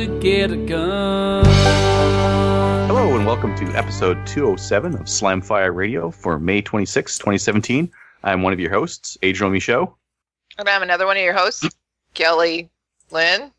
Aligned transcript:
To 0.00 0.18
get 0.20 0.50
a 0.50 0.56
gun. 0.56 1.44
Hello 2.86 3.14
and 3.16 3.26
welcome 3.26 3.54
to 3.56 3.64
episode 3.76 4.26
207 4.26 4.94
of 4.94 5.00
Slamfire 5.02 5.74
Radio 5.74 6.10
for 6.10 6.38
May 6.38 6.62
26, 6.62 7.18
2017. 7.18 7.90
I'm 8.24 8.40
one 8.42 8.54
of 8.54 8.58
your 8.60 8.70
hosts, 8.70 9.18
Adrian 9.22 9.52
Michaud. 9.52 9.94
And 10.56 10.66
I'm 10.70 10.82
another 10.82 11.04
one 11.04 11.18
of 11.18 11.22
your 11.22 11.34
hosts, 11.34 11.68
Kelly 12.14 12.70
Lynn. 13.10 13.52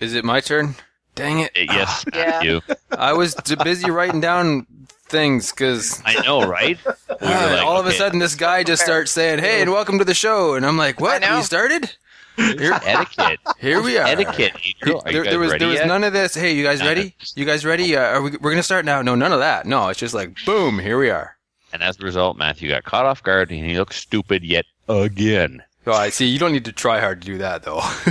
Is 0.00 0.14
it 0.14 0.24
my 0.24 0.38
turn? 0.38 0.76
Dang 1.16 1.40
it. 1.40 1.50
Uh, 1.56 1.72
Yes, 1.74 2.04
Yeah. 2.14 2.42
you. 2.42 2.60
I 2.96 3.12
was 3.14 3.34
too 3.34 3.56
busy 3.56 3.90
writing 3.90 4.20
down 4.20 4.68
things 5.06 5.50
because 5.50 6.00
I 6.04 6.22
know, 6.24 6.46
right? 6.46 6.78
We 6.84 6.92
were 7.28 7.34
like, 7.34 7.64
all 7.64 7.80
of 7.80 7.86
a 7.86 7.92
sudden 7.92 8.20
this 8.20 8.36
guy 8.36 8.62
just 8.62 8.82
starts 8.84 9.10
saying, 9.10 9.40
"Hey, 9.40 9.60
and 9.60 9.72
welcome 9.72 9.98
to 9.98 10.04
the 10.04 10.14
show," 10.14 10.54
and 10.54 10.64
I'm 10.64 10.76
like, 10.76 11.00
"What? 11.00 11.24
I 11.24 11.34
know. 11.36 11.42
Started? 11.42 11.96
Here, 12.58 12.78
etiquette. 12.84 13.38
here 13.58 13.80
we 13.82 13.96
are." 13.98 14.06
Etiquette. 14.06 14.52
There, 14.82 15.24
there 15.24 15.38
was 15.38 15.52
there 15.52 15.68
was 15.68 15.78
yet? 15.78 15.86
none 15.86 16.02
of 16.04 16.12
this. 16.12 16.34
Hey, 16.34 16.54
you 16.54 16.64
guys 16.64 16.80
ready? 16.80 17.14
You 17.36 17.44
guys 17.44 17.64
ready? 17.64 17.96
Uh, 17.96 18.02
are 18.02 18.22
we, 18.22 18.30
we're 18.40 18.50
gonna 18.50 18.62
start 18.62 18.84
now? 18.84 19.02
No, 19.02 19.14
none 19.14 19.32
of 19.32 19.38
that. 19.40 19.66
No, 19.66 19.88
it's 19.88 20.00
just 20.00 20.14
like 20.14 20.36
boom, 20.44 20.78
here 20.78 20.98
we 20.98 21.10
are. 21.10 21.36
And 21.72 21.82
as 21.82 21.98
a 22.00 22.04
result, 22.04 22.36
Matthew 22.36 22.68
got 22.68 22.84
caught 22.84 23.04
off 23.06 23.22
guard, 23.22 23.50
and 23.50 23.64
he 23.64 23.76
looked 23.78 23.94
stupid 23.94 24.44
yet 24.44 24.64
again. 24.88 25.62
Oh, 25.86 25.92
I 25.92 26.08
see. 26.10 26.26
You 26.26 26.38
don't 26.38 26.52
need 26.52 26.64
to 26.64 26.72
try 26.72 26.98
hard 27.00 27.20
to 27.20 27.26
do 27.26 27.38
that, 27.38 27.62
though, 27.64 27.82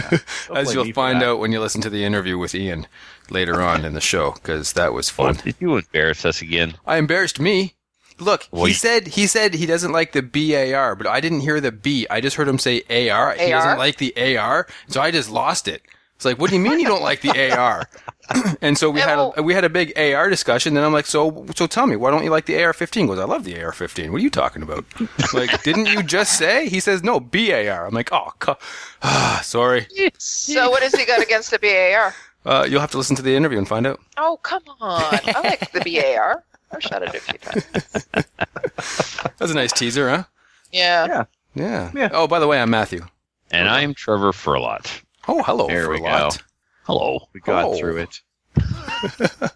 Don't 0.48 0.58
as 0.58 0.74
you'll 0.74 0.92
find 0.94 1.24
out 1.24 1.40
when 1.40 1.52
you 1.52 1.60
listen 1.60 1.82
to 1.82 1.90
the 1.90 2.04
interview 2.06 2.38
with 2.38 2.54
Ian 2.54 2.86
later 3.32 3.62
on 3.64 3.84
in 3.84 3.94
the 3.94 4.02
show, 4.02 4.32
because 4.34 4.74
that 4.74 4.94
was 4.94 5.10
Oh, 5.10 5.14
fun. 5.14 5.36
did 5.44 5.56
you 5.60 5.78
embarrass 5.78 6.24
us 6.24 6.42
again? 6.42 6.76
I 6.86 6.98
embarrassed 6.98 7.40
me. 7.40 7.74
Look, 8.20 8.48
Well, 8.52 8.66
he 8.66 8.70
you- 8.72 8.76
said 8.76 9.08
he 9.08 9.28
said 9.28 9.54
he 9.54 9.66
doesn't 9.66 9.92
like 9.92 10.12
the 10.12 10.22
BAR, 10.22 10.96
but 10.96 11.08
I 11.08 11.20
didn't 11.20 11.42
hear 11.42 11.60
the 11.62 11.72
B. 11.72 12.06
I 12.10 12.22
just 12.22 12.36
heard 12.36 12.48
him 12.48 12.60
say 12.60 12.84
AR. 12.90 13.34
He 13.36 13.50
doesn't 13.50 13.78
like 13.78 13.98
the 13.98 14.14
AR, 14.38 14.68
so 14.88 15.02
I 15.02 15.12
just 15.12 15.30
lost 15.30 15.68
it. 15.68 15.82
It's 16.16 16.26
like, 16.26 16.40
what 16.40 16.52
do 16.52 16.56
you 16.56 16.62
mean 16.62 16.80
you 16.80 16.88
don't 16.88 17.02
like 17.02 17.20
the 17.22 17.52
AR? 17.52 17.90
and 18.62 18.78
so 18.78 18.90
we 18.90 19.02
had 19.02 19.18
a, 19.36 19.42
we 19.44 19.54
had 19.54 19.66
a 19.66 19.70
big 19.70 19.92
AR 19.98 20.30
discussion. 20.30 20.74
Then 20.74 20.84
I'm 20.84 20.94
like, 20.94 21.06
so 21.08 21.46
so 21.56 21.68
tell 21.68 21.86
me, 21.86 21.98
why 21.98 22.12
don't 22.12 22.24
you 22.24 22.30
like 22.30 22.46
the 22.46 22.64
AR-15? 22.64 22.96
He 23.02 23.08
Goes, 23.08 23.20
I 23.20 23.26
love 23.26 23.44
the 23.44 23.62
AR-15. 23.62 24.10
What 24.12 24.18
are 24.22 24.24
you 24.24 24.30
talking 24.30 24.62
about? 24.64 24.86
like, 25.34 25.64
didn't 25.64 25.88
you 25.88 26.02
just 26.02 26.38
say? 26.38 26.70
He 26.70 26.80
says 26.80 27.04
no 27.04 27.20
BAR. 27.20 27.86
I'm 27.88 27.94
like, 27.94 28.14
oh, 28.14 28.32
co- 28.40 28.58
ah, 29.02 29.42
sorry. 29.44 29.88
So 30.18 30.70
what 30.70 30.82
has 30.84 30.94
he 30.96 31.06
got 31.06 31.22
against 31.22 31.52
the 31.52 31.60
BAR? 31.60 32.14
Uh, 32.46 32.66
you'll 32.70 32.80
have 32.82 32.92
to 32.92 32.98
listen 32.98 33.16
to 33.18 33.22
the 33.22 33.36
interview 33.36 33.58
and 33.58 33.68
find 33.68 33.86
out. 33.88 34.00
Oh, 34.16 34.38
come 34.44 34.64
on. 34.80 35.02
I 35.26 35.42
like 35.44 35.72
the 35.74 35.80
BAR. 35.82 36.44
I've 36.74 36.82
shot 36.84 37.04
it 37.04 37.16
a 37.16 37.20
few 37.20 37.38
times. 37.40 38.08
That's 39.38 39.52
a 39.52 39.56
nice 39.56 39.72
teaser, 39.72 40.10
huh? 40.10 40.24
Yeah. 40.72 41.06
Yeah. 41.06 41.24
Yeah. 41.56 41.92
Yeah. 41.96 42.10
Oh, 42.14 42.28
by 42.28 42.40
the 42.40 42.48
way, 42.48 42.60
I'm 42.60 42.70
Matthew. 42.70 43.06
And 43.52 43.70
I'm 43.70 43.94
Trevor 43.94 44.32
Furlot. 44.32 45.02
Oh, 45.28 45.44
hello. 45.44 45.68
There 45.68 45.90
we 45.90 46.00
Furlot. 46.00 46.38
go. 46.38 46.44
Hello. 46.86 47.28
We 47.34 47.40
got 47.42 47.66
Oh. 47.66 47.78
through 47.78 47.98
it. 47.98 48.22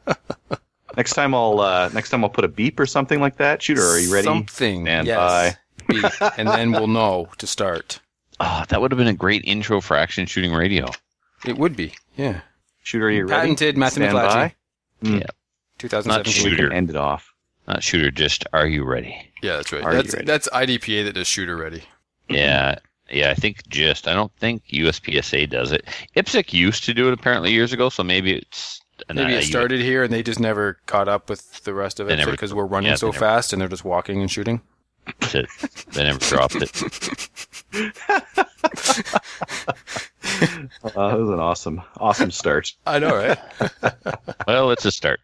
next 0.98 1.14
time 1.14 1.34
I'll 1.36 1.60
uh, 1.60 1.90
next 1.94 2.10
time 2.10 2.24
I'll 2.24 2.30
put 2.30 2.46
a 2.46 2.48
beep 2.48 2.80
or 2.80 2.86
something 2.86 3.20
like 3.20 3.38
that. 3.38 3.62
Shooter, 3.62 3.82
are 3.84 4.00
you 4.00 4.14
ready? 4.14 4.26
Something. 4.26 4.86
Stand 4.86 5.08
yes. 5.08 5.18
by. 5.18 5.58
Beep. 5.88 6.06
and 6.38 6.48
then 6.48 6.72
we'll 6.72 6.88
know 6.88 7.28
to 7.38 7.48
start. 7.48 8.00
Oh, 8.40 8.64
that 8.70 8.80
would 8.82 8.92
have 8.92 8.98
been 8.98 9.08
a 9.08 9.14
great 9.14 9.44
intro 9.46 9.82
for 9.82 9.96
action 9.98 10.26
shooting 10.26 10.54
radio. 10.54 10.88
It 11.46 11.58
would 11.58 11.76
be. 11.76 11.94
Yeah. 12.16 12.42
Shooter, 12.84 13.08
are 13.08 13.12
you 13.12 13.26
ready? 13.26 13.42
Patented 13.42 13.78
Matthew 13.78 14.04
Stand 14.04 14.18
McClatchy. 14.18 14.34
by. 14.34 14.54
Mm. 15.04 15.20
Yeah. 15.22 15.28
2017. 15.80 16.44
We 16.44 16.50
Shooter. 16.52 16.68
can 16.70 16.78
end 16.78 16.90
it 16.90 16.96
off. 16.96 17.34
Not 17.68 17.84
shooter, 17.84 18.12
just 18.12 18.46
are 18.54 18.68
you 18.68 18.86
ready? 18.86 19.16
Yeah, 19.42 19.58
that's 19.58 19.72
right. 19.74 19.84
Are 19.84 19.92
you 19.92 19.98
That's, 20.02 20.14
ready? 20.14 20.26
that's 20.26 20.48
IDPA 20.50 21.04
that 21.06 21.14
does 21.14 21.28
shooter 21.28 21.58
ready. 21.58 21.84
Yeah. 22.30 22.78
Yeah, 23.10 23.32
I 23.32 23.36
think 23.36 23.68
just. 23.68 24.08
I 24.08 24.14
don't 24.14 24.32
think 24.38 24.64
USPSA 24.68 25.50
does 25.50 25.72
it. 25.72 25.86
IPSC 26.16 26.54
used 26.54 26.84
to 26.86 26.94
do 26.94 27.08
it 27.08 27.14
apparently 27.14 27.52
years 27.52 27.74
ago, 27.74 27.90
so 27.90 28.04
maybe 28.04 28.34
it's. 28.34 28.82
Maybe 29.14 29.34
it 29.34 29.44
started 29.44 29.80
here 29.80 30.04
and 30.04 30.12
they 30.12 30.24
just 30.24 30.40
never 30.40 30.80
caught 30.88 31.08
up 31.08 31.30
with 31.30 31.64
the 31.66 31.74
rest 31.74 32.00
of 32.00 32.08
They 32.08 32.14
it 32.14 32.18
never- 32.18 32.32
because 32.32 32.52
we're 32.54 32.66
running 32.66 32.90
yeah, 32.90 32.96
so 32.96 33.08
they 33.08 33.12
never- 33.12 33.26
fast 33.26 33.54
and 33.54 33.62
they're 33.62 33.70
just 33.70 33.86
walking 33.86 34.22
and 34.22 34.32
shooting. 34.32 34.62
They 35.32 35.46
never 36.04 36.18
dropped 36.20 36.56
it. 36.56 37.30
Uh, 37.74 37.92
that 40.84 40.96
was 41.20 41.30
an 41.30 41.40
awesome, 41.40 41.82
awesome 41.98 42.32
start. 42.32 42.74
I 42.86 43.00
know, 43.00 43.16
right? 43.16 43.38
Well, 44.48 44.72
it's 44.72 44.86
a 44.86 44.92
start. 44.92 45.20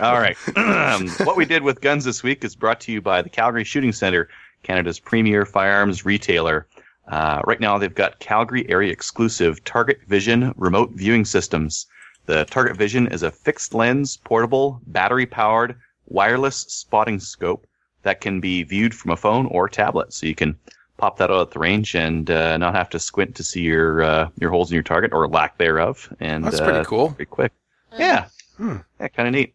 All 0.00 0.20
right. 0.20 0.36
What 1.24 1.36
we 1.36 1.44
did 1.44 1.62
with 1.62 1.80
guns 1.80 2.04
this 2.04 2.22
week 2.22 2.44
is 2.44 2.56
brought 2.56 2.80
to 2.80 2.92
you 2.92 3.00
by 3.00 3.22
the 3.22 3.28
Calgary 3.28 3.64
Shooting 3.64 3.92
Center, 3.92 4.28
Canada's 4.62 4.98
premier 4.98 5.44
firearms 5.44 6.04
retailer. 6.04 6.66
Uh, 7.06 7.40
right 7.46 7.60
now, 7.60 7.78
they've 7.78 7.94
got 7.94 8.18
Calgary 8.18 8.68
area 8.68 8.92
exclusive 8.92 9.62
Target 9.64 10.00
Vision 10.06 10.52
remote 10.56 10.90
viewing 10.92 11.24
systems. 11.24 11.86
The 12.26 12.44
Target 12.46 12.76
Vision 12.76 13.06
is 13.08 13.22
a 13.22 13.30
fixed 13.30 13.74
lens, 13.74 14.18
portable, 14.18 14.80
battery 14.86 15.26
powered, 15.26 15.76
wireless 16.06 16.56
spotting 16.56 17.20
scope 17.20 17.66
that 18.02 18.20
can 18.20 18.40
be 18.40 18.62
viewed 18.62 18.94
from 18.94 19.10
a 19.12 19.16
phone 19.16 19.46
or 19.46 19.68
tablet. 19.68 20.12
So 20.12 20.26
you 20.26 20.34
can 20.34 20.58
pop 20.98 21.16
that 21.18 21.30
out 21.30 21.40
at 21.40 21.50
the 21.52 21.58
range 21.58 21.94
and 21.94 22.30
uh, 22.30 22.56
not 22.58 22.74
have 22.74 22.90
to 22.90 22.98
squint 22.98 23.34
to 23.36 23.44
see 23.44 23.62
your 23.62 24.02
uh, 24.02 24.28
your 24.38 24.50
holes 24.50 24.70
in 24.70 24.74
your 24.74 24.82
target 24.82 25.12
or 25.12 25.26
lack 25.28 25.56
thereof. 25.56 26.12
And 26.20 26.44
That's 26.44 26.60
uh, 26.60 26.64
pretty 26.64 26.84
cool. 26.84 27.08
Pretty 27.12 27.30
quick. 27.30 27.52
Yeah. 27.98 28.26
Hmm. 28.56 28.78
Yeah, 29.00 29.08
kind 29.08 29.28
of 29.28 29.34
neat. 29.34 29.54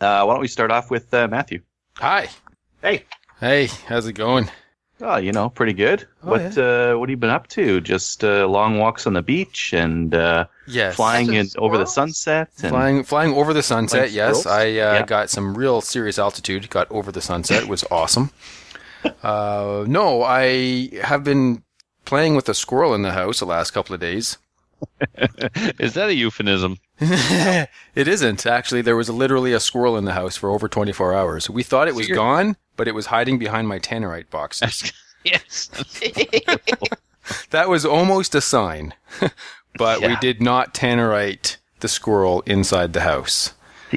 Uh, 0.00 0.24
why 0.24 0.34
don't 0.34 0.40
we 0.40 0.48
start 0.48 0.70
off 0.70 0.90
with 0.90 1.12
uh, 1.14 1.28
Matthew? 1.28 1.60
Hi. 1.98 2.28
Hey. 2.82 3.04
Hey, 3.40 3.66
how's 3.86 4.06
it 4.06 4.12
going? 4.14 4.50
Oh, 5.00 5.16
you 5.16 5.30
know, 5.32 5.50
pretty 5.50 5.74
good. 5.74 6.06
Oh, 6.22 6.30
what 6.30 6.56
uh, 6.56 6.96
what 6.96 7.08
have 7.08 7.10
you 7.10 7.16
been 7.18 7.28
up 7.30 7.48
to? 7.48 7.82
Just 7.82 8.24
uh, 8.24 8.46
long 8.46 8.78
walks 8.78 9.06
on 9.06 9.12
the 9.12 9.20
beach 9.22 9.74
and 9.74 10.14
uh, 10.14 10.46
Yes. 10.66 10.96
flying 10.96 11.34
in 11.34 11.48
over 11.58 11.76
the 11.76 11.84
sunset. 11.86 12.48
And, 12.62 12.70
Flying, 12.70 13.04
flying 13.04 13.34
over 13.34 13.52
the 13.52 13.62
sunset. 13.62 14.10
Yes, 14.10 14.40
squirrels? 14.40 14.46
I 14.46 14.62
uh, 14.70 14.94
Yeah. 14.94 15.02
got 15.06 15.28
some 15.30 15.54
real 15.54 15.80
serious 15.82 16.18
altitude. 16.18 16.70
Got 16.70 16.90
over 16.90 17.12
the 17.12 17.20
sunset. 17.20 17.62
It 17.62 17.68
was 17.68 17.84
awesome. 17.90 18.30
uh, 19.22 19.84
no, 19.86 20.22
I 20.22 20.88
have 21.02 21.22
been 21.24 21.62
playing 22.06 22.34
with 22.34 22.48
a 22.48 22.54
squirrel 22.54 22.94
in 22.94 23.02
the 23.02 23.12
house 23.12 23.40
the 23.40 23.46
last 23.46 23.72
couple 23.72 23.94
of 23.94 24.00
days. 24.00 24.38
Is 25.78 25.92
that 25.94 26.08
a 26.08 26.14
euphemism? 26.14 26.78
It 26.98 28.08
isn't 28.08 28.46
actually. 28.46 28.82
There 28.82 28.96
was 28.96 29.10
literally 29.10 29.52
a 29.52 29.60
squirrel 29.60 29.96
in 29.96 30.04
the 30.04 30.12
house 30.12 30.36
for 30.36 30.50
over 30.50 30.68
24 30.68 31.14
hours. 31.14 31.50
We 31.50 31.62
thought 31.62 31.88
it 31.88 31.94
was 31.94 32.08
you're- 32.08 32.16
gone, 32.16 32.56
but 32.76 32.88
it 32.88 32.94
was 32.94 33.06
hiding 33.06 33.38
behind 33.38 33.68
my 33.68 33.78
tannerite 33.78 34.30
box. 34.30 34.62
yes. 35.24 35.68
that 37.50 37.68
was 37.68 37.84
almost 37.84 38.34
a 38.34 38.40
sign, 38.40 38.94
but 39.76 40.00
we 40.00 40.16
did 40.16 40.40
not 40.40 40.74
tannerite 40.74 41.56
the 41.80 41.88
squirrel 41.88 42.42
inside 42.46 42.92
the 42.92 43.02
house. 43.02 43.52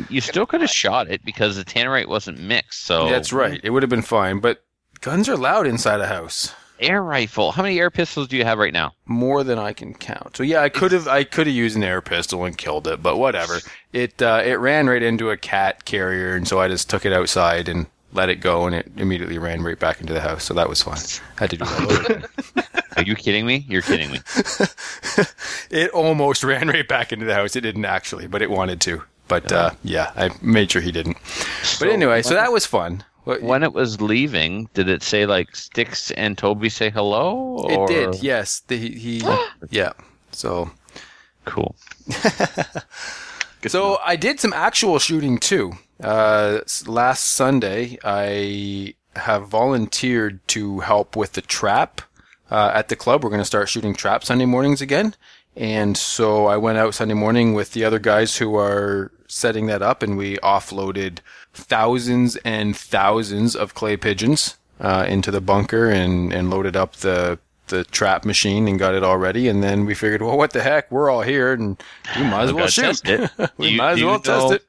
You 0.10 0.22
still 0.22 0.46
could 0.46 0.62
have 0.62 0.70
shot 0.70 1.10
it 1.10 1.26
because 1.26 1.56
the 1.56 1.66
tannerite 1.66 2.08
wasn't 2.08 2.40
mixed. 2.40 2.86
So 2.86 3.10
That's 3.10 3.34
right. 3.34 3.60
It 3.64 3.72
would 3.72 3.82
have 3.82 3.90
been 3.90 4.02
fine, 4.02 4.40
but 4.40 4.64
guns 5.02 5.28
are 5.28 5.38
loud 5.38 5.66
inside 5.66 6.00
a 6.00 6.08
house. 6.08 6.54
Air 6.80 7.04
rifle. 7.04 7.52
How 7.52 7.64
many 7.64 7.80
air 7.80 7.90
pistols 7.90 8.28
do 8.28 8.38
you 8.38 8.46
have 8.46 8.58
right 8.58 8.74
now? 8.74 8.94
more 9.10 9.44
than 9.44 9.58
I 9.58 9.74
can 9.74 9.94
count. 9.94 10.38
So 10.38 10.44
yeah, 10.44 10.62
I 10.62 10.70
could 10.70 10.92
have 10.92 11.08
I 11.08 11.24
could 11.24 11.48
have 11.48 11.56
used 11.56 11.76
an 11.76 11.84
air 11.84 12.02
pistol 12.02 12.46
and 12.46 12.58
killed 12.58 12.88
it, 12.88 13.02
but 13.04 13.18
whatever. 13.18 13.60
It 13.92 14.22
uh, 14.22 14.42
it 14.46 14.54
ran 14.54 14.88
right 14.88 15.02
into 15.02 15.32
a 15.32 15.38
cat 15.38 15.84
carrier, 15.84 16.36
and 16.36 16.48
so 16.48 16.60
I 16.62 16.68
just 16.68 16.90
took 16.90 17.06
it 17.06 17.12
outside 17.12 17.68
and 17.68 17.88
let 18.14 18.30
it 18.30 18.36
go, 18.38 18.66
and 18.66 18.76
it 18.76 18.92
immediately 18.98 19.38
ran 19.38 19.62
right 19.64 19.78
back 19.80 20.00
into 20.00 20.14
the 20.14 20.22
house. 20.22 20.44
So 20.44 20.54
that 20.54 20.70
was 20.70 20.82
fun. 20.82 21.00
had 21.38 21.50
to 21.50 21.58
do 21.58 21.66
that. 21.66 22.30
Are 22.98 23.04
you 23.04 23.16
kidding 23.16 23.46
me? 23.46 23.66
You're 23.68 23.82
kidding 23.82 24.12
me. 24.12 24.20
it 25.72 25.90
almost 25.92 26.44
ran 26.44 26.68
right 26.68 26.88
back 26.88 27.12
into 27.12 27.26
the 27.26 27.34
house. 27.34 27.56
It 27.56 27.62
didn't 27.62 27.86
actually, 27.86 28.28
but 28.28 28.42
it 28.42 28.50
wanted 28.50 28.80
to. 28.82 29.04
But 29.28 29.52
uh, 29.52 29.72
yeah, 29.84 30.12
I 30.16 30.32
made 30.42 30.72
sure 30.72 30.82
he 30.82 30.92
didn't. 30.92 31.18
But 31.80 31.90
anyway, 31.90 32.22
so 32.24 32.34
that 32.34 32.52
was 32.52 32.66
fun. 32.66 33.04
When 33.38 33.64
it 33.64 33.74
was 33.74 34.02
leaving, 34.02 34.70
did 34.74 34.90
it 34.90 35.04
say 35.04 35.26
like 35.26 35.56
Sticks 35.56 36.12
and 36.12 36.38
Toby 36.38 36.70
say 36.70 36.90
hello? 36.90 37.66
it 37.70 37.88
did, 37.88 38.24
yes. 38.24 38.62
The, 38.68 38.78
he, 38.78 38.92
he 38.92 39.24
yeah. 39.70 39.94
So 40.32 40.72
Cool. 41.46 41.76
So 43.68 43.98
I 44.06 44.16
did 44.16 44.40
some 44.40 44.54
actual 44.54 45.00
shooting 45.00 45.38
too. 45.38 45.74
Uh, 46.02 46.60
last 46.88 47.26
Sunday, 47.26 47.98
I 48.06 48.96
have 49.18 49.50
volunteered 49.50 50.40
to 50.50 50.80
help 50.80 51.18
with 51.18 51.34
the 51.34 51.42
trap 51.42 52.02
uh, 52.50 52.72
at 52.74 52.88
the 52.88 52.96
club. 52.96 53.22
We're 53.22 53.32
going 53.32 53.42
to 53.42 53.46
start 53.46 53.68
shooting 53.68 53.94
trap 53.94 54.24
Sunday 54.24 54.46
mornings 54.46 54.82
again. 54.82 55.14
And 55.58 55.98
so 55.98 56.46
I 56.46 56.56
went 56.56 56.78
out 56.78 56.96
Sunday 56.96 57.16
morning 57.16 57.54
with 57.54 57.74
the 57.74 57.84
other 57.84 58.00
guys 58.00 58.38
who 58.38 58.56
are 58.56 59.12
setting 59.28 59.66
that 59.66 59.82
up, 59.82 60.02
and 60.02 60.16
we 60.16 60.38
offloaded 60.38 61.20
thousands 61.54 62.36
and 62.38 62.76
thousands 62.76 63.56
of 63.56 63.74
clay 63.74 63.98
pigeons 63.98 64.58
uh, 64.80 65.06
into 65.08 65.32
the 65.32 65.42
bunker 65.42 65.90
and, 65.90 66.32
and 66.34 66.50
loaded 66.50 66.76
up 66.76 66.98
the 66.98 67.40
the 67.68 67.84
trap 67.84 68.26
machine 68.26 68.68
and 68.68 68.80
got 68.80 68.96
it 68.96 69.04
all 69.04 69.18
ready. 69.18 69.48
And 69.48 69.62
then 69.64 69.86
we 69.86 69.94
figured, 69.94 70.24
well, 70.24 70.38
what 70.38 70.54
the 70.54 70.62
heck? 70.62 70.92
We're 70.92 71.10
all 71.10 71.22
here, 71.22 71.54
and 71.54 71.82
we 72.18 72.24
might 72.24 72.44
as 72.44 72.54
well 72.54 72.68
shoot. 72.68 73.02
it. 73.08 73.32
we 73.58 73.70
you- 73.70 73.78
might 73.78 73.92
as 73.92 74.04
well 74.04 74.20
test 74.20 74.54
it. 74.54 74.66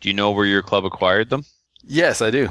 Do 0.00 0.08
you 0.08 0.14
know 0.14 0.30
where 0.30 0.46
your 0.46 0.62
club 0.62 0.84
acquired 0.84 1.30
them? 1.30 1.44
Yes, 1.82 2.20
I 2.22 2.30
do. 2.30 2.50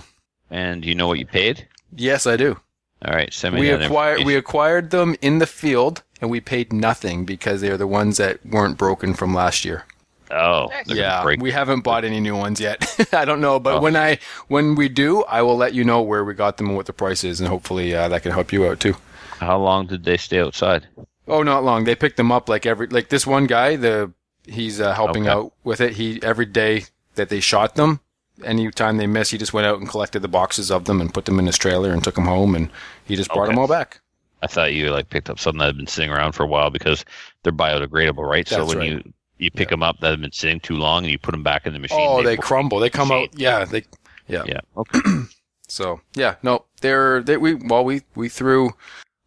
And 0.50 0.82
do 0.82 0.90
you 0.90 0.96
know 0.96 1.08
what 1.08 1.20
you 1.20 1.26
paid? 1.26 1.68
Yes, 1.96 2.28
I 2.28 2.36
do. 2.36 2.60
All 3.06 3.14
right, 3.14 3.34
send 3.34 3.56
me 3.56 3.62
we 3.62 3.70
that 3.70 3.84
acquired 3.84 4.24
we 4.24 4.36
acquired 4.36 4.92
them 4.92 5.16
in 5.22 5.40
the 5.40 5.46
field, 5.46 6.04
and 6.22 6.32
we 6.32 6.40
paid 6.40 6.72
nothing 6.72 7.26
because 7.26 7.62
they 7.62 7.70
are 7.70 7.78
the 7.78 7.88
ones 7.88 8.18
that 8.18 8.46
weren't 8.46 8.78
broken 8.78 9.14
from 9.14 9.34
last 9.34 9.66
year. 9.66 9.86
Oh, 10.34 10.68
Nice. 10.72 10.88
they're 10.88 10.96
gonna 10.96 11.08
Yeah, 11.08 11.24
break. 11.24 11.42
we 11.42 11.52
haven't 11.52 11.82
bought 11.82 12.04
any 12.06 12.20
new 12.20 12.36
ones 12.36 12.60
yet. 12.60 12.84
I 13.14 13.26
don't 13.26 13.42
know, 13.42 13.60
but 13.60 13.76
Oh. 13.76 13.80
when 13.82 13.96
I 13.96 14.18
when 14.48 14.76
we 14.76 14.90
do, 14.90 15.24
I 15.26 15.42
will 15.42 15.56
let 15.58 15.74
you 15.74 15.84
know 15.84 16.02
where 16.02 16.24
we 16.24 16.34
got 16.34 16.58
them 16.58 16.68
and 16.68 16.76
what 16.76 16.86
the 16.88 16.94
price 16.94 17.24
is, 17.24 17.40
and 17.40 17.48
hopefully 17.50 17.94
uh, 17.94 18.08
that 18.10 18.24
can 18.24 18.32
help 18.32 18.52
you 18.52 18.66
out 18.68 18.80
too. 18.80 18.96
How 19.40 19.58
long 19.58 19.88
did 19.88 20.04
they 20.06 20.18
stay 20.18 20.40
outside? 20.40 20.88
Oh, 21.28 21.44
not 21.44 21.64
long. 21.64 21.84
They 21.84 21.96
picked 21.96 22.18
them 22.18 22.32
up 22.32 22.50
like 22.50 22.66
every 22.66 22.88
like 22.88 23.10
this 23.10 23.26
one 23.28 23.46
guy. 23.48 23.76
The 23.76 24.12
he's 24.48 24.82
uh, 24.82 24.94
helping 24.94 25.24
Okay. 25.28 25.32
out 25.32 25.54
with 25.64 25.80
it. 25.82 25.94
He 25.94 26.20
every 26.24 26.46
day 26.46 26.86
that 27.16 27.30
they 27.30 27.40
shot 27.40 27.76
them, 27.76 28.00
any 28.44 28.70
time 28.72 28.98
they 28.98 29.08
miss, 29.08 29.30
he 29.30 29.38
just 29.38 29.54
went 29.54 29.68
out 29.68 29.80
and 29.80 29.88
collected 29.88 30.22
the 30.22 30.28
boxes 30.28 30.72
of 30.72 30.86
them 30.86 31.00
and 31.00 31.14
put 31.14 31.26
them 31.26 31.40
in 31.40 31.46
his 31.46 31.58
trailer 31.58 31.92
and 31.92 32.04
took 32.04 32.16
them 32.16 32.26
home, 32.26 32.56
and 32.56 32.70
he 33.06 33.16
just 33.16 33.30
brought 33.30 33.44
Okay. 33.44 33.52
them 33.52 33.60
all 33.60 33.68
back. 33.68 34.00
I 34.42 34.48
thought 34.48 34.74
you 34.74 34.90
like 34.92 35.10
picked 35.10 35.30
up 35.30 35.40
something 35.40 35.60
that 35.60 35.68
had 35.68 35.78
been 35.78 35.88
sitting 35.88 36.12
around 36.12 36.34
for 36.34 36.44
a 36.44 36.48
while 36.48 36.70
because 36.70 37.06
they're 37.44 37.54
biodegradable, 37.54 38.28
right? 38.30 38.46
so 38.48 38.66
when 38.66 38.78
right. 38.80 38.90
you 38.92 39.14
you 39.44 39.52
pick 39.52 39.70
them 39.70 39.84
up 39.84 40.00
that 40.00 40.12
have 40.12 40.22
been 40.22 40.32
sitting 40.32 40.60
too 40.60 40.76
long 40.76 41.04
and 41.04 41.12
you 41.12 41.20
put 41.20 41.32
them 41.32 41.44
back 41.44 41.68
in 41.68 41.74
the 41.74 41.80
machine. 41.80 42.00
Oh, 42.02 42.18
they 42.18 42.36
break. 42.36 42.42
crumble. 42.42 42.80
They 42.80 42.90
come 42.90 43.12
out. 43.12 43.30
Yeah, 43.38 43.66
they. 43.66 43.84
Yeah. 44.28 44.44
Yeah. 44.46 44.60
Okay. 44.78 45.00
So 45.68 46.02
yeah, 46.14 46.36
no, 46.44 46.66
they're 46.82 47.24
they 47.24 47.38
we 47.38 47.56
well 47.56 47.84
we 47.84 48.02
we 48.16 48.30
threw. 48.30 48.72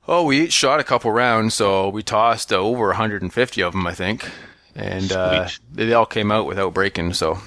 Oh, 0.06 0.24
we 0.24 0.42
each 0.42 0.52
shot 0.52 0.78
a 0.78 0.84
couple 0.84 1.10
rounds, 1.10 1.54
so 1.54 1.88
we 1.88 2.04
tossed 2.04 2.52
uh, 2.52 2.56
over 2.56 2.86
150 2.88 3.62
of 3.62 3.72
them, 3.72 3.84
I 3.84 3.94
think, 3.94 4.30
and 4.76 5.10
uh, 5.10 5.48
they 5.72 5.92
all 5.92 6.06
came 6.06 6.30
out 6.30 6.46
without 6.46 6.72
breaking, 6.72 7.14
so 7.14 7.38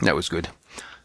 that 0.00 0.14
was 0.14 0.30
good. 0.30 0.48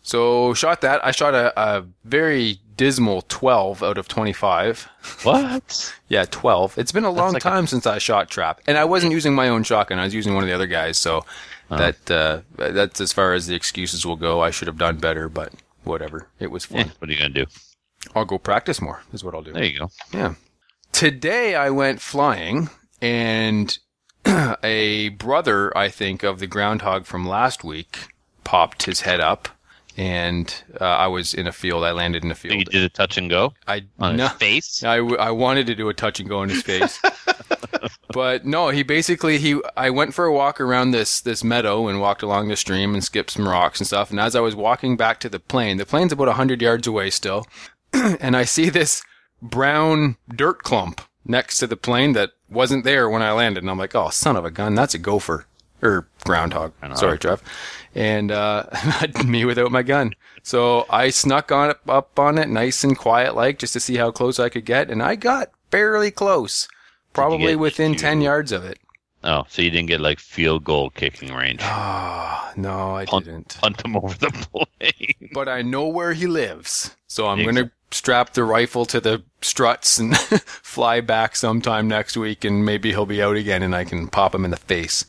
So 0.01 0.53
shot 0.53 0.79
that. 0.81 1.03
I 1.05 1.11
shot 1.11 1.33
a, 1.33 1.51
a 1.59 1.85
very 2.05 2.59
dismal 2.77 3.23
12 3.27 3.83
out 3.83 3.97
of 3.97 4.07
25. 4.07 4.89
what? 5.23 5.93
Yeah, 6.09 6.25
12. 6.29 6.77
It's 6.77 6.91
been 6.91 7.05
a 7.05 7.09
long 7.09 7.33
like 7.33 7.43
a- 7.43 7.49
time 7.49 7.65
since 7.65 7.87
I 7.87 7.97
shot 7.97 8.29
trap, 8.29 8.61
and 8.67 8.77
I 8.77 8.85
wasn't 8.85 9.13
using 9.13 9.33
my 9.33 9.49
own 9.49 9.63
shotgun. 9.63 9.97
I 9.97 10.03
was 10.03 10.13
using 10.13 10.35
one 10.35 10.43
of 10.43 10.47
the 10.47 10.53
other 10.53 10.67
guys, 10.67 10.97
so 10.97 11.25
that 11.69 12.11
uh, 12.11 12.41
that's 12.55 13.01
as 13.01 13.11
far 13.11 13.33
as 13.33 13.47
the 13.47 13.55
excuses 13.55 14.05
will 14.05 14.15
go. 14.15 14.41
I 14.41 14.51
should 14.51 14.67
have 14.67 14.77
done 14.77 14.97
better, 14.97 15.27
but 15.27 15.53
whatever. 15.85 16.27
It 16.39 16.51
was 16.51 16.65
fun. 16.65 16.91
What 16.99 17.09
are 17.09 17.13
you 17.13 17.17
gonna 17.17 17.29
do? 17.33 17.45
I'll 18.15 18.25
go 18.25 18.37
practice 18.37 18.79
more. 18.79 19.01
Is 19.11 19.23
what 19.23 19.33
I'll 19.33 19.41
do. 19.41 19.53
There 19.53 19.63
you 19.63 19.79
go. 19.79 19.89
Yeah. 20.13 20.35
Today 20.91 21.55
I 21.55 21.71
went 21.71 21.99
flying 21.99 22.69
and 23.01 23.75
a 24.63 25.09
brother, 25.09 25.75
I 25.75 25.89
think, 25.89 26.21
of 26.21 26.37
the 26.39 26.47
groundhog 26.47 27.05
from 27.05 27.27
last 27.27 27.63
week 27.63 28.07
popped 28.43 28.83
his 28.83 29.01
head 29.01 29.19
up 29.19 29.47
and 29.97 30.53
uh, 30.79 30.85
I 30.85 31.07
was 31.07 31.33
in 31.33 31.47
a 31.47 31.51
field. 31.51 31.83
I 31.83 31.91
landed 31.91 32.23
in 32.23 32.31
a 32.31 32.35
So 32.35 32.47
you 32.47 32.53
field. 32.55 32.69
did 32.69 32.83
a 32.83 32.89
touch 32.89 33.17
and 33.17 33.29
go 33.29 33.53
I 33.67 33.83
on 33.99 34.17
no, 34.17 34.27
his 34.27 34.37
face. 34.37 34.83
I, 34.83 34.97
I 34.97 35.31
wanted 35.31 35.67
to 35.67 35.75
do 35.75 35.89
a 35.89 35.93
touch 35.93 36.19
and 36.19 36.27
go 36.29 36.43
in 36.43 36.49
his 36.49 36.63
face. 36.63 36.99
but 38.09 38.45
no, 38.45 38.69
he 38.69 38.83
basically 38.83 39.37
he 39.37 39.59
I 39.75 39.89
went 39.89 40.13
for 40.13 40.25
a 40.25 40.33
walk 40.33 40.59
around 40.61 40.91
this 40.91 41.21
this 41.21 41.43
meadow 41.43 41.87
and 41.87 41.99
walked 41.99 42.21
along 42.23 42.47
the 42.47 42.55
stream 42.55 42.93
and 42.93 43.03
skipped 43.03 43.31
some 43.31 43.47
rocks 43.47 43.79
and 43.79 43.87
stuff. 43.87 44.09
And 44.11 44.19
as 44.19 44.35
I 44.35 44.39
was 44.41 44.55
walking 44.55 44.97
back 44.97 45.19
to 45.21 45.29
the 45.29 45.39
plane, 45.39 45.77
the 45.77 45.85
plane's 45.85 46.11
about 46.11 46.27
100 46.27 46.61
yards 46.61 46.87
away 46.87 47.09
still. 47.09 47.47
and 47.93 48.35
I 48.35 48.43
see 48.45 48.69
this 48.69 49.03
brown 49.41 50.17
dirt 50.33 50.63
clump 50.63 51.01
next 51.25 51.57
to 51.59 51.67
the 51.67 51.77
plane 51.77 52.13
that 52.13 52.31
wasn't 52.49 52.83
there 52.83 53.09
when 53.09 53.21
I 53.21 53.31
landed. 53.31 53.63
And 53.63 53.69
I'm 53.71 53.77
like, 53.77 53.95
"Oh, 53.95 54.09
son 54.09 54.35
of 54.35 54.45
a 54.45 54.51
gun, 54.51 54.75
that's 54.75 54.93
a 54.93 54.99
gopher 54.99 55.45
or 55.83 56.07
groundhog." 56.25 56.73
Groundhog. 56.79 56.99
Sorry, 56.99 57.17
Trev. 57.19 57.41
And 57.95 58.31
uh 58.31 58.65
me 59.25 59.45
without 59.45 59.71
my 59.71 59.83
gun. 59.83 60.13
So 60.41 60.85
I 60.89 61.09
snuck 61.09 61.51
on 61.51 61.69
it, 61.71 61.77
up 61.87 62.17
on 62.19 62.37
it, 62.37 62.49
nice 62.49 62.83
and 62.83 62.97
quiet 62.97 63.35
like, 63.35 63.59
just 63.59 63.73
to 63.73 63.79
see 63.79 63.95
how 63.97 64.11
close 64.11 64.39
I 64.39 64.49
could 64.49 64.65
get, 64.65 64.89
and 64.89 65.01
I 65.01 65.15
got 65.15 65.51
fairly 65.71 66.11
close, 66.11 66.67
probably 67.13 67.55
within 67.55 67.93
to- 67.93 67.99
ten 67.99 68.21
yards 68.21 68.51
of 68.51 68.63
it. 68.65 68.79
Oh, 69.25 69.45
so 69.47 69.61
you 69.61 69.69
didn't 69.69 69.87
get 69.87 70.01
like 70.01 70.19
field 70.19 70.65
goal 70.65 70.89
kicking 70.89 71.33
range. 71.33 71.61
Ah, 71.63 72.51
no, 72.57 72.93
I 72.97 73.05
Punt, 73.05 73.23
didn't. 73.23 73.57
punt 73.61 73.85
him 73.85 73.95
over 73.95 74.13
the 74.17 74.31
plane. 74.81 75.29
But 75.33 75.47
I 75.47 75.61
know 75.61 75.87
where 75.87 76.11
he 76.11 76.27
lives, 76.27 76.93
so 77.07 77.27
I'm 77.27 77.39
Exactly. 77.39 77.61
gonna 77.61 77.71
strap 77.91 78.33
the 78.33 78.43
rifle 78.43 78.85
to 78.87 78.99
the 78.99 79.23
struts 79.41 79.97
and 79.97 80.17
fly 80.17 80.99
back 80.99 81.37
sometime 81.37 81.87
next 81.87 82.17
week, 82.17 82.43
and 82.43 82.65
maybe 82.65 82.89
he'll 82.89 83.05
be 83.05 83.21
out 83.23 83.37
again, 83.37 83.63
and 83.63 83.73
I 83.73 83.85
can 83.85 84.09
pop 84.09 84.35
him 84.35 84.43
in 84.43 84.51
the 84.51 84.57
face. 84.57 85.05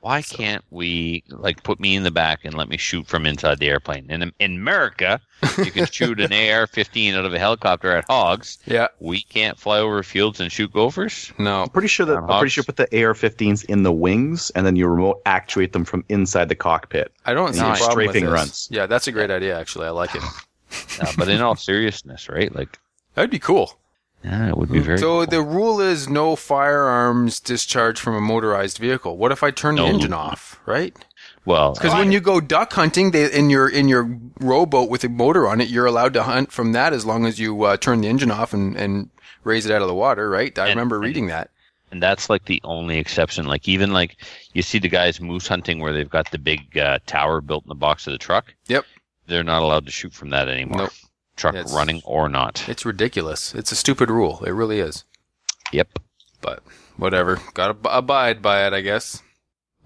Why 0.00 0.22
can't 0.22 0.64
we 0.70 1.24
like 1.28 1.62
put 1.64 1.80
me 1.80 1.96
in 1.96 2.04
the 2.04 2.10
back 2.10 2.44
and 2.44 2.54
let 2.54 2.68
me 2.68 2.76
shoot 2.76 3.06
from 3.06 3.26
inside 3.26 3.58
the 3.58 3.68
airplane? 3.68 4.10
In 4.10 4.32
in 4.38 4.54
America, 4.56 5.20
you 5.58 5.70
can 5.72 5.86
shoot 5.86 6.20
an 6.20 6.32
AR-15 6.32 7.14
out 7.16 7.24
of 7.24 7.34
a 7.34 7.38
helicopter 7.38 7.90
at 7.92 8.04
hogs. 8.08 8.58
Yeah, 8.64 8.88
We 9.00 9.22
can't 9.22 9.58
fly 9.58 9.78
over 9.80 10.02
fields 10.04 10.38
and 10.40 10.52
shoot 10.52 10.72
gophers. 10.72 11.32
no, 11.38 11.62
I'm 11.62 11.68
pretty 11.68 11.88
sure 11.88 12.06
that 12.06 12.16
I'm 12.16 12.26
pretty 12.26 12.50
sure 12.50 12.62
put 12.64 12.76
the 12.76 12.84
AR-15s 13.04 13.64
in 13.64 13.82
the 13.82 13.92
wings, 13.92 14.50
and 14.50 14.64
then 14.64 14.76
you 14.76 14.86
remote 14.86 15.20
actuate 15.26 15.72
them 15.72 15.84
from 15.84 16.04
inside 16.08 16.48
the 16.48 16.54
cockpit. 16.54 17.12
I 17.26 17.34
don't 17.34 17.52
see 17.54 17.60
a 17.60 17.64
Nice. 17.64 17.78
problem 17.78 17.96
with 17.98 18.10
Strafing 18.10 18.24
this. 18.26 18.32
runs. 18.34 18.68
Yeah, 18.70 18.86
that's 18.86 19.08
a 19.08 19.12
great 19.12 19.30
idea. 19.32 19.58
Actually, 19.58 19.86
I 19.86 19.90
like 19.90 20.14
it. 20.14 20.22
But 21.16 21.28
in 21.28 21.40
all 21.40 21.56
seriousness, 21.56 22.28
right? 22.28 22.54
Like, 22.54 22.78
That'd 23.14 23.30
be 23.30 23.38
cool. 23.38 23.77
Yeah, 24.24 24.48
it 24.48 24.56
would 24.56 24.70
be 24.70 24.80
very. 24.80 24.98
So 24.98 25.18
cool. 25.18 25.26
the 25.26 25.42
rule 25.42 25.80
is 25.80 26.08
no 26.08 26.36
firearms 26.36 27.40
discharged 27.40 27.98
from 28.00 28.14
a 28.14 28.20
motorized 28.20 28.78
vehicle. 28.78 29.16
What 29.16 29.32
if 29.32 29.42
I 29.42 29.50
turn 29.50 29.76
the 29.76 29.84
engine 29.84 30.12
off? 30.12 30.60
Right? 30.66 30.94
well, 31.44 31.72
Because 31.74 31.94
when 31.94 32.12
you 32.12 32.20
go 32.20 32.40
duck 32.40 32.72
hunting, 32.72 33.10
they, 33.12 33.30
in 33.32 33.48
your 33.50 33.68
in 33.68 33.88
your 33.88 34.18
rowboat 34.40 34.90
with 34.90 35.04
a 35.04 35.08
motor 35.08 35.46
on 35.48 35.60
it, 35.60 35.68
you're 35.68 35.86
allowed 35.86 36.12
to 36.14 36.22
hunt 36.24 36.52
from 36.52 36.72
that 36.72 36.92
as 36.92 37.06
long 37.06 37.26
as 37.26 37.38
you 37.38 37.62
uh, 37.64 37.76
turn 37.76 38.00
the 38.02 38.08
engine 38.08 38.30
off 38.30 38.52
and, 38.52 38.76
and 38.76 39.10
raise 39.44 39.64
it 39.66 39.72
out 39.72 39.82
of 39.82 39.88
the 39.88 39.94
water. 39.94 40.28
Right? 40.28 40.56
I 40.58 40.62
And- 40.68 40.76
remember 40.76 40.96
and- 40.96 41.04
reading 41.04 41.26
that. 41.28 41.50
and 41.90 42.02
that's 42.02 42.28
like 42.28 42.44
the 42.44 42.60
only 42.64 42.98
exception. 42.98 43.46
Like 43.46 43.66
even 43.68 43.92
like 43.92 44.16
you 44.52 44.62
see 44.62 44.78
the 44.78 44.88
guys 44.90 45.20
moose 45.20 45.46
hunting 45.48 45.78
where 45.80 45.92
they've 45.92 46.10
got 46.10 46.30
the 46.30 46.38
big 46.38 46.76
uh, 46.76 46.98
tower 47.06 47.40
built 47.40 47.64
in 47.64 47.68
the 47.70 47.74
box 47.74 48.06
of 48.06 48.12
the 48.12 48.18
truck. 48.18 48.52
Yep. 48.66 48.84
They're 49.26 49.44
not 49.44 49.62
allowed 49.62 49.86
to 49.86 49.92
shoot 49.92 50.12
from 50.12 50.30
that 50.30 50.48
anymore. 50.48 50.78
Nope. 50.82 50.92
Truck 51.38 51.54
It's- 51.54 51.72
running 51.74 52.02
or 52.04 52.28
not. 52.28 52.68
It's 52.68 52.84
ridiculous. 52.84 53.54
It's 53.54 53.72
a 53.72 53.76
stupid 53.76 54.10
rule. 54.10 54.42
It 54.44 54.50
really 54.50 54.80
is. 54.80 55.04
Yep. 55.72 55.98
But 56.42 56.62
whatever. 56.96 57.40
Got 57.54 57.68
to 57.82 57.90
ab- 57.90 57.98
abide 58.04 58.42
by 58.42 58.66
it, 58.66 58.72
I 58.74 58.80
guess. 58.82 59.22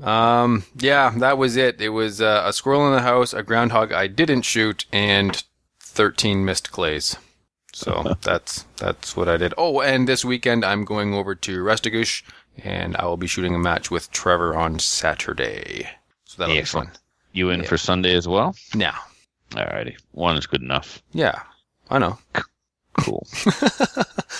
Um, 0.02 0.64
yeah, 0.76 1.12
that 1.18 1.38
was 1.38 1.56
it. 1.56 1.80
It 1.80 1.90
was 1.90 2.20
uh, 2.20 2.42
a 2.44 2.52
squirrel 2.52 2.86
in 2.88 2.94
the 2.94 3.02
house, 3.02 3.32
a 3.32 3.42
groundhog 3.42 3.92
I 3.92 4.06
didn't 4.08 4.42
shoot, 4.42 4.84
and 4.92 5.42
13 5.80 6.44
missed 6.44 6.72
clays. 6.72 7.16
So 7.72 8.16
that's 8.22 8.64
that's 8.78 9.16
what 9.16 9.28
I 9.28 9.36
did. 9.36 9.54
Oh, 9.56 9.80
and 9.80 10.08
this 10.08 10.24
weekend 10.24 10.64
I'm 10.64 10.84
going 10.84 11.14
over 11.14 11.34
to 11.34 11.62
Restigouche, 11.64 12.22
and 12.64 12.96
I 12.96 13.04
will 13.04 13.16
be 13.16 13.26
shooting 13.26 13.54
a 13.54 13.58
match 13.58 13.90
with 13.90 14.10
Trevor 14.10 14.56
on 14.56 14.78
Saturday. 14.78 15.88
So 16.24 16.36
that'll 16.42 16.54
be 16.56 16.62
fun. 16.64 16.90
You 17.32 17.50
in 17.50 17.60
Yeah. 17.60 17.68
for 17.68 17.78
Sunday 17.78 18.14
as 18.14 18.26
well? 18.26 18.54
Yeah, 18.74 18.96
Alrighty. 19.52 19.96
One 20.12 20.36
is 20.36 20.46
good 20.46 20.62
enough. 20.62 21.02
yeah, 21.12 21.42
I 21.90 21.98
know. 21.98 22.18
Cool. 22.94 23.26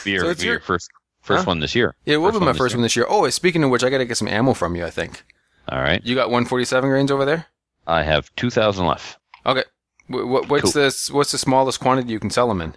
be 0.05 0.11
your, 0.13 0.21
So 0.25 0.29
it's 0.31 0.41
be 0.41 0.47
your 0.47 0.55
your- 0.55 0.61
first 0.61 0.91
first 1.21 1.45
Huh? 1.45 1.51
one 1.51 1.61
this 1.61 1.75
year. 1.75 1.95
Yeah, 2.05 2.15
it 2.15 2.17
will 2.19 2.31
First 2.31 2.41
be 2.41 2.47
my 2.47 2.53
first 2.53 2.73
year. 2.75 2.79
one 2.79 2.83
this 2.83 2.97
year. 2.97 3.07
Oh, 3.09 3.29
speaking 3.31 3.63
of 3.65 3.71
which, 3.71 3.85
I 3.85 3.91
got 3.91 3.99
to 3.99 4.05
get 4.05 4.17
some 4.17 4.29
ammo 4.29 4.55
from 4.55 4.75
you. 4.77 4.85
I 4.85 4.91
think 4.91 5.23
All 5.69 5.79
right. 5.81 6.05
you 6.05 6.15
got 6.15 6.29
147 6.29 6.89
grains 6.91 7.11
over 7.11 7.25
there. 7.25 7.47
I 7.87 8.03
have 8.03 8.35
two 8.37 8.51
thousand 8.51 8.87
left. 8.87 9.19
Okay. 9.47 9.65
Wh- 10.09 10.23
wh- 10.45 10.51
what's 10.51 10.73
Cool. 10.73 10.83
this? 10.83 11.11
What's 11.11 11.33
the 11.33 11.39
smallest 11.39 11.81
quantity 11.81 12.13
you 12.13 12.21
can 12.21 12.31
sell 12.31 12.49
them 12.49 12.61
in? 12.61 12.75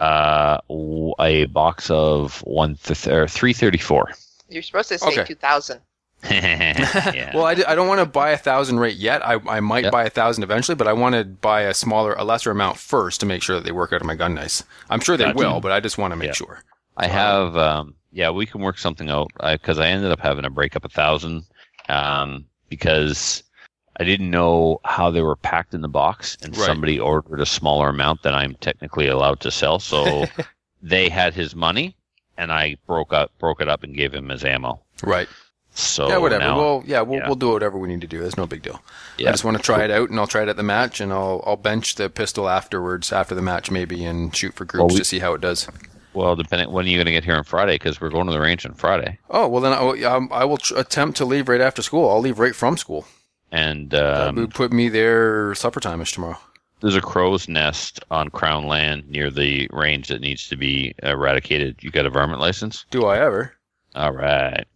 Uh, 0.00 0.58
w- 0.68 1.14
a 1.20 1.44
box 1.46 1.90
of 1.90 2.38
one 2.40 2.76
th- 2.76 3.06
or 3.08 3.26
three 3.28 3.52
thirty 3.52 3.78
four. 3.78 4.10
You're 4.48 4.62
supposed 4.62 4.88
to 4.88 4.98
say 4.98 5.08
Okay. 5.08 5.24
2,000. 5.24 5.80
Yeah. 6.24 7.30
Well, 7.34 7.44
I, 7.44 7.54
d- 7.54 7.64
I 7.64 7.74
don't 7.74 7.88
want 7.88 8.00
to 8.00 8.06
buy 8.06 8.30
a 8.30 8.36
thousand 8.36 8.80
rate 8.80 8.96
yet. 8.96 9.24
I, 9.26 9.38
I 9.48 9.60
might 9.60 9.84
Yep. 9.84 9.92
buy 9.92 10.04
a 10.04 10.10
thousand 10.10 10.42
eventually, 10.42 10.74
but 10.74 10.88
I 10.88 10.92
want 10.92 11.14
to 11.14 11.24
buy 11.24 11.62
a 11.62 11.74
smaller, 11.74 12.14
a 12.14 12.24
lesser 12.24 12.50
amount 12.50 12.76
first 12.78 13.20
to 13.20 13.26
make 13.26 13.42
sure 13.42 13.56
that 13.56 13.64
they 13.64 13.72
work 13.72 13.92
out 13.92 14.00
of 14.00 14.06
my 14.06 14.14
gun 14.14 14.34
nice. 14.34 14.62
I'm 14.90 15.00
sure 15.00 15.16
they 15.16 15.24
Gotcha. 15.24 15.38
will, 15.38 15.60
but 15.60 15.72
I 15.72 15.80
just 15.80 15.98
want 15.98 16.12
to 16.12 16.16
make 16.16 16.28
Yeah. 16.28 16.32
sure. 16.34 16.62
I 16.96 17.06
have, 17.06 17.56
um, 17.56 17.94
yeah, 18.12 18.30
we 18.30 18.46
can 18.46 18.60
work 18.60 18.78
something 18.78 19.08
out 19.08 19.30
because 19.40 19.78
I, 19.78 19.86
ended 19.88 20.10
up 20.10 20.18
having 20.20 20.42
to 20.42 20.50
break 20.50 20.74
up 20.74 20.84
a 20.84 20.88
thousand 20.88 21.44
um, 21.88 22.44
because 22.68 23.42
I 24.00 24.04
didn't 24.04 24.30
know 24.30 24.80
how 24.84 25.10
they 25.10 25.22
were 25.22 25.36
packed 25.36 25.74
in 25.74 25.80
the 25.82 25.88
box, 25.88 26.36
and 26.42 26.56
Right. 26.56 26.66
somebody 26.66 26.98
ordered 26.98 27.40
a 27.40 27.46
smaller 27.46 27.88
amount 27.88 28.22
than 28.22 28.34
I'm 28.34 28.54
technically 28.56 29.06
allowed 29.08 29.40
to 29.40 29.50
sell. 29.50 29.78
So 29.78 30.26
they 30.82 31.08
had 31.08 31.34
his 31.34 31.54
money, 31.54 31.94
and 32.36 32.50
I 32.52 32.76
broke 32.86 33.12
up 33.12 33.30
broke 33.38 33.60
it 33.60 33.68
up 33.68 33.82
and 33.84 33.94
gave 33.96 34.12
him 34.12 34.28
his 34.28 34.44
ammo. 34.44 34.80
Right. 35.02 35.28
So 35.78 36.08
yeah, 36.08 36.16
whatever. 36.18 36.42
now- 36.44 36.56
Well, 36.58 36.82
yeah, 36.86 37.00
we'll 37.02 37.20
yeah. 37.20 37.26
we'll 37.26 37.36
do 37.36 37.50
whatever 37.50 37.78
we 37.78 37.88
need 37.88 38.00
to 38.00 38.06
do. 38.06 38.18
There's 38.18 38.36
no 38.36 38.46
big 38.46 38.62
deal. 38.62 38.82
Yeah. 39.16 39.28
I 39.28 39.32
just 39.32 39.44
want 39.44 39.56
to 39.56 39.62
try 39.62 39.84
it 39.84 39.90
out, 39.90 40.10
and 40.10 40.18
I'll 40.18 40.26
try 40.26 40.42
it 40.42 40.48
at 40.48 40.56
the 40.56 40.62
match, 40.62 41.00
and 41.00 41.12
I'll 41.12 41.42
I'll 41.46 41.56
bench 41.56 41.94
the 41.94 42.10
pistol 42.10 42.48
afterwards 42.48 43.12
after 43.12 43.34
the 43.34 43.42
match 43.42 43.70
maybe, 43.70 44.04
and 44.04 44.34
shoot 44.34 44.54
for 44.54 44.64
groups 44.64 44.80
Well, 44.80 44.88
we- 44.94 44.98
to 44.98 45.04
see 45.04 45.18
how 45.20 45.34
it 45.34 45.40
does. 45.40 45.68
well, 46.14 46.34
depending 46.34 46.72
when 46.72 46.84
are 46.86 46.88
you 46.88 46.96
going 46.96 47.06
to 47.06 47.12
get 47.12 47.24
here 47.24 47.36
on 47.36 47.44
Friday? 47.44 47.74
Because 47.76 48.00
we're 48.00 48.10
going 48.10 48.26
to 48.26 48.32
the 48.32 48.40
range 48.40 48.66
on 48.66 48.74
Friday, 48.74 49.18
Oh 49.30 49.46
well, 49.46 49.60
then 49.62 49.72
I, 49.72 50.02
um, 50.04 50.28
I 50.32 50.44
will 50.44 50.56
tr- 50.58 50.76
attempt 50.76 51.16
to 51.18 51.24
leave 51.24 51.48
right 51.48 51.60
after 51.60 51.80
school. 51.82 52.10
I'll 52.10 52.20
leave 52.20 52.38
right 52.40 52.54
from 52.56 52.76
school. 52.76 53.06
and 53.52 53.90
That 53.90 54.28
um, 54.28 54.34
would 54.36 54.54
put 54.54 54.72
me 54.72 54.88
there 54.88 55.54
supper 55.54 55.78
time-ish 55.80 56.12
tomorrow. 56.12 56.38
there's 56.80 56.96
a 56.96 57.00
crow's 57.00 57.48
nest 57.48 58.00
on 58.10 58.30
Crown 58.30 58.66
Land 58.66 59.08
near 59.08 59.30
the 59.30 59.68
range 59.72 60.08
that 60.08 60.20
needs 60.20 60.48
to 60.48 60.56
be 60.56 60.94
eradicated. 61.04 61.76
You 61.82 61.90
got 61.92 62.04
a 62.06 62.10
varmint 62.10 62.40
license? 62.40 62.84
Do 62.90 63.06
I 63.06 63.18
ever? 63.18 63.54
All 63.94 64.12
right. 64.12 64.66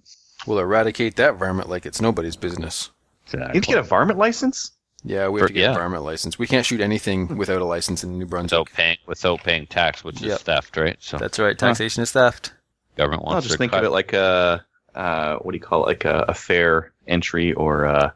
We'll 0.47 0.59
eradicate 0.59 1.17
that 1.17 1.37
varmint 1.37 1.69
like 1.69 1.87
it's 1.87 2.01
nobody's 2.01 2.37
business. 2.37 2.91
You 3.33 3.39
need 3.55 3.63
to 3.63 3.69
get 3.69 3.79
a 3.79 3.83
varmint 3.83 4.19
license? 4.19 4.73
Yeah, 5.05 5.29
we 5.29 5.41
For- 5.41 5.45
have 5.45 5.49
to 5.49 5.55
get 5.55 5.61
yeah. 5.63 5.71
a 5.73 5.75
varmint 5.75 6.05
license. 6.05 6.39
We 6.39 6.47
can't 6.47 6.65
shoot 6.67 6.81
anything 6.81 7.37
without 7.39 7.61
a 7.63 7.65
license 7.65 8.05
in 8.05 8.19
New 8.19 8.27
Brunswick. 8.27 8.59
without 8.59 8.77
paying 8.77 8.97
without 9.07 9.43
paying 9.43 9.67
tax, 9.67 10.05
which 10.05 10.21
Yep. 10.21 10.37
is 10.37 10.43
theft, 10.43 10.77
right? 10.77 10.97
So 11.01 11.17
That's 11.19 11.39
right. 11.39 11.59
Taxation 11.59 12.03
is 12.03 12.13
theft. 12.13 12.53
government 12.97 13.23
I'll 13.27 13.33
wants 13.35 13.47
just 13.47 13.59
think 13.59 13.73
cut. 13.73 13.79
of 13.81 13.87
it 13.87 13.91
like 13.91 14.13
a 14.13 14.65
uh, 14.95 15.37
what 15.37 15.53
do 15.53 15.57
you 15.57 15.63
call 15.65 15.85
it? 15.85 15.87
Like 15.87 16.05
a, 16.05 16.27
a 16.29 16.35
fair 16.35 16.93
entry 17.09 17.53
or 17.55 17.85
a, 17.85 18.15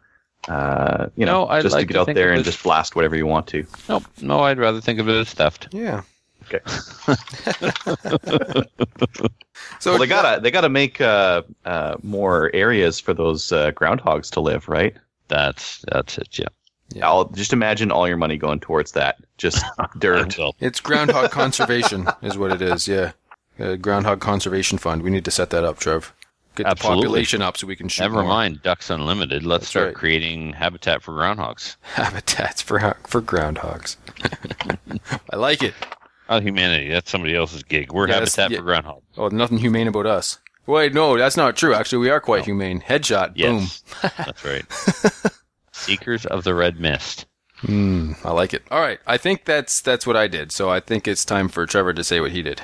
uh, 0.48 1.08
you 1.16 1.24
know, 1.24 1.44
No, 1.44 1.48
I'd 1.48 1.62
just 1.62 1.74
like 1.74 1.86
to 1.88 1.92
get 1.94 2.04
to 2.04 2.10
out 2.10 2.14
there 2.14 2.32
and 2.32 2.44
just 2.44 2.62
blast 2.62 2.94
whatever 2.94 3.16
you 3.16 3.26
want 3.26 3.46
to. 3.48 3.66
no, 3.88 4.02
no, 4.20 4.40
I'd 4.40 4.58
rather 4.58 4.80
think 4.82 5.00
of 5.00 5.08
it 5.08 5.14
as 5.14 5.32
theft. 5.32 5.68
Yeah. 5.72 6.02
Okay. 6.46 6.60
So 9.80 9.92
well, 9.92 9.98
they 10.00 10.06
gotta 10.06 10.40
they 10.40 10.50
gotta 10.50 10.68
make 10.68 11.00
uh, 11.00 11.42
uh, 11.64 11.96
more 12.02 12.50
areas 12.54 13.00
for 13.00 13.14
those 13.14 13.52
uh, 13.52 13.70
groundhogs 13.72 14.30
to 14.32 14.40
live, 14.40 14.68
right? 14.68 14.96
That's 15.28 15.84
that's 15.92 16.18
it. 16.18 16.38
Yeah. 16.38 16.48
Yeah. 16.90 17.06
I'll 17.06 17.24
just 17.30 17.52
imagine 17.52 17.90
all 17.90 18.06
your 18.06 18.16
money 18.16 18.36
going 18.36 18.60
towards 18.60 18.92
that. 18.92 19.16
Just 19.38 19.64
dirt. 19.98 20.36
It's 20.60 20.80
groundhog 20.80 21.30
conservation, 21.30 22.06
is 22.22 22.38
what 22.38 22.52
it 22.52 22.62
is. 22.62 22.86
Yeah, 22.86 23.12
uh, 23.58 23.74
groundhog 23.76 24.20
conservation 24.20 24.78
fund. 24.78 25.02
We 25.02 25.10
need 25.10 25.24
to 25.24 25.30
set 25.30 25.50
that 25.50 25.64
up, 25.64 25.78
Trev. 25.78 26.12
Get 26.54 26.66
Absolutely. 26.66 27.02
the 27.02 27.06
population 27.06 27.42
up 27.42 27.56
so 27.58 27.66
we 27.66 27.76
can 27.76 27.88
shoot 27.88 28.04
never 28.04 28.14
more. 28.14 28.24
mind 28.24 28.62
Ducks 28.62 28.88
Unlimited. 28.88 29.44
Let's 29.44 29.62
That's 29.62 29.70
start 29.70 29.86
right. 29.86 29.94
creating 29.94 30.52
habitat 30.54 31.02
for 31.02 31.12
groundhogs. 31.12 31.76
habitats 31.82 32.62
for 32.62 32.96
for 33.04 33.20
groundhogs. 33.20 33.96
I 35.30 35.36
like 35.36 35.62
it. 35.62 35.74
Oh, 36.28 36.40
humanity. 36.40 36.88
That's 36.88 37.10
somebody 37.10 37.36
else's 37.36 37.62
gig. 37.62 37.92
We're 37.92 38.08
Yeah, 38.08 38.14
habitat 38.14 38.50
yeah. 38.50 38.58
for 38.58 38.64
groundhog. 38.64 39.02
Oh, 39.16 39.28
nothing 39.28 39.58
humane 39.58 39.88
about 39.88 40.06
us. 40.06 40.38
Wait, 40.66 40.92
no, 40.92 41.16
that's 41.16 41.36
not 41.36 41.56
true. 41.56 41.72
Actually, 41.74 41.98
we 41.98 42.10
are 42.10 42.20
quite 42.20 42.44
humane. 42.44 42.80
Headshot. 42.80 43.32
Yes, 43.36 43.84
that's 44.02 44.44
right. 44.44 44.64
Seekers 45.72 46.26
of 46.26 46.42
the 46.44 46.54
red 46.54 46.80
mist. 46.80 47.26
Boom. 47.62 48.14
Mm, 48.16 48.26
I 48.26 48.32
like 48.32 48.52
it. 48.52 48.62
All 48.70 48.80
right, 48.80 48.98
I 49.06 49.16
think 49.16 49.44
that's 49.44 49.80
that's 49.80 50.06
what 50.06 50.16
I 50.16 50.26
did. 50.26 50.52
So 50.52 50.68
I 50.70 50.80
think 50.80 51.06
it's 51.08 51.24
time 51.24 51.48
for 51.48 51.64
Trevor 51.66 51.94
to 51.94 52.04
say 52.04 52.20
what 52.20 52.32
he 52.32 52.42
did. 52.42 52.60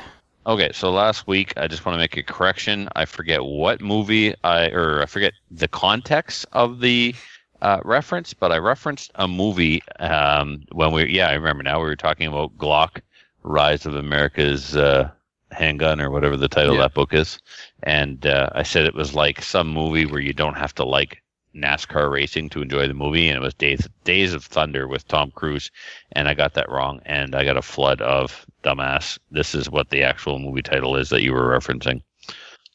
Okay, 0.46 0.70
so 0.74 0.90
last 0.90 1.26
week 1.28 1.54
I 1.56 1.68
just 1.68 1.86
want 1.86 1.94
to 1.94 2.00
make 2.00 2.16
a 2.16 2.22
correction. 2.22 2.88
I 2.96 3.04
forget 3.04 3.44
what 3.44 3.80
movie 3.80 4.34
I 4.42 4.68
or 4.70 5.00
I 5.02 5.06
forget 5.06 5.32
the 5.50 5.68
context 5.68 6.44
of 6.52 6.80
the 6.80 7.14
uh, 7.62 7.78
reference, 7.84 8.34
but 8.34 8.50
I 8.50 8.58
referenced 8.58 9.12
a 9.14 9.28
movie 9.28 9.82
um, 10.00 10.64
when 10.72 10.92
we 10.92 11.06
yeah 11.08 11.28
I 11.28 11.34
remember 11.34 11.62
now 11.62 11.78
we 11.78 11.86
were 11.86 11.96
talking 11.96 12.26
about 12.26 12.58
Glock, 12.58 13.00
Rise 13.42 13.86
of 13.86 13.94
America's 13.96 14.76
uh, 14.76 15.10
Handgun 15.50 16.00
or 16.00 16.10
whatever 16.10 16.36
the 16.36 16.48
title 16.48 16.74
Yeah. 16.74 16.80
of 16.80 16.84
that 16.84 16.94
book 16.94 17.12
is, 17.14 17.38
and 17.82 18.26
uh, 18.26 18.50
I 18.52 18.62
said 18.62 18.86
it 18.86 18.94
was 18.94 19.14
like 19.14 19.42
some 19.42 19.68
movie 19.68 20.06
where 20.06 20.20
you 20.20 20.32
don't 20.32 20.56
have 20.56 20.74
to 20.76 20.84
like 20.84 21.22
NASCAR 21.54 22.10
racing 22.10 22.48
to 22.50 22.62
enjoy 22.62 22.86
the 22.88 22.94
movie, 22.94 23.28
and 23.28 23.36
it 23.36 23.42
was 23.42 23.52
Days 23.54 23.86
Days 24.04 24.32
of 24.32 24.44
Thunder 24.44 24.88
with 24.88 25.06
Tom 25.08 25.30
Cruise, 25.32 25.70
and 26.12 26.28
I 26.28 26.34
got 26.34 26.54
that 26.54 26.70
wrong, 26.70 27.00
and 27.04 27.34
I 27.34 27.44
got 27.44 27.58
a 27.58 27.62
flood 27.62 28.00
of 28.00 28.46
dumbass. 28.64 29.18
This 29.30 29.54
is 29.54 29.68
what 29.68 29.90
the 29.90 30.02
actual 30.02 30.38
movie 30.38 30.62
title 30.62 30.96
is 30.96 31.10
that 31.10 31.22
you 31.22 31.32
were 31.34 31.58
referencing. 31.58 32.02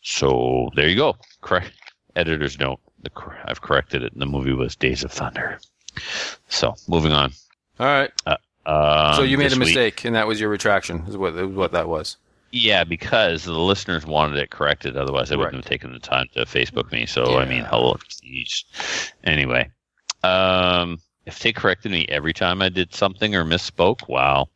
So 0.03 0.69
there 0.75 0.87
you 0.87 0.95
go. 0.95 1.15
Correct. 1.41 1.71
Editor's 2.15 2.59
note. 2.59 2.79
The, 3.01 3.11
I've 3.45 3.61
corrected 3.61 4.03
it. 4.03 4.17
The 4.17 4.25
movie 4.25 4.53
was 4.53 4.75
Days 4.75 5.03
of 5.03 5.11
Thunder. 5.11 5.59
So 6.49 6.75
moving 6.87 7.11
on. 7.11 7.31
All 7.79 7.85
right. 7.87 8.11
Um, 8.67 9.15
so 9.15 9.23
you 9.23 9.37
made 9.37 9.51
a 9.51 9.55
week- 9.55 9.59
mistake, 9.59 10.05
and 10.05 10.15
that 10.15 10.27
was 10.27 10.39
your 10.39 10.49
retraction. 10.49 11.03
Is 11.07 11.17
what 11.17 11.33
is 11.35 11.47
what 11.55 11.71
that 11.71 11.87
was. 11.87 12.17
Yeah, 12.51 12.83
because 12.83 13.43
the 13.43 13.51
listeners 13.53 14.05
wanted 14.05 14.37
it 14.37 14.51
corrected. 14.51 14.95
Otherwise, 14.95 15.29
they 15.29 15.35
wouldn't 15.35 15.55
have 15.55 15.65
taken 15.65 15.91
the 15.93 15.99
time 15.99 16.27
to 16.33 16.45
Facebook 16.45 16.91
me. 16.91 17.05
So 17.05 17.37
I 17.39 17.45
mean, 17.45 17.59
Yeah. 17.59 17.69
hello. 17.69 17.97
Jeez. 18.09 18.63
Anyway, 19.23 19.69
um, 20.23 20.99
if 21.25 21.39
they 21.39 21.51
corrected 21.51 21.91
me 21.91 22.05
every 22.09 22.33
time 22.33 22.61
I 22.61 22.69
did 22.69 22.93
something 22.93 23.35
or 23.35 23.43
misspoke, 23.43 24.07
wow. 24.07 24.47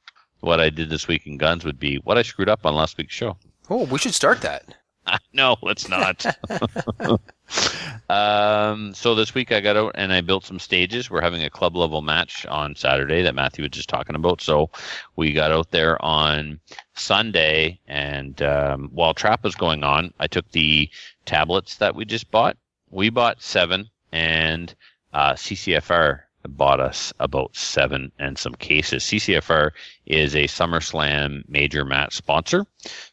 What 0.41 0.60
I 0.60 0.70
did 0.72 0.89
this 0.89 1.08
week 1.08 1.27
in 1.27 1.38
guns 1.38 1.63
would 1.65 1.80
be 1.80 1.98
what 1.98 2.18
I 2.18 2.24
screwed 2.24 2.50
up 2.50 2.65
on 2.65 2.74
last 2.75 2.98
week's 2.98 3.13
show. 3.13 3.38
Oh, 3.70 3.84
we 3.86 4.00
should 4.00 4.15
start 4.15 4.41
that. 4.41 4.74
no, 5.34 5.56
let's 5.62 5.88
not. 5.88 6.25
um, 8.10 8.93
so 8.93 9.15
this 9.15 9.34
week 9.34 9.51
I 9.51 9.62
got 9.62 9.77
out 9.77 9.93
and 9.96 10.12
I 10.12 10.22
built 10.22 10.46
some 10.46 10.60
stages. 10.60 11.10
We're 11.10 11.22
having 11.22 11.43
a 11.43 11.50
club 11.50 11.75
level 11.75 12.01
match 12.01 12.46
on 12.46 12.75
Saturday 12.75 13.22
that 13.24 13.36
Matthew 13.36 13.63
was 13.63 13.72
just 13.72 13.89
talking 13.89 14.15
about. 14.15 14.41
So 14.41 14.70
we 15.15 15.34
got 15.34 15.51
out 15.51 15.72
there 15.72 16.03
on 16.03 16.60
Sunday, 16.96 17.79
and 17.88 18.41
um, 18.41 18.89
while 18.93 19.13
trap 19.13 19.43
was 19.43 19.55
going 19.55 19.84
on, 19.84 20.13
I 20.20 20.27
took 20.27 20.50
the 20.51 20.89
tablets 21.25 21.77
that 21.77 21.96
we 21.96 22.05
just 22.05 22.29
bought. 22.31 22.58
We 22.89 23.10
bought 23.10 23.41
seven, 23.41 23.89
and 24.12 24.74
uh, 25.13 25.34
CCFR 25.34 26.22
bought 26.48 26.79
us 26.79 27.13
about 27.19 27.55
seven 27.55 28.12
and 28.19 28.38
some 28.38 28.53
cases. 28.55 29.03
CCFR 29.03 29.71
is 30.05 30.36
a 30.36 30.43
SummerSlam 30.43 31.43
major 31.48 31.86
match 31.86 32.15
sponsor. 32.15 32.65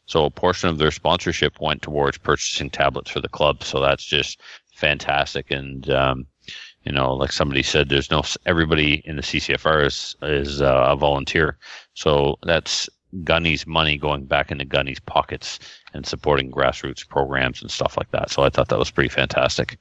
So 0.05 0.25
a 0.25 0.31
portion 0.31 0.69
of 0.69 0.77
their 0.77 0.91
sponsorship 0.91 1.59
went 1.59 1.81
towards 1.81 2.17
purchasing 2.17 2.69
tablets 2.69 3.11
for 3.11 3.21
the 3.21 3.29
club. 3.29 3.63
So 3.63 3.79
that's 3.79 4.05
just 4.05 4.41
fantastic. 4.75 5.51
And, 5.51 5.89
um, 5.89 6.25
you 6.83 6.91
know, 6.91 7.13
like 7.13 7.31
somebody 7.31 7.63
said, 7.63 7.89
there's 7.89 8.09
no, 8.09 8.23
everybody 8.45 9.01
in 9.05 9.15
the 9.15 9.21
CCFR 9.21 9.85
is, 9.85 10.15
is 10.21 10.61
uh, 10.61 10.85
a 10.87 10.95
volunteer. 10.95 11.57
So 11.93 12.37
that's 12.43 12.89
Gunny's 13.23 13.65
money 13.65 13.97
going 13.97 14.25
back 14.25 14.51
into 14.51 14.65
Gunny's 14.65 14.99
pockets 14.99 15.59
and 15.93 16.05
supporting 16.05 16.51
grassroots 16.51 17.07
programs 17.07 17.61
and 17.61 17.71
stuff 17.71 17.97
like 17.97 18.11
that. 18.11 18.29
So 18.29 18.43
I 18.43 18.49
thought 18.49 18.69
that 18.69 18.79
was 18.79 18.91
pretty 18.91 19.09
fantastic. 19.09 19.77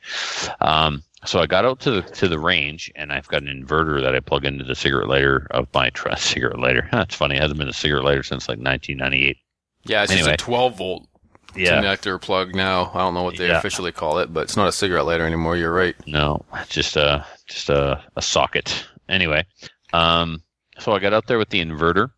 Um, 0.61 1.03
so 1.25 1.41
I 1.41 1.47
got 1.47 1.65
out 1.65 1.81
to 1.81 1.91
the 1.91 2.03
to 2.03 2.29
the 2.29 2.39
range, 2.39 2.91
and 2.97 3.13
I've 3.13 3.29
got 3.29 3.43
an 3.43 3.49
inverter 3.65 4.03
that 4.03 4.15
I 4.15 4.21
plug 4.21 4.45
into 4.45 4.65
the 4.65 4.75
cigarette 4.75 5.09
lighter 5.09 5.47
of 5.51 5.67
my 5.75 5.91
tr- 5.95 6.09
cigarette 6.17 6.59
lighter. 6.59 6.89
That's 6.93 7.15
funny; 7.15 7.37
it 7.37 7.41
hasn't 7.43 7.59
been 7.59 7.69
a 7.69 7.73
cigarette 7.73 8.05
lighter 8.05 8.23
since 8.23 8.49
like 8.49 8.59
1998. 8.59 9.37
Yeah, 9.85 10.03
it's 10.03 10.13
Anyway. 10.13 10.33
just 10.33 10.43
a 10.43 10.45
12 10.45 10.77
volt 10.77 11.09
Yeah, 11.57 11.81
connector 11.83 12.21
plug 12.21 12.55
now. 12.55 12.91
I 12.95 12.99
don't 12.99 13.15
know 13.15 13.23
what 13.23 13.37
they 13.37 13.49
Yeah. 13.49 13.59
officially 13.59 13.93
call 13.93 14.19
it, 14.19 14.33
but 14.33 14.43
it's 14.43 14.57
not 14.57 14.69
a 14.69 14.73
cigarette 14.73 15.07
lighter 15.07 15.25
anymore. 15.27 15.57
You're 15.57 15.73
right. 15.73 15.95
no, 16.07 16.45
just 16.69 16.97
a 16.97 17.25
just 17.47 17.69
a, 17.71 18.03
a 18.17 18.23
socket. 18.23 18.85
Anyway, 19.09 19.45
um, 19.95 20.43
so 20.79 20.93
I 20.93 20.99
got 20.99 21.15
out 21.15 21.27
there 21.27 21.39
with 21.39 21.49
the 21.49 21.65
inverter, 21.65 22.11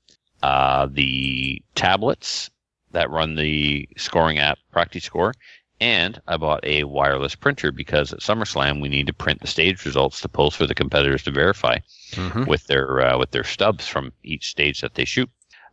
uh, 0.42 0.88
the 0.90 1.62
tablets 1.76 2.50
that 2.90 3.08
run 3.10 3.36
the 3.36 3.88
scoring 3.96 4.38
app 4.40 4.58
PractiScore, 4.74 5.32
and 5.80 6.20
I 6.28 6.36
bought 6.36 6.64
a 6.64 6.84
wireless 6.84 7.34
printer 7.34 7.72
because 7.72 8.12
at 8.12 8.20
SummerSlam 8.20 8.80
we 8.80 8.88
need 8.88 9.06
to 9.06 9.12
print 9.14 9.40
the 9.40 9.46
stage 9.46 9.84
results 9.84 10.20
to 10.20 10.28
post 10.28 10.56
for 10.56 10.66
the 10.66 10.74
competitors 10.74 11.22
to 11.24 11.30
verify. 11.30 11.78
Mhm. 12.12 12.48
with 12.48 12.66
their 12.66 13.00
uh, 13.00 13.16
with 13.16 13.30
their 13.30 13.44
stubs 13.44 13.86
from 13.86 14.12
each 14.24 14.48
stage 14.50 14.80
that 14.80 14.94
they 14.94 15.04
shoot. 15.04 15.30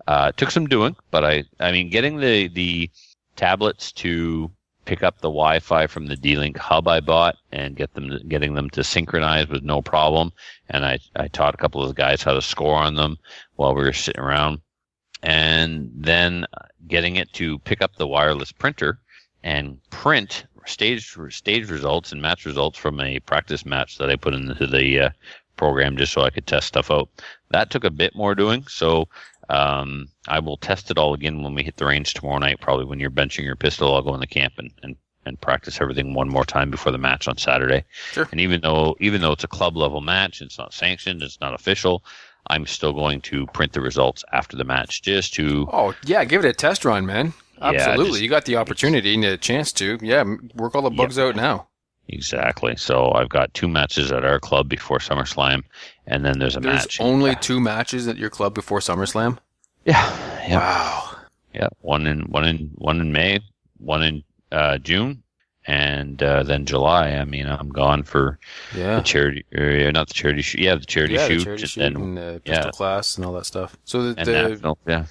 Uh, 0.07 0.27
it 0.29 0.37
took 0.37 0.51
some 0.51 0.67
doing, 0.67 0.95
but 1.09 1.25
I 1.25 1.43
I 1.59 1.71
mean 1.71 1.89
getting 1.89 2.19
the 2.19 2.47
the 2.49 2.89
tablets 3.35 3.91
to 3.93 4.51
pick 4.85 5.01
up 5.03 5.17
the 5.19 5.27
Wi-Fi 5.29 5.87
from 5.87 6.05
the 6.07 6.15
D-Link 6.15 6.57
hub 6.57 6.87
I 6.87 6.99
bought 7.01 7.35
and 7.51 7.75
get 7.75 7.93
them 7.95 8.19
getting 8.29 8.53
them 8.53 8.69
to 8.69 8.83
synchronize 8.83 9.47
was 9.49 9.63
no 9.63 9.81
problem. 9.81 10.31
And 10.69 10.85
I 10.85 10.99
I 11.15 11.27
taught 11.27 11.55
a 11.55 11.57
couple 11.57 11.81
of 11.81 11.87
the 11.87 11.95
guys 11.95 12.21
how 12.21 12.33
to 12.33 12.41
score 12.41 12.75
on 12.75 12.93
them 12.95 13.17
while 13.55 13.73
we 13.73 13.81
were 13.83 13.91
sitting 13.91 14.21
around, 14.21 14.61
and 15.23 15.89
then 15.95 16.45
getting 16.87 17.15
it 17.15 17.33
to 17.33 17.57
pick 17.59 17.81
up 17.81 17.95
the 17.95 18.07
wireless 18.07 18.51
printer 18.51 18.99
and 19.47 19.79
print 19.91 20.45
stage 20.65 21.15
stage 21.29 21.69
results 21.69 22.11
and 22.11 22.21
match 22.21 22.45
results 22.45 22.77
from 22.77 22.99
a 22.99 23.19
practice 23.21 23.65
match 23.65 23.97
that 23.97 24.09
I 24.09 24.17
put 24.17 24.33
into 24.33 24.67
the 24.67 24.99
uh, 24.99 25.09
program 25.55 25.95
just 25.95 26.11
so 26.11 26.21
I 26.21 26.29
could 26.29 26.45
test 26.45 26.67
stuff 26.67 26.91
out. 26.91 27.07
That 27.51 27.69
took 27.69 27.85
a 27.85 27.89
bit 27.89 28.13
more 28.13 28.35
doing, 28.35 28.65
so 28.67 29.07
um, 29.47 30.09
I 30.27 30.39
will 30.39 30.57
test 30.57 30.91
it 30.91 30.97
all 30.97 31.13
again 31.13 31.43
when 31.43 31.55
we 31.55 31.63
hit 31.63 31.77
the 31.77 31.85
range 31.85 32.13
tomorrow 32.13 32.39
night. 32.39 32.59
Probably 32.59 32.83
when 32.83 32.99
you're 32.99 33.09
benching 33.09 33.45
your 33.45 33.55
pistol, 33.55 33.95
I'll 33.95 34.01
go 34.01 34.13
in 34.13 34.19
the 34.19 34.27
camp 34.27 34.55
and, 34.57 34.69
and, 34.83 34.97
and 35.25 35.39
practice 35.39 35.79
everything 35.79 36.13
one 36.13 36.27
more 36.27 36.43
time 36.43 36.69
before 36.69 36.91
the 36.91 36.97
match 36.97 37.29
on 37.29 37.37
Saturday. 37.37 37.85
Sure. 38.11 38.27
And 38.31 38.41
even 38.41 38.59
though 38.59 38.97
even 38.99 39.21
though 39.21 39.31
it's 39.31 39.45
a 39.45 39.47
club 39.47 39.77
level 39.77 40.01
match, 40.01 40.41
it's 40.41 40.57
not 40.57 40.73
sanctioned, 40.73 41.23
it's 41.23 41.39
not 41.39 41.53
official. 41.53 42.03
I'm 42.49 42.65
still 42.65 42.93
going 42.93 43.21
to 43.21 43.47
print 43.47 43.71
the 43.71 43.81
results 43.81 44.25
after 44.33 44.57
the 44.57 44.63
match 44.65 45.01
just 45.01 45.33
to 45.35 45.67
Oh, 45.71 45.93
yeah, 46.03 46.25
give 46.25 46.43
it 46.43 46.49
a 46.49 46.53
test 46.53 46.83
run, 46.83 47.05
man. 47.05 47.33
Yeah, 47.59 47.67
Absolutely. 47.69 48.05
just- 48.11 48.21
you 48.21 48.29
got 48.29 48.45
the 48.45 48.55
opportunity 48.57 49.13
and 49.13 49.23
the 49.23 49.37
chance 49.37 49.71
to. 49.73 49.97
Yeah, 50.01 50.23
work 50.55 50.75
all 50.75 50.81
the 50.83 50.89
bugs 50.89 51.17
out 51.19 51.35
now. 51.35 51.67
Exactly. 52.09 52.75
So 52.77 53.11
I've 53.11 53.27
got 53.29 53.53
two 53.53 53.67
matches 53.67 54.11
at 54.13 54.23
our 54.23 54.39
club 54.39 54.69
before 54.69 54.99
SummerSlam, 54.99 55.63
and 56.05 56.23
then 56.23 56.39
there's 56.39 56.55
a 56.55 56.59
There's 56.61 56.83
match. 56.83 57.01
only 57.01 57.35
two 57.35 57.59
matches 57.59 58.07
at 58.07 58.17
your 58.17 58.29
club 58.29 58.53
before 58.53 58.79
SummerSlam. 58.79 59.39
yeah, 59.85 60.47
yeah, 60.47 60.57
Wow. 60.59 61.15
yeah. 61.53 61.67
One 61.81 62.07
in 62.07 62.21
one 62.31 62.45
in 62.45 62.71
one 62.75 63.01
in 63.01 63.11
May, 63.11 63.39
one 63.79 64.03
in 64.03 64.23
uh, 64.53 64.77
June, 64.77 65.21
and 65.65 66.23
uh, 66.23 66.43
then 66.43 66.65
July. 66.65 67.09
I 67.09 67.25
mean, 67.25 67.45
I'm 67.45 67.67
gone 67.69 68.03
for 68.03 68.39
Yeah. 68.73 68.97
the 68.97 69.01
charity, 69.01 69.43
or 69.57 69.91
not 69.91 70.07
the 70.07 70.13
charity 70.13 70.41
shoot. 70.41 70.61
Yeah, 70.61 70.75
the 70.75 70.85
charity 70.85 71.15
yeah, 71.15 71.27
shoot, 71.27 71.39
the 71.39 71.43
charity 71.43 71.61
and 71.63 71.69
shoot 71.69 71.79
then 71.81 71.95
and 71.97 72.19
uh, 72.19 72.39
pistol 72.45 72.65
yeah. 72.67 72.71
class 72.71 73.17
and 73.17 73.25
all 73.25 73.33
that 73.33 73.45
stuff. 73.45 73.75
So 73.83 74.03
the 74.13 74.19
and 74.19 74.27
the, 74.27 74.31
national. 74.49 74.77
Yeah, 74.87 75.05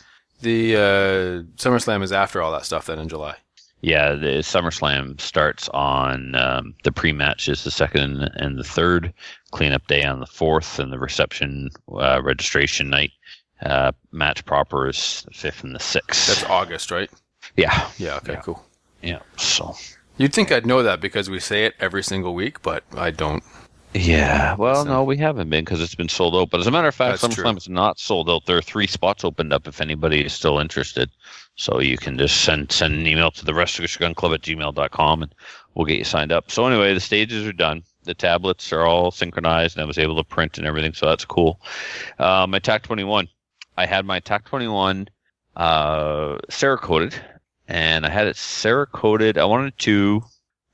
the 0.47 0.77
uh, 0.77 1.43
SummerSlam 1.57 2.03
is 2.03 2.13
after 2.13 2.41
all 2.41 2.53
that 2.53 2.65
stuff 2.65 2.87
then 2.87 2.99
in 2.99 3.09
July. 3.09 3.35
yeah. 3.81 4.15
The 4.15 4.43
SummerSlam 4.43 5.21
starts 5.21 5.69
on 5.71 6.35
um, 6.37 6.75
the 6.85 6.93
pre-match 6.93 7.49
is 7.49 7.65
the 7.65 7.71
second 7.71 8.31
and 8.37 8.59
the 8.59 8.65
third, 8.65 9.13
cleanup 9.51 9.87
day 9.89 10.05
on 10.05 10.21
the 10.21 10.27
fourth, 10.27 10.79
and 10.79 10.93
the 10.93 10.99
reception 10.99 11.71
uh, 11.93 12.21
registration 12.23 12.89
night. 12.91 13.11
Uh, 13.63 13.91
match 14.13 14.45
proper 14.45 14.87
is 14.87 15.25
the 15.27 15.33
fifth 15.35 15.65
and 15.65 15.75
the 15.75 15.81
sixth. 15.81 16.27
That's 16.29 16.45
August, 16.45 16.91
right? 16.91 17.11
yeah, 17.57 17.89
Yeah. 17.99 18.17
Okay. 18.17 18.33
Yeah. 18.35 18.41
Cool. 18.43 18.65
yeah. 19.03 19.21
So 19.39 19.75
You'd 20.19 20.33
think 20.33 20.51
I'd 20.51 20.67
know 20.67 20.83
that 20.83 21.01
because 21.01 21.29
we 21.29 21.41
say 21.41 21.65
it 21.65 21.75
every 21.79 22.03
single 22.03 22.35
week, 22.35 22.63
but 22.63 22.85
I 22.97 23.11
don't. 23.11 23.43
Yeah, 23.97 24.55
well, 24.57 24.85
So- 24.85 24.91
no, 24.91 25.05
we 25.05 25.17
haven't 25.17 25.49
been 25.49 25.65
because 25.65 25.81
it's 25.81 25.95
been 25.95 26.09
sold 26.09 26.35
out. 26.35 26.51
But 26.51 26.61
as 26.61 26.67
a 26.67 26.71
matter 26.71 26.89
of 26.89 26.95
fact, 26.95 27.21
That's. 27.21 27.35
SummerSlam 27.35 27.57
is 27.57 27.69
not 27.69 27.99
sold 27.99 28.29
out. 28.29 28.45
There 28.47 28.57
are 28.59 28.63
three 28.63 28.87
spots 28.87 29.25
opened 29.25 29.53
up 29.53 29.67
if 29.67 29.81
anybody 29.81 30.25
is 30.25 30.33
still 30.33 30.59
interested. 30.59 31.11
So 31.57 31.81
you 31.81 31.97
can 31.97 32.19
just 32.19 32.43
send 32.43 32.71
send 32.71 32.95
an 32.95 33.07
email 33.07 33.31
to 33.31 33.45
the 33.45 33.53
Gun 33.99 34.15
Club 34.15 34.35
at 34.35 34.43
gmail.com 34.43 35.23
and 35.23 35.35
we'll 35.75 35.87
get 35.87 35.99
you 35.99 36.05
signed 36.05 36.31
up. 36.31 36.51
So 36.51 36.67
anyway, 36.67 36.93
the 36.93 37.01
stages 37.01 37.47
are 37.47 37.53
done. 37.53 37.83
The 38.05 38.15
tablets 38.15 38.73
are 38.73 38.83
all 38.83 39.11
synchronized 39.11 39.77
and 39.77 39.83
I 39.83 39.87
was 39.87 39.99
able 39.99 40.17
to 40.17 40.25
print 40.25 40.59
and 40.59 40.67
everything. 40.67 40.93
So 40.93 41.07
that's 41.07 41.25
cool. 41.25 41.61
Uh, 42.19 42.47
my 42.47 42.59
TAC 42.59 42.83
21. 42.83 43.29
I 43.79 43.87
had 43.87 44.05
my 44.05 44.21
TAC 44.21 44.45
21 44.45 45.09
uh, 45.57 46.39
Cerakoted 46.51 47.15
and 47.69 48.05
I 48.05 48.11
had 48.11 48.27
it 48.27 48.37
Cerakoted. 48.37 49.39
I 49.39 49.45
wanted 49.47 49.79
to 49.79 50.23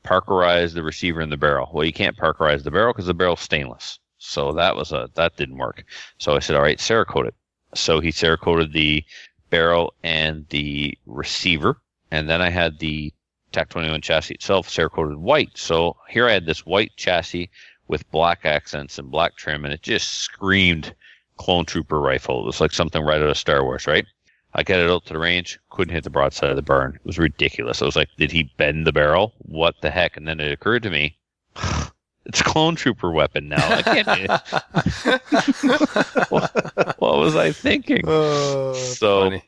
parkerize 0.05 0.75
the 0.75 0.83
receiver 0.83 1.21
in 1.21 1.31
the 1.31 1.37
barrel. 1.37 1.71
Well, 1.73 1.85
you 1.85 1.93
can't 1.93 2.17
parkerize 2.17 2.63
the 2.63 2.71
barrel 2.71 2.93
because 2.93 3.07
the 3.07 3.15
barrel's 3.15 3.41
stainless. 3.41 3.99
So 4.19 4.53
that 4.53 4.77
was 4.77 4.93
a 4.93 5.09
that 5.15 5.37
didn't 5.37 5.59
work. 5.59 5.85
So 6.19 6.37
I 6.37 6.39
said, 6.39 6.57
all 6.57 6.63
right, 6.63 6.79
Cerakote 6.79 7.29
it. 7.29 7.35
So 7.75 8.01
he 8.01 8.11
Cerakoted 8.11 8.73
the 8.73 9.05
barrel 9.51 9.95
and 10.03 10.47
the 10.51 10.97
receiver, 11.07 11.77
and 12.11 12.29
then 12.29 12.41
I 12.41 12.51
had 12.51 12.79
the 12.79 13.13
TAC 13.51 13.69
21 13.69 14.01
chassis 14.01 14.35
itself 14.35 14.69
Cerakoted 14.69 15.17
white. 15.17 15.51
So 15.57 15.97
here 16.09 16.29
I 16.29 16.33
had 16.33 16.47
this 16.47 16.65
white 16.65 16.93
chassis 16.97 17.51
with 17.89 18.11
black 18.11 18.45
accents 18.45 18.99
and 18.99 19.11
black 19.11 19.37
trim, 19.37 19.65
and 19.65 19.75
it 19.75 19.83
just 19.83 20.21
screamed 20.21 20.95
clone 21.37 21.65
trooper 21.65 22.01
rifle. 22.01 22.41
It 22.41 22.47
was 22.47 22.61
like 22.61 22.73
something 22.73 23.03
right 23.03 23.21
out 23.21 23.29
of 23.29 23.37
Star 23.37 23.65
Wars, 23.65 23.87
right? 23.87 24.07
I 24.55 24.63
got 24.63 24.81
it 24.81 24.91
out 24.91 25.07
to 25.07 25.15
the 25.15 25.19
range, 25.19 25.59
couldn't 25.71 25.95
hit 25.95 26.05
the 26.05 26.11
broadside 26.11 26.51
of 26.51 26.57
the 26.57 26.63
barn. 26.63 26.95
It 26.97 27.07
was 27.07 27.19
ridiculous. 27.19 27.81
I 27.81 27.87
was 27.87 27.97
like, 27.97 28.09
did 28.19 28.31
he 28.31 28.53
bend 28.57 28.87
the 28.87 28.93
barrel? 28.93 29.33
What 29.39 29.77
the 29.81 29.91
heck? 29.91 30.17
And 30.17 30.29
then 30.29 30.41
it 30.41 30.53
occurred 30.53 30.83
to 30.83 30.91
me, 30.91 31.17
it's 32.27 32.41
a 32.41 32.45
clone 32.45 32.77
trooper 32.77 33.11
weapon 33.11 33.49
now. 33.49 33.67
I 33.67 33.83
can't. 33.83 34.29
what, 36.31 36.95
what 36.99 37.19
was 37.19 37.37
I 37.37 37.53
thinking? 37.53 38.05
Oh, 38.07 38.75
So-. 38.75 39.41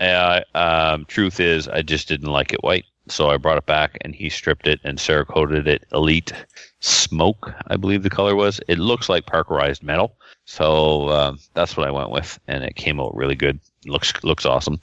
Uh, 0.00 0.40
um, 0.56 1.04
truth 1.04 1.38
is, 1.38 1.68
I 1.68 1.82
just 1.82 2.08
didn't 2.08 2.32
like 2.32 2.52
it 2.52 2.64
white. 2.64 2.84
So 3.08 3.30
I 3.30 3.36
brought 3.36 3.58
it 3.58 3.66
back 3.66 3.98
and 4.02 4.14
he 4.14 4.28
stripped 4.28 4.66
it 4.66 4.80
and 4.84 4.98
Cerakoted 4.98 5.66
it 5.66 5.84
Elite 5.92 6.32
Smoke, 6.80 7.52
I 7.68 7.76
believe 7.76 8.02
the 8.02 8.10
color 8.10 8.34
was. 8.34 8.60
It 8.68 8.78
looks 8.78 9.08
like 9.08 9.26
parkerized 9.26 9.82
metal. 9.82 10.16
So 10.52 11.08
um, 11.08 11.38
that's 11.54 11.78
what 11.78 11.88
I 11.88 11.90
went 11.90 12.10
with, 12.10 12.38
and 12.46 12.62
it 12.62 12.76
came 12.76 13.00
out 13.00 13.16
really 13.16 13.34
good. 13.34 13.58
Looks 13.86 14.12
looks 14.22 14.44
awesome. 14.44 14.80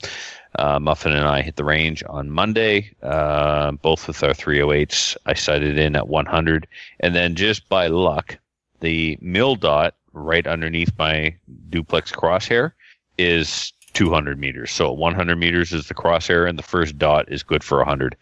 Uh, 0.58 0.80
Muffin 0.80 1.12
and 1.12 1.24
I 1.24 1.42
hit 1.42 1.54
the 1.54 1.62
range 1.62 2.02
on 2.08 2.28
Monday, 2.28 2.90
uh, 3.04 3.70
both 3.70 4.08
with 4.08 4.20
our 4.24 4.30
308s. 4.32 5.16
I 5.26 5.34
sighted 5.34 5.78
in 5.78 5.94
at 5.94 6.08
100, 6.08 6.66
and 6.98 7.14
then 7.14 7.36
just 7.36 7.68
by 7.68 7.86
luck, 7.86 8.36
the 8.80 9.16
mill 9.20 9.54
dot 9.54 9.94
right 10.12 10.44
underneath 10.44 10.90
my 10.98 11.36
duplex 11.68 12.10
crosshair 12.10 12.72
is 13.16 13.72
200 13.92 14.40
meters. 14.40 14.72
So 14.72 14.90
100 14.90 15.36
meters 15.36 15.72
is 15.72 15.86
the 15.86 15.94
crosshair, 15.94 16.48
and 16.48 16.58
the 16.58 16.64
first 16.64 16.98
dot 16.98 17.30
is 17.30 17.44
good 17.44 17.62
for 17.62 17.78
100. 17.78 18.16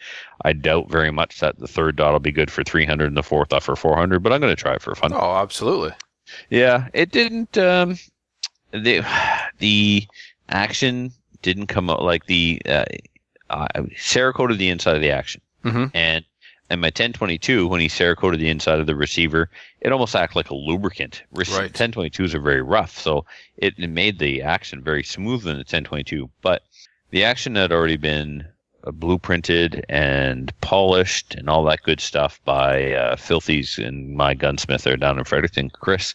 I 0.44 0.52
doubt 0.52 0.90
very 0.90 1.11
much 1.11 1.40
that 1.40 1.58
the 1.58 1.66
third 1.66 1.96
dot 1.96 2.12
will 2.12 2.20
be 2.20 2.30
good 2.30 2.50
for 2.50 2.62
300 2.62 3.06
and 3.06 3.16
the 3.16 3.22
fourth 3.22 3.48
dot 3.48 3.62
for 3.62 3.74
400, 3.74 4.22
but 4.22 4.34
I'm 4.34 4.40
going 4.42 4.54
to 4.54 4.62
try 4.62 4.74
it 4.74 4.82
for 4.82 4.94
fun. 4.94 5.14
Oh, 5.14 5.37
absolutely. 5.37 5.92
Yeah, 6.51 6.88
it 6.93 7.11
didn't. 7.11 7.57
Um, 7.59 7.99
the 8.73 9.03
the 9.59 10.07
action 10.49 11.12
didn't 11.43 11.67
come 11.69 11.88
out 11.91 12.03
like 12.03 12.27
the 12.27 12.61
uh, 12.67 12.85
uh, 13.51 13.67
Cerakoted 13.97 14.59
the 14.59 14.69
inside 14.69 14.97
of 14.97 15.03
the 15.03 15.11
action, 15.11 15.41
Mhm. 15.64 15.91
and 15.95 16.25
and 16.71 16.81
my 16.83 16.88
1022 16.88 17.67
when 17.67 17.81
he 17.81 17.88
Cerakoted 17.88 18.38
the 18.38 18.51
inside 18.51 18.79
of 18.79 18.87
the 18.87 18.95
receiver, 18.97 19.49
it 19.81 19.91
almost 19.91 20.14
acted 20.14 20.37
like 20.37 20.51
a 20.51 20.55
lubricant. 20.55 21.23
Rec- 21.33 21.49
Right. 21.49 21.73
1022s 21.73 22.35
are 22.35 22.41
very 22.41 22.61
rough, 22.62 22.99
so 22.99 23.25
it, 23.57 23.75
it 23.79 23.88
made 23.88 24.19
the 24.19 24.43
action 24.43 24.83
very 24.83 25.03
smooth 25.03 25.47
in 25.47 25.55
the 25.57 25.64
1022. 25.64 26.29
But 26.43 26.62
the 27.11 27.25
action 27.25 27.55
had 27.55 27.73
already 27.73 27.97
been 27.97 28.47
blueprinted 28.87 29.83
and 29.88 30.53
polished 30.61 31.35
and 31.35 31.49
all 31.49 31.64
that 31.64 31.83
good 31.83 32.01
stuff 32.01 32.41
by 32.45 32.93
uh, 32.93 33.17
Filthies 33.17 33.79
and 33.79 34.17
my 34.17 34.35
gunsmith 34.35 34.83
there 34.83 34.97
down 34.97 35.19
in 35.19 35.25
Fredericton, 35.25 35.71
Chris. 35.71 36.14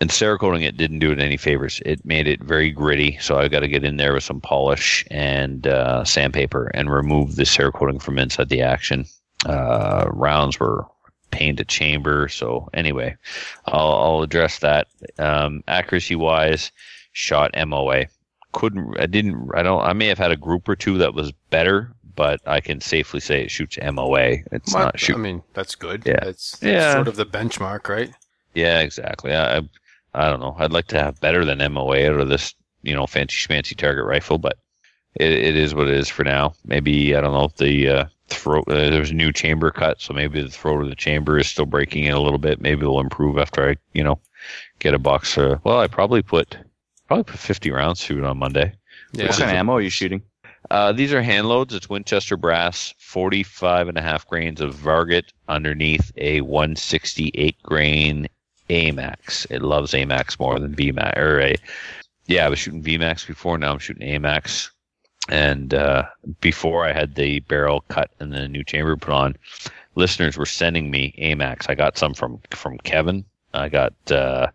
And 0.00 0.10
Cerakoting 0.10 0.62
it 0.62 0.76
didn't 0.76 1.00
do 1.00 1.10
it 1.10 1.18
any 1.18 1.36
favors. 1.36 1.82
It 1.84 2.04
made 2.04 2.28
it 2.28 2.40
very 2.42 2.70
gritty, 2.70 3.18
so 3.20 3.38
I've 3.38 3.50
got 3.50 3.60
to 3.60 3.68
get 3.68 3.84
in 3.84 3.96
there 3.96 4.14
with 4.14 4.22
some 4.22 4.40
polish 4.40 5.04
and 5.10 5.66
uh, 5.66 6.04
sandpaper 6.04 6.70
and 6.74 6.90
remove 6.90 7.36
the 7.36 7.42
Cerakoting 7.42 8.00
from 8.00 8.18
inside 8.18 8.48
the 8.48 8.62
action. 8.62 9.04
Uh, 9.46 10.06
rounds 10.12 10.60
were 10.60 10.86
painted 11.30 11.68
chamber, 11.68 12.28
so 12.28 12.68
anyway, 12.72 13.16
I'll, 13.66 13.92
I'll 13.92 14.22
address 14.22 14.60
that. 14.60 14.88
Um, 15.18 15.62
accuracy 15.66 16.14
wise, 16.14 16.70
shot 17.12 17.54
MOA. 17.66 18.06
Couldn't 18.52 18.98
I 19.00 19.06
didn't 19.06 19.50
I 19.54 19.62
don't 19.62 19.82
I 19.82 19.92
may 19.92 20.06
have 20.06 20.18
had 20.18 20.32
a 20.32 20.36
group 20.36 20.68
or 20.68 20.76
two 20.76 20.98
that 20.98 21.14
was 21.14 21.32
better, 21.50 21.92
but 22.16 22.40
I 22.46 22.60
can 22.60 22.80
safely 22.80 23.20
say 23.20 23.42
it 23.42 23.50
shoots 23.50 23.78
MOA. 23.80 24.38
It's 24.52 24.74
Well, 24.74 24.84
not 24.86 24.98
shoot. 24.98 25.14
I 25.16 25.18
mean, 25.18 25.42
that's 25.54 25.74
good. 25.74 26.02
Yeah. 26.04 26.18
it's 26.24 26.52
that's 26.52 26.62
Yeah. 26.62 26.92
sort 26.94 27.08
of 27.08 27.16
the 27.16 27.26
benchmark, 27.26 27.88
right? 27.88 28.10
Yeah, 28.54 28.80
exactly. 28.80 29.32
I, 29.34 29.58
I 29.58 29.62
I 30.14 30.28
don't 30.28 30.40
know. 30.40 30.56
I'd 30.58 30.72
like 30.72 30.88
to 30.88 30.98
have 31.00 31.20
better 31.20 31.44
than 31.44 31.72
MOA 31.72 32.10
out 32.12 32.18
of 32.20 32.28
this, 32.28 32.54
you 32.82 32.94
know, 32.94 33.06
fancy 33.06 33.36
schmancy 33.36 33.76
target 33.76 34.04
rifle, 34.04 34.38
but 34.38 34.58
it, 35.14 35.30
it 35.30 35.56
is 35.56 35.74
what 35.74 35.86
it 35.88 35.94
is 35.94 36.08
for 36.08 36.24
now. 36.24 36.54
Maybe 36.64 37.14
I 37.14 37.20
don't 37.20 37.32
know 37.32 37.44
if 37.44 37.56
the 37.56 37.88
uh, 37.88 38.04
throat 38.28 38.64
uh, 38.68 38.74
there's 38.74 39.10
a 39.12 39.14
new 39.14 39.32
chamber 39.32 39.70
cut, 39.70 40.00
so 40.00 40.12
maybe 40.12 40.42
the 40.42 40.50
throat 40.50 40.82
of 40.82 40.88
the 40.88 40.96
chamber 40.96 41.38
is 41.38 41.46
still 41.48 41.66
breaking 41.66 42.04
in 42.04 42.14
a 42.14 42.20
little 42.20 42.38
bit. 42.38 42.60
Maybe 42.60 42.80
it'll 42.82 42.98
improve 43.00 43.38
after 43.38 43.68
I, 43.70 43.76
you 43.92 44.02
know, 44.02 44.18
get 44.80 44.94
a 44.94 44.98
box. 44.98 45.38
Uh, 45.38 45.58
well, 45.62 45.78
I 45.78 45.86
probably 45.86 46.22
put 46.22 46.56
probably 47.10 47.24
put 47.24 47.40
50 47.40 47.72
rounds 47.72 48.04
through 48.04 48.18
it 48.18 48.24
on 48.24 48.38
Monday. 48.38 48.72
Yeah. 49.12 49.26
What 49.26 49.32
kind 49.32 49.50
of 49.50 49.56
ammo 49.56 49.74
are 49.74 49.80
you 49.80 49.90
shooting? 49.90 50.22
Uh, 50.70 50.92
these 50.92 51.12
are 51.12 51.20
hand 51.20 51.48
loads. 51.48 51.74
It's 51.74 51.90
Winchester 51.90 52.36
brass, 52.36 52.94
45 52.98 53.88
and 53.88 53.98
a 53.98 54.00
half 54.00 54.28
grains 54.28 54.60
of 54.60 54.76
Varget 54.76 55.24
underneath 55.48 56.12
a 56.18 56.40
168 56.42 57.60
grain 57.64 58.28
AMAX. 58.68 59.44
It 59.50 59.62
loves 59.62 59.92
AMAX 59.92 60.38
more 60.38 60.60
than 60.60 60.72
VMAX. 60.76 61.18
Or 61.18 61.40
a, 61.40 61.56
yeah, 62.26 62.46
I 62.46 62.48
was 62.48 62.60
shooting 62.60 62.84
VMAX 62.84 63.26
before. 63.26 63.58
Now 63.58 63.72
I'm 63.72 63.80
shooting 63.80 64.06
AMAX. 64.06 64.70
And 65.28 65.74
uh, 65.74 66.04
before 66.40 66.86
I 66.86 66.92
had 66.92 67.16
the 67.16 67.40
barrel 67.40 67.80
cut 67.88 68.12
and 68.20 68.32
the 68.32 68.46
new 68.46 68.62
chamber 68.62 68.96
put 68.96 69.12
on, 69.12 69.36
listeners 69.96 70.36
were 70.36 70.46
sending 70.46 70.92
me 70.92 71.12
AMAX. 71.18 71.68
I 71.68 71.74
got 71.74 71.98
some 71.98 72.14
from 72.14 72.38
from 72.52 72.78
Kevin. 72.78 73.24
I 73.52 73.68
got 73.68 73.94
uh, 74.12 74.46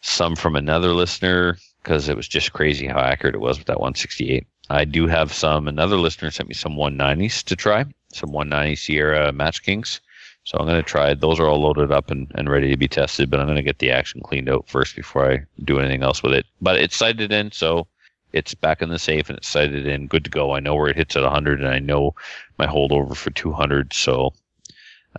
some 0.00 0.36
from 0.36 0.56
another 0.56 0.92
listener 0.92 1.58
because 1.82 2.08
it 2.08 2.16
was 2.16 2.28
just 2.28 2.52
crazy 2.52 2.86
how 2.86 2.98
accurate 2.98 3.34
it 3.34 3.40
was 3.40 3.58
with 3.58 3.66
that 3.66 3.80
168. 3.80 4.46
I 4.68 4.84
do 4.84 5.06
have 5.06 5.32
some. 5.32 5.66
Another 5.66 5.96
listener 5.96 6.30
sent 6.30 6.48
me 6.48 6.54
some 6.54 6.76
190s 6.76 7.42
to 7.44 7.56
try, 7.56 7.84
some 8.12 8.32
190 8.32 8.76
Sierra 8.76 9.32
Match 9.32 9.62
Kings. 9.62 10.00
So 10.44 10.58
I'm 10.58 10.66
going 10.66 10.82
to 10.82 10.88
try. 10.88 11.14
Those 11.14 11.38
are 11.38 11.46
all 11.46 11.60
loaded 11.60 11.92
up 11.92 12.10
and, 12.10 12.30
and 12.34 12.48
ready 12.48 12.70
to 12.70 12.76
be 12.76 12.88
tested, 12.88 13.30
but 13.30 13.40
I'm 13.40 13.46
going 13.46 13.56
to 13.56 13.62
get 13.62 13.78
the 13.78 13.90
action 13.90 14.22
cleaned 14.22 14.48
out 14.48 14.68
first 14.68 14.96
before 14.96 15.30
I 15.30 15.44
do 15.64 15.78
anything 15.78 16.02
else 16.02 16.22
with 16.22 16.32
it. 16.32 16.46
But 16.60 16.80
it's 16.80 16.96
sighted 16.96 17.32
in, 17.32 17.52
so 17.52 17.86
it's 18.32 18.54
back 18.54 18.80
in 18.80 18.88
the 18.88 18.98
safe 18.98 19.28
and 19.28 19.38
it's 19.38 19.48
sighted 19.48 19.86
in, 19.86 20.06
good 20.06 20.24
to 20.24 20.30
go. 20.30 20.52
I 20.52 20.60
know 20.60 20.74
where 20.74 20.88
it 20.88 20.96
hits 20.96 21.16
at 21.16 21.22
100, 21.22 21.60
and 21.60 21.68
I 21.68 21.78
know 21.78 22.14
my 22.58 22.66
holdover 22.66 23.14
for 23.14 23.30
200. 23.30 23.92
So, 23.92 24.32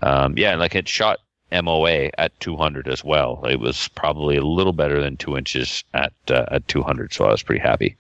um, 0.02 0.38
yeah, 0.38 0.56
like 0.56 0.76
it 0.76 0.88
shot 0.88 1.20
MOA 1.52 2.10
at 2.18 2.38
200 2.40 2.88
as 2.88 3.04
well. 3.04 3.44
It 3.46 3.60
was 3.60 3.88
probably 3.90 4.38
a 4.38 4.46
little 4.46 4.74
better 4.74 5.02
than 5.02 5.18
two 5.18 5.38
inches 5.38 5.84
at 5.94 6.14
uh, 6.30 6.46
at 6.50 6.68
200, 6.68 7.14
so 7.14 7.26
I 7.26 7.32
was 7.32 7.44
pretty 7.44 7.62
happy. 7.62 7.98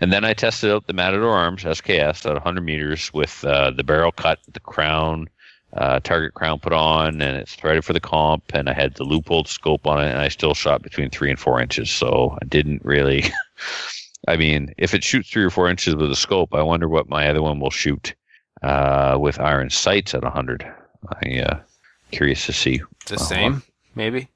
And 0.00 0.12
then 0.12 0.24
I 0.24 0.34
tested 0.34 0.70
out 0.70 0.86
the 0.86 0.92
Matador 0.92 1.32
Arms 1.32 1.64
SKS 1.64 2.26
at 2.26 2.34
100 2.34 2.60
meters 2.62 3.12
with 3.12 3.44
uh, 3.44 3.70
the 3.70 3.84
barrel 3.84 4.12
cut, 4.12 4.38
the 4.52 4.60
crown, 4.60 5.28
uh, 5.74 6.00
target 6.00 6.34
crown 6.34 6.58
put 6.58 6.72
on, 6.72 7.20
and 7.20 7.36
it's 7.36 7.54
threaded 7.54 7.84
for 7.84 7.92
the 7.92 8.00
comp. 8.00 8.44
And 8.54 8.68
I 8.68 8.72
had 8.72 8.94
the 8.94 9.04
Leupold 9.04 9.48
scope 9.48 9.86
on 9.86 10.04
it, 10.04 10.10
and 10.10 10.18
I 10.18 10.28
still 10.28 10.54
shot 10.54 10.82
between 10.82 11.10
three 11.10 11.30
and 11.30 11.38
four 11.38 11.60
inches. 11.60 11.90
So 11.90 12.36
I 12.40 12.44
didn't 12.46 12.84
really. 12.84 13.24
I 14.26 14.36
mean, 14.36 14.74
if 14.76 14.94
it 14.94 15.04
shoots 15.04 15.30
three 15.30 15.44
or 15.44 15.50
four 15.50 15.70
inches 15.70 15.94
with 15.94 16.10
a 16.10 16.16
scope, 16.16 16.52
I 16.52 16.62
wonder 16.62 16.88
what 16.88 17.08
my 17.08 17.28
other 17.28 17.40
one 17.40 17.60
will 17.60 17.70
shoot 17.70 18.14
uh, 18.62 19.16
with 19.18 19.38
iron 19.38 19.70
sights 19.70 20.12
at 20.12 20.22
100. 20.22 20.70
I 21.22 21.38
uh, 21.40 21.60
curious 22.10 22.46
to 22.46 22.52
see. 22.52 22.80
The 23.06 23.14
Uh-huh. 23.16 23.24
same, 23.24 23.62
maybe. 23.94 24.28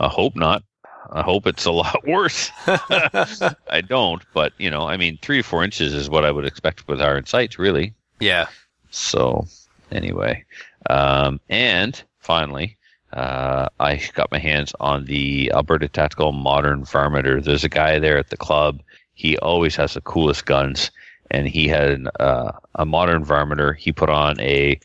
I 0.00 0.08
hope 0.08 0.34
not. 0.36 0.62
I 1.10 1.22
hope 1.22 1.46
it's 1.46 1.64
a 1.64 1.70
lot 1.72 2.06
worse. 2.06 2.50
I 2.66 3.82
don't, 3.86 4.22
but 4.34 4.52
you 4.58 4.70
know, 4.70 4.88
I 4.88 4.96
mean, 4.96 5.18
three 5.22 5.38
to 5.38 5.42
four 5.42 5.62
inches 5.64 5.92
is 5.94 6.08
what 6.10 6.24
I 6.24 6.30
would 6.30 6.46
expect 6.46 6.88
with 6.88 7.00
iron 7.00 7.26
sights, 7.26 7.58
really. 7.58 7.92
Yeah. 8.20 8.46
So, 8.90 9.46
anyway, 9.90 10.44
um, 10.90 11.40
and 11.48 12.02
finally, 12.18 12.76
uh, 13.12 13.68
I 13.80 14.00
got 14.14 14.30
my 14.32 14.38
hands 14.38 14.72
on 14.80 15.04
the 15.06 15.52
Alberta 15.54 15.88
Tactical 15.88 16.32
Modern 16.32 16.82
Varminter. 16.84 17.42
There's 17.44 17.64
a 17.64 17.68
guy 17.68 17.98
there 17.98 18.16
at 18.18 18.30
the 18.30 18.36
club. 18.36 18.80
He 19.14 19.36
always 19.38 19.76
has 19.76 19.94
the 19.94 20.00
coolest 20.00 20.46
guns, 20.46 20.90
and 21.30 21.46
he 21.46 21.68
had 21.68 21.90
an, 21.90 22.08
uh, 22.20 22.52
a 22.76 22.86
modern 22.86 23.24
varminter. 23.24 23.76
He 23.76 23.92
put 23.92 24.08
on 24.08 24.40
a 24.40 24.78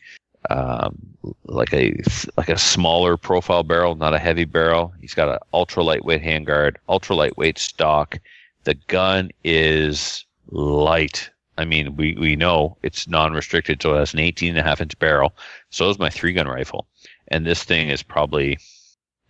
um, 0.49 0.97
like 1.45 1.73
a 1.73 1.93
like 2.37 2.49
a 2.49 2.57
smaller 2.57 3.17
profile 3.17 3.63
barrel, 3.63 3.95
not 3.95 4.13
a 4.13 4.19
heavy 4.19 4.45
barrel. 4.45 4.93
He's 5.01 5.13
got 5.13 5.29
an 5.29 5.39
ultra 5.53 5.83
lightweight 5.83 6.21
handguard, 6.21 6.77
ultra 6.87 7.15
lightweight 7.15 7.57
stock. 7.57 8.19
The 8.63 8.75
gun 8.87 9.31
is 9.43 10.25
light. 10.49 11.29
I 11.57 11.65
mean, 11.65 11.95
we, 11.95 12.13
we 12.13 12.35
know 12.35 12.77
it's 12.83 13.07
non-restricted, 13.07 13.81
so 13.81 13.95
it 13.95 13.99
has 13.99 14.13
an 14.13 14.19
18 14.19 14.49
and 14.49 14.59
a 14.59 14.63
half 14.63 14.79
inch 14.79 14.97
barrel. 14.99 15.33
So 15.71 15.89
is 15.89 15.97
my 15.97 16.09
three 16.09 16.33
gun 16.33 16.47
rifle, 16.47 16.87
and 17.29 17.45
this 17.45 17.63
thing 17.63 17.89
is 17.89 18.03
probably 18.03 18.57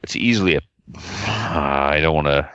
it's 0.03 0.15
easily 0.15 0.55
a. 0.55 0.61
I 0.97 1.99
don't 2.01 2.15
want 2.15 2.27
to. 2.27 2.49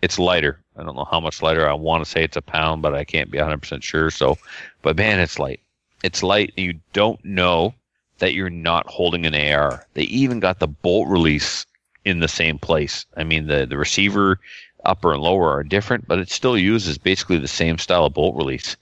It's 0.00 0.18
lighter. 0.18 0.60
I 0.76 0.84
don't 0.84 0.94
know 0.94 1.06
how 1.10 1.20
much 1.20 1.42
lighter. 1.42 1.68
I 1.68 1.74
want 1.74 2.04
to 2.04 2.10
say 2.10 2.22
it's 2.22 2.36
a 2.36 2.42
pound, 2.42 2.82
but 2.82 2.94
I 2.94 3.04
can't 3.04 3.30
be 3.30 3.38
100 3.38 3.58
percent 3.58 3.84
sure. 3.84 4.10
So, 4.10 4.38
but 4.82 4.96
man, 4.96 5.20
it's 5.20 5.38
light. 5.38 5.60
It's 6.02 6.22
light. 6.22 6.52
You 6.56 6.78
don't 6.92 7.22
know 7.24 7.74
that 8.18 8.34
you're 8.34 8.50
not 8.50 8.86
holding 8.88 9.26
an 9.26 9.34
AR. 9.34 9.86
They 9.94 10.02
even 10.02 10.40
got 10.40 10.58
the 10.58 10.68
bolt 10.68 11.08
release 11.08 11.66
in 12.04 12.20
the 12.20 12.28
same 12.28 12.58
place. 12.58 13.06
I 13.16 13.24
mean, 13.24 13.46
the 13.46 13.66
the 13.66 13.78
receiver 13.78 14.40
upper 14.84 15.12
and 15.12 15.22
lower 15.22 15.50
are 15.50 15.64
different, 15.64 16.06
but 16.06 16.18
it 16.18 16.30
still 16.30 16.56
uses 16.56 16.98
basically 16.98 17.38
the 17.38 17.48
same 17.48 17.78
style 17.78 18.06
of 18.06 18.14
bolt 18.14 18.36
release. 18.36 18.76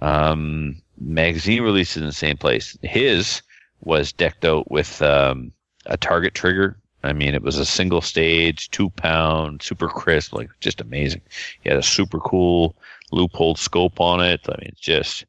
Um, 0.00 0.80
magazine 0.98 1.62
release 1.62 1.92
is 1.92 2.02
in 2.02 2.06
the 2.06 2.12
same 2.12 2.36
place. 2.36 2.76
His 2.82 3.42
was 3.84 4.12
decked 4.12 4.44
out 4.44 4.70
with 4.70 5.02
um, 5.02 5.52
a 5.86 5.96
target 5.96 6.34
trigger. 6.34 6.76
I 7.04 7.12
mean, 7.12 7.34
it 7.34 7.42
was 7.42 7.58
a 7.58 7.66
single 7.66 8.00
stage, 8.00 8.70
two 8.70 8.90
pound, 8.90 9.62
super 9.62 9.88
crisp, 9.88 10.32
like 10.32 10.50
just 10.60 10.80
amazing. 10.80 11.22
He 11.62 11.68
had 11.68 11.78
a 11.78 11.82
super 11.82 12.20
cool 12.20 12.76
Leupold 13.12 13.58
scope 13.58 14.00
on 14.00 14.20
it. 14.20 14.40
I 14.48 14.54
mean, 14.60 14.72
just, 14.80 15.26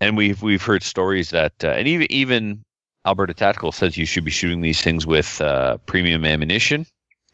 and 0.00 0.16
we've 0.16 0.42
we've 0.42 0.62
heard 0.62 0.82
stories 0.82 1.30
that, 1.30 1.52
uh, 1.64 1.68
and 1.68 1.88
even 1.88 2.12
even 2.12 2.64
Alberta 3.06 3.34
Tactical 3.34 3.72
says 3.72 3.96
you 3.96 4.04
should 4.06 4.24
be 4.24 4.30
shooting 4.30 4.60
these 4.60 4.82
things 4.82 5.06
with 5.06 5.40
uh, 5.40 5.78
premium 5.86 6.24
ammunition. 6.24 6.86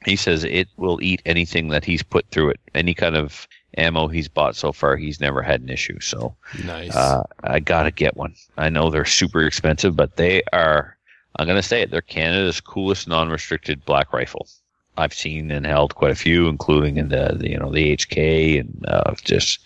He 0.04 0.16
says 0.16 0.44
it 0.44 0.68
will 0.76 0.98
eat 1.02 1.22
anything 1.24 1.68
that 1.68 1.84
he's 1.84 2.02
put 2.02 2.28
through 2.30 2.50
it. 2.50 2.60
Any 2.74 2.92
kind 2.92 3.16
of 3.16 3.48
ammo 3.78 4.08
he's 4.08 4.28
bought 4.28 4.54
so 4.54 4.72
far, 4.72 4.96
he's 4.96 5.20
never 5.20 5.40
had 5.42 5.60
an 5.62 5.70
issue. 5.70 5.98
So 6.00 6.34
Nice. 6.64 6.94
uh, 6.94 7.22
I 7.44 7.60
gotta 7.60 7.90
get 7.90 8.16
one. 8.16 8.34
I 8.58 8.68
know 8.68 8.90
they're 8.90 9.04
super 9.04 9.42
expensive, 9.44 9.96
but 9.96 10.16
they 10.16 10.42
are. 10.52 10.96
I'm 11.36 11.46
gonna 11.46 11.62
say 11.62 11.80
it. 11.80 11.90
They're 11.90 12.02
Canada's 12.02 12.60
coolest 12.60 13.08
non-restricted 13.08 13.84
black 13.84 14.12
rifle. 14.12 14.46
I've 14.98 15.14
seen 15.14 15.50
and 15.50 15.64
held 15.64 15.94
quite 15.94 16.10
a 16.10 16.16
few, 16.16 16.48
including 16.48 16.98
in 16.98 17.08
the, 17.08 17.36
the 17.38 17.48
you 17.48 17.58
know 17.58 17.70
the 17.70 17.96
HK 17.96 18.60
and 18.60 18.84
uh, 18.88 19.14
just 19.24 19.60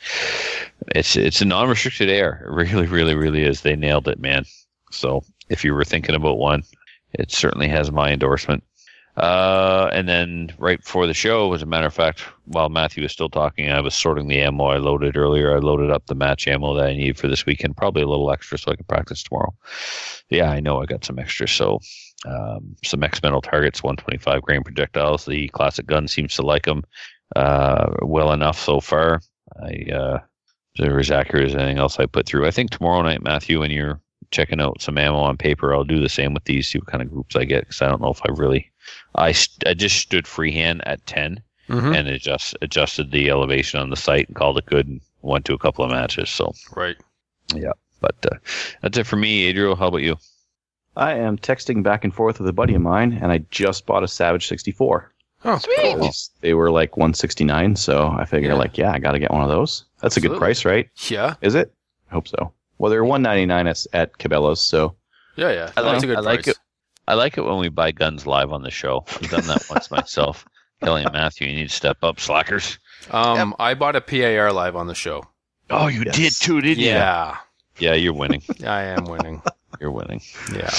it's 0.95 1.17
it's 1.17 1.41
a 1.41 1.45
non-restricted 1.45 2.09
AR. 2.09 2.45
It 2.45 2.51
really, 2.51 2.87
really, 2.87 3.17
really 3.17 3.43
is. 3.43 3.63
They 3.63 3.75
nailed 3.75 4.07
it, 4.07 4.21
man. 4.21 4.45
So 4.93 5.25
if 5.49 5.65
you 5.65 5.75
were 5.75 5.85
thinking 5.85 6.15
about 6.15 6.39
one, 6.39 6.63
it 7.13 7.31
certainly 7.31 7.69
has 7.69 7.91
my 7.91 8.13
endorsement. 8.13 8.63
Uh, 9.17 9.89
and 9.95 10.07
then 10.07 10.53
right 10.59 10.81
before 10.81 11.07
the 11.07 11.15
show, 11.15 11.55
as 11.55 11.63
a 11.63 11.67
matter 11.67 11.87
of 11.87 11.95
fact, 11.95 12.21
while 12.45 12.69
Matthew 12.69 13.03
was 13.03 13.13
still 13.13 13.31
talking, 13.31 13.71
I 13.71 13.81
was 13.81 13.95
sorting 13.95 14.29
the 14.29 14.43
ammo 14.43 14.67
I 14.67 14.77
loaded 14.77 15.17
earlier. 15.17 15.57
I 15.57 15.59
loaded 15.59 15.91
up 15.91 16.05
the 16.07 16.15
match 16.15 16.47
ammo 16.47 16.75
that 16.75 16.89
I 16.89 16.95
need 16.95 17.17
for 17.17 17.27
this 17.27 17.47
weekend, 17.47 17.79
probably 17.79 18.03
a 18.03 18.09
little 18.09 18.31
extra 18.31 18.59
so 18.59 18.73
I 18.73 18.77
can 18.77 18.85
practice 18.85 19.23
tomorrow. 19.23 19.55
Yeah, 20.29 20.51
I 20.51 20.61
know 20.61 20.83
I 20.83 20.85
got 20.85 21.05
some 21.05 21.19
extra. 21.19 21.49
So 21.49 21.81
um, 22.27 22.77
some 22.85 23.03
X 23.03 23.23
Metal 23.23 23.41
targets, 23.41 23.83
125 23.83 24.43
grain 24.43 24.63
projectiles. 24.63 25.25
The 25.25 25.49
classic 25.49 25.87
gun 25.87 26.09
seems 26.09 26.35
to 26.35 26.43
like 26.43 26.67
them 26.67 26.85
uh, 27.37 27.95
well 28.03 28.33
enough 28.33 28.59
so 28.59 28.81
far. 28.81 29.21
I 29.63 29.93
uh, 29.93 30.19
they're 30.77 30.99
as 30.99 31.11
accurate 31.11 31.47
as 31.47 31.55
anything 31.55 31.79
else 31.79 31.99
I 31.99 32.05
put 32.05 32.27
through. 32.27 32.47
I 32.47 32.51
think 32.51 32.71
tomorrow 32.71 33.01
night, 33.01 33.23
Matthew, 33.23 33.61
when 33.61 33.71
you're 33.71 34.01
checking 34.31 34.61
out 34.61 34.81
some 34.83 34.99
ammo 34.99 35.19
on 35.19 35.37
paper, 35.37 35.75
I'll 35.75 35.85
do 35.85 36.01
the 36.01 36.09
same 36.09 36.35
with 36.35 36.45
these. 36.45 36.69
See 36.69 36.79
what 36.79 36.89
kind 36.89 37.03
of 37.03 37.11
groups 37.11 37.37
I 37.37 37.45
get 37.45 37.61
because 37.65 37.83
I 37.83 37.89
don't 37.89 38.01
know 38.03 38.11
if 38.11 38.21
I 38.25 38.33
really. 38.33 38.71
I 39.15 39.33
st- 39.33 39.67
I 39.69 39.75
just 39.75 39.97
stood 39.97 40.27
freehand 40.27 40.87
at 40.87 41.05
10 41.07 41.43
Mhm. 41.69 41.97
and 41.97 42.07
adjust 42.09 42.57
adjusted 42.63 43.11
the 43.11 43.29
elevation 43.31 43.81
on 43.81 43.91
the 43.91 43.97
site 43.97 44.29
and 44.29 44.37
called 44.37 44.59
it 44.59 44.67
good 44.67 44.87
and 44.87 45.01
went 45.23 45.45
to 45.47 45.55
a 45.55 45.59
couple 45.59 45.85
of 45.85 45.91
matches. 45.91 46.31
So, 46.31 46.53
Right. 46.75 46.97
Yeah. 47.55 47.73
But 48.01 48.15
uh, 48.31 48.37
that's 48.83 48.99
it 48.99 49.07
for 49.07 49.17
me, 49.17 49.47
Adriel. 49.47 49.75
How 49.77 49.89
about 49.89 50.03
you? 50.03 50.17
I 50.97 51.15
am 51.15 51.37
texting 51.39 51.83
back 51.83 52.05
and 52.05 52.15
forth 52.15 52.39
with 52.39 52.49
a 52.49 52.53
buddy 52.53 52.75
of 52.75 52.83
mine, 52.83 53.19
and 53.21 53.33
I 53.33 53.39
just 53.51 53.85
bought 53.87 54.03
a 54.05 54.09
Savage 54.09 54.47
64. 54.47 55.13
Oh, 55.45 55.59
Sweet. 55.59 55.77
cool. 55.99 56.11
They 56.41 56.55
were 56.55 56.71
like 56.71 56.97
169, 56.97 57.77
so 57.77 58.09
I 58.09 58.25
figure 58.25 58.51
Yeah. 58.51 58.55
like, 58.57 58.79
yeah, 58.79 58.93
I 58.93 58.99
got 58.99 59.13
to 59.13 59.19
get 59.19 59.31
one 59.31 59.43
of 59.43 59.49
those. 59.49 59.85
That's 60.01 60.17
a 60.17 60.21
good 60.21 60.39
price, 60.39 60.65
right? 60.65 60.89
Yeah. 61.09 61.35
Is 61.43 61.55
it? 61.55 61.73
I 62.11 62.15
hope 62.15 62.29
so. 62.29 62.53
Well, 62.79 62.91
they're 62.91 63.05
199 63.05 63.67
at, 63.67 63.87
at 63.93 64.19
Cabela's, 64.19 64.61
so 64.61 64.97
Yeah, 65.37 65.51
yeah. 65.51 65.71
I 65.77 65.83
That's 65.83 65.95
like- 65.95 66.03
a 66.03 66.07
good 66.07 66.17
I 66.17 66.21
like 66.21 66.47
it. 66.49 66.59
I 67.09 67.15
like 67.15 67.39
it 67.39 67.43
when 67.43 67.59
we 67.59 67.69
buy 67.69 67.93
guns 67.93 68.27
live 68.27 68.53
on 68.53 68.63
the 68.63 68.71
show. 68.71 69.05
I've 69.09 69.31
done 69.31 69.47
that 69.47 69.65
once 69.71 69.91
myself. 69.93 70.45
Kelly 70.83 71.05
and 71.05 71.13
Matthew, 71.13 71.47
you 71.49 71.55
need 71.55 71.69
to 71.69 71.75
step 71.75 71.99
up, 72.03 72.19
slackers. 72.19 72.79
Um, 73.13 73.55
I 73.61 73.75
bought 73.75 73.95
a 73.97 74.01
PAR 74.01 74.53
live 74.53 74.75
on 74.77 74.89
the 74.89 74.95
show. 74.95 75.23
Oh, 75.71 75.87
you 75.87 76.03
Yes. 76.05 76.17
did 76.17 76.33
too, 76.33 76.61
didn't 76.61 76.83
Yeah. 76.83 76.89
you? 76.91 76.97
Yeah. 76.99 77.37
Yeah, 77.79 77.95
you're 77.95 78.13
winning. 78.13 78.43
I 78.67 78.83
am 78.83 79.05
winning. 79.05 79.41
You're 79.81 79.91
winning. 79.91 80.23
Yeah. 80.55 80.71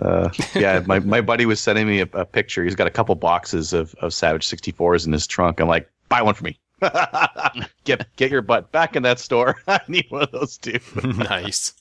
uh, 0.00 0.30
yeah, 0.54 0.82
my, 0.86 0.98
my 1.00 1.20
buddy 1.20 1.44
was 1.46 1.60
sending 1.60 1.86
me 1.86 2.00
a, 2.00 2.08
a 2.14 2.24
picture. 2.24 2.64
He's 2.64 2.74
got 2.74 2.86
a 2.86 2.90
couple 2.90 3.14
boxes 3.16 3.72
of, 3.74 3.94
of 4.00 4.14
Savage 4.14 4.46
64s 4.48 5.06
in 5.06 5.12
his 5.12 5.26
trunk. 5.26 5.60
I'm 5.60 5.68
like, 5.68 5.90
buy 6.08 6.22
one 6.22 6.32
for 6.34 6.44
me. 6.44 6.58
get 7.84 8.06
get 8.16 8.30
your 8.30 8.42
butt 8.42 8.70
back 8.72 8.96
in 8.96 9.02
that 9.02 9.18
store. 9.18 9.56
I 9.68 9.80
need 9.88 10.06
one 10.10 10.22
of 10.22 10.30
those 10.32 10.56
too. 10.58 10.78
nice. 11.04 11.72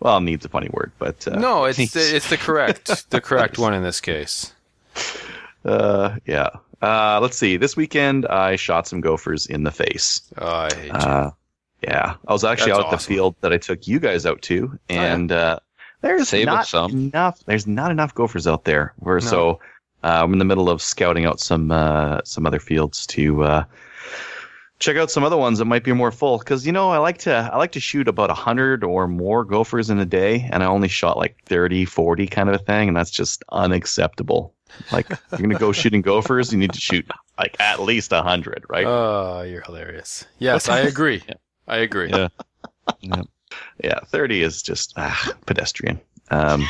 Well, 0.00 0.20
needs 0.20 0.44
a 0.44 0.48
funny 0.48 0.68
word, 0.72 0.92
but 0.98 1.26
uh, 1.26 1.38
No, 1.38 1.64
it's 1.64 1.78
the, 1.78 2.16
it's 2.16 2.30
the 2.30 2.36
correct 2.36 3.10
the 3.10 3.20
correct 3.20 3.58
one 3.58 3.74
in 3.74 3.82
this 3.82 4.00
case. 4.00 4.52
uh, 5.64 6.16
yeah. 6.26 6.50
Uh, 6.80 7.18
let's 7.20 7.36
see. 7.36 7.56
This 7.56 7.76
weekend, 7.76 8.24
I 8.26 8.54
shot 8.54 8.86
some 8.86 9.00
gophers 9.00 9.46
in 9.46 9.64
the 9.64 9.72
face. 9.72 10.20
Oh, 10.38 10.46
I 10.46 10.74
hate 10.74 10.86
you. 10.86 10.92
Uh, 10.92 11.30
yeah, 11.82 12.14
I 12.28 12.32
was 12.32 12.44
actually 12.44 12.70
That's 12.72 12.84
out 12.84 12.92
at 12.92 12.98
the 12.98 13.04
field 13.04 13.34
that 13.40 13.52
I 13.52 13.56
took 13.58 13.86
you 13.88 13.98
guys 13.98 14.26
out 14.26 14.40
to, 14.42 14.78
yeah. 14.88 15.14
and 15.14 15.32
uh, 15.32 15.58
there's 16.00 16.28
Save 16.28 16.46
not 16.46 16.66
some. 16.68 16.90
enough. 16.92 17.40
There's 17.46 17.66
not 17.66 17.90
enough 17.90 18.14
gophers 18.14 18.46
out 18.46 18.64
there. 18.64 18.94
We're 19.00 19.18
No. 19.20 19.26
so 19.26 19.50
uh, 20.04 20.22
I'm 20.22 20.32
in 20.32 20.38
the 20.38 20.44
middle 20.44 20.70
of 20.70 20.80
scouting 20.80 21.24
out 21.24 21.40
some 21.40 21.72
uh, 21.72 22.20
some 22.24 22.46
other 22.46 22.60
fields 22.60 23.04
to 23.08 23.42
uh, 23.42 23.64
check 24.78 24.96
out 24.96 25.10
some 25.10 25.24
other 25.24 25.36
ones 25.36 25.58
that 25.58 25.64
might 25.64 25.84
be 25.84 25.92
more 25.92 26.12
full. 26.12 26.38
Because 26.38 26.66
you 26.66 26.72
know, 26.72 26.90
I 26.90 26.98
like 26.98 27.18
to 27.18 27.50
I 27.52 27.56
like 27.56 27.72
to 27.72 27.80
shoot 27.80 28.08
about 28.08 28.30
hundred 28.30 28.84
or 28.84 29.08
more 29.08 29.44
gophers 29.44 29.90
in 29.90 29.98
a 29.98 30.06
day, 30.06 30.48
and 30.52 30.62
I 30.62 30.66
only 30.66 30.88
shot 30.88 31.16
like 31.16 31.36
30, 31.46 31.84
40 31.84 32.26
kind 32.26 32.48
of 32.48 32.54
a 32.54 32.58
thing, 32.58 32.88
and 32.88 32.96
that's 32.96 33.10
just 33.10 33.42
unacceptable. 33.52 34.54
Like 34.92 35.08
you're 35.08 35.40
gonna 35.40 35.58
go 35.58 35.72
shooting 35.72 36.02
gophers, 36.02 36.52
you 36.52 36.58
need 36.58 36.72
to 36.72 36.80
shoot 36.80 37.10
like 37.38 37.56
at 37.60 37.80
least 37.80 38.12
hundred, 38.12 38.64
right? 38.68 38.86
Oh, 38.86 39.42
you're 39.42 39.62
hilarious. 39.62 40.24
Yes, 40.38 40.68
I 40.68 40.78
agree. 40.92 41.22
I 41.66 41.78
agree. 41.78 42.10
Yeah. 42.10 42.28
Yeah, 43.82 44.00
30 44.08 44.42
is 44.42 44.60
just 44.62 44.92
ah, 44.96 45.32
pedestrian. 45.46 45.98
Um, 46.30 46.64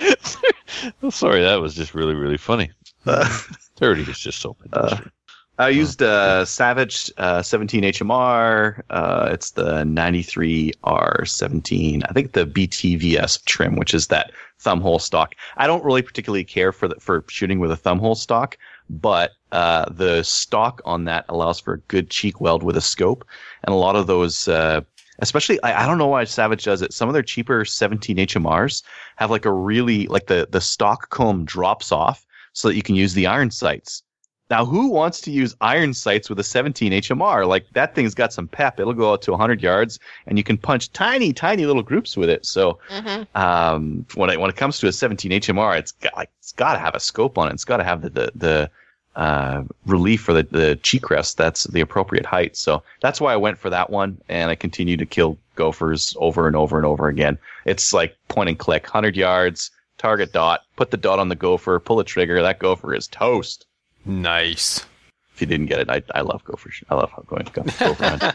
sorry, 1.10 1.42
that 1.42 1.60
was 1.60 1.74
just 1.74 1.94
really, 1.94 2.14
really 2.14 2.36
funny. 2.36 2.70
uh, 3.06 3.28
30 3.76 4.02
is 4.02 4.18
just 4.18 4.40
so 4.40 4.54
pedestrian. 4.54 5.12
I 5.58 5.68
used 5.70 6.02
uh, 6.02 6.44
Savage 6.44 7.10
uh, 7.18 7.42
17 7.42 7.82
HMR. 7.82 8.80
Uh, 8.90 9.30
it's 9.32 9.50
the 9.50 9.82
93R17. 9.82 12.02
I 12.08 12.12
think 12.12 12.30
the 12.32 12.46
BTVS 12.46 13.44
trim, 13.44 13.74
which 13.74 13.92
is 13.92 14.06
that 14.06 14.30
thumb 14.60 14.80
hole 14.80 15.00
stock. 15.00 15.34
I 15.56 15.66
don't 15.66 15.84
really 15.84 16.02
particularly 16.02 16.44
care 16.44 16.70
for 16.70 16.86
the, 16.86 16.94
for 17.00 17.24
shooting 17.28 17.58
with 17.58 17.72
a 17.72 17.76
thumb 17.76 17.98
hole 17.98 18.14
stock, 18.14 18.56
but 18.88 19.32
uh, 19.50 19.86
the 19.90 20.22
stock 20.22 20.80
on 20.84 21.06
that 21.06 21.24
allows 21.28 21.58
for 21.58 21.74
a 21.74 21.80
good 21.80 22.08
cheek 22.08 22.40
weld 22.40 22.62
with 22.62 22.76
a 22.76 22.80
scope, 22.80 23.24
and 23.64 23.74
a 23.74 23.78
lot 23.78 23.96
of 23.96 24.06
those. 24.06 24.46
Uh, 24.46 24.82
especially, 25.18 25.60
I, 25.64 25.82
I 25.82 25.86
don't 25.86 25.98
know 25.98 26.06
why 26.06 26.22
Savage 26.22 26.62
does 26.64 26.82
it. 26.82 26.92
Some 26.92 27.08
of 27.08 27.14
their 27.14 27.24
cheaper 27.24 27.64
17 27.64 28.16
HMRs 28.16 28.84
have 29.16 29.32
like 29.32 29.44
a 29.44 29.52
really 29.52 30.06
like 30.06 30.28
the 30.28 30.46
the 30.48 30.60
stock 30.60 31.10
comb 31.10 31.44
drops 31.44 31.90
off 31.90 32.24
so 32.52 32.68
that 32.68 32.76
you 32.76 32.82
can 32.82 32.94
use 32.94 33.14
the 33.14 33.26
iron 33.26 33.50
sights. 33.50 34.04
Now, 34.50 34.64
who 34.64 34.88
wants 34.88 35.20
to 35.22 35.30
use 35.30 35.54
iron 35.60 35.92
sights 35.92 36.30
with 36.30 36.38
a 36.38 36.42
17 36.44 36.92
HMR? 36.92 37.46
Like 37.46 37.66
that 37.72 37.94
thing's 37.94 38.14
got 38.14 38.32
some 38.32 38.48
pep. 38.48 38.80
It'll 38.80 38.94
go 38.94 39.12
out 39.12 39.20
to 39.22 39.32
100 39.32 39.62
yards, 39.62 39.98
and 40.26 40.38
you 40.38 40.44
can 40.44 40.56
punch 40.56 40.90
tiny, 40.92 41.32
tiny 41.32 41.66
little 41.66 41.82
groups 41.82 42.16
with 42.16 42.30
it. 42.30 42.46
So, 42.46 42.78
Mhm. 42.90 43.26
um, 43.36 44.06
when 44.14 44.30
it 44.30 44.40
when 44.40 44.48
it 44.48 44.56
comes 44.56 44.78
to 44.78 44.86
a 44.88 44.92
17 44.92 45.32
HMR, 45.32 45.76
it's 45.76 45.92
got 45.92 46.16
like 46.16 46.30
it's 46.38 46.52
got 46.52 46.72
to 46.74 46.78
have 46.78 46.94
a 46.94 47.00
scope 47.00 47.36
on 47.36 47.48
it. 47.48 47.54
It's 47.54 47.64
got 47.64 47.76
to 47.76 47.84
have 47.84 48.00
the 48.02 48.10
the, 48.10 48.32
the 48.34 48.70
uh, 49.16 49.64
relief 49.84 50.22
for 50.22 50.32
the 50.32 50.44
the 50.44 50.76
cheek 50.76 51.10
rest. 51.10 51.36
That's 51.36 51.64
the 51.64 51.80
appropriate 51.80 52.24
height. 52.24 52.56
So 52.56 52.82
that's 53.02 53.20
why 53.20 53.34
I 53.34 53.36
went 53.36 53.58
for 53.58 53.68
that 53.68 53.90
one, 53.90 54.16
and 54.30 54.50
I 54.50 54.54
continue 54.54 54.96
to 54.96 55.04
kill 55.06 55.36
gophers 55.56 56.16
over 56.20 56.46
and 56.46 56.56
over 56.56 56.76
and 56.78 56.86
over 56.86 57.08
again. 57.08 57.36
It's 57.66 57.92
like 57.92 58.16
point 58.28 58.48
and 58.48 58.58
click, 58.58 58.84
100 58.84 59.16
yards, 59.16 59.72
target 59.98 60.32
dot, 60.32 60.62
put 60.76 60.90
the 60.90 60.96
dot 60.96 61.18
on 61.18 61.28
the 61.28 61.34
gopher, 61.34 61.80
pull 61.80 61.96
the 61.96 62.04
trigger. 62.04 62.40
That 62.40 62.60
gopher 62.60 62.94
is 62.94 63.08
toast. 63.08 63.66
Nice. 64.08 64.84
If 65.34 65.40
you 65.42 65.46
didn't 65.46 65.66
get 65.66 65.78
it, 65.78 65.88
I, 65.90 66.02
I 66.14 66.22
love 66.22 66.42
gopher. 66.42 66.70
I 66.90 66.94
love 66.96 67.12
going 67.28 67.46
go- 67.52 67.62
gopher. 67.62 68.34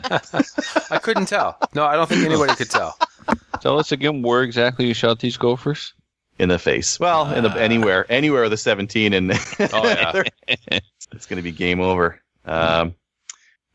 I 0.94 1.00
couldn't 1.00 1.26
tell. 1.26 1.58
No, 1.74 1.84
I 1.86 1.96
don't 1.96 2.08
think 2.08 2.26
anybody 2.26 2.56
could 2.56 2.70
tell. 2.70 2.98
Tell 3.60 3.78
us 3.78 3.92
again 3.92 4.22
where 4.22 4.44
exactly 4.44 4.86
you 4.88 4.94
shot 4.94 5.20
these 5.20 5.36
gophers. 5.36 5.94
in 6.40 6.48
the 6.50 6.58
face. 6.60 7.00
Well, 7.00 7.30
in 7.34 7.44
the 7.44 7.50
anywhere, 7.52 8.06
anywhere 8.10 8.44
with 8.44 8.54
a 8.54 8.58
17, 8.58 9.12
and 9.14 9.32
Oh, 9.34 9.36
yeah. 9.84 10.24
it's 11.12 11.26
going 11.26 11.38
to 11.38 11.42
be 11.44 11.52
game 11.52 11.82
over. 11.82 12.22
Um, 12.46 12.96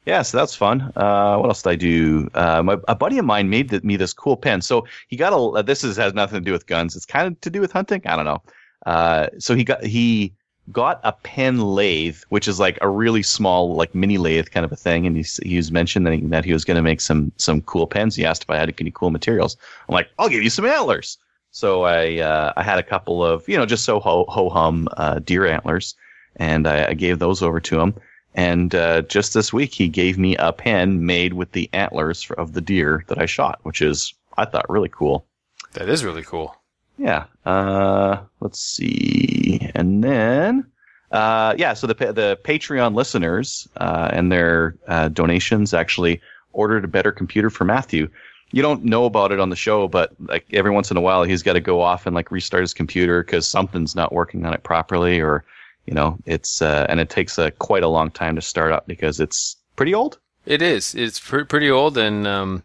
yeah, 0.07 0.23
so 0.23 0.39
that's 0.39 0.55
fun. 0.55 0.91
Uh, 0.97 1.37
what 1.37 1.49
else 1.49 1.63
did 1.63 1.71
I 1.71 1.77
do? 1.77 2.31
Uh, 2.33 2.63
my, 2.63 2.79
a 2.89 2.95
buddy 2.95 3.19
of 3.19 3.27
mine 3.27 3.51
made 3.51 3.69
th- 3.69 3.83
me 3.83 3.97
this 3.97 4.15
cool 4.15 4.39
pen. 4.39 4.63
So 4.63 4.87
he 5.09 5.17
got 5.17 5.35
a. 5.35 5.37
Uh, 5.37 5.61
this 5.63 5.85
is, 5.85 5.99
has 5.99 6.15
nothing 6.15 6.39
to 6.39 6.45
do 6.45 6.53
with 6.53 6.67
guns. 6.67 6.97
It's 6.97 7.05
kind 7.05 7.27
of 7.27 7.39
to 7.43 7.51
do 7.51 7.61
with 7.61 7.73
hunting. 7.73 8.01
I 8.07 8.17
don't 8.17 8.25
know. 8.25 8.43
Uh, 8.87 9.27
so 9.39 9.55
he 9.55 9.65
got 9.65 9.85
he 9.85 10.33
got 10.73 11.01
a 11.05 11.13
pen 11.13 11.61
lathe, 11.61 12.19
which 12.29 12.49
is 12.49 12.61
like 12.61 12.79
a 12.83 12.89
really 12.89 13.23
small, 13.23 13.75
like 13.75 13.95
mini 13.95 14.19
lathe 14.19 14.51
kind 14.51 14.65
of 14.65 14.73
a 14.73 14.77
thing. 14.77 15.07
And 15.07 15.17
he's, 15.17 15.39
he 15.43 15.57
was 15.57 15.73
mentioned 15.73 16.07
that 16.07 16.15
he, 16.15 16.21
that 16.21 16.45
he 16.45 16.53
was 16.53 16.65
going 16.65 16.77
to 16.77 16.83
make 16.83 17.01
some 17.01 17.33
some 17.37 17.63
cool 17.63 17.87
pens. 17.87 18.17
He 18.17 18.25
asked 18.25 18.43
if 18.43 18.51
I 18.51 18.57
had 18.57 18.75
any 18.81 18.91
cool 18.91 19.11
materials. 19.11 19.57
I'm 19.89 19.95
like, 19.95 20.09
I'll 20.19 20.29
give 20.29 20.43
you 20.43 20.51
some 20.51 20.65
antlers. 20.65 21.19
So 21.51 21.83
I 21.85 22.19
uh, 22.19 22.53
I 22.57 22.63
had 22.63 22.79
a 22.79 22.83
couple 22.83 23.25
of 23.25 23.49
you 23.49 23.57
know 23.57 23.67
just 23.67 23.85
so 23.85 24.01
ho 24.01 24.25
ho 24.29 24.49
hum 24.49 24.89
uh, 24.97 25.19
deer 25.19 25.47
antlers, 25.47 25.95
and 26.37 26.67
I, 26.67 26.89
I 26.89 26.95
gave 26.95 27.19
those 27.19 27.43
over 27.43 27.61
to 27.61 27.81
him. 27.81 27.95
And 28.35 28.75
uh, 28.75 29.03
just 29.03 29.35
this 29.35 29.53
week, 29.53 29.75
he 29.75 29.89
gave 29.89 30.19
me 30.19 30.37
a 30.37 30.53
pen 30.53 31.05
made 31.05 31.33
with 31.33 31.53
the 31.53 31.69
antlers 31.73 32.31
of 32.37 32.53
the 32.53 32.61
deer 32.61 33.05
that 33.09 33.19
I 33.19 33.27
shot, 33.27 33.59
which 33.63 33.83
is 33.83 34.15
I 34.37 34.45
thought 34.45 34.69
really 34.71 34.91
cool. 34.91 35.27
That 35.73 35.89
is 35.89 36.05
really 36.05 36.23
cool. 36.23 36.55
Yeah. 36.99 37.25
Uh, 37.47 38.19
let's 38.41 38.61
see. 38.61 39.71
And 39.75 40.03
then, 40.03 40.67
uh, 41.13 41.55
yeah. 41.57 41.73
So 41.75 41.87
the 41.87 41.95
the 41.95 42.39
Patreon 42.45 42.95
listeners 42.95 43.69
uh, 43.77 44.11
and 44.13 44.31
their 44.31 44.77
uh, 44.89 45.09
donations 45.09 45.73
actually 45.73 46.21
ordered 46.53 46.85
a 46.85 46.89
better 46.89 47.13
computer 47.13 47.51
for 47.51 47.65
Matthew. 47.65 48.09
You 48.51 48.63
don't 48.63 48.85
know 48.85 49.05
about 49.05 49.31
it 49.31 49.41
on 49.41 49.51
the 49.51 49.57
show, 49.57 49.89
but 49.89 50.13
like 50.21 50.47
every 50.53 50.71
once 50.71 50.91
in 50.91 50.97
a 50.97 51.01
while, 51.01 51.23
he's 51.23 51.43
got 51.43 51.53
to 51.53 51.61
go 51.61 51.81
off 51.81 52.07
and 52.07 52.15
like 52.15 52.31
restart 52.31 52.63
his 52.63 52.75
computer 52.75 53.23
because 53.23 53.47
something's 53.47 53.95
not 53.95 54.13
working 54.13 54.45
on 54.45 54.55
it 54.55 54.63
properly, 54.63 55.21
or 55.21 55.45
you 55.87 55.95
know, 55.95 56.19
it's 56.27 56.61
uh, 56.61 56.87
and 56.89 56.99
it 56.99 57.11
takes 57.11 57.39
a 57.39 57.51
quite 57.53 57.83
a 57.83 57.89
long 57.89 58.11
time 58.11 58.35
to 58.35 58.43
start 58.43 58.73
up 58.73 58.87
because 58.87 59.21
it's 59.21 59.57
pretty 59.77 59.95
old. 59.95 60.19
It 60.47 60.63
is. 60.63 60.95
It's 60.95 61.21
pre- 61.21 61.45
pretty 61.45 61.71
old, 61.71 61.97
and 61.99 62.27
um, 62.27 62.65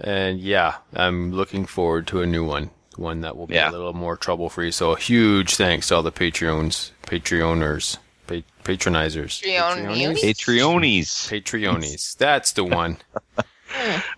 and 0.00 0.40
yeah, 0.40 0.76
I'm 0.94 1.32
looking 1.32 1.66
forward 1.66 2.06
to 2.08 2.22
a 2.22 2.26
new 2.26 2.44
one. 2.44 2.70
One 2.98 3.20
that 3.22 3.36
will 3.36 3.46
be 3.46 3.54
Yeah. 3.54 3.70
a 3.70 3.72
little 3.72 3.92
more 3.92 4.16
trouble 4.16 4.48
free. 4.48 4.70
So 4.70 4.92
a 4.92 4.98
huge 4.98 5.56
thanks 5.56 5.88
to 5.88 5.96
all 5.96 6.02
the 6.02 6.12
Patreons, 6.12 6.90
Patreoners, 7.06 7.96
pa- 8.26 8.42
patronizers, 8.64 9.42
Patreonies? 9.42 10.20
Patreonies. 10.22 11.28
Patreonies. 11.28 12.16
That's 12.16 12.52
the 12.52 12.64
one. 12.64 12.98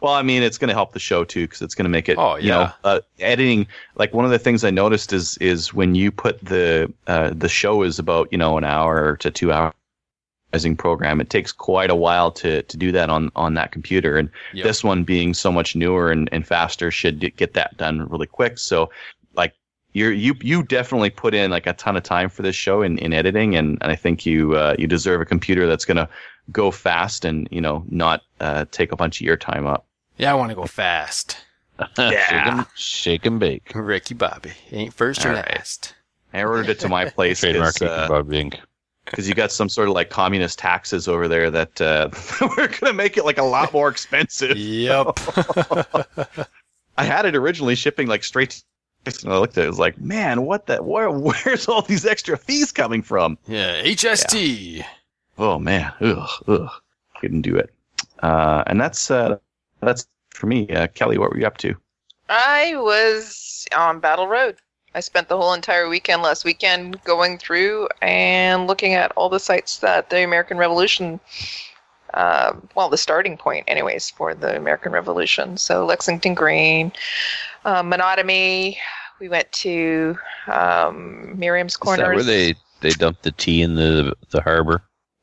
Well, 0.01 0.13
I 0.15 0.23
mean, 0.23 0.43
it's 0.43 0.59
going 0.59 0.69
to 0.69 0.75
help 0.75 0.95
the 0.95 0.99
show 0.99 1.23
too 1.23 1.43
because 1.47 1.63
it's 1.63 1.77
going 1.77 1.85
to 1.85 1.89
make 1.91 2.09
it. 2.09 2.19
Oh, 2.19 2.35
You 2.35 2.49
know, 2.51 2.61
yeah. 2.63 2.73
uh, 2.83 3.01
editing. 3.21 3.69
Like 3.95 4.13
one 4.13 4.25
of 4.25 4.33
the 4.33 4.39
things 4.39 4.65
I 4.65 4.71
noticed 4.71 5.13
is 5.13 5.39
is 5.39 5.73
when 5.73 5.95
you 5.95 6.11
put 6.11 6.45
the 6.45 6.93
uh, 7.07 7.31
the 7.33 7.49
show 7.49 7.83
is 7.83 8.01
about 8.01 8.27
you 8.33 8.39
know 8.39 8.59
an 8.59 8.65
hour 8.65 9.17
to 9.19 9.31
two 9.31 9.53
hour 9.53 9.67
editing 9.69 9.84
program. 10.77 11.21
It 11.21 11.31
takes 11.31 11.53
quite 11.53 11.91
a 11.91 11.95
while 11.95 12.31
to 12.33 12.63
to 12.63 12.77
do 12.77 12.93
that 12.93 13.11
on 13.11 13.31
on 13.37 13.55
that 13.55 13.73
computer, 13.73 14.17
and 14.17 14.31
Yep. 14.53 14.65
this 14.65 14.85
one 14.85 15.05
being 15.05 15.35
so 15.35 15.51
much 15.53 15.75
newer 15.77 16.11
and, 16.11 16.29
and 16.33 16.47
faster 16.47 16.91
should 16.91 17.21
get 17.37 17.55
that 17.55 17.77
done 17.77 18.09
really 18.09 18.27
quick. 18.27 18.59
So, 18.59 18.91
like. 19.35 19.55
You're, 19.97 20.11
you 20.11 20.35
you 20.41 20.65
definitely 20.65 21.11
put 21.11 21.35
in 21.35 21.53
like 21.53 21.69
a 21.69 21.73
ton 21.73 21.97
of 21.97 22.03
time 22.03 22.29
for 22.29 22.43
this 22.43 22.57
show 22.57 22.83
in, 22.83 22.99
in 22.99 23.13
editing, 23.13 23.55
and, 23.55 23.79
and 23.81 23.93
I 23.93 23.95
think 23.95 24.27
you 24.27 24.57
uh, 24.57 24.75
you 24.77 24.89
deserve 24.89 25.21
a 25.21 25.25
computer 25.25 25.69
that's 25.69 25.85
gonna 25.85 26.09
go 26.51 26.73
fast 26.73 27.25
and 27.25 27.47
you 27.53 27.61
know 27.61 27.85
not 27.89 28.23
uh, 28.41 28.65
take 28.73 28.91
a 28.91 28.97
bunch 28.97 29.21
of 29.21 29.25
your 29.25 29.37
time 29.37 29.69
up. 29.69 29.87
Yeah, 30.19 30.33
I 30.33 30.35
want 30.35 30.51
to 30.51 30.57
go 30.57 30.67
fast. 30.67 31.37
shake, 31.97 32.31
and, 32.33 32.67
shake 32.75 33.25
and 33.27 33.39
bake. 33.39 33.71
Ricky 33.73 34.15
Bobby 34.15 34.51
ain't 34.73 34.93
first 34.93 35.25
or 35.25 35.29
All 35.29 35.35
right. 35.37 35.49
last. 35.59 35.95
I 36.33 36.43
ordered 36.43 36.71
it 36.71 36.81
to 36.81 36.89
my 36.89 37.05
place 37.11 37.39
Trademark 37.39 37.75
because 37.75 38.09
Bob 38.09 38.29
Inc. 38.31 38.59
you 39.19 39.35
got 39.35 39.53
some 39.53 39.69
sort 39.69 39.89
of 39.89 39.95
like 39.95 40.11
communist 40.11 40.59
taxes 40.59 41.09
over 41.09 41.29
there 41.29 41.51
that 41.51 41.81
uh, 41.81 42.09
we're 42.41 42.69
going 42.69 42.87
to 42.87 42.93
make 42.93 43.17
it 43.17 43.25
like 43.25 43.39
a 43.39 43.45
lot 43.45 43.73
more 43.73 43.89
expensive. 43.89 44.57
Yep. 44.57 45.19
I 46.97 47.05
had 47.05 47.27
it 47.27 47.37
originally 47.37 47.75
shipping 47.75 48.07
like 48.07 48.25
straight. 48.25 48.63
To, 49.05 49.25
and 49.25 49.33
I 49.33 49.39
looked 49.39 49.59
at 49.59 49.65
it, 49.65 49.67
it 49.67 49.71
was 49.71 49.79
like, 49.79 50.01
man, 50.01 50.43
what 50.43 50.67
the? 50.67 50.83
Where, 50.83 51.11
where's 51.11 51.69
all 51.69 51.83
these 51.83 52.07
extra 52.07 52.37
fees 52.37 52.73
coming 52.73 53.03
from? 53.03 53.37
yeah, 53.47 53.83
HST. 53.83 54.85
Oh 55.37 55.59
man, 55.59 55.93
ugh, 56.01 56.29
ugh, 56.47 56.71
couldn't 57.21 57.43
do 57.43 57.57
it. 57.57 57.71
Uh, 58.23 58.63
and 58.67 58.81
that's 58.81 59.11
uh, 59.11 59.37
that's 59.81 60.07
for 60.31 60.47
me. 60.47 60.69
Uh, 60.69 60.87
Kelly, 60.89 61.19
what 61.19 61.31
were 61.31 61.39
you 61.39 61.47
up 61.47 61.59
to? 61.59 61.75
I 62.29 62.75
was 62.77 63.67
on 63.77 64.01
Battle 64.01 64.29
Road. 64.29 64.57
I 64.95 65.01
spent 65.01 65.29
the 65.29 65.37
whole 65.37 65.53
entire 65.53 65.89
weekend 65.89 66.23
last 66.23 66.45
weekend 66.45 67.03
going 67.03 67.39
through 67.39 67.89
and 68.01 68.67
looking 68.67 68.95
at 68.95 69.11
all 69.13 69.29
the 69.29 69.41
sites 69.41 69.79
that 69.79 70.11
the 70.11 70.23
American 70.23 70.57
Revolution, 70.57 71.19
uh, 72.15 72.55
well, 72.77 72.89
the 72.89 72.97
starting 72.97 73.37
point, 73.37 73.65
anyways, 73.67 74.11
for 74.11 74.35
the 74.35 74.57
American 74.57 74.93
Revolution. 74.93 75.57
So 75.57 75.85
Lexington 75.85 76.35
Green, 76.35 76.93
uh, 77.65 77.83
Menotomy. 77.83 78.77
We 79.21 79.29
went 79.29 79.51
to 79.53 80.17
um, 80.49 81.39
Meriam's 81.39 81.77
Corner. 81.77 82.13
Is 82.13 82.27
that 82.27 82.33
where 82.33 82.37
they 82.45 82.55
they 82.81 82.91
dumped 82.91 83.23
the 83.23 83.31
tea 83.33 83.63
in 83.63 83.75
the 83.75 84.15
the 84.31 84.43
harbor? 84.43 84.83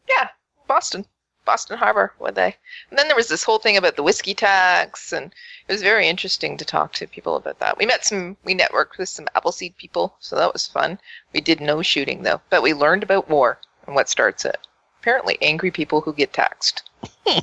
Yeah, 0.10 0.28
Boston. 0.68 1.06
Boston 1.46 1.78
Harbor, 1.78 2.14
would 2.20 2.36
they? 2.36 2.56
And 2.90 2.98
then 2.98 3.08
there 3.08 3.16
was 3.16 3.28
this 3.28 3.44
whole 3.44 3.60
thing 3.60 3.78
about 3.78 3.96
the 3.96 4.04
whiskey 4.04 4.34
tax, 4.34 5.12
and 5.12 5.34
it 5.68 5.72
was 5.72 5.82
very 5.82 6.08
interesting 6.08 6.58
to 6.58 6.66
talk 6.66 6.94
to 6.94 7.08
people 7.08 7.36
about 7.36 7.60
that. 7.60 7.78
We 7.78 7.86
met 7.86 8.06
some, 8.06 8.38
we 8.44 8.56
networked 8.56 8.98
with 8.98 9.10
some 9.10 9.28
Appleseed 9.36 9.78
people, 9.78 10.16
so 10.20 10.36
that 10.36 10.54
was 10.54 10.68
fun. 10.68 11.00
We 11.34 11.42
did 11.42 11.62
no 11.62 11.82
shooting 11.82 12.24
though, 12.24 12.42
but 12.50 12.64
we 12.64 12.74
learned 12.74 13.04
about 13.04 13.30
war 13.30 13.60
and 13.86 13.96
what 13.96 14.10
starts 14.10 14.46
it. 14.46 14.58
Apparently, 15.02 15.38
angry 15.42 15.72
people 15.72 16.02
who 16.02 16.14
get 16.14 16.32
taxed. 16.32 16.84
What's 17.26 17.42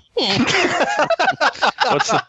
the, 2.11 2.25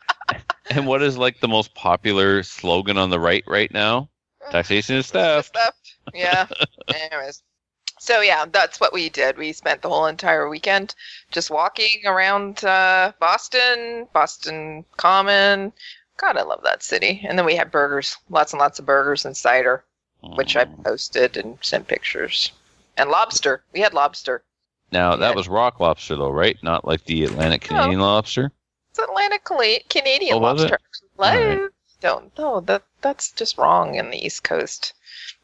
and 0.71 0.87
what 0.87 1.03
is 1.03 1.17
like 1.17 1.39
the 1.39 1.47
most 1.47 1.73
popular 1.75 2.41
slogan 2.41 2.97
on 2.97 3.09
the 3.11 3.19
right 3.19 3.43
right 3.45 3.71
now? 3.71 4.09
Taxation 4.51 4.95
is 4.95 5.11
theft. 5.11 5.53
Theft. 5.53 5.95
Yeah. 6.13 6.47
Anyways. 7.11 7.43
So 7.99 8.21
yeah, 8.21 8.45
that's 8.49 8.79
what 8.79 8.93
we 8.93 9.09
did. 9.09 9.37
We 9.37 9.51
spent 9.51 9.81
the 9.81 9.89
whole 9.89 10.05
entire 10.05 10.47
weekend 10.47 10.95
just 11.31 11.51
walking 11.51 12.01
around 12.05 12.63
uh, 12.63 13.11
Boston, 13.19 14.07
Boston 14.13 14.85
Common. 14.97 15.73
God, 16.17 16.37
I 16.37 16.43
love 16.43 16.61
that 16.63 16.81
city. 16.81 17.21
And 17.27 17.37
then 17.37 17.45
we 17.45 17.55
had 17.55 17.71
burgers, 17.71 18.17
lots 18.29 18.53
and 18.53 18.59
lots 18.59 18.79
of 18.79 18.85
burgers 18.85 19.25
and 19.25 19.35
cider, 19.35 19.83
which 20.21 20.55
I 20.55 20.65
Mm. 20.65 20.83
posted 20.83 21.35
and 21.37 21.57
sent 21.61 21.87
pictures. 21.87 22.51
And 22.97 23.09
lobster. 23.09 23.63
We 23.73 23.81
had 23.81 23.93
lobster. 23.93 24.43
Now 24.91 25.15
that 25.17 25.35
was 25.35 25.47
rock 25.47 25.79
lobster 25.79 26.15
though, 26.15 26.31
right? 26.31 26.57
Not 26.63 26.85
like 26.85 27.03
the 27.03 27.25
Atlantic 27.25 27.61
Canadian 27.61 27.99
lobster. 27.99 28.51
It's 28.89 28.99
Atlantic 28.99 29.43
Canadian 29.89 30.37
Oh, 30.37 30.39
lobster. 30.39 30.79
Right. 31.17 31.69
Don't 32.01 32.37
no, 32.37 32.61
that 32.61 32.83
that's 33.01 33.31
just 33.33 33.57
wrong 33.57 33.95
in 33.95 34.09
the 34.09 34.25
East 34.25 34.43
Coast. 34.43 34.93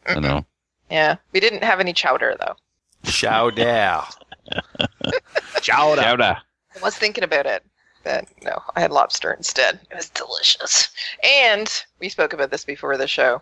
I 0.06 0.20
know. 0.20 0.46
Yeah, 0.90 1.18
we 1.32 1.40
didn't 1.40 1.64
have 1.64 1.80
any 1.80 1.94
chowder 1.94 2.36
though. 2.40 2.56
Chow 3.04 3.50
down. 3.50 4.06
Chowder. 5.62 6.02
Chowder. 6.02 6.38
I 6.76 6.80
was 6.82 6.96
thinking 6.96 7.24
about 7.24 7.46
it, 7.46 7.64
but 8.04 8.26
no, 8.44 8.62
I 8.76 8.82
had 8.82 8.92
lobster 8.92 9.34
instead. 9.34 9.80
It 9.90 9.96
was 9.96 10.10
delicious. 10.10 10.90
And 11.24 11.72
we 12.00 12.10
spoke 12.10 12.34
about 12.34 12.52
this 12.52 12.66
before 12.66 12.98
the 12.98 13.08
show. 13.08 13.42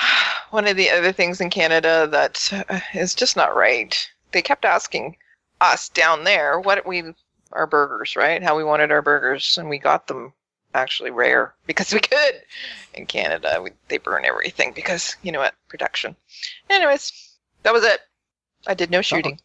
One 0.50 0.66
of 0.66 0.76
the 0.76 0.90
other 0.90 1.12
things 1.12 1.40
in 1.40 1.50
Canada 1.50 2.06
that 2.10 2.52
uh, 2.68 2.80
just 3.14 3.36
not 3.36 3.56
right. 3.56 4.08
They 4.32 4.42
kept 4.42 4.64
asking 4.64 5.16
us 5.60 5.88
down 5.88 6.24
there 6.24 6.60
what 6.60 6.86
we 6.86 7.14
our 7.52 7.66
burgers, 7.66 8.16
right? 8.16 8.42
How 8.42 8.56
we 8.56 8.64
wanted 8.64 8.90
our 8.90 9.02
burgers, 9.02 9.56
and 9.58 9.68
we 9.68 9.78
got 9.78 10.06
them 10.06 10.32
actually 10.76 11.10
rare 11.10 11.54
because 11.66 11.92
we 11.92 12.00
could. 12.00 12.34
In 12.94 13.06
Canada, 13.06 13.60
we, 13.62 13.70
they 13.88 13.98
burn 13.98 14.24
everything 14.24 14.72
because 14.74 15.16
you 15.22 15.32
know 15.32 15.40
what, 15.40 15.54
production. 15.68 16.16
Anyways, 16.70 17.12
that 17.62 17.72
was 17.72 17.84
it. 17.84 18.00
I 18.66 18.74
did 18.74 18.90
no 18.90 19.02
shooting. 19.02 19.40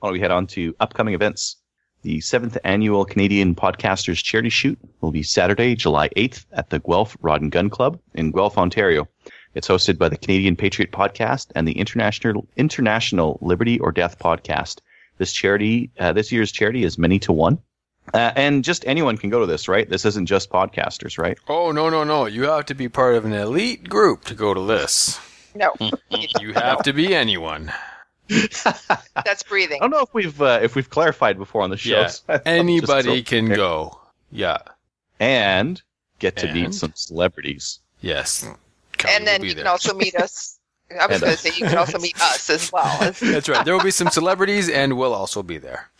Why 0.00 0.08
don't 0.08 0.12
we 0.14 0.20
head 0.20 0.30
on 0.30 0.46
to 0.48 0.74
upcoming 0.80 1.14
events? 1.14 1.56
The 2.02 2.20
seventh 2.20 2.56
annual 2.62 3.04
Canadian 3.04 3.56
Podcasters 3.56 4.22
Charity 4.22 4.50
Shoot 4.50 4.78
will 5.00 5.10
be 5.10 5.24
Saturday, 5.24 5.74
July 5.74 6.08
8th 6.10 6.46
at 6.52 6.70
the 6.70 6.78
Guelph 6.78 7.16
Rod 7.20 7.42
and 7.42 7.50
Gun 7.50 7.68
Club 7.68 7.98
in 8.14 8.30
Guelph, 8.30 8.56
Ontario. 8.56 9.08
It's 9.54 9.66
hosted 9.66 9.98
by 9.98 10.08
the 10.08 10.16
Canadian 10.16 10.54
Patriot 10.54 10.92
Podcast 10.92 11.48
and 11.56 11.66
the 11.66 11.76
International 11.78 12.46
International 12.56 13.38
Liberty 13.42 13.80
or 13.80 13.90
Death 13.90 14.18
Podcast. 14.20 14.78
This 15.16 15.32
charity, 15.32 15.90
uh, 15.98 16.12
this 16.12 16.30
year's 16.30 16.52
charity 16.52 16.84
is 16.84 16.98
many 16.98 17.18
to 17.20 17.32
one, 17.32 17.58
uh, 18.14 18.32
and 18.36 18.64
just 18.64 18.86
anyone 18.86 19.16
can 19.16 19.30
go 19.30 19.40
to 19.40 19.46
this, 19.46 19.68
right? 19.68 19.88
This 19.88 20.04
isn't 20.04 20.26
just 20.26 20.50
podcasters, 20.50 21.18
right? 21.18 21.38
Oh 21.48 21.70
no 21.72 21.90
no 21.90 22.04
no! 22.04 22.26
You 22.26 22.44
have 22.44 22.66
to 22.66 22.74
be 22.74 22.88
part 22.88 23.14
of 23.16 23.24
an 23.24 23.32
elite 23.32 23.88
group 23.88 24.24
to 24.24 24.34
go 24.34 24.54
to 24.54 24.60
this. 24.66 25.20
No, 25.54 25.74
You 26.40 26.52
have 26.54 26.82
to 26.84 26.92
be 26.92 27.14
anyone. 27.14 27.72
that's 28.28 29.42
breathing. 29.42 29.78
I 29.80 29.84
don't 29.84 29.90
know 29.90 30.02
if 30.02 30.12
we've 30.12 30.40
uh, 30.40 30.60
if 30.62 30.74
we've 30.74 30.90
clarified 30.90 31.38
before 31.38 31.62
on 31.62 31.70
the 31.70 31.76
show. 31.76 32.00
Yeah, 32.00 32.06
so 32.08 32.40
anybody 32.44 33.24
so- 33.24 33.28
can 33.28 33.48
go. 33.48 33.98
Yeah. 34.30 34.58
and 35.18 35.80
get 36.18 36.36
to 36.36 36.52
meet 36.52 36.74
some 36.74 36.92
celebrities. 36.94 37.80
Yes. 38.00 38.46
Kylie 38.98 39.16
and 39.16 39.26
then 39.26 39.40
will 39.40 39.44
be 39.44 39.48
you 39.48 39.54
can 39.54 39.66
also 39.66 39.94
meet 39.94 40.14
us. 40.16 40.58
I 41.00 41.06
was 41.06 41.20
going 41.20 41.32
to 41.32 41.38
say 41.38 41.50
you 41.50 41.66
can 41.66 41.78
also 41.78 41.98
meet 41.98 42.20
us 42.20 42.48
as 42.50 42.72
well. 42.72 43.12
That's 43.20 43.48
right. 43.48 43.64
There 43.64 43.74
will 43.74 43.82
be 43.82 43.90
some 43.90 44.08
celebrities, 44.08 44.68
and 44.68 44.96
we'll 44.96 45.14
also 45.14 45.42
be 45.42 45.58
there. 45.58 45.90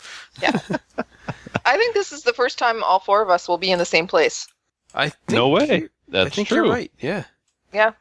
I 1.65 1.77
think 1.77 1.95
this 1.95 2.13
is 2.13 2.23
the 2.23 2.33
first 2.33 2.59
time 2.59 2.83
all 2.83 2.99
four 2.99 3.23
of 3.23 3.31
us 3.31 3.49
will 3.49 3.59
be 3.59 3.71
in 3.71 3.79
the 3.79 3.85
same 3.85 4.07
place. 4.07 4.47
I 4.95 5.09
think 5.11 5.31
No 5.31 5.49
way. 5.49 5.79
you- 5.83 5.91
That's 6.09 6.27
I 6.27 6.35
think 6.35 6.49
true. 6.49 6.57
you're 6.65 6.73
right. 6.73 6.91
Yeah. 7.01 7.25
Yeah. 7.73 7.93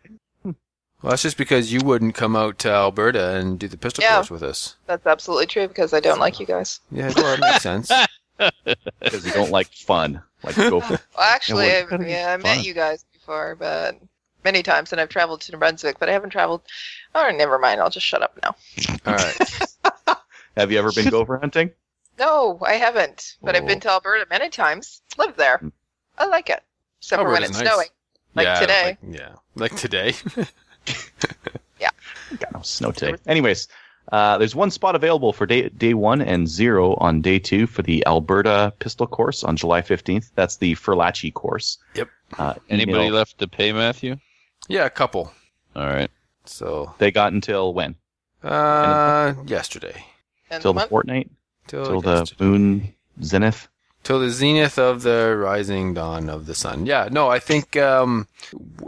Well, 0.44 1.12
that's 1.12 1.22
just 1.22 1.38
because 1.38 1.72
you 1.72 1.82
wouldn't 1.82 2.16
come 2.16 2.36
out 2.36 2.58
to 2.60 2.70
Alberta 2.72 3.36
and 3.36 3.60
do 3.60 3.68
the 3.68 3.78
pistol 3.78 4.04
Yeah. 4.04 4.16
course 4.16 4.32
with 4.32 4.42
us. 4.44 4.78
That's 4.88 5.06
absolutely 5.06 5.46
true 5.46 5.68
because 5.68 5.94
I 5.94 6.00
don't 6.00 6.20
like 6.20 6.40
you 6.40 6.46
guys. 6.46 6.80
Yeah, 6.92 7.12
well, 7.16 7.38
that 7.38 7.40
makes 7.40 7.62
sense. 7.64 7.92
because 9.00 9.26
you 9.26 9.32
don't 9.32 9.52
like 9.52 9.72
fun. 9.74 10.22
Like 10.44 10.56
go 10.56 10.80
for 10.80 10.94
Well, 11.18 11.28
actually, 11.28 11.68
Yeah, 11.68 11.86
I, 11.92 11.96
well, 11.98 12.08
yeah, 12.08 12.34
I 12.34 12.38
met 12.38 12.66
you 12.66 12.74
guys 12.74 13.06
before, 13.14 13.56
but 13.56 13.98
many 14.44 14.64
times, 14.64 14.92
and 14.92 15.00
I've 15.02 15.10
traveled 15.10 15.42
to 15.42 15.52
New 15.52 15.58
Brunswick, 15.60 16.00
but 16.00 16.10
I 16.10 16.14
haven't 16.14 16.30
traveled. 16.32 16.62
Oh, 17.14 17.30
never 17.36 17.60
mind. 17.60 17.80
I'll 17.82 17.90
just 17.90 18.06
shut 18.06 18.22
up 18.24 18.38
now. 18.42 18.56
All 19.06 19.14
right. 19.14 20.18
Have 20.58 20.72
you 20.72 20.80
ever 20.80 20.92
been 20.92 21.10
gopher 21.10 21.38
hunting? 21.38 21.72
No, 22.17 22.58
I 22.65 22.73
haven't, 22.73 23.36
but 23.41 23.56
I've 23.56 23.65
been 23.67 23.77
Oh. 23.77 23.82
to 23.82 23.91
Alberta 23.91 24.25
many 24.30 24.49
times. 24.49 25.01
Lived 25.17 25.38
there. 25.38 25.62
I 26.17 26.25
like 26.25 26.49
it, 26.49 26.63
except 26.99 27.21
for 27.21 27.25
when 27.30 27.36
Alberta's 27.43 27.49
it's 27.51 27.60
nice. 27.60 27.67
snowing. 27.73 27.88
Like 28.36 28.45
yeah, 28.45 28.60
today. 28.60 28.97
Like, 29.03 29.19
yeah. 29.19 29.36
Like 29.56 29.75
today. 29.75 30.13
Yeah. 31.80 31.89
Got 32.39 32.53
no 32.53 32.62
snow 32.63 32.91
today. 32.91 33.15
Anyways, 33.27 33.67
uh, 34.12 34.38
there's 34.39 34.56
one 34.56 34.71
spot 34.71 34.95
available 34.95 35.32
for 35.32 35.45
day 35.45 35.69
day 35.69 35.93
one 35.93 36.21
and 36.21 36.47
zero 36.47 36.95
on 36.95 37.21
day 37.21 37.38
two 37.38 37.67
for 37.67 37.84
the 37.84 38.03
Alberta 38.08 38.73
Pistol 38.80 39.06
Course 39.06 39.43
on 39.43 39.56
July 39.56 39.82
15th. 39.82 40.32
That's 40.34 40.58
the 40.58 40.73
Furlachi 40.75 41.32
course. 41.32 41.77
Yep. 41.93 42.10
Uh, 42.39 42.56
Anybody 42.69 42.99
email- 43.06 43.13
left 43.13 43.38
to 43.39 43.47
pay, 43.47 43.71
Matthew? 43.71 44.15
yeah, 44.67 44.86
a 44.86 44.89
couple. 44.89 45.32
All 45.75 45.86
right. 45.86 46.10
So, 46.45 46.93
They 46.97 47.12
got 47.12 47.34
until 47.34 47.73
when? 47.75 47.95
uh, 48.43 49.34
yesterday. 49.45 50.03
And 50.49 50.62
Till 50.62 50.73
the 50.73 50.80
month- 50.80 50.89
fortnight? 50.89 51.30
Till, 51.67 51.86
Till 51.86 52.01
the 52.01 52.32
moon 52.39 52.93
zenith? 53.23 53.67
till 54.03 54.19
the 54.21 54.30
zenith 54.30 54.80
of 54.80 55.01
the 55.01 55.36
rising 55.36 55.93
dawn 55.93 56.30
of 56.30 56.45
the 56.45 56.56
sun. 56.56 56.86
Yeah, 56.86 57.10
no, 57.12 57.27
I 57.30 57.39
think 57.39 57.75
um, 57.75 58.27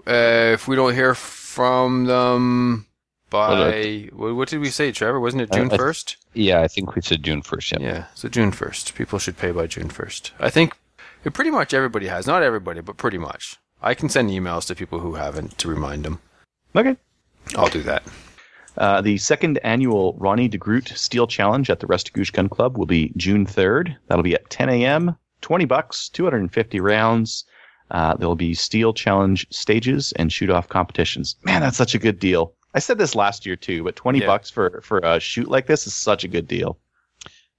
uh, 0.08 0.54
if 0.54 0.66
we 0.68 0.78
don't 0.78 0.94
hear 0.94 1.14
from 1.14 2.06
them 2.06 2.86
by 3.30 4.10
what, 4.14 4.36
what 4.36 4.48
did 4.48 4.60
we 4.62 4.70
say, 4.70 4.92
Trevor? 4.94 5.20
Wasn't 5.20 5.42
it 5.42 5.52
Uh, 5.52 5.56
June 5.58 5.70
first? 5.70 6.16
Yeah, 6.34 6.62
I 6.62 6.68
think 6.70 6.96
we 6.96 7.02
said 7.02 7.22
June 7.24 7.42
first. 7.42 7.72
Yep. 7.74 7.82
Yeah, 7.82 8.06
so 8.16 8.30
June 8.30 8.52
first. 8.52 8.96
People 8.96 9.20
should 9.20 9.38
pay 9.38 9.52
by 9.52 9.68
June 9.68 9.90
first. 9.90 10.32
I 10.40 10.50
think 10.50 10.78
it 11.26 11.34
pretty 11.34 11.52
much 11.52 11.74
everybody 11.74 12.08
has. 12.08 12.26
Not 12.26 12.42
everybody, 12.44 12.80
but 12.82 12.96
pretty 12.98 13.18
much. 13.18 13.58
I 13.82 13.94
can 13.94 14.08
send 14.10 14.30
emails 14.30 14.66
to 14.68 14.76
people 14.76 15.00
who 15.00 15.16
haven't 15.16 15.58
to 15.58 15.68
remind 15.68 16.06
them. 16.06 16.20
Okay. 16.76 16.96
I'll 17.58 17.68
do 17.68 17.84
that. 17.84 18.04
Uh, 18.80 19.02
the 19.02 19.18
second 19.18 19.60
annual 19.64 20.16
Ronnie 20.18 20.50
DeGroot 20.50 20.98
Steel 20.98 21.28
Challenge 21.28 21.70
at 21.70 21.82
the 21.82 21.88
Restigouche 21.88 22.32
Gun 22.32 22.48
Club 22.50 22.78
will 22.78 22.86
be 22.86 23.12
June 23.18 23.46
3rd. 23.46 23.96
That'll 24.08 24.24
be 24.24 24.34
at 24.36 24.50
10 24.50 24.70
a.m. 24.70 25.16
20 25.42 25.66
bucks, 25.66 26.10
250 26.10 26.80
rounds. 26.80 27.44
Uh, 27.92 28.16
there'll 28.16 28.36
be 28.36 28.54
steel 28.54 28.94
challenge 28.94 29.46
stages 29.52 30.14
and 30.14 30.32
shoot 30.32 30.50
off 30.50 30.70
competitions. 30.70 31.36
Man, 31.44 31.62
that's 31.62 31.78
such 31.78 31.94
a 31.94 32.00
good 32.00 32.20
deal. 32.20 32.54
I 32.74 32.80
said 32.80 32.98
this 33.00 33.16
last 33.16 33.46
year 33.46 33.56
too, 33.56 33.84
but 33.84 33.96
20 33.96 34.20
Yeah. 34.20 34.28
bucks 34.28 34.50
for, 34.50 34.80
for 34.82 35.00
a 35.00 35.20
shoot 35.20 35.50
like 35.50 35.66
this 35.68 35.86
is 35.88 35.96
such 35.96 36.24
a 36.24 36.28
good 36.28 36.48
deal. 36.48 36.78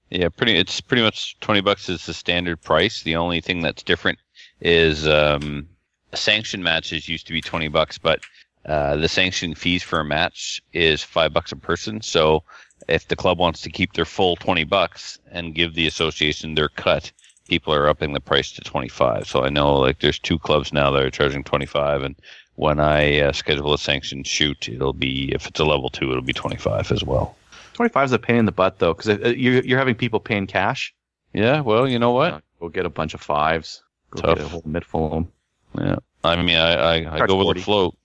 Yeah, 0.09 0.29
pretty. 0.29 0.57
It's 0.57 0.81
pretty 0.81 1.03
much 1.03 1.39
twenty 1.39 1.61
bucks 1.61 1.87
is 1.87 2.05
the 2.05 2.13
standard 2.13 2.61
price. 2.61 3.01
The 3.01 3.15
only 3.15 3.39
thing 3.39 3.61
that's 3.61 3.81
different 3.81 4.19
is 4.59 5.07
um, 5.07 5.69
sanction 6.13 6.61
matches 6.61 7.07
used 7.07 7.27
to 7.27 7.33
be 7.33 7.39
twenty 7.39 7.69
bucks, 7.69 7.97
but 7.97 8.19
uh, 8.65 8.95
the 8.95 9.07
sanction 9.07 9.55
fees 9.55 9.83
for 9.83 9.99
a 9.99 10.05
match 10.05 10.61
is 10.73 11.03
five 11.03 11.33
bucks 11.33 11.51
a 11.51 11.55
person. 11.55 12.01
So 12.01 12.43
if 12.87 13.07
the 13.07 13.15
club 13.15 13.39
wants 13.39 13.61
to 13.61 13.69
keep 13.69 13.93
their 13.93 14.05
full 14.05 14.35
twenty 14.35 14.63
bucks 14.63 15.19
and 15.31 15.55
give 15.55 15.73
the 15.73 15.87
association 15.87 16.55
their 16.55 16.69
cut, 16.69 17.11
people 17.47 17.73
are 17.73 17.87
upping 17.87 18.13
the 18.13 18.19
price 18.19 18.51
to 18.53 18.61
twenty 18.61 18.89
five. 18.89 19.27
So 19.27 19.43
I 19.43 19.49
know 19.49 19.77
like 19.77 19.99
there's 19.99 20.19
two 20.19 20.39
clubs 20.39 20.71
now 20.73 20.91
that 20.91 21.03
are 21.03 21.09
charging 21.09 21.43
twenty 21.43 21.65
five, 21.65 22.03
and 22.03 22.15
when 22.55 22.79
I 22.79 23.19
uh, 23.19 23.31
schedule 23.31 23.73
a 23.73 23.77
sanctioned 23.77 24.27
shoot, 24.27 24.69
it'll 24.69 24.93
be 24.93 25.31
if 25.33 25.47
it's 25.47 25.59
a 25.59 25.65
level 25.65 25.89
two, 25.89 26.09
it'll 26.11 26.21
be 26.21 26.33
twenty 26.33 26.57
five 26.57 26.91
as 26.91 27.03
well. 27.03 27.35
25 27.73 28.05
is 28.05 28.11
a 28.11 28.19
pain 28.19 28.35
in 28.35 28.45
the 28.45 28.51
butt 28.51 28.79
though, 28.79 28.93
because 28.93 29.09
uh, 29.09 29.29
you're, 29.29 29.63
you're 29.63 29.79
having 29.79 29.95
people 29.95 30.19
paying 30.19 30.45
cash. 30.45 30.93
Yeah, 31.33 31.61
well, 31.61 31.87
you 31.87 31.97
know 31.97 32.11
what? 32.11 32.43
Go 32.59 32.69
get 32.69 32.85
a 32.85 32.89
bunch 32.89 33.13
of 33.13 33.21
fives. 33.21 33.81
Go 34.11 34.21
Tough. 34.21 34.37
get 34.37 34.45
a 34.45 34.49
whole 34.49 34.61
mid 34.65 34.85
full 34.85 35.05
of 35.05 35.11
them. 35.11 35.31
Yeah, 35.77 35.95
I 36.23 36.41
mean, 36.41 36.57
I 36.57 36.73
I, 36.73 37.23
I 37.23 37.27
go 37.27 37.43
with 37.43 37.57
the 37.57 37.63
float. 37.63 37.95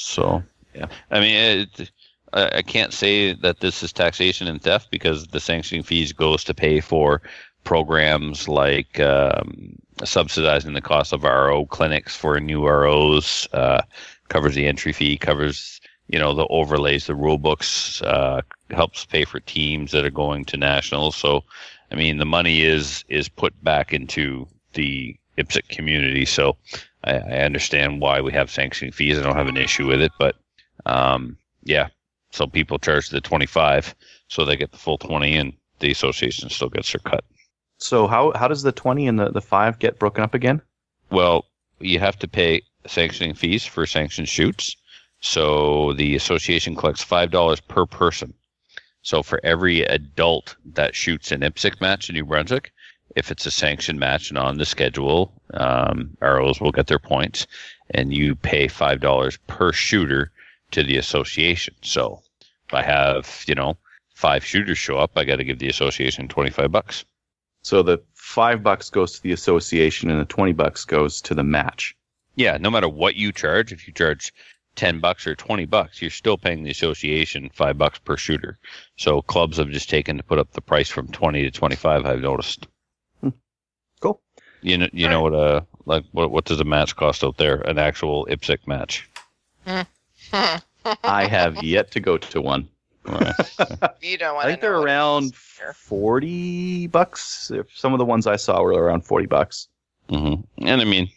So 0.00 0.42
Yeah. 0.74 0.86
I 1.10 1.20
mean, 1.20 1.34
it, 1.34 1.90
I, 2.32 2.62
can't 2.62 2.92
say 2.92 3.32
that 3.32 3.60
this 3.60 3.82
is 3.82 3.92
taxation 3.92 4.46
and 4.46 4.60
theft 4.60 4.90
because 4.90 5.28
the 5.28 5.40
sanctioning 5.40 5.82
fees 5.82 6.12
goes 6.12 6.44
to 6.44 6.54
pay 6.54 6.80
for 6.80 7.22
programs 7.64 8.48
like 8.48 9.00
um, 9.00 9.76
subsidizing 10.04 10.74
the 10.74 10.80
cost 10.80 11.12
of 11.12 11.22
RO 11.22 11.66
clinics 11.66 12.16
for 12.16 12.38
new 12.40 12.66
ROs, 12.66 13.48
uh, 13.52 13.82
covers 14.28 14.54
the 14.54 14.66
entry 14.66 14.92
fee, 14.92 15.16
covers 15.16 15.80
you 16.08 16.18
know 16.18 16.34
the 16.34 16.46
overlays, 16.48 17.06
the 17.06 17.14
rule 17.14 17.38
books, 17.38 18.00
uh, 18.02 18.42
helps 18.70 19.04
pay 19.04 19.24
for 19.24 19.40
teams 19.40 19.92
that 19.92 20.04
are 20.04 20.10
going 20.10 20.44
to 20.46 20.56
nationals. 20.56 21.16
So, 21.16 21.44
I 21.90 21.94
mean, 21.94 22.18
the 22.18 22.24
money 22.24 22.62
is 22.62 23.04
is 23.08 23.28
put 23.28 23.52
back 23.62 23.92
into 23.92 24.46
the 24.74 25.16
IPSC 25.36 25.68
community. 25.68 26.24
So, 26.24 26.56
I, 27.04 27.14
I 27.14 27.38
understand 27.40 28.00
why 28.00 28.20
we 28.20 28.32
have 28.32 28.50
sanctioning 28.50 28.92
fees. 28.92 29.18
I 29.18 29.22
don't 29.22 29.36
have 29.36 29.48
an 29.48 29.56
issue 29.56 29.86
with 29.86 30.00
it, 30.00 30.12
but 30.18 30.36
um, 30.86 31.36
yeah. 31.64 31.88
So 32.30 32.46
people 32.46 32.78
charge 32.78 33.08
the 33.08 33.20
twenty 33.20 33.46
five, 33.46 33.94
so 34.28 34.44
they 34.44 34.56
get 34.56 34.72
the 34.72 34.78
full 34.78 34.98
twenty, 34.98 35.36
and 35.36 35.52
the 35.80 35.90
association 35.90 36.50
still 36.50 36.68
gets 36.68 36.92
their 36.92 37.00
cut. 37.00 37.24
So 37.78 38.06
how, 38.06 38.32
how 38.34 38.48
does 38.48 38.62
the 38.62 38.72
20 38.72 39.06
and 39.06 39.18
the, 39.18 39.30
the 39.30 39.40
5 39.40 39.78
get 39.78 39.98
broken 39.98 40.24
up 40.24 40.34
again? 40.34 40.60
Well, 41.10 41.46
you 41.78 42.00
have 42.00 42.18
to 42.18 42.28
pay 42.28 42.62
sanctioning 42.86 43.34
fees 43.34 43.64
for 43.64 43.86
sanctioned 43.86 44.28
shoots. 44.28 44.76
So 45.20 45.94
the 45.94 46.14
association 46.14 46.74
collects 46.76 47.02
five 47.02 47.30
dollars 47.30 47.60
per 47.60 47.86
person. 47.86 48.34
So 49.02 49.22
for 49.22 49.40
every 49.42 49.82
adult 49.82 50.56
that 50.74 50.94
shoots 50.94 51.32
an 51.32 51.40
IPSC 51.40 51.80
match 51.80 52.08
in 52.08 52.14
New 52.14 52.24
Brunswick, 52.24 52.72
if 53.16 53.30
it's 53.30 53.46
a 53.46 53.50
sanctioned 53.50 53.98
match 53.98 54.30
and 54.30 54.38
on 54.38 54.58
the 54.58 54.66
schedule, 54.66 55.32
um, 55.54 56.16
ROs 56.20 56.60
will 56.60 56.72
get 56.72 56.86
their 56.86 56.98
points, 56.98 57.46
and 57.90 58.12
you 58.12 58.34
pay 58.34 58.68
five 58.68 59.00
dollars 59.00 59.38
per 59.46 59.72
shooter 59.72 60.30
to 60.70 60.82
the 60.82 60.96
association. 60.96 61.74
So 61.82 62.22
if 62.66 62.74
I 62.74 62.82
have, 62.82 63.44
you 63.46 63.54
know, 63.54 63.76
five 64.14 64.44
shooters 64.44 64.78
show 64.78 64.98
up, 64.98 65.12
I 65.16 65.24
got 65.24 65.36
to 65.36 65.44
give 65.44 65.58
the 65.58 65.68
association 65.68 66.28
twenty 66.28 66.50
five 66.50 66.72
bucks. 66.72 67.04
So 67.62 67.82
the 67.82 67.98
5 68.14 68.62
bucks 68.62 68.88
goes 68.88 69.12
to 69.12 69.22
the 69.22 69.32
association 69.32 70.10
and 70.10 70.20
the 70.20 70.24
20 70.24 70.52
bucks 70.52 70.84
goes 70.84 71.20
to 71.22 71.34
the 71.34 71.42
match. 71.42 71.96
Yeah, 72.36 72.56
no 72.56 72.70
matter 72.70 72.88
what 72.88 73.16
you 73.16 73.32
charge, 73.32 73.72
if 73.72 73.86
you 73.86 73.92
charge 73.92 74.32
ten 74.76 75.00
bucks 75.00 75.26
or 75.26 75.34
twenty 75.34 75.64
bucks, 75.64 76.00
you're 76.00 76.10
still 76.10 76.38
paying 76.38 76.62
the 76.62 76.70
association 76.70 77.50
five 77.52 77.76
bucks 77.76 77.98
per 77.98 78.16
shooter. 78.16 78.58
So 78.96 79.22
clubs 79.22 79.56
have 79.56 79.70
just 79.70 79.90
taken 79.90 80.16
to 80.18 80.22
put 80.22 80.38
up 80.38 80.52
the 80.52 80.60
price 80.60 80.88
from 80.88 81.08
twenty 81.08 81.42
to 81.42 81.50
twenty 81.50 81.74
five. 81.74 82.06
I've 82.06 82.20
noticed. 82.20 82.68
Cool. 84.60 84.70
You 84.70 84.78
know, 84.78 84.88
you 84.92 85.08
know 85.08 85.22
what? 85.22 85.34
Uh, 85.34 85.60
like 85.86 86.04
what? 86.12 86.30
What 86.30 86.44
does 86.44 86.60
a 86.60 86.64
match 86.64 86.96
cost 86.96 87.24
out 87.24 87.36
there? 87.36 87.56
An 87.62 87.78
actual 87.78 88.26
IPSC 88.26 88.66
match. 88.66 89.08
I 91.04 91.26
have 91.26 91.62
yet 91.62 91.90
to 91.92 92.00
go 92.00 92.18
to 92.18 92.40
one. 92.40 92.68
You 94.02 94.18
don't 94.18 94.34
want 94.34 94.46
I 94.46 94.50
think 94.50 94.60
they're 94.60 94.76
around 94.76 95.34
forty 95.34 96.86
bucks. 96.86 97.50
If 97.50 97.66
some 97.76 97.92
of 97.92 97.98
the 97.98 98.04
ones 98.04 98.26
I 98.26 98.36
saw 98.36 98.60
were 98.62 98.72
around 98.72 99.02
forty 99.02 99.26
bucks. 99.26 99.68
hmm 100.10 100.34
And 100.58 100.80
I 100.80 100.84
mean, 100.84 101.08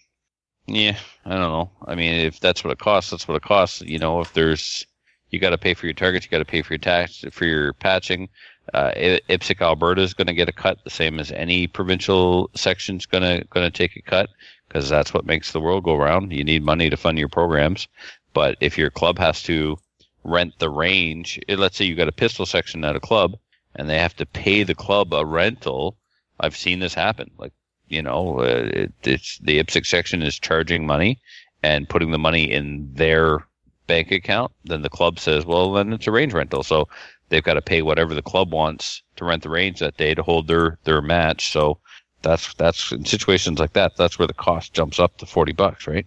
yeah, 0.67 0.97
I 1.25 1.31
don't 1.31 1.39
know. 1.41 1.69
I 1.85 1.95
mean, 1.95 2.13
if 2.13 2.39
that's 2.39 2.63
what 2.63 2.71
it 2.71 2.79
costs, 2.79 3.11
that's 3.11 3.27
what 3.27 3.35
it 3.35 3.43
costs. 3.43 3.81
You 3.81 3.99
know, 3.99 4.21
if 4.21 4.33
there's, 4.33 4.85
you 5.31 5.39
got 5.39 5.49
to 5.51 5.57
pay 5.57 5.73
for 5.73 5.85
your 5.85 5.93
targets, 5.93 6.25
you 6.25 6.31
got 6.31 6.39
to 6.39 6.45
pay 6.45 6.61
for 6.61 6.73
your 6.73 6.79
tax, 6.79 7.25
for 7.31 7.45
your 7.45 7.73
patching. 7.73 8.29
Uh, 8.73 9.17
Alberta 9.61 10.01
is 10.01 10.13
going 10.13 10.27
to 10.27 10.33
get 10.33 10.49
a 10.49 10.53
cut, 10.53 10.79
the 10.83 10.89
same 10.89 11.19
as 11.19 11.31
any 11.31 11.67
provincial 11.67 12.49
section's 12.55 13.05
going 13.05 13.23
to 13.23 13.45
going 13.49 13.69
to 13.69 13.77
take 13.77 13.95
a 13.95 14.01
cut, 14.01 14.29
because 14.67 14.89
that's 14.89 15.13
what 15.13 15.25
makes 15.25 15.51
the 15.51 15.59
world 15.59 15.83
go 15.83 15.95
round. 15.95 16.31
You 16.31 16.43
need 16.43 16.63
money 16.63 16.89
to 16.89 16.97
fund 16.97 17.19
your 17.19 17.29
programs, 17.29 17.87
but 18.33 18.57
if 18.61 18.77
your 18.77 18.89
club 18.89 19.17
has 19.19 19.43
to 19.43 19.77
rent 20.23 20.53
the 20.59 20.69
range, 20.69 21.39
eh, 21.49 21.55
let's 21.55 21.77
say 21.77 21.85
you 21.85 21.95
got 21.95 22.07
a 22.07 22.13
pistol 22.13 22.45
section 22.45 22.85
at 22.85 22.95
a 22.95 22.99
club, 22.99 23.37
and 23.75 23.89
they 23.89 23.97
have 23.97 24.15
to 24.17 24.25
pay 24.25 24.63
the 24.63 24.75
club 24.75 25.13
a 25.13 25.25
rental. 25.25 25.97
I've 26.39 26.57
seen 26.57 26.79
this 26.79 26.93
happen. 26.93 27.29
Like 27.37 27.53
you 27.91 28.01
know, 28.01 28.39
uh, 28.39 28.69
it, 28.73 28.93
it's 29.03 29.37
the 29.39 29.61
IPSC 29.61 29.85
section 29.85 30.21
is 30.21 30.39
charging 30.39 30.85
money 30.85 31.19
and 31.61 31.89
putting 31.89 32.11
the 32.11 32.17
money 32.17 32.49
in 32.49 32.89
their 32.93 33.45
bank 33.87 34.11
account. 34.11 34.51
Then 34.63 34.81
the 34.81 34.89
club 34.89 35.19
says, 35.19 35.45
well, 35.45 35.73
then 35.73 35.91
it's 35.93 36.07
a 36.07 36.11
range 36.11 36.33
rental. 36.33 36.63
So 36.63 36.87
they've 37.31 37.43
got 37.43 37.55
to 37.55 37.61
pay 37.61 37.81
whatever 37.81 38.13
the 38.13 38.21
club 38.21 38.51
wants 38.51 39.01
to 39.15 39.25
rent 39.25 39.41
the 39.41 39.49
range 39.49 39.79
that 39.79 39.97
day 39.97 40.13
to 40.13 40.21
hold 40.21 40.47
their, 40.47 40.77
their 40.83 41.01
match. 41.01 41.51
So 41.51 41.79
that's, 42.21 42.53
that's 42.55 42.91
in 42.91 43.05
situations 43.05 43.57
like 43.57 43.73
that, 43.73 43.95
that's 43.97 44.19
where 44.19 44.27
the 44.27 44.33
cost 44.33 44.73
jumps 44.73 44.99
up 44.99 45.17
to 45.17 45.25
40 45.25 45.53
bucks, 45.53 45.87
right? 45.87 46.05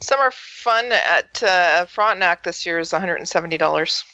Summer 0.00 0.30
fun 0.32 0.90
at 0.92 1.42
uh, 1.42 1.84
Frontenac 1.84 2.42
this 2.42 2.64
year 2.64 2.78
is 2.78 2.90
$170. 2.90 4.04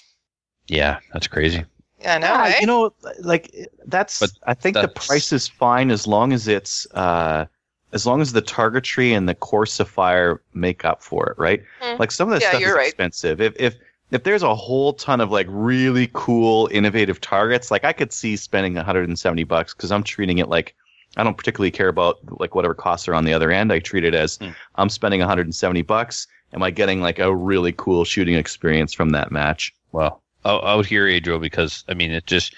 Yeah, 0.67 0.99
that's 1.13 1.27
crazy. 1.27 1.65
Yeah, 2.01 2.15
I 2.17 2.19
know. 2.19 2.27
Yeah, 2.27 2.45
eh? 2.45 2.61
you 2.61 2.67
know, 2.67 2.93
like 3.21 3.55
that's. 3.87 4.19
But 4.19 4.31
I 4.47 4.55
think 4.55 4.75
the 4.75 4.89
price 4.89 5.33
is 5.33 5.47
fine 5.47 5.91
as 5.91 6.07
long 6.07 6.33
as 6.33 6.49
it's 6.49 6.87
uh, 6.95 7.47
as 7.93 8.07
long 8.07 8.21
as 8.21 8.33
the 8.33 8.41
targetry 8.43 9.13
and 9.13 9.29
the 9.29 9.35
course 9.35 9.79
of 9.79 9.89
fire 9.89 10.43
make 10.53 10.85
up 10.85 11.03
for 11.03 11.29
it, 11.31 11.39
right? 11.39 11.63
Hmm. 11.81 11.97
Like 11.99 12.11
some 12.11 12.29
of 12.29 12.35
this 12.35 12.43
Yeah, 12.43 12.51
stuff 12.51 12.63
is 12.63 12.73
right. 12.73 12.89
expensive. 12.89 13.41
If 13.41 13.55
if 13.59 13.77
if 14.15 14.23
there's 14.23 14.43
a 14.45 14.55
whole 14.55 14.93
ton 14.93 15.21
of 15.21 15.31
like 15.33 15.47
really 15.51 16.09
cool, 16.13 16.69
innovative 16.73 17.21
targets, 17.21 17.71
like 17.71 17.85
I 17.85 17.93
could 17.93 18.13
see 18.13 18.37
spending 18.37 18.75
170 18.75 19.45
bucks 19.45 19.75
because 19.75 19.91
I'm 19.91 20.05
treating 20.05 20.39
it 20.39 20.49
like 20.49 20.75
I 21.17 21.25
don't 21.25 21.37
particularly 21.37 21.71
care 21.71 21.89
about 21.89 22.19
like 22.41 22.55
whatever 22.55 22.75
costs 22.75 23.09
are 23.09 23.15
on 23.15 23.25
the 23.25 23.35
other 23.35 23.51
end. 23.51 23.73
I 23.73 23.79
treat 23.81 24.05
it 24.05 24.15
as 24.15 24.37
Hmm. 24.39 24.51
I'm 24.77 24.89
spending 24.89 25.21
170 25.21 25.83
bucks. 25.83 26.27
Am 26.53 26.63
I 26.63 26.71
getting 26.71 27.01
like 27.01 27.19
a 27.19 27.35
really 27.35 27.73
cool 27.73 28.05
shooting 28.05 28.35
experience 28.37 28.95
from 28.95 29.11
that 29.11 29.33
match? 29.33 29.75
Well, 29.93 30.23
I 30.45 30.75
would 30.75 30.87
hear, 30.87 31.09
Adriel, 31.09 31.39
because 31.41 31.85
I 31.89 31.95
mean, 31.95 32.11
it 32.13 32.27
just 32.27 32.55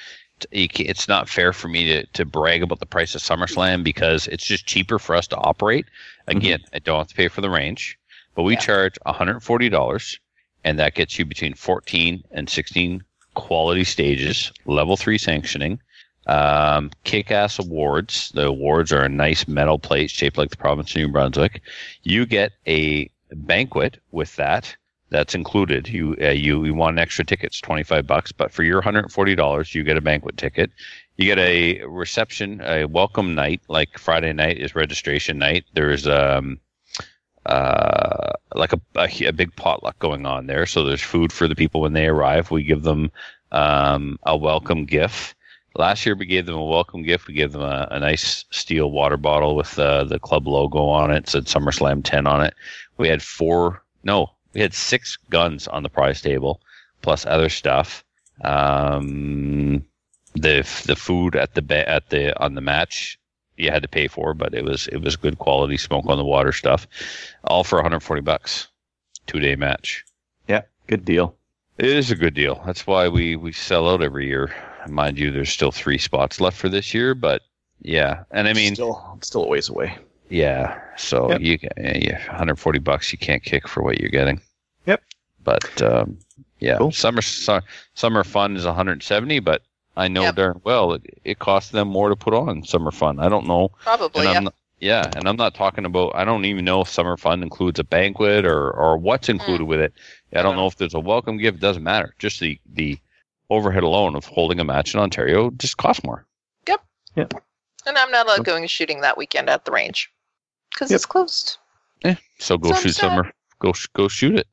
it's 0.50 1.08
not 1.08 1.30
fair 1.30 1.54
for 1.54 1.68
me 1.68 1.86
to, 1.86 2.04
to 2.12 2.26
brag 2.26 2.62
about 2.62 2.78
the 2.80 2.84
price 2.86 3.14
of 3.14 3.22
SummerSlam 3.22 3.82
because 3.82 4.26
it's 4.28 4.44
just 4.44 4.66
cheaper 4.66 4.98
for 4.98 5.16
us 5.16 5.26
to 5.28 5.36
operate. 5.36 5.86
Again, 6.26 6.60
I 6.74 6.78
don't 6.80 6.98
have 6.98 7.08
to 7.08 7.14
pay 7.14 7.28
for 7.28 7.40
the 7.40 7.48
range, 7.48 7.98
but 8.34 8.42
we 8.42 8.52
Yeah. 8.52 8.60
charge 8.60 8.98
$140, 9.06 10.18
and 10.64 10.78
that 10.78 10.94
gets 10.94 11.18
you 11.18 11.24
between 11.24 11.54
14 11.54 12.22
and 12.32 12.48
16 12.48 13.02
quality 13.34 13.84
stages, 13.84 14.52
level 14.64 14.96
three 14.96 15.18
sanctioning, 15.18 15.80
um, 16.26 16.90
kick-ass 17.04 17.58
awards. 17.58 18.30
The 18.34 18.46
awards 18.46 18.92
are 18.92 19.02
a 19.02 19.08
nice 19.08 19.46
metal 19.46 19.78
plate 19.78 20.10
shaped 20.10 20.38
like 20.38 20.50
the 20.50 20.56
province 20.56 20.90
of 20.90 20.96
New 20.96 21.08
Brunswick. 21.08 21.62
You 22.02 22.26
get 22.26 22.52
a 22.66 23.10
banquet 23.32 24.00
with 24.10 24.34
that 24.36 24.76
that's 25.10 25.34
included. 25.34 25.88
You 25.88 26.16
uh, 26.20 26.30
you 26.30 26.64
you 26.64 26.74
want 26.74 26.94
an 26.94 26.98
extra 26.98 27.24
ticket, 27.24 27.46
it's 27.46 27.60
twenty 27.60 27.84
five 27.84 28.06
bucks, 28.06 28.32
but 28.32 28.52
for 28.52 28.62
your 28.64 28.80
hundred 28.80 29.04
and 29.04 29.12
forty 29.12 29.34
dollars, 29.34 29.74
you 29.74 29.84
get 29.84 29.96
a 29.96 30.00
banquet 30.00 30.36
ticket. 30.36 30.70
You 31.16 31.26
get 31.26 31.38
a 31.38 31.84
reception, 31.84 32.60
a 32.62 32.84
welcome 32.86 33.34
night. 33.34 33.62
Like 33.68 33.98
Friday 33.98 34.32
night 34.32 34.58
is 34.58 34.74
registration 34.74 35.38
night. 35.38 35.64
There's 35.74 36.06
um 36.06 36.58
uh 37.46 38.32
like 38.54 38.72
a, 38.72 38.80
a 38.96 39.26
a 39.26 39.32
big 39.32 39.54
potluck 39.56 39.98
going 39.98 40.26
on 40.26 40.46
there. 40.46 40.66
So 40.66 40.84
there's 40.84 41.02
food 41.02 41.32
for 41.32 41.48
the 41.48 41.54
people 41.54 41.80
when 41.80 41.92
they 41.92 42.06
arrive. 42.06 42.50
We 42.50 42.62
give 42.62 42.82
them 42.82 43.10
um 43.52 44.18
a 44.24 44.36
welcome 44.36 44.84
gift. 44.84 45.34
Last 45.74 46.06
year 46.06 46.16
we 46.16 46.26
gave 46.26 46.46
them 46.46 46.56
a 46.56 46.64
welcome 46.64 47.02
gift. 47.02 47.28
We 47.28 47.34
gave 47.34 47.52
them 47.52 47.62
a, 47.62 47.86
a 47.90 48.00
nice 48.00 48.46
steel 48.50 48.90
water 48.90 49.18
bottle 49.18 49.56
with 49.56 49.78
uh, 49.78 50.04
the 50.04 50.18
club 50.18 50.46
logo 50.46 50.86
on 50.86 51.10
it. 51.10 51.18
It 51.18 51.28
said 51.28 51.44
SummerSlam 51.44 52.02
10 52.02 52.26
on 52.26 52.42
it. 52.42 52.54
We 52.96 53.08
had 53.08 53.22
four, 53.22 53.82
no, 54.02 54.30
we 54.54 54.62
had 54.62 54.72
six 54.72 55.18
guns 55.28 55.68
on 55.68 55.82
the 55.82 55.90
prize 55.90 56.22
table, 56.22 56.62
plus 57.02 57.26
other 57.26 57.50
stuff. 57.50 58.02
Um, 58.42 59.84
the 60.34 60.66
the 60.86 60.96
food 60.96 61.36
at 61.36 61.54
the 61.54 61.62
ba- 61.62 61.88
at 61.88 62.08
the 62.10 62.38
on 62.42 62.54
the 62.54 62.60
match 62.60 63.18
you 63.56 63.70
had 63.70 63.82
to 63.82 63.88
pay 63.88 64.08
for, 64.08 64.34
but 64.34 64.54
it 64.54 64.64
was 64.64 64.86
it 64.88 64.98
was 64.98 65.16
good 65.16 65.38
quality 65.38 65.76
smoke 65.76 66.04
on 66.06 66.18
the 66.18 66.24
water 66.24 66.52
stuff, 66.52 66.86
all 67.44 67.64
for 67.64 67.76
140 67.76 68.20
bucks, 68.22 68.68
two 69.26 69.40
day 69.40 69.56
match. 69.56 70.04
Yeah, 70.48 70.62
good 70.86 71.04
deal. 71.04 71.34
It 71.78 71.86
is 71.86 72.10
a 72.10 72.16
good 72.16 72.34
deal. 72.34 72.62
That's 72.66 72.86
why 72.86 73.08
we 73.08 73.36
we 73.36 73.52
sell 73.52 73.88
out 73.90 74.02
every 74.02 74.26
year. 74.26 74.54
Mind 74.88 75.18
you, 75.18 75.30
there's 75.30 75.50
still 75.50 75.72
three 75.72 75.98
spots 75.98 76.40
left 76.40 76.56
for 76.56 76.68
this 76.68 76.94
year, 76.94 77.14
but 77.14 77.42
yeah, 77.82 78.22
and 78.30 78.46
I 78.48 78.52
mean, 78.52 78.74
still 78.74 79.18
still 79.22 79.44
a 79.44 79.48
ways 79.48 79.68
away. 79.68 79.96
yeah. 80.30 80.80
So 80.96 81.30
Yep. 81.30 81.40
you 81.40 81.58
yeah, 81.76 81.98
yeah, 81.98 82.26
140 82.28 82.78
bucks 82.78 83.12
you 83.12 83.18
can't 83.18 83.42
kick 83.42 83.68
for 83.68 83.82
what 83.82 84.00
you're 84.00 84.08
getting. 84.10 84.40
Yep. 84.86 85.02
But 85.44 85.82
um, 85.82 86.18
yeah, 86.60 86.78
Cool. 86.78 86.92
summer 86.92 87.20
summer 87.20 88.24
fun 88.24 88.56
is 88.56 88.64
170, 88.64 89.40
but 89.40 89.62
I 89.96 90.08
know 90.08 90.22
Yep. 90.22 90.34
darn 90.36 90.60
well 90.64 90.92
it, 90.92 91.02
it 91.24 91.38
costs 91.38 91.70
them 91.70 91.88
more 91.88 92.08
to 92.10 92.16
put 92.16 92.34
on 92.34 92.62
summer 92.64 92.90
fun. 92.90 93.18
I 93.18 93.28
don't 93.28 93.46
know, 93.46 93.70
Probably, 93.80 94.20
and 94.26 94.30
yeah. 94.30 94.36
I'm 94.38 94.44
not, 94.44 94.54
yeah, 94.78 95.10
and 95.16 95.26
I'm 95.28 95.36
not 95.36 95.54
talking 95.54 95.84
about. 95.86 96.12
I 96.14 96.24
don't 96.24 96.44
even 96.44 96.64
know 96.64 96.82
if 96.82 96.88
summer 96.88 97.16
fun 97.16 97.42
includes 97.42 97.78
a 97.80 97.84
banquet 97.84 98.44
or 98.44 98.70
or 98.70 98.98
what's 98.98 99.28
included 99.28 99.64
with 99.64 99.80
it. 99.80 99.92
I 100.34 100.42
don't 100.42 100.56
know 100.56 100.66
if 100.66 100.76
there's 100.76 100.94
a 100.94 101.00
welcome 101.00 101.38
gift. 101.38 101.56
It 101.58 101.60
doesn't 101.60 101.82
matter. 101.82 102.14
Just 102.18 102.40
the 102.40 102.58
the 102.74 102.98
overhead 103.48 103.84
alone 103.84 104.16
of 104.16 104.26
holding 104.26 104.60
a 104.60 104.64
match 104.64 104.92
in 104.92 105.00
Ontario 105.00 105.50
just 105.52 105.76
costs 105.78 106.04
more. 106.04 106.26
Yep. 106.68 106.80
Yeah. 107.14 107.26
And 107.86 107.96
I'm 107.96 108.10
not 108.10 108.26
allowed 108.26 108.44
going 108.44 108.66
shooting 108.66 109.00
that 109.02 109.16
weekend 109.16 109.48
at 109.48 109.64
the 109.64 109.70
range 109.70 110.10
because 110.74 110.90
Yep. 110.90 110.96
it's 110.96 111.06
closed. 111.06 111.56
Yeah. 112.04 112.16
So 112.38 112.58
go 112.58 112.72
So 112.72 112.80
shoot 112.80 112.94
sad. 112.96 113.08
summer. 113.08 113.32
Go 113.60 113.72
sh- 113.72 113.86
go 113.94 114.08
shoot 114.08 114.34
it. 114.36 114.46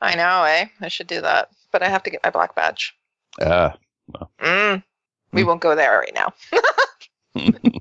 I 0.00 0.14
know, 0.14 0.44
eh? 0.44 0.66
I 0.80 0.88
should 0.88 1.08
do 1.08 1.20
that, 1.20 1.50
but 1.72 1.82
I 1.82 1.88
have 1.88 2.02
to 2.04 2.10
get 2.10 2.22
my 2.24 2.30
black 2.30 2.54
badge. 2.54 2.94
Ah, 3.40 3.74
Mm. 4.40 4.82
We 5.32 5.42
Hmm. 5.42 5.48
won't 5.48 5.60
go 5.60 5.74
there 5.74 5.98
right 5.98 6.14
now. 6.14 6.32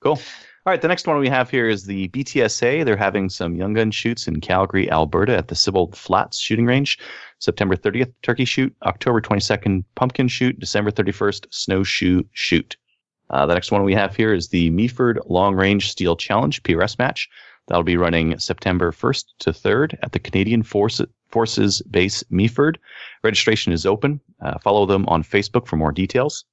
Cool. 0.00 0.12
All 0.12 0.70
right, 0.72 0.80
the 0.80 0.86
next 0.86 1.08
one 1.08 1.18
we 1.18 1.28
have 1.28 1.50
here 1.50 1.68
is 1.68 1.84
the 1.84 2.06
BTSA. 2.08 2.84
They're 2.84 2.96
having 2.96 3.28
some 3.28 3.56
young 3.56 3.72
gun 3.72 3.90
shoots 3.90 4.28
in 4.28 4.40
Calgary, 4.40 4.88
Alberta 4.90 5.36
at 5.36 5.48
the 5.48 5.56
Sibbald 5.56 5.96
Flats 5.96 6.38
shooting 6.38 6.66
range. 6.66 6.98
September 7.40 7.74
30th, 7.74 8.12
turkey 8.22 8.44
shoot. 8.44 8.72
October 8.84 9.20
22nd, 9.20 9.82
pumpkin 9.96 10.28
shoot. 10.28 10.56
December 10.60 10.92
31st, 10.92 11.46
snowshoe 11.50 12.22
shoot. 12.32 12.76
Uh, 13.30 13.44
the 13.46 13.54
next 13.54 13.72
one 13.72 13.82
we 13.82 13.94
have 13.94 14.14
here 14.14 14.32
is 14.32 14.48
the 14.48 14.70
Meaford 14.70 15.18
Long 15.26 15.54
Range 15.56 15.90
Steel 15.90 16.14
Challenge 16.16 16.62
PRS 16.62 16.96
match. 16.98 17.28
That'll 17.66 17.82
be 17.82 17.96
running 17.96 18.38
September 18.38 18.92
1st 18.92 19.24
to 19.40 19.50
3rd 19.50 19.98
at 20.02 20.12
the 20.12 20.18
Canadian 20.20 20.62
Force, 20.62 21.00
Forces 21.28 21.82
Base 21.90 22.22
Meaford. 22.30 22.76
Registration 23.22 23.72
is 23.72 23.86
open. 23.86 24.20
Uh, 24.40 24.58
follow 24.58 24.86
them 24.86 25.06
on 25.08 25.22
Facebook 25.22 25.66
for 25.66 25.76
more 25.76 25.92
details. 25.92 26.44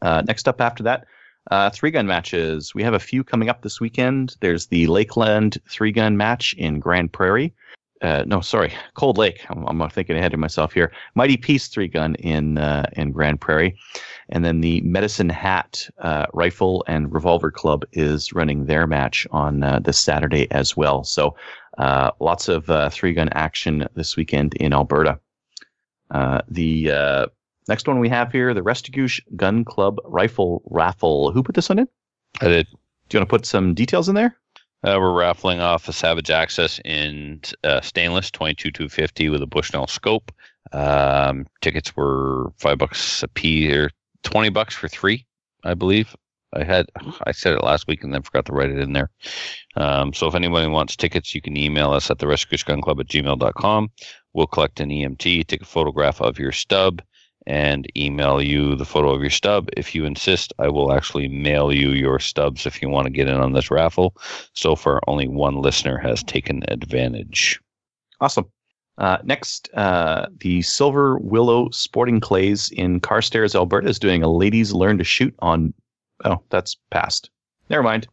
Uh, 0.00 0.22
next 0.26 0.48
up 0.48 0.60
after 0.60 0.82
that, 0.82 1.06
uh, 1.50 1.70
three 1.70 1.90
gun 1.90 2.06
matches. 2.06 2.74
We 2.74 2.82
have 2.82 2.94
a 2.94 2.98
few 2.98 3.24
coming 3.24 3.48
up 3.48 3.62
this 3.62 3.80
weekend. 3.80 4.36
There's 4.40 4.66
the 4.66 4.86
Lakeland 4.86 5.58
three 5.68 5.92
gun 5.92 6.16
match 6.16 6.54
in 6.58 6.80
Grande 6.80 7.12
Prairie. 7.12 7.52
Uh, 8.02 8.24
no, 8.26 8.40
sorry, 8.40 8.72
Cold 8.94 9.16
Lake. 9.16 9.46
I'm, 9.48 9.80
I'm 9.80 9.88
thinking 9.88 10.16
ahead 10.16 10.34
of 10.34 10.40
myself 10.40 10.72
here. 10.72 10.92
Mighty 11.14 11.36
Peace 11.36 11.68
three 11.68 11.86
gun 11.86 12.16
in 12.16 12.58
uh, 12.58 12.84
in 12.94 13.12
Grande 13.12 13.40
Prairie, 13.40 13.76
and 14.28 14.44
then 14.44 14.60
the 14.60 14.80
Medicine 14.80 15.28
Hat 15.28 15.88
uh, 16.00 16.26
Rifle 16.34 16.84
and 16.88 17.12
Revolver 17.14 17.52
Club 17.52 17.84
is 17.92 18.32
running 18.32 18.66
their 18.66 18.88
match 18.88 19.24
on 19.30 19.62
uh, 19.62 19.78
this 19.78 20.00
Saturday 20.00 20.50
as 20.50 20.76
well. 20.76 21.04
So 21.04 21.36
uh, 21.78 22.10
lots 22.18 22.48
of 22.48 22.68
uh, 22.68 22.90
three 22.90 23.14
gun 23.14 23.28
action 23.30 23.86
this 23.94 24.16
weekend 24.16 24.54
in 24.54 24.72
Alberta. 24.72 25.20
Uh, 26.10 26.40
the 26.48 26.90
uh, 26.90 27.26
next 27.68 27.86
one 27.86 28.00
we 28.00 28.08
have 28.08 28.32
here, 28.32 28.52
the 28.52 28.62
Restigouche 28.62 29.20
Gun 29.36 29.64
Club 29.64 29.98
Rifle 30.04 30.60
Raffle. 30.66 31.30
Who 31.30 31.44
put 31.44 31.54
this 31.54 31.68
one 31.68 31.78
in? 31.78 31.88
I 32.40 32.48
did. 32.48 32.66
Do 33.08 33.16
you 33.16 33.20
want 33.20 33.28
to 33.28 33.36
put 33.36 33.46
some 33.46 33.74
details 33.74 34.08
in 34.08 34.16
there? 34.16 34.36
Uh, 34.84 34.98
we're 34.98 35.12
raffling 35.12 35.60
off 35.60 35.88
a 35.88 35.92
Savage 35.92 36.30
Axis 36.30 36.80
in 36.84 37.40
uh, 37.62 37.80
stainless 37.80 38.30
22250 38.32 39.28
with 39.28 39.42
a 39.42 39.46
Bushnell 39.46 39.86
scope. 39.86 40.32
Um, 40.72 41.46
tickets 41.60 41.94
were 41.94 42.52
five 42.56 42.78
bucks 42.78 43.22
a 43.22 43.28
piece 43.28 43.72
or 43.72 43.90
20 44.24 44.50
bucks 44.50 44.74
for 44.74 44.88
three, 44.88 45.24
I 45.64 45.74
believe. 45.74 46.16
I 46.54 46.64
had 46.64 46.86
I 47.24 47.32
said 47.32 47.54
it 47.54 47.64
last 47.64 47.86
week 47.86 48.04
and 48.04 48.12
then 48.12 48.22
forgot 48.22 48.44
to 48.46 48.52
write 48.52 48.70
it 48.70 48.78
in 48.78 48.92
there. 48.92 49.10
Um, 49.76 50.12
so 50.12 50.26
if 50.26 50.34
anybody 50.34 50.66
wants 50.66 50.96
tickets, 50.96 51.34
you 51.34 51.40
can 51.40 51.56
email 51.56 51.92
us 51.92 52.10
at 52.10 52.18
the 52.18 52.26
Rescue 52.26 52.58
Gun 52.58 52.82
Club 52.82 53.00
at 53.00 53.06
gmail.com. 53.06 53.90
We'll 54.34 54.46
collect 54.46 54.80
an 54.80 54.90
EMT, 54.90 55.46
take 55.46 55.62
a 55.62 55.66
photograph 55.66 56.20
of 56.20 56.38
your 56.38 56.52
stub, 56.52 57.02
and 57.46 57.86
email 57.96 58.40
you 58.40 58.76
the 58.76 58.84
photo 58.84 59.12
of 59.12 59.20
your 59.20 59.30
stub. 59.30 59.68
If 59.76 59.94
you 59.94 60.04
insist, 60.04 60.52
I 60.58 60.68
will 60.68 60.92
actually 60.92 61.28
mail 61.28 61.72
you 61.72 61.90
your 61.90 62.18
stubs 62.18 62.66
if 62.66 62.80
you 62.80 62.88
want 62.88 63.06
to 63.06 63.12
get 63.12 63.28
in 63.28 63.36
on 63.36 63.52
this 63.52 63.70
raffle. 63.70 64.16
So 64.54 64.76
far, 64.76 65.00
only 65.06 65.28
one 65.28 65.56
listener 65.56 65.98
has 65.98 66.22
taken 66.22 66.62
advantage. 66.68 67.60
Awesome. 68.20 68.46
Uh, 68.98 69.18
next, 69.24 69.70
uh, 69.74 70.26
the 70.40 70.62
Silver 70.62 71.18
Willow 71.18 71.70
Sporting 71.70 72.20
Clays 72.20 72.70
in 72.70 73.00
Carstairs, 73.00 73.54
Alberta 73.54 73.88
is 73.88 73.98
doing 73.98 74.22
a 74.22 74.30
ladies 74.30 74.72
learn 74.72 74.98
to 74.98 75.04
shoot 75.04 75.34
on. 75.40 75.72
Oh, 76.24 76.42
that's 76.50 76.76
past. 76.90 77.30
Never 77.68 77.82
mind. 77.82 78.06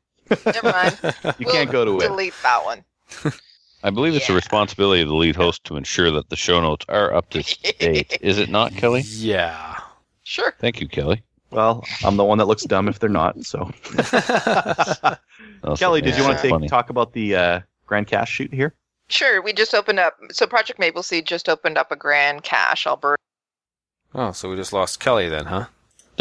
Never 0.46 0.72
mind. 0.72 0.98
You 1.38 1.46
We'll 1.46 1.54
can't 1.54 1.72
go 1.72 1.86
to 1.86 1.98
it. 1.98 2.08
Delete 2.08 2.34
that 2.44 2.64
one. 2.64 2.84
I 3.84 3.90
believe 3.90 4.14
it's 4.16 4.28
the 4.28 4.34
responsibility 4.34 5.02
of 5.02 5.08
the 5.08 5.16
lead 5.16 5.36
host 5.36 5.64
to 5.66 5.78
ensure 5.78 6.12
that 6.12 6.30
the 6.30 6.36
show 6.36 6.60
notes 6.60 6.86
are 6.90 7.14
up 7.14 7.30
to 7.32 7.42
date. 7.80 8.18
Is 8.22 8.38
it 8.38 8.50
not, 8.50 8.74
Kelly? 8.74 9.02
Yeah. 9.06 9.78
Sure. 10.24 10.54
Thank 10.60 10.82
you, 10.82 10.88
Kelly. 10.88 11.24
Well, 11.52 11.84
I'm 12.04 12.18
the 12.18 12.26
one 12.26 12.38
that 12.38 12.46
looks 12.46 12.64
dumb 12.64 12.88
if 12.88 13.00
they're 13.00 13.10
not. 13.10 13.44
So, 13.44 13.72
Kelly, 15.78 16.02
did 16.02 16.16
you 16.18 16.24
want 16.24 16.38
to 16.38 16.42
take, 16.42 16.52
funny. 16.52 16.68
talk 16.68 16.90
about 16.90 17.14
the 17.14 17.36
uh, 17.36 17.60
Grand 17.88 18.08
Cache 18.08 18.30
shoot 18.30 18.54
here? 18.54 18.76
Sure. 19.08 19.42
We 19.42 19.54
just 19.54 19.74
opened 19.74 20.00
up. 20.00 20.16
So 20.32 20.46
Project 20.46 20.78
Maple 20.80 21.02
Seed 21.02 21.26
just 21.26 21.50
opened 21.50 21.78
up 21.78 21.92
a 21.92 21.96
Grand 21.96 22.44
Cache, 22.44 22.86
Alberta. 22.86 23.18
Oh, 24.14 24.32
so 24.32 24.50
we 24.50 24.56
just 24.56 24.74
lost 24.74 25.00
Kelly 25.00 25.30
then, 25.30 25.46
huh? 25.46 25.66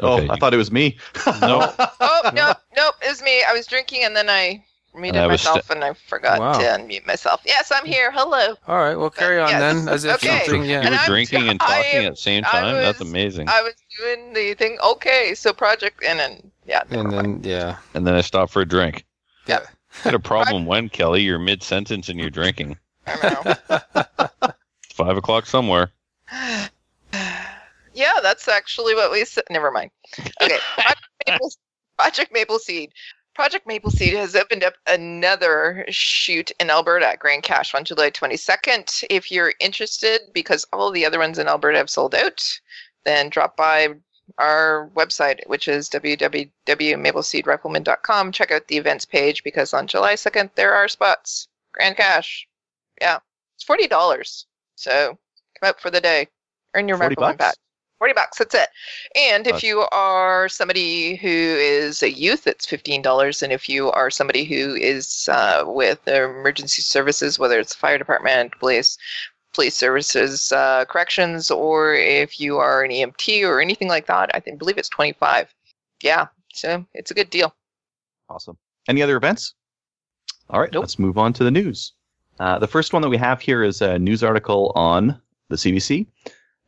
Okay, 0.03 0.29
Oh, 0.29 0.33
I 0.33 0.37
thought 0.39 0.55
it 0.55 0.59
was 0.59 0.71
me. 0.73 0.97
No. 1.41 1.73
Oh 2.01 2.31
no, 2.35 2.53
nope, 2.77 2.95
it 3.03 3.09
was 3.09 3.23
me. 3.23 3.43
I 3.49 3.53
was 3.53 3.67
drinking 3.67 4.03
and 4.05 4.15
then 4.17 4.29
I 4.29 4.65
muted 4.99 5.21
I 5.21 5.27
was 5.27 5.45
myself 5.45 5.71
and 5.71 5.83
I 5.85 5.95
forgot 5.95 6.39
Wow. 6.41 6.53
to 6.59 6.65
unmute 6.65 7.07
myself. 7.07 7.41
Yes, 7.47 7.71
I'm 7.75 7.85
here. 7.87 8.11
Hello. 8.13 8.55
All 8.67 8.77
right, 8.79 8.97
well, 8.97 9.11
carry 9.11 9.41
on 9.41 9.49
Yes. 9.51 9.61
then, 9.61 9.89
as 9.89 10.05
if 10.05 10.15
Okay. 10.17 10.41
something. 10.45 10.65
you 10.65 10.71
Yeah. 10.71 10.81
And 10.81 10.91
were 10.91 10.97
I'm- 10.97 11.07
drinking 11.11 11.49
and 11.51 11.61
talking 11.61 11.85
am- 12.01 12.05
at 12.07 12.11
the 12.13 12.17
same 12.17 12.45
I 12.47 12.51
time. 12.51 12.75
That's 12.77 13.01
amazing. 13.01 13.49
I 13.49 13.63
was 13.63 13.75
doing 13.99 14.33
the 14.35 14.55
thing. 14.55 14.79
Okay, 14.83 15.35
so 15.35 15.53
Project 15.53 16.03
and 16.05 16.19
then 16.19 16.51
yeah. 16.67 16.83
never 16.91 17.03
And 17.09 17.17
mind. 17.17 17.45
then, 17.45 17.51
yeah. 17.51 17.77
and 17.95 18.07
then 18.07 18.15
I 18.15 18.21
stopped 18.21 18.53
for 18.53 18.63
a 18.63 18.67
drink. 18.67 19.05
Yeah. 19.47 19.61
Had 20.03 20.15
a 20.15 20.19
problem 20.21 20.67
when 20.67 20.89
Kelly, 20.89 21.23
you're 21.23 21.39
mid 21.39 21.63
sentence 21.63 22.09
and 22.09 22.19
you're 22.21 22.31
drinking. 22.31 22.77
I 23.07 23.57
know. 23.71 24.51
Five 24.95 25.17
o'clock 25.17 25.47
somewhere. 25.47 25.91
yeah, 27.95 28.13
that's 28.23 28.49
actually 28.49 28.95
what 28.95 29.11
we 29.11 29.25
said. 29.25 29.45
Never 29.51 29.71
mind. 29.71 29.91
Okay. 30.43 30.59
Project 30.75 31.09
Maple, 31.27 31.51
Project 31.99 32.33
Maple 32.33 32.59
Seed. 32.59 32.93
Project 33.39 33.66
Maple 33.68 33.93
Seed 33.93 34.14
has 34.14 34.34
opened 34.34 34.64
up 34.64 34.74
another 34.89 35.84
shoot 35.91 36.51
in 36.59 36.70
Alberta 36.70 37.07
at 37.07 37.20
Grand 37.20 37.45
Cache 37.45 37.72
on 37.72 37.84
July 37.84 38.11
22nd. 38.11 39.05
If 39.09 39.30
you're 39.30 39.55
interested, 39.61 40.22
because 40.32 40.66
all 40.72 40.91
the 40.91 41.07
other 41.07 41.20
ones 41.20 41.39
in 41.39 41.47
Alberta 41.47 41.78
have 41.78 41.89
sold 41.89 42.16
out, 42.16 42.43
then 43.05 43.28
drop 43.28 43.57
by 43.57 43.91
our 44.39 44.91
website, 44.97 45.39
which 45.47 45.68
is 45.68 45.89
www.mapleseedrifleman.com. 45.89 48.32
Check 48.32 48.51
out 48.51 48.66
the 48.66 48.76
events 48.76 49.05
page 49.05 49.45
because 49.45 49.72
on 49.72 49.86
July 49.86 50.14
2nd, 50.14 50.51
there 50.57 50.74
are 50.74 50.89
spots. 50.89 51.47
Grand 51.72 51.97
Cache. 51.97 52.49
Yeah. 53.01 53.18
It's 53.55 53.64
$40. 53.64 54.47
So 54.74 55.16
come 55.61 55.68
out 55.68 55.80
for 55.80 55.93
the 55.93 56.01
day. 56.01 56.26
Earn 56.74 56.89
your 56.89 56.97
40 56.97 57.11
rifleman 57.11 57.36
bucks? 57.36 57.39
badge. 57.39 57.55
40 57.99 58.15
bucks, 58.15 58.39
that's 58.39 58.55
it. 58.55 58.69
And 59.17 59.47
if 59.47 59.63
you 59.65 59.81
are 59.93 60.49
somebody 60.49 61.17
who 61.17 61.29
is 61.29 62.03
a 62.03 62.11
youth, 62.13 62.47
it's 62.47 62.65
$15. 62.67 63.43
And 63.43 63.53
if 63.53 63.69
you 63.69 63.91
are 63.91 64.11
somebody 64.11 64.45
who 64.45 64.75
is 64.75 65.29
uh, 65.33 65.65
with 65.67 66.07
emergency 66.07 66.83
services, 66.83 67.39
whether 67.39 67.59
it's 67.59 67.75
fire 67.75 67.99
department, 67.99 68.53
police, 68.61 68.97
police 69.53 69.75
services, 69.77 70.53
uh, 70.53 70.85
corrections, 70.85 71.51
or 71.51 71.95
if 71.95 72.39
you 72.39 72.59
are 72.59 72.85
an 72.85 72.93
EMT 72.93 73.43
or 73.43 73.61
anything 73.61 73.89
like 73.89 74.07
that, 74.07 74.31
I 74.33 74.39
think, 74.41 74.59
believe 74.61 74.79
it's 74.79 74.89
25 74.89 75.53
Yeah, 76.03 76.29
so 76.55 76.85
it's 76.95 77.11
a 77.11 77.15
good 77.15 77.31
deal. 77.31 77.53
Awesome. 78.31 78.57
Any 78.89 79.03
other 79.03 79.17
events? 79.17 79.55
All 80.51 80.61
right, 80.61 80.73
Nope. 80.73 80.83
let's 80.83 80.99
move 80.99 81.19
on 81.19 81.33
to 81.35 81.45
the 81.45 81.51
news. 81.51 81.93
Uh, 82.39 82.59
the 82.61 82.69
first 82.69 82.93
one 82.93 83.03
that 83.03 83.09
we 83.09 83.17
have 83.17 83.41
here 83.41 83.65
is 83.65 83.83
a 83.83 83.99
news 83.99 84.23
article 84.23 84.71
on 84.77 85.21
the 85.49 85.57
CBC. 85.57 86.07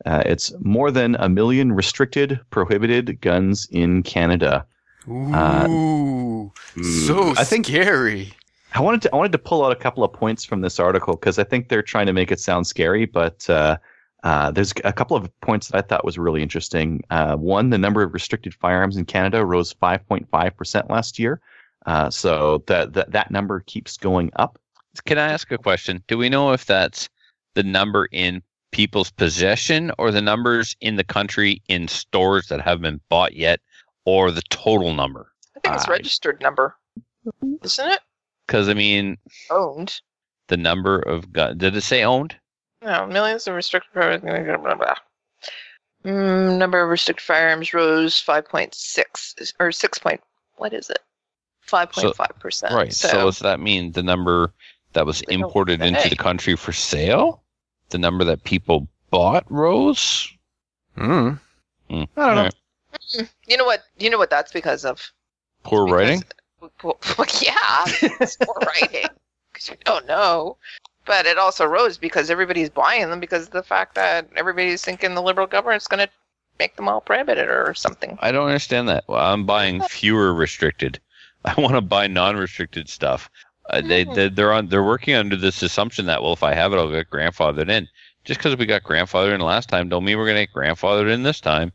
Uh, 0.07 0.23
it's 0.25 0.53
more 0.61 0.91
than 0.91 1.15
a 1.17 1.29
million 1.29 1.73
restricted, 1.73 2.41
prohibited 2.51 3.21
guns 3.21 3.67
in 3.71 4.03
Canada. 4.03 4.65
Ooh, 5.09 6.53
so 6.83 7.35
I 7.37 7.45
think 7.45 7.67
scary. 7.67 8.33
I 8.73 8.81
wanted 8.81 9.03
to 9.03 9.13
I 9.13 9.17
wanted 9.17 9.33
to 9.33 9.39
pull 9.39 9.65
out 9.65 9.73
a 9.73 9.77
couple 9.77 10.05
of 10.05 10.13
points 10.13 10.45
from 10.45 10.61
this 10.61 10.79
article 10.79 11.15
because 11.17 11.39
I 11.39 11.45
think 11.45 11.69
they're 11.69 11.83
trying 11.83 12.07
to 12.07 12.13
make 12.13 12.31
it 12.31 12.41
sound 12.41 12.67
scary, 12.67 13.05
but 13.05 13.49
uh, 13.51 13.79
uh, 14.23 14.51
there's 14.51 14.73
a 14.85 14.93
couple 14.93 15.17
of 15.17 15.41
points 15.41 15.69
that 15.69 15.79
I 15.79 15.87
thought 15.87 16.05
was 16.05 16.19
really 16.19 16.43
interesting. 16.43 17.03
Uh, 17.11 17.37
one, 17.37 17.71
the 17.71 17.79
number 17.79 18.03
of 18.03 18.15
restricted 18.15 18.55
firearms 18.55 18.97
in 18.97 19.05
Canada 19.07 19.45
rose 19.45 19.75
5.5 19.75 20.57
percent 20.57 20.91
last 20.91 21.19
year, 21.19 21.41
uh, 21.87 22.11
so 22.11 22.63
that, 22.67 22.93
that 22.93 23.11
that 23.13 23.31
number 23.31 23.61
keeps 23.61 23.97
going 23.97 24.31
up. 24.37 24.59
Can 25.05 25.19
I 25.19 25.33
ask 25.33 25.51
a 25.51 25.59
question? 25.59 26.03
Do 26.07 26.19
we 26.19 26.29
know 26.29 26.53
if 26.53 26.67
that's 26.67 27.09
the 27.55 27.63
number 27.63 28.09
in 28.13 28.43
people's 28.73 29.11
possession 29.11 29.91
or 29.99 30.11
the 30.11 30.23
numbers 30.23 30.77
in 30.81 30.97
the 30.97 31.05
country 31.05 31.63
in 31.69 31.89
stores 31.89 32.49
that 32.49 32.61
haven't 32.61 32.83
been 32.83 33.01
bought 33.09 33.35
yet 33.35 33.61
or 34.05 34.31
the 34.31 34.43
total 34.51 34.95
number? 34.95 35.33
I 35.57 35.61
think 35.61 35.75
it's 35.77 35.89
I- 35.89 35.93
registered 35.93 36.41
number, 36.41 36.77
isn't 37.63 37.91
it? 37.91 38.01
Because, 38.47 38.69
I 38.69 38.75
mean, 38.75 39.17
Owned. 39.51 40.01
the 40.49 40.57
number 40.57 40.99
of 41.01 41.33
guns. 41.33 41.59
Did 41.59 41.77
it 41.77 41.83
say 41.83 42.03
owned? 42.03 42.35
No, 42.83 43.07
millions 43.07 43.47
of 43.47 43.55
restricted 43.55 43.93
firearms. 43.93 44.23
Blah, 44.23 44.57
blah, 44.57 44.75
blah. 44.75 44.95
Mm, 46.05 46.59
number 46.59 46.83
of 46.83 46.89
restricted 46.89 47.25
firearms 47.25 47.73
rose 47.75 48.15
5.6 48.15 49.53
or 49.61 49.71
6. 49.71 49.99
Point, 49.99 50.21
what 50.57 50.73
is 50.73 50.91
it? 50.91 50.99
5.5 51.69 52.39
percent. 52.41 52.75
Right. 52.75 52.93
So, 52.93 53.09
So, 53.09 53.25
does 53.27 53.39
that 53.41 53.61
mean 53.61 53.93
the 53.93 54.03
number 54.03 54.53
that 54.95 55.07
was 55.07 55.21
imported 55.23 55.83
into 55.83 56.09
the 56.09 56.17
country 56.17 56.57
for 56.57 56.73
sale? 56.73 57.43
The 57.91 57.99
number 57.99 58.25
that 58.25 58.45
people 58.45 58.87
bought 59.11 59.45
rose? 59.51 60.29
Mm. 60.97 61.39
Hmm. 61.89 62.03
I 62.17 62.27
don't 62.27 62.35
know. 62.37 62.51
Alright. 63.15 63.31
you 63.47 63.57
know 63.57 63.65
what? 63.65 63.83
You 63.99 64.11
know 64.11 64.19
what 64.19 64.31
that's 64.31 64.53
because 64.53 64.85
of? 64.85 65.13
Poor 65.65 65.85
Because- 65.87 65.97
writing? 66.09 66.25
Well, 66.83 66.99
yeah, 67.41 67.85
it's 68.21 68.37
poor 68.37 68.55
writing 68.67 69.07
because 69.51 69.71
you 69.71 69.77
don't 69.87 70.07
know. 70.07 70.59
But 71.07 71.25
it 71.25 71.39
also 71.39 71.65
rose 71.65 71.97
because 71.97 72.29
everybody's 72.29 72.69
buying 72.69 73.09
them 73.09 73.19
because 73.19 73.47
of 73.47 73.53
the 73.53 73.63
fact 73.63 73.95
that 73.95 74.29
everybody's 74.37 74.83
thinking 74.85 75.15
the 75.15 75.23
liberal 75.23 75.47
government's 75.47 75.87
going 75.89 76.07
to 76.07 76.13
make 76.59 76.77
them 76.77 76.87
all 76.87 77.01
prohibited 77.01 77.49
or 77.49 77.73
something. 77.73 78.19
I 78.21 78.31
don't 78.31 78.47
understand 78.47 78.91
that. 78.91 79.05
Well, 79.09 79.25
I'm 79.25 79.47
buying 79.47 79.81
fewer 79.85 80.35
restricted. 80.35 81.01
I 81.47 81.55
want 81.59 81.77
to 81.77 81.81
buy 81.81 82.07
non-restricted 82.07 82.91
stuff. 82.91 83.31
Uh, 83.71 83.81
they, 83.81 84.05
Mhm. 84.05 84.15
they 84.15 84.29
they're 84.29 84.53
on 84.53 84.69
they're 84.69 84.83
working 84.85 85.15
under 85.15 85.37
this 85.37 85.63
assumption 85.63 86.07
that 86.07 86.23
well, 86.23 86.33
if 86.33 86.43
I 86.43 86.55
have 86.55 86.73
it, 86.73 86.77
I'll 86.77 86.91
get 86.91 87.11
grandfathered 87.11 87.71
in. 87.71 87.89
Just 88.25 88.41
because 88.41 88.57
we 88.57 88.67
got 88.67 88.83
grandfathered 88.83 89.35
in 89.35 89.41
last 89.41 89.69
time, 89.69 89.89
don't 89.89 90.05
mean 90.05 90.19
we're 90.19 90.27
gonna 90.27 90.47
get 90.47 90.53
grandfathered 90.55 91.11
in 91.11 91.23
this 91.23 91.41
time. 91.41 91.73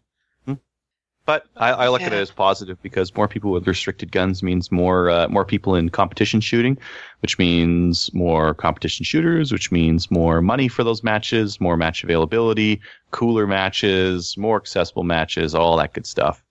But 1.26 1.48
I, 1.58 1.72
I 1.72 1.90
look 1.90 2.02
at 2.04 2.14
it 2.14 2.18
as 2.18 2.30
positive 2.30 2.80
because 2.84 3.16
more 3.16 3.28
people 3.28 3.50
with 3.50 3.68
restricted 3.68 4.12
guns 4.12 4.44
means 4.44 4.72
more 4.72 5.10
uh, 5.10 5.28
more 5.28 5.44
people 5.44 5.74
in 5.74 5.90
competition 5.90 6.40
shooting, 6.40 6.78
which 7.24 7.40
means 7.40 8.14
more 8.14 8.54
competition 8.54 9.04
shooters, 9.06 9.52
which 9.52 9.72
means 9.72 10.12
more 10.12 10.40
money 10.40 10.68
for 10.68 10.84
those 10.84 11.04
matches, 11.04 11.60
more 11.60 11.78
match 11.78 12.04
availability, 12.04 12.80
cooler 13.10 13.48
matches, 13.48 14.38
more 14.38 14.56
accessible 14.58 15.04
matches, 15.04 15.56
all 15.56 15.78
that 15.78 15.94
good 15.94 16.06
stuff. 16.06 16.44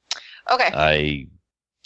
Okay, 0.51 0.71
I 0.75 1.29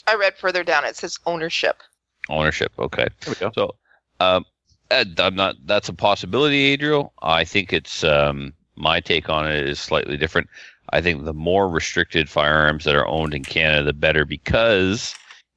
I 0.06 0.14
read 0.14 0.38
further 0.38 0.64
down. 0.64 0.86
It 0.86 0.96
says 0.96 1.18
ownership. 1.26 1.82
Ownership. 2.28 2.72
Okay. 2.78 3.08
There 3.20 3.34
we 3.34 3.40
go. 3.40 3.50
So, 3.54 3.74
um, 4.20 4.44
Ed, 4.90 5.18
I'm 5.18 5.34
not. 5.34 5.56
That's 5.64 5.88
a 5.88 5.94
possibility, 5.94 6.72
Adriel. 6.72 7.12
I 7.22 7.44
think 7.44 7.72
it's 7.72 8.04
um, 8.04 8.52
my 8.76 9.00
take 9.00 9.28
on 9.28 9.50
it 9.50 9.66
is 9.68 9.78
slightly 9.78 10.16
different. 10.16 10.48
I 10.90 11.00
think 11.00 11.24
the 11.24 11.34
more 11.34 11.68
restricted 11.68 12.30
firearms 12.30 12.84
that 12.84 12.94
are 12.94 13.06
owned 13.06 13.34
in 13.34 13.44
Canada, 13.44 13.84
the 13.84 13.92
better, 13.92 14.24
because 14.24 15.14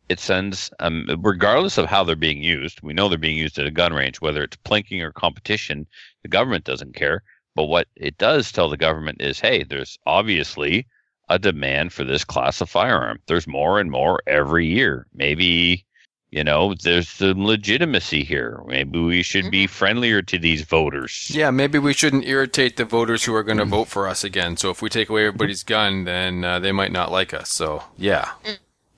it 0.09 0.19
sends, 0.19 0.69
um, 0.79 1.07
regardless 1.19 1.77
of 1.77 1.85
how 1.85 2.03
they're 2.03 2.17
being 2.17 2.43
used. 2.43 2.81
We 2.81 2.93
know 2.93 3.07
they're 3.07 3.17
being 3.17 3.37
used 3.37 3.57
at 3.57 3.65
a 3.65 3.71
gun 3.71 3.93
range, 3.93 4.19
whether 4.19 4.43
it's 4.43 4.57
plinking 4.57 5.01
or 5.01 5.13
competition. 5.13 5.87
The 6.23 6.27
government 6.27 6.65
doesn't 6.65 6.95
care. 6.95 7.23
But 7.55 7.65
what 7.65 7.87
it 7.95 8.17
does 8.17 8.51
tell 8.51 8.69
the 8.69 8.77
government 8.77 9.21
is, 9.21 9.39
hey, 9.39 9.63
there's 9.63 9.97
obviously 10.05 10.85
a 11.29 11.39
demand 11.39 11.93
for 11.93 12.03
this 12.03 12.25
class 12.25 12.59
of 12.59 12.69
firearm. 12.69 13.19
There's 13.27 13.47
more 13.47 13.79
and 13.79 13.89
more 13.89 14.21
every 14.27 14.67
year. 14.67 15.07
Maybe 15.13 15.85
You 16.31 16.45
know, 16.45 16.73
there's 16.73 17.09
some 17.09 17.45
legitimacy 17.45 18.23
here. 18.23 18.63
Maybe 18.65 18.99
we 18.99 19.21
should 19.21 19.51
be 19.51 19.67
friendlier 19.67 20.21
to 20.21 20.39
these 20.39 20.61
voters. 20.61 21.29
Yeah, 21.29 21.51
maybe 21.51 21.77
we 21.77 21.91
shouldn't 21.93 22.25
irritate 22.25 22.77
the 22.77 22.85
voters 22.85 23.25
who 23.25 23.35
are 23.35 23.43
going 23.43 23.57
to 23.57 23.65
vote 23.65 23.89
for 23.89 24.07
us 24.07 24.23
again. 24.23 24.55
So 24.55 24.69
if 24.69 24.81
we 24.81 24.87
take 24.89 25.09
away 25.09 25.27
everybody's 25.27 25.63
gun, 25.63 26.05
then 26.05 26.45
uh, 26.45 26.59
they 26.59 26.71
might 26.71 26.93
not 26.93 27.11
like 27.11 27.33
us. 27.33 27.49
So 27.49 27.83
yeah, 27.97 28.31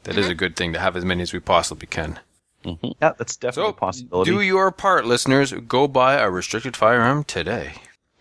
that 0.04 0.16
is 0.16 0.30
a 0.30 0.36
good 0.36 0.56
thing 0.56 0.74
to 0.74 0.80
have 0.80 0.96
as 0.96 1.04
many 1.04 1.24
as 1.24 1.34
we 1.34 1.40
possibly 1.40 1.88
can. 1.88 2.20
Yeah, 3.02 3.14
that's 3.18 3.36
definitely 3.36 3.72
So 3.72 3.76
a 3.76 3.80
possibility. 3.80 4.30
do 4.32 4.42
your 4.42 4.72
part, 4.72 5.06
listeners. 5.08 5.54
Go 5.54 5.88
buy 5.88 6.14
a 6.14 6.30
restricted 6.30 6.78
firearm 6.78 7.24
today. 7.24 7.74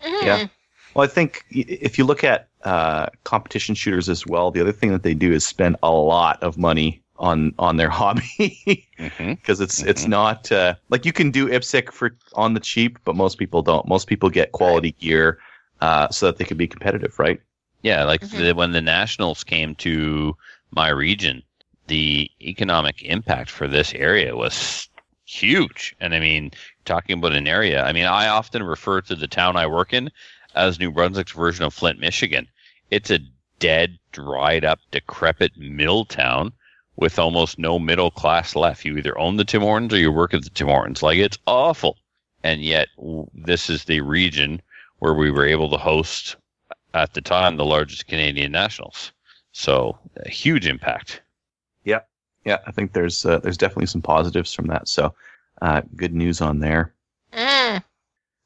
Yeah. 0.03 0.47
Well, 0.95 1.05
I 1.05 1.07
think 1.07 1.45
if 1.51 1.99
you 1.99 2.03
look 2.03 2.23
at 2.23 2.47
uh, 2.63 3.07
competition 3.25 3.75
shooters 3.75 4.09
as 4.09 4.25
well, 4.25 4.49
the 4.49 4.59
other 4.61 4.71
thing 4.71 4.91
that 4.91 5.03
they 5.03 5.13
do 5.13 5.31
is 5.31 5.45
spend 5.45 5.75
a 5.83 5.91
lot 5.91 6.41
of 6.41 6.57
money 6.57 7.02
on 7.17 7.53
on 7.59 7.77
their 7.77 7.89
hobby 8.01 8.87
because 8.97 9.61
it's 9.61 9.81
it's 9.83 10.07
not 10.07 10.51
uh, 10.51 10.75
like 10.89 11.05
you 11.05 11.13
can 11.13 11.31
do 11.31 11.47
IPSC 11.47 11.91
for 11.91 12.15
on 12.33 12.53
the 12.53 12.59
cheap, 12.59 12.99
but 13.05 13.15
most 13.15 13.37
people 13.37 13.61
don't. 13.61 13.87
Most 13.87 14.07
people 14.07 14.29
get 14.29 14.51
quality 14.51 14.91
gear 14.93 15.39
uh, 15.81 16.09
so 16.09 16.27
that 16.27 16.37
they 16.37 16.45
can 16.45 16.57
be 16.57 16.67
competitive, 16.67 17.17
right? 17.19 17.39
Yeah, 17.81 18.05
like 18.05 18.21
Mhm. 18.21 18.37
the, 18.37 18.55
when 18.55 18.71
the 18.71 18.81
Nationals 18.81 19.43
came 19.43 19.75
to 19.75 20.35
my 20.71 20.89
region, 20.89 21.43
the 21.87 22.31
economic 22.41 23.01
impact 23.03 23.49
for 23.49 23.67
this 23.67 23.93
area 23.93 24.35
was 24.35 24.87
huge. 25.25 25.95
And 25.99 26.13
I 26.15 26.19
mean, 26.19 26.51
talking 26.85 27.17
about 27.17 27.33
an 27.33 27.47
area, 27.47 27.83
I 27.83 27.91
mean, 27.91 28.05
I 28.05 28.27
often 28.27 28.63
refer 28.63 29.01
to 29.01 29.15
the 29.15 29.27
town 29.27 29.57
I 29.57 29.67
work 29.67 29.93
in 29.93 30.09
as 30.55 30.79
New 30.79 30.91
Brunswick's 30.91 31.31
version 31.33 31.65
of 31.65 31.73
Flint, 31.73 31.99
Michigan. 31.99 32.47
It's 32.91 33.11
a 33.11 33.19
dead, 33.59 33.97
dried 34.11 34.63
up, 34.65 34.79
decrepit 34.91 35.57
mill 35.57 36.05
town 36.05 36.53
with 36.95 37.19
almost 37.19 37.59
no 37.59 37.79
middle 37.79 38.11
class 38.11 38.55
left. 38.55 38.85
You 38.85 38.97
either 38.97 39.17
own 39.17 39.37
the 39.37 39.45
Tim 39.45 39.61
Hortons 39.61 39.93
or 39.93 39.97
you 39.97 40.11
work 40.11 40.33
at 40.33 40.43
the 40.43 40.49
Tim 40.49 40.67
Hortons. 40.67 41.03
Like, 41.03 41.17
it's 41.17 41.37
awful. 41.47 41.97
And 42.43 42.61
yet, 42.63 42.89
this 43.33 43.69
is 43.69 43.85
the 43.85 44.01
region 44.01 44.61
where 44.99 45.13
we 45.13 45.31
were 45.31 45.45
able 45.45 45.69
to 45.69 45.77
host 45.77 46.35
at 46.93 47.13
the 47.13 47.21
time 47.21 47.57
the 47.57 47.65
largest 47.65 48.07
Canadian 48.07 48.51
nationals. 48.51 49.11
So 49.51 49.97
a 50.17 50.29
huge 50.29 50.67
impact. 50.67 51.21
Yeah, 51.83 52.01
yeah. 52.45 52.59
I 52.67 52.71
think 52.71 52.93
there's 52.93 53.25
uh, 53.25 53.39
there's 53.39 53.57
definitely 53.57 53.87
some 53.87 54.01
positives 54.01 54.53
from 54.53 54.67
that. 54.67 54.87
So 54.87 55.13
uh, 55.61 55.81
good 55.95 56.13
news 56.13 56.41
on 56.41 56.59
there. 56.59 56.93
Mm. 57.33 57.83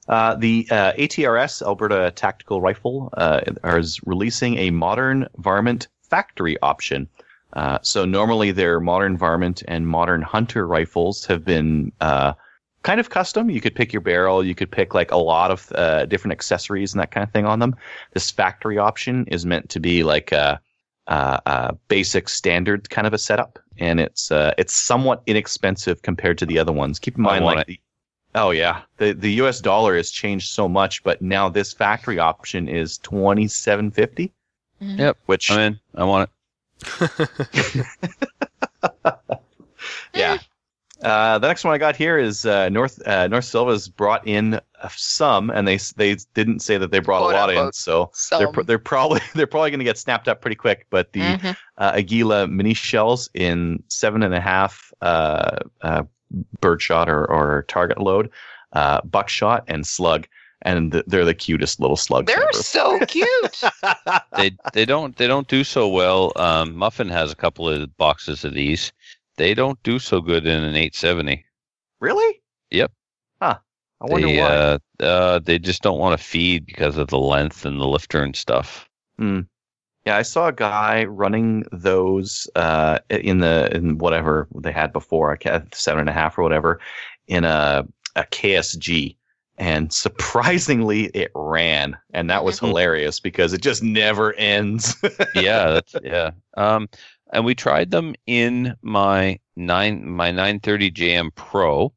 Uh, 0.08 0.36
the 0.36 0.68
uh, 0.72 0.94
ATRS 0.94 1.62
Alberta 1.62 2.12
Tactical 2.16 2.62
Rifle 2.62 3.10
uh, 3.18 3.42
is 3.64 4.00
releasing 4.06 4.58
a 4.58 4.70
modern 4.72 5.28
varmint 5.38 5.88
factory 6.02 6.58
option. 6.62 7.08
Uh, 7.54 7.80
so 7.82 8.06
normally 8.06 8.52
their 8.52 8.80
modern 8.80 9.18
varmint 9.18 9.64
and 9.68 9.88
modern 9.88 10.22
hunter 10.22 10.68
rifles 10.68 11.26
have 11.26 11.46
been 11.46 11.92
uh, 12.02 12.34
kind 12.84 13.00
of 13.00 13.10
custom. 13.10 13.50
You 13.50 13.62
could 13.62 13.76
pick 13.76 13.94
your 13.94 14.02
barrel, 14.02 14.44
you 14.44 14.56
could 14.56 14.72
pick 14.72 14.94
like 14.94 15.12
a 15.12 15.18
lot 15.18 15.52
of 15.52 15.72
uh, 15.74 16.06
different 16.06 16.34
accessories 16.34 16.94
and 16.94 17.02
that 17.02 17.12
kind 17.12 17.24
of 17.24 17.32
thing 17.32 17.46
on 17.46 17.60
them. 17.60 17.76
This 18.14 18.30
factory 18.30 18.78
option 18.78 19.26
is 19.28 19.46
meant 19.46 19.70
to 19.70 19.80
be 19.80 20.04
like 20.04 20.32
a, 20.32 20.60
a, 21.08 21.42
a 21.46 21.74
basic 21.88 22.30
standard 22.30 22.90
kind 22.90 23.08
of 23.08 23.14
a 23.14 23.18
setup, 23.18 23.60
and 23.78 24.00
it's 24.00 24.32
uh, 24.32 24.54
it's 24.58 24.76
somewhat 24.76 25.24
inexpensive 25.26 26.02
compared 26.02 26.38
to 26.40 26.46
the 26.46 26.60
other 26.60 26.74
ones. 26.74 27.00
Keep 27.00 27.16
in 27.18 27.24
mind, 27.24 27.46
like 27.46 27.66
the 27.68 27.80
Oh 28.36 28.52
yeah, 28.52 28.82
the 28.98 29.14
the 29.14 29.32
U.S. 29.34 29.62
dollar 29.62 29.96
has 29.96 30.12
changed 30.12 30.50
so 30.50 30.68
much, 30.68 31.04
but 31.04 31.22
now 31.22 31.50
this 31.50 31.74
factory 31.74 32.20
option 32.20 32.68
is 32.68 33.00
twenty 33.00 33.48
seven 33.48 33.90
fifty. 33.90 34.32
Yep. 34.80 35.18
Which 35.26 35.50
I'm 35.50 35.60
in. 35.60 35.80
I 35.96 36.04
want 36.04 36.30
yeah. 40.14 40.38
Uh, 41.04 41.38
the 41.38 41.48
next 41.48 41.64
one 41.64 41.76
I 41.76 41.78
got 41.78 41.96
here 41.96 42.18
is 42.18 42.46
uh, 42.46 42.70
North 42.70 43.06
uh, 43.08 43.28
North 43.28 43.46
Sylva's 43.46 43.88
brought 43.88 44.28
in 44.28 44.56
uh, 44.56 44.60
some, 44.90 45.52
and 45.52 45.68
they 45.68 45.78
they 45.96 46.16
didn't 46.34 46.62
say 46.62 46.80
that 46.80 46.90
they 46.90 47.00
brought 47.00 47.22
Quote, 47.22 47.34
a 47.34 47.38
lot 47.38 47.50
in, 47.52 47.58
unquote, 47.58 47.76
so 47.76 48.10
they're 48.40 48.64
they're 48.64 48.80
probably 48.80 49.22
they're 49.36 49.46
probably 49.46 49.70
going 49.70 49.80
to 49.80 49.86
get 49.86 50.00
snapped 50.00 50.28
up 50.28 50.42
pretty 50.42 50.56
quick. 50.56 50.88
But 50.90 51.14
the 51.14 51.22
Mhm. 51.22 51.56
uh, 51.78 51.92
Aguila 51.96 52.48
mini 52.48 52.74
shells 52.74 53.30
in 53.36 53.84
seven 53.90 54.24
and 54.24 54.34
a 54.34 54.42
half 54.42 54.92
uh, 55.02 55.58
uh, 55.82 56.04
birdshot 56.62 57.10
or, 57.10 57.30
or 57.32 57.64
target 57.68 58.00
load, 58.00 58.32
uh, 58.74 59.02
buckshot 59.02 59.66
and 59.68 59.86
slug, 59.86 60.28
and 60.64 61.04
they're 61.08 61.26
the 61.26 61.34
cutest 61.34 61.80
little 61.80 61.96
slugs. 61.96 62.28
They're 62.28 62.44
ever. 62.44 62.54
so 62.54 63.00
cute. 63.06 63.62
they 64.38 64.52
they 64.74 64.86
don't 64.86 65.16
they 65.18 65.28
don't 65.28 65.48
do 65.48 65.64
so 65.64 65.88
well. 65.88 66.34
Um, 66.36 66.76
Muffin 66.76 67.10
has 67.10 67.32
a 67.32 67.36
couple 67.36 67.70
of 67.70 67.96
boxes 67.98 68.44
of 68.44 68.54
these. 68.54 68.92
They 69.38 69.54
don't 69.54 69.82
do 69.84 70.00
so 70.00 70.20
good 70.20 70.46
in 70.46 70.64
an 70.64 70.76
870. 70.76 71.46
really? 72.00 72.42
Yep. 72.72 72.92
Huh. 73.42 73.58
I 74.02 74.06
wonder 74.06 74.28
they, 74.28 74.40
why. 74.40 74.48
Uh, 74.48 74.78
uh, 75.00 75.40
they 75.40 75.60
just 75.60 75.84
don't 75.84 76.00
want 76.00 76.20
to 76.20 76.26
feed 76.26 76.66
because 76.66 76.98
of 76.98 77.08
the 77.08 77.20
length 77.20 77.66
and 77.66 77.80
the 77.80 77.86
lifter 77.86 78.24
and 78.24 78.36
stuff. 78.36 78.90
Hmm. 79.18 79.42
Yeah, 80.06 80.18
I 80.18 80.22
saw 80.22 80.48
a 80.48 80.54
guy 80.54 81.04
running 81.04 81.66
those 81.72 82.48
uh, 82.56 83.00
in 83.10 83.40
the 83.40 83.70
in 83.76 83.98
whatever 83.98 84.48
they 84.56 84.72
had 84.72 84.94
before, 84.94 85.34
a 85.34 85.64
seven 85.74 86.00
and 86.00 86.10
a 86.10 86.14
half 86.14 86.38
or 86.38 86.44
whatever, 86.44 86.80
in 87.28 87.44
a 87.44 87.86
a 88.16 88.24
KSG, 88.24 89.17
and 89.58 89.92
surprisingly, 89.92 91.06
it 91.14 91.32
ran, 91.34 91.98
and 92.14 92.30
that 92.30 92.44
was 92.44 92.60
Mhm. 92.60 92.68
hilarious 92.68 93.20
because 93.20 93.54
it 93.54 93.62
just 93.62 93.82
never 93.84 94.34
ends. 94.34 94.96
yeah, 95.36 95.70
that's 95.70 95.96
yeah. 96.04 96.32
Um, 96.56 96.88
and 97.34 97.44
we 97.44 97.56
tried 97.56 97.92
them 97.92 98.16
in 98.28 98.76
my 98.82 99.40
nine 99.56 100.08
my 100.08 100.32
930 100.32 100.92
JM 100.92 101.32
Pro, 101.36 101.92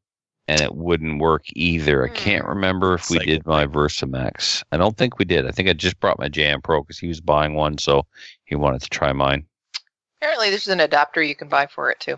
and 0.47 0.61
it 0.61 0.75
wouldn't 0.75 1.21
work 1.21 1.45
either. 1.53 2.05
I 2.05 2.09
can't 2.09 2.45
remember 2.45 2.95
if 2.95 3.09
we 3.09 3.17
Cycle 3.17 3.33
did 3.33 3.45
my 3.45 3.65
Versamax. 3.67 4.63
I 4.71 4.77
don't 4.77 4.97
think 4.97 5.19
we 5.19 5.25
did. 5.25 5.45
I 5.45 5.51
think 5.51 5.69
I 5.69 5.73
just 5.73 5.99
brought 5.99 6.19
my 6.19 6.29
JM 6.29 6.61
Pro 6.63 6.81
because 6.81 6.99
he 6.99 7.07
was 7.07 7.21
buying 7.21 7.53
one, 7.53 7.77
so 7.77 8.05
he 8.45 8.55
wanted 8.55 8.81
to 8.81 8.89
try 8.89 9.13
mine. 9.13 9.45
Apparently, 10.19 10.49
there's 10.49 10.67
an 10.67 10.79
adapter 10.79 11.21
you 11.21 11.35
can 11.35 11.47
buy 11.47 11.67
for 11.67 11.89
it 11.91 11.99
too. 11.99 12.17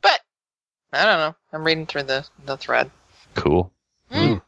But 0.00 0.20
I 0.92 1.04
don't 1.04 1.18
know. 1.18 1.36
I'm 1.52 1.64
reading 1.64 1.86
through 1.86 2.04
the 2.04 2.26
the 2.44 2.56
thread. 2.56 2.90
Cool. 3.34 3.72
Mm. 4.10 4.40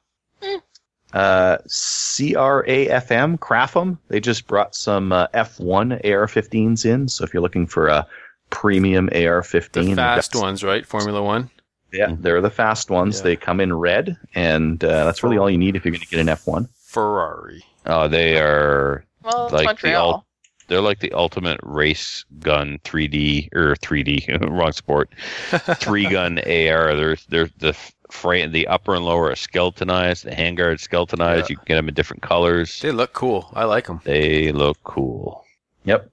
Uh, 1.12 1.58
CRAFM, 1.68 3.38
Crafum, 3.38 3.98
they 4.08 4.20
just 4.20 4.46
brought 4.46 4.74
some 4.74 5.12
uh, 5.12 5.26
F1 5.28 5.92
AR-15s 6.04 6.84
in. 6.84 7.08
So 7.08 7.24
if 7.24 7.32
you're 7.32 7.42
looking 7.42 7.66
for 7.66 7.88
a 7.88 8.06
premium 8.50 9.08
AR-15, 9.12 9.72
The 9.72 9.82
they've 9.82 9.96
fast 9.96 10.34
ones, 10.34 10.62
right? 10.62 10.84
Formula 10.86 11.22
One. 11.22 11.50
Yeah, 11.92 12.14
they're 12.18 12.42
the 12.42 12.50
fast 12.50 12.90
ones. 12.90 13.18
Yeah. 13.18 13.22
They 13.24 13.36
come 13.36 13.60
in 13.60 13.72
red, 13.74 14.16
and 14.34 14.82
uh, 14.84 15.04
that's 15.04 15.22
really 15.22 15.38
all 15.38 15.48
you 15.48 15.56
need 15.56 15.74
if 15.74 15.84
you're 15.86 15.92
going 15.92 16.02
to 16.02 16.06
get 16.08 16.20
an 16.20 16.26
F1. 16.26 16.68
Ferrari. 16.84 17.64
Oh, 17.86 18.08
they 18.08 18.38
are 18.38 19.04
Well, 19.22 19.44
it's 19.46 19.52
Like 19.54 19.62
the 19.62 19.66
Montreal. 19.88 20.10
ul- 20.12 20.24
they're 20.66 20.82
like 20.82 20.98
the 21.00 21.12
ultimate 21.12 21.58
race 21.62 22.26
gun 22.40 22.78
3D 22.84 23.48
or 23.54 23.74
3D 23.76 24.50
wrong 24.50 24.72
sport 24.72 25.08
three 25.80 26.04
gun 26.06 26.38
AR. 26.40 26.94
They're 26.94 27.16
they're 27.30 27.48
the 27.58 27.74
frame 28.10 28.52
the 28.52 28.66
upper 28.68 28.94
and 28.94 29.04
lower 29.04 29.30
are 29.30 29.36
skeletonized. 29.36 30.24
The 30.24 30.30
handguard 30.30 30.80
skeletonized. 30.80 31.42
Yeah. 31.50 31.52
You 31.52 31.56
can 31.56 31.64
get 31.66 31.74
them 31.76 31.88
in 31.88 31.94
different 31.94 32.22
colors. 32.22 32.80
They 32.80 32.90
look 32.92 33.12
cool. 33.12 33.50
I 33.54 33.64
like 33.64 33.86
them. 33.86 34.00
They 34.04 34.52
look 34.52 34.78
cool. 34.84 35.44
Yep. 35.84 36.10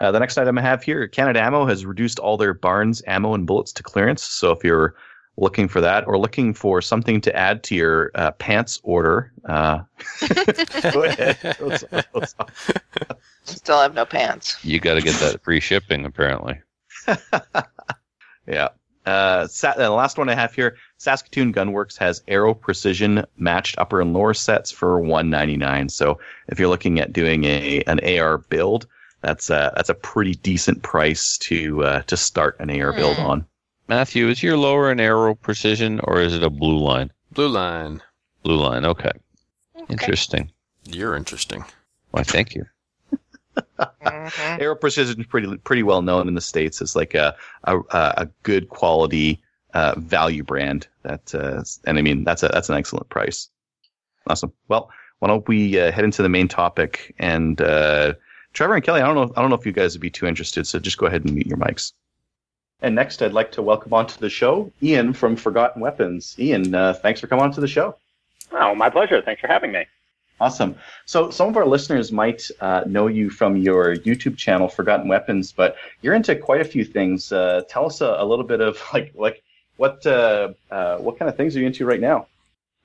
Uh, 0.00 0.10
the 0.10 0.18
next 0.20 0.38
item 0.38 0.56
I 0.58 0.62
have 0.62 0.82
here, 0.82 1.06
Canada 1.08 1.42
Ammo 1.42 1.66
has 1.66 1.84
reduced 1.84 2.18
all 2.18 2.36
their 2.36 2.54
Barnes 2.54 3.02
ammo 3.06 3.34
and 3.34 3.46
bullets 3.46 3.72
to 3.74 3.82
clearance. 3.82 4.22
So 4.22 4.50
if 4.52 4.64
you're 4.64 4.94
looking 5.36 5.68
for 5.68 5.80
that 5.82 6.06
or 6.06 6.18
looking 6.18 6.54
for 6.54 6.80
something 6.82 7.20
to 7.20 7.34
add 7.36 7.62
to 7.64 7.74
your 7.74 8.10
uh, 8.14 8.30
pants 8.32 8.80
order, 8.82 9.32
uh, 9.46 9.80
go 10.92 11.04
ahead. 11.04 11.38
Those- 11.58 11.84
those- 12.12 12.34
Still 13.44 13.80
have 13.80 13.94
no 13.94 14.04
pants. 14.04 14.62
You 14.64 14.78
got 14.80 14.94
to 14.94 15.00
get 15.00 15.14
that 15.16 15.42
free 15.42 15.60
shipping 15.60 16.04
apparently. 16.04 16.60
Yeah. 18.46 18.68
Uh, 19.06 19.46
Sa- 19.46 19.74
the 19.76 19.90
last 19.90 20.18
one 20.18 20.28
I 20.28 20.34
have 20.34 20.54
here, 20.54 20.76
Saskatoon 21.04 21.50
Gunworks 21.54 21.96
has 21.96 22.22
Aero 22.28 22.52
Precision 22.52 23.24
matched 23.38 23.78
upper 23.78 24.02
and 24.02 24.12
lower 24.12 24.34
sets 24.34 24.70
for 24.70 25.00
199. 25.00 25.88
So 25.88 26.18
if 26.48 26.58
you're 26.58 26.68
looking 26.68 27.00
at 27.00 27.14
doing 27.14 27.44
a 27.44 27.80
an 27.86 28.00
AR 28.00 28.36
build, 28.36 28.86
that's 29.22 29.48
a 29.48 29.72
that's 29.76 29.88
a 29.88 29.94
pretty 29.94 30.34
decent 30.34 30.82
price 30.82 31.38
to 31.38 31.82
uh, 31.84 32.02
to 32.02 32.18
start 32.18 32.56
an 32.60 32.68
AR 32.70 32.92
build 32.92 33.16
Hmm. 33.16 33.22
on. 33.24 33.46
Matthew, 33.88 34.28
is 34.28 34.42
your 34.42 34.58
lower 34.58 34.90
an 34.90 35.00
Aero 35.00 35.34
Precision 35.34 36.00
or 36.04 36.20
is 36.20 36.34
it 36.34 36.42
a 36.42 36.50
blue 36.50 36.76
line? 36.78 37.10
Blue 37.32 37.48
line. 37.48 38.02
Blue 38.42 38.58
line. 38.58 38.84
Okay. 38.84 39.10
Okay. 39.76 39.86
Interesting. 39.88 40.50
You're 40.84 41.16
interesting. 41.16 41.64
Why, 42.10 42.24
thank 42.24 42.54
you. 42.54 42.66
Mhm. 43.80 44.60
Aero 44.60 44.76
Precision 44.76 45.18
is 45.18 45.26
pretty 45.26 45.56
pretty 45.64 45.82
well 45.82 46.02
known 46.02 46.28
in 46.28 46.34
the 46.34 46.42
states 46.42 46.82
as 46.82 46.94
like 46.94 47.14
a 47.14 47.34
a, 47.64 47.78
a 47.90 48.28
good 48.42 48.68
quality 48.68 49.40
uh, 49.74 49.94
value 49.98 50.42
brand. 50.42 50.86
That 51.02 51.34
uh, 51.34 51.62
and 51.86 51.98
I 51.98 52.02
mean 52.02 52.24
that's 52.24 52.42
a 52.42 52.48
that's 52.48 52.68
an 52.68 52.76
excellent 52.76 53.08
price. 53.08 53.48
Awesome. 54.26 54.52
Well, 54.68 54.90
why 55.18 55.28
don't 55.28 55.46
we 55.48 55.78
uh, 55.78 55.92
head 55.92 56.04
into 56.04 56.22
the 56.22 56.28
main 56.28 56.48
topic 56.48 57.14
and 57.18 57.60
uh, 57.60 58.14
Trevor 58.52 58.74
and 58.74 58.84
Kelly, 58.84 59.00
I 59.00 59.06
don't 59.06 59.14
know 59.14 59.32
I 59.36 59.40
don't 59.40 59.50
know 59.50 59.56
if 59.56 59.66
you 59.66 59.72
guys 59.72 59.94
would 59.94 60.00
be 60.00 60.10
too 60.10 60.26
interested, 60.26 60.66
so 60.66 60.78
just 60.78 60.98
go 60.98 61.06
ahead 61.06 61.24
and 61.24 61.34
mute 61.34 61.46
your 61.46 61.58
mics. 61.58 61.92
And 62.82 62.94
next, 62.94 63.22
I'd 63.22 63.32
like 63.32 63.52
to 63.52 63.62
welcome 63.62 63.92
onto 63.92 64.18
the 64.18 64.30
show 64.30 64.72
Ian 64.82 65.12
from 65.12 65.36
Forgotten 65.36 65.82
Weapons. 65.82 66.34
Ian, 66.38 66.74
uh, 66.74 66.94
thanks 66.94 67.20
for 67.20 67.26
coming 67.26 67.44
on 67.44 67.52
to 67.52 67.60
the 67.60 67.68
show. 67.68 67.96
Oh, 68.52 68.74
my 68.74 68.90
pleasure. 68.90 69.20
Thanks 69.22 69.40
for 69.40 69.48
having 69.48 69.70
me. 69.72 69.86
Awesome. 70.40 70.74
So, 71.04 71.30
some 71.30 71.50
of 71.50 71.56
our 71.58 71.66
listeners 71.66 72.10
might 72.10 72.50
uh, 72.60 72.84
know 72.86 73.06
you 73.06 73.28
from 73.28 73.58
your 73.58 73.96
YouTube 73.96 74.38
channel, 74.38 74.68
Forgotten 74.68 75.06
Weapons, 75.06 75.52
but 75.52 75.76
you're 76.00 76.14
into 76.14 76.34
quite 76.34 76.62
a 76.62 76.64
few 76.64 76.84
things. 76.84 77.30
Uh, 77.30 77.62
tell 77.68 77.84
us 77.84 78.00
a, 78.00 78.16
a, 78.18 78.24
little 78.24 78.46
bit 78.46 78.62
of 78.62 78.82
like, 78.94 79.12
like 79.14 79.42
what 79.80 80.04
uh, 80.06 80.52
uh 80.70 80.98
what 80.98 81.18
kind 81.18 81.28
of 81.30 81.36
things 81.38 81.56
are 81.56 81.60
you 81.60 81.66
into 81.66 81.86
right 81.86 82.00
now? 82.00 82.26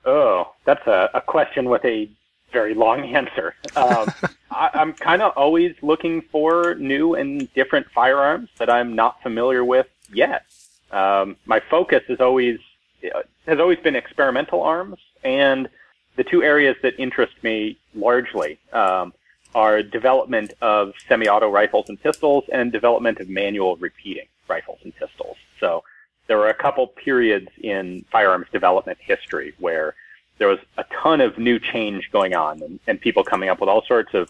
Oh, 0.06 0.54
that's 0.64 0.88
a, 0.88 1.10
a 1.14 1.22
question 1.22 1.70
with 1.70 1.84
a 1.84 2.10
very 2.54 2.74
long 2.74 3.04
answer. 3.20 3.54
Um, 3.76 4.08
I, 4.52 4.70
am 4.76 4.93
kind 4.93 5.22
of 5.22 5.34
always 5.36 5.76
looking 5.82 6.22
for 6.22 6.76
new 6.76 7.16
and 7.16 7.54
different 7.54 7.88
firearms 7.93 8.50
that 8.60 8.70
I'm 8.70 8.96
not 8.96 9.22
familiar 9.22 9.66
with 9.66 9.88
yet. 10.14 10.46
Um, 10.91 11.36
my 11.46 11.60
focus 11.60 12.04
is 12.08 12.22
always 12.22 12.60
uh, 13.04 13.24
has 13.46 13.60
always 13.60 13.80
been 13.80 13.98
experimental 13.98 14.62
arms, 14.62 15.00
and 15.24 15.68
the 16.16 16.24
two 16.24 16.43
areas 16.43 16.78
that 16.82 16.93
interest 16.98 17.34
me 17.43 17.78
largely 17.93 18.58
um, 18.72 19.14
are 19.54 19.84
development 19.84 20.54
of 20.62 20.93
semi-auto 21.10 21.50
rifles 21.50 21.89
and 21.89 22.02
pistols 22.02 22.46
and 22.54 22.72
development 22.72 23.20
of 23.20 23.28
manual 23.28 23.76
repeating 23.78 24.28
rifles 24.48 24.80
and 24.84 24.96
pistols. 24.96 25.36
So 25.60 25.84
there 26.28 26.38
were 26.38 26.50
a 26.50 26.54
couple 26.54 26.88
periods 26.88 27.50
in 27.62 28.06
firearms 28.12 28.48
development 28.52 28.98
history 29.02 29.54
where 29.60 29.96
there 30.38 30.48
was 30.48 30.60
a 30.78 30.86
ton 31.02 31.22
of 31.22 31.38
new 31.38 31.60
change 31.60 32.10
going 32.12 32.36
on 32.36 32.62
and, 32.62 32.80
and 32.88 33.00
people 33.00 33.24
coming 33.24 33.50
up 33.50 33.60
with 33.60 33.70
all 33.70 33.84
sorts 33.86 34.14
of 34.14 34.30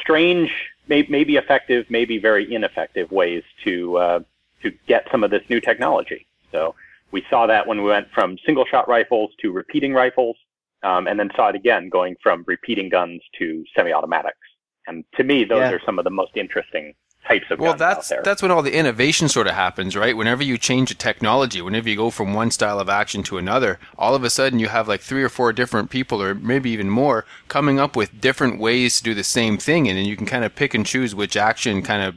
strange, 0.00 0.50
may, 0.88 1.06
maybe 1.08 1.36
effective, 1.36 1.86
maybe 1.90 2.18
very 2.18 2.52
ineffective 2.52 3.10
ways 3.10 3.42
to 3.64 3.96
uh, 3.98 4.20
to 4.62 4.70
get 4.86 5.08
some 5.10 5.24
of 5.24 5.30
this 5.30 5.42
new 5.50 5.60
technology. 5.60 6.26
So 6.52 6.74
we 7.10 7.24
saw 7.28 7.46
that 7.46 7.66
when 7.66 7.82
we 7.82 7.90
went 7.90 8.10
from 8.12 8.38
single 8.46 8.64
shot 8.64 8.88
rifles 8.88 9.32
to 9.40 9.50
repeating 9.50 9.92
rifles, 9.92 10.36
um, 10.82 11.06
and 11.06 11.18
then 11.18 11.30
saw 11.34 11.48
it 11.48 11.56
again 11.56 11.88
going 11.88 12.16
from 12.22 12.44
repeating 12.46 12.88
guns 12.88 13.20
to 13.38 13.64
semi-automatics. 13.74 14.38
And 14.86 15.04
to 15.16 15.24
me, 15.24 15.44
those 15.44 15.58
yeah. 15.58 15.72
are 15.72 15.80
some 15.84 15.98
of 15.98 16.04
the 16.04 16.10
most 16.10 16.36
interesting 16.36 16.94
types 17.26 17.46
of 17.50 17.58
well, 17.58 17.74
that's 17.74 18.12
that's 18.24 18.42
when 18.42 18.50
all 18.50 18.62
the 18.62 18.76
innovation 18.76 19.28
sort 19.28 19.46
of 19.46 19.54
happens, 19.54 19.96
right? 19.96 20.16
Whenever 20.16 20.42
you 20.42 20.58
change 20.58 20.90
a 20.90 20.94
technology, 20.94 21.62
whenever 21.62 21.88
you 21.88 21.96
go 21.96 22.10
from 22.10 22.34
one 22.34 22.50
style 22.50 22.80
of 22.80 22.88
action 22.88 23.22
to 23.24 23.38
another, 23.38 23.78
all 23.96 24.14
of 24.14 24.24
a 24.24 24.30
sudden 24.30 24.58
you 24.58 24.68
have 24.68 24.88
like 24.88 25.00
three 25.00 25.22
or 25.22 25.28
four 25.28 25.52
different 25.52 25.90
people, 25.90 26.22
or 26.22 26.34
maybe 26.34 26.70
even 26.70 26.90
more, 26.90 27.24
coming 27.48 27.78
up 27.78 27.96
with 27.96 28.20
different 28.20 28.58
ways 28.58 28.98
to 28.98 29.04
do 29.04 29.14
the 29.14 29.24
same 29.24 29.56
thing, 29.58 29.88
and 29.88 29.98
then 29.98 30.04
you 30.04 30.16
can 30.16 30.26
kind 30.26 30.44
of 30.44 30.54
pick 30.54 30.74
and 30.74 30.86
choose 30.86 31.14
which 31.14 31.36
action 31.36 31.82
kind 31.82 32.02
of 32.02 32.14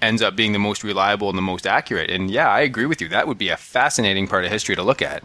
ends 0.00 0.22
up 0.22 0.36
being 0.36 0.52
the 0.52 0.58
most 0.58 0.84
reliable 0.84 1.28
and 1.28 1.38
the 1.38 1.42
most 1.42 1.66
accurate. 1.66 2.10
And 2.10 2.30
yeah, 2.30 2.48
I 2.48 2.60
agree 2.60 2.86
with 2.86 3.00
you. 3.00 3.08
That 3.08 3.26
would 3.26 3.38
be 3.38 3.48
a 3.48 3.56
fascinating 3.56 4.28
part 4.28 4.44
of 4.44 4.50
history 4.50 4.76
to 4.76 4.82
look 4.82 5.02
at. 5.02 5.22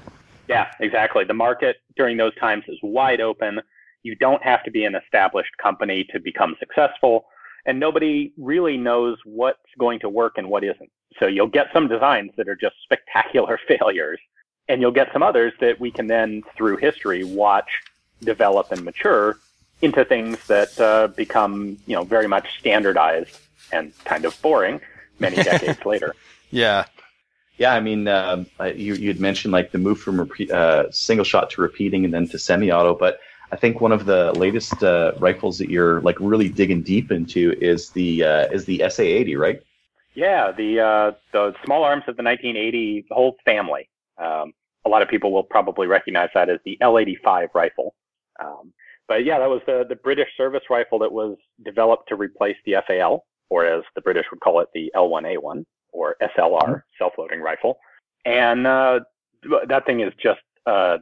Yeah, 0.47 0.67
exactly. 0.80 1.23
The 1.25 1.34
market 1.34 1.77
during 1.95 2.17
those 2.17 2.36
times 2.36 2.63
is 2.67 2.77
wide 2.82 3.21
open. 3.21 3.59
You 4.03 4.15
don't 4.15 4.41
have 4.41 4.63
to 4.63 4.71
be 4.71 4.86
an 4.86 4.95
established 4.95 5.55
company 5.61 6.07
to 6.11 6.19
become 6.19 6.55
successful 6.59 7.25
and 7.66 7.80
nobody 7.80 8.34
really 8.38 8.78
knows 8.78 9.18
what's 9.26 9.60
going 9.78 9.99
to 9.99 10.10
work 10.10 10.38
and 10.38 10.49
what 10.49 10.64
isn't. 10.64 10.91
So 11.20 11.28
you'll 11.28 11.47
get 11.47 11.68
some 11.74 11.88
designs 11.88 12.32
that 12.38 12.47
are 12.47 12.55
just 12.55 12.76
spectacular 12.84 13.60
failures, 13.68 14.20
and 14.68 14.82
you'll 14.82 14.91
get 14.91 15.12
some 15.14 15.24
others 15.24 15.53
that 15.60 15.80
we 15.80 15.91
can 15.91 16.07
then, 16.07 16.43
through 16.55 16.78
history, 16.78 17.24
watch 17.24 17.70
develop 18.22 18.72
and 18.72 18.84
mature 18.84 19.38
into 19.82 20.03
things 20.03 20.45
that 20.47 20.80
uh, 20.80 21.07
become, 21.07 21.78
you 21.88 21.95
know, 21.95 22.03
very 22.03 22.28
much 22.28 22.60
standardized 22.60 23.39
and 23.72 23.93
kind 24.03 24.26
of 24.26 24.39
boring 24.41 24.82
many 25.20 25.36
decades 25.43 25.86
later. 25.86 26.16
Yeah. 26.51 26.86
Yeah, 27.57 27.74
I 27.74 27.82
mean, 27.82 28.07
um, 28.07 28.45
you 28.74 28.93
you'd 28.93 29.20
mentioned 29.20 29.51
like 29.51 29.72
the 29.72 29.78
move 29.78 29.99
from 29.99 30.18
repeat, 30.18 30.49
uh, 30.49 30.89
single 30.91 31.26
shot 31.26 31.49
to 31.51 31.62
repeating 31.62 32.05
and 32.05 32.14
then 32.14 32.26
to 32.30 32.39
semi-auto, 32.39 32.95
but 32.95 33.20
I 33.52 33.56
think 33.56 33.82
one 33.82 33.91
of 33.91 34.06
the 34.06 34.32
latest 34.34 34.84
uh, 34.84 35.14
rifles 35.18 35.58
that 35.58 35.70
you're 35.70 36.02
like 36.02 36.18
really 36.20 36.50
digging 36.50 36.82
deep 36.82 37.12
into 37.12 37.54
is 37.60 37.89
the 37.89 38.24
uh, 38.24 38.47
is 38.47 38.66
the 38.66 38.80
SA80, 38.80 39.38
right? 39.38 39.62
Yeah, 40.14 40.52
the 40.52 40.80
uh, 40.80 41.12
the 41.32 41.54
small 41.66 41.84
arms 41.84 42.04
of 42.08 42.18
the 42.18 42.24
1980 42.24 43.06
whole 43.10 43.38
family. 43.45 43.89
Um, 44.18 44.54
a 44.86 44.89
lot 44.89 45.02
of 45.02 45.10
people 45.10 45.32
will 45.32 45.43
probably 45.43 45.88
recognize 45.88 46.30
that 46.34 46.50
as 46.50 46.60
the 46.64 46.78
L85 46.82 47.50
rifle. 47.54 47.95
Um, 48.39 48.74
but 49.08 49.26
yeah, 49.26 49.39
that 49.39 49.50
was 49.50 49.62
the 49.66 49.86
the 49.88 49.95
British 49.95 50.30
service 50.38 50.64
rifle 50.70 51.00
that 51.00 51.12
was 51.12 51.38
developed 51.66 52.10
to 52.10 52.16
replace 52.16 52.58
the 52.66 52.76
FAL, 52.86 53.26
or 53.50 53.66
as 53.66 53.84
the 53.95 54.02
British 54.02 54.26
would 54.32 54.41
call 54.41 54.60
it, 54.60 54.68
the 54.74 54.91
L1A1 54.95 55.66
or 55.91 56.16
SLR 56.22 56.62
mm-hmm. 56.62 56.74
self-loading 57.00 57.41
rifle. 57.41 57.80
And 58.26 58.68
uh, 58.68 59.00
that 59.68 59.86
thing 59.88 60.02
is 60.02 60.14
just 60.22 60.41
a 60.68 60.97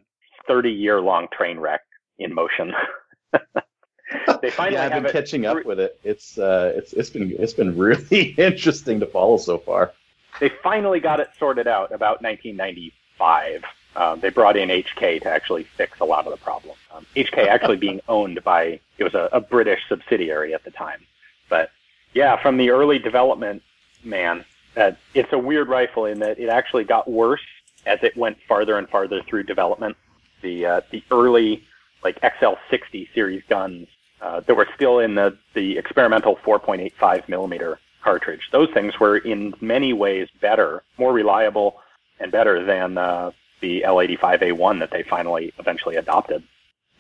30 0.48 0.72
year 0.72 1.02
long 1.02 1.28
train 1.36 1.60
wreck 1.60 1.82
in 2.20 2.34
motion. 2.34 2.74
they 4.42 4.52
finally 4.52 4.76
yeah, 4.76 4.86
I've 4.86 5.04
been 5.04 5.12
catching 5.12 5.46
up 5.46 5.66
with 5.66 5.80
it. 5.80 6.00
It's 6.04 6.38
uh, 6.38 6.74
it's 6.76 6.94
it's 6.94 7.10
been 7.10 7.36
it's 7.38 7.54
been 7.54 7.78
really 7.78 8.22
interesting 8.38 9.00
to 9.00 9.06
follow 9.06 9.38
so 9.38 9.58
far. 9.58 9.94
They 10.40 10.50
finally 10.50 11.00
got 11.00 11.20
it 11.20 11.30
sorted 11.40 11.68
out 11.68 11.92
about 11.92 12.22
1995. 12.22 13.64
Um, 13.96 14.20
they 14.20 14.30
brought 14.30 14.56
in 14.56 14.70
HK 14.70 15.24
to 15.24 15.30
actually 15.30 15.64
fix 15.64 16.00
a 16.00 16.06
lot 16.06 16.28
of 16.28 16.32
the 16.32 16.38
problems. 16.38 16.78
Um, 16.94 17.06
HK 17.16 17.38
actually 17.48 17.78
being 17.78 18.02
owned 18.08 18.44
by 18.44 18.80
it 18.98 19.04
was 19.04 19.16
a, 19.16 19.30
a 19.32 19.42
British 19.42 19.82
subsidiary 19.90 20.54
at 20.54 20.64
the 20.64 20.72
time, 20.72 21.00
but 21.50 21.72
yeah, 22.14 22.42
from 22.42 22.58
the 22.58 22.72
early 22.72 23.00
development, 23.00 23.62
man, 24.04 24.46
uh, 24.76 24.92
it's 25.14 25.34
a 25.34 25.38
weird 25.38 25.68
rifle 25.68 26.06
in 26.06 26.20
that 26.20 26.40
it 26.40 26.50
actually 26.50 26.84
got 26.84 27.10
worse 27.10 27.42
as 27.86 28.00
it 28.04 28.16
went 28.16 28.38
farther 28.48 28.78
and 28.78 28.90
farther 28.90 29.22
through 29.24 29.44
development. 29.44 29.98
The 30.42 30.66
uh, 30.66 30.82
the 30.92 31.04
early 31.12 31.64
like 32.04 32.20
XL60 32.22 33.14
series 33.14 33.44
guns 33.50 33.88
uh, 34.22 34.42
that 34.42 34.56
were 34.56 34.68
still 34.76 35.00
in 35.00 35.16
the, 35.16 35.38
the 35.54 35.78
experimental 35.78 36.38
4.85 36.38 37.28
millimeter 37.30 37.80
cartridge. 38.04 38.50
Those 38.52 38.70
things 38.74 39.00
were 39.00 39.18
in 39.18 39.54
many 39.62 39.94
ways 39.94 40.28
better, 40.42 40.84
more 40.98 41.14
reliable, 41.14 41.80
and 42.20 42.32
better 42.32 42.64
than 42.64 42.98
uh, 42.98 43.32
the 43.62 43.84
L85A1 43.86 44.80
that 44.80 44.92
they 44.92 45.04
finally 45.04 45.54
eventually 45.60 45.96
adopted. 45.96 46.44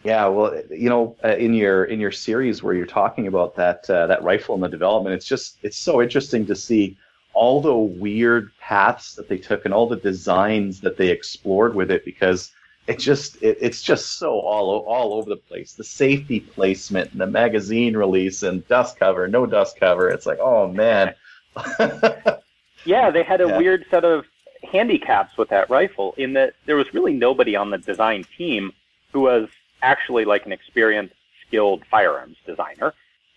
Yeah, 0.03 0.27
well, 0.27 0.61
you 0.69 0.89
know, 0.89 1.15
uh, 1.23 1.35
in 1.35 1.53
your 1.53 1.85
in 1.85 1.99
your 1.99 2.11
series 2.11 2.61
where 2.61 2.73
you're 2.75 2.85
talking 2.85 3.27
about 3.27 3.55
that 3.55 3.89
uh, 3.89 4.07
that 4.07 4.23
rifle 4.23 4.53
and 4.53 4.63
the 4.63 4.69
development, 4.69 5.15
it's 5.15 5.25
just 5.25 5.57
it's 5.63 5.77
so 5.77 6.01
interesting 6.01 6.45
to 6.45 6.55
see 6.55 6.97
all 7.33 7.61
the 7.61 7.75
weird 7.75 8.51
paths 8.59 9.15
that 9.15 9.27
they 9.27 9.37
took 9.37 9.65
and 9.65 9.73
all 9.73 9.87
the 9.87 9.95
designs 9.97 10.81
that 10.81 10.97
they 10.97 11.09
explored 11.09 11.75
with 11.75 11.91
it 11.91 12.05
because 12.05 12.51
it 12.87 12.99
just 12.99 13.41
it, 13.43 13.57
it's 13.59 13.81
just 13.81 14.17
so 14.17 14.39
all 14.39 14.79
all 14.87 15.13
over 15.13 15.29
the 15.29 15.37
place. 15.37 15.73
The 15.73 15.83
safety 15.83 16.39
placement 16.39 17.11
and 17.11 17.21
the 17.21 17.27
magazine 17.27 17.95
release 17.95 18.43
and 18.43 18.67
dust 18.67 18.97
cover, 18.97 19.27
no 19.27 19.45
dust 19.45 19.79
cover. 19.79 20.09
It's 20.09 20.25
like, 20.25 20.39
oh 20.39 20.67
man. 20.67 21.13
yeah, 22.85 23.11
they 23.11 23.23
had 23.23 23.41
a 23.41 23.47
yeah. 23.47 23.57
weird 23.57 23.85
set 23.89 24.05
of 24.05 24.25
handicaps 24.63 25.37
with 25.37 25.49
that 25.49 25.69
rifle 25.69 26.13
in 26.17 26.33
that 26.33 26.53
there 26.65 26.75
was 26.75 26.93
really 26.93 27.13
nobody 27.13 27.55
on 27.55 27.69
the 27.69 27.77
design 27.77 28.25
team 28.37 28.71
who 29.11 29.21
was 29.21 29.49
actually 29.81 30.25
like 30.25 30.45
an 30.45 30.51
experienced, 30.51 31.13
skilled 31.45 31.83
firearms 31.89 32.37
designer. 32.45 32.93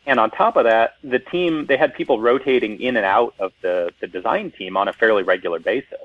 And 0.06 0.18
on 0.18 0.30
top 0.30 0.56
of 0.56 0.64
that, 0.64 0.94
the 1.02 1.18
team 1.18 1.66
they 1.66 1.76
had 1.76 1.94
people 1.94 2.20
rotating 2.20 2.80
in 2.80 2.96
and 2.96 3.04
out 3.04 3.34
of 3.38 3.52
the, 3.62 3.92
the 4.00 4.06
design 4.06 4.50
team 4.50 4.76
on 4.76 4.88
a 4.88 4.92
fairly 4.92 5.22
regular 5.22 5.58
basis. 5.58 5.98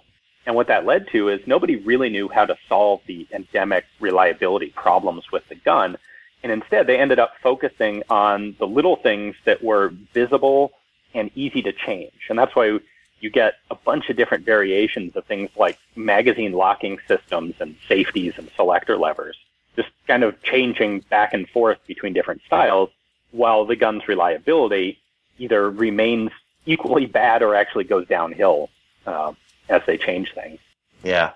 And 0.45 0.55
what 0.55 0.67
that 0.67 0.85
led 0.85 1.07
to 1.09 1.29
is 1.29 1.45
nobody 1.47 1.75
really 1.77 2.09
knew 2.09 2.29
how 2.29 2.45
to 2.45 2.55
solve 2.69 3.01
the 3.07 3.27
endemic 3.31 3.85
reliability 3.99 4.69
problems 4.75 5.31
with 5.31 5.47
the 5.49 5.55
gun. 5.55 5.97
And 6.43 6.51
instead, 6.51 6.85
they 6.85 6.97
ended 6.97 7.17
up 7.17 7.33
focusing 7.41 8.03
on 8.09 8.55
the 8.59 8.67
little 8.67 8.95
things 8.95 9.35
that 9.45 9.63
were 9.63 9.89
visible 10.13 10.71
and 11.15 11.31
easy 11.35 11.61
to 11.63 11.71
change. 11.71 12.27
And 12.29 12.37
that's 12.37 12.55
why 12.55 12.79
you 13.19 13.29
get 13.29 13.55
a 13.71 13.75
bunch 13.75 14.09
of 14.09 14.17
different 14.17 14.45
variations 14.45 15.15
of 15.15 15.25
things 15.25 15.49
like 15.55 15.79
magazine 15.95 16.51
locking 16.51 16.99
systems 17.07 17.55
and 17.59 17.75
safeties 17.87 18.33
and 18.37 18.49
selector 18.55 18.97
levers, 18.97 19.37
just 19.75 19.89
kind 20.05 20.23
of 20.23 20.41
changing 20.43 20.99
back 21.09 21.33
and 21.33 21.49
forth 21.49 21.79
between 21.87 22.13
different 22.13 22.41
styles 22.45 22.89
while 23.31 23.65
the 23.65 23.75
gun's 23.75 24.07
reliability 24.07 24.99
either 25.39 25.69
remains 25.69 26.29
equally 26.65 27.05
bad 27.21 27.41
or 27.41 27.55
actually 27.55 27.85
goes 27.85 28.07
downhill. 28.07 28.69
Uh, 29.05 29.33
as 29.69 29.81
they 29.85 29.97
change 29.97 30.33
things. 30.33 30.59
Yeah, 31.03 31.31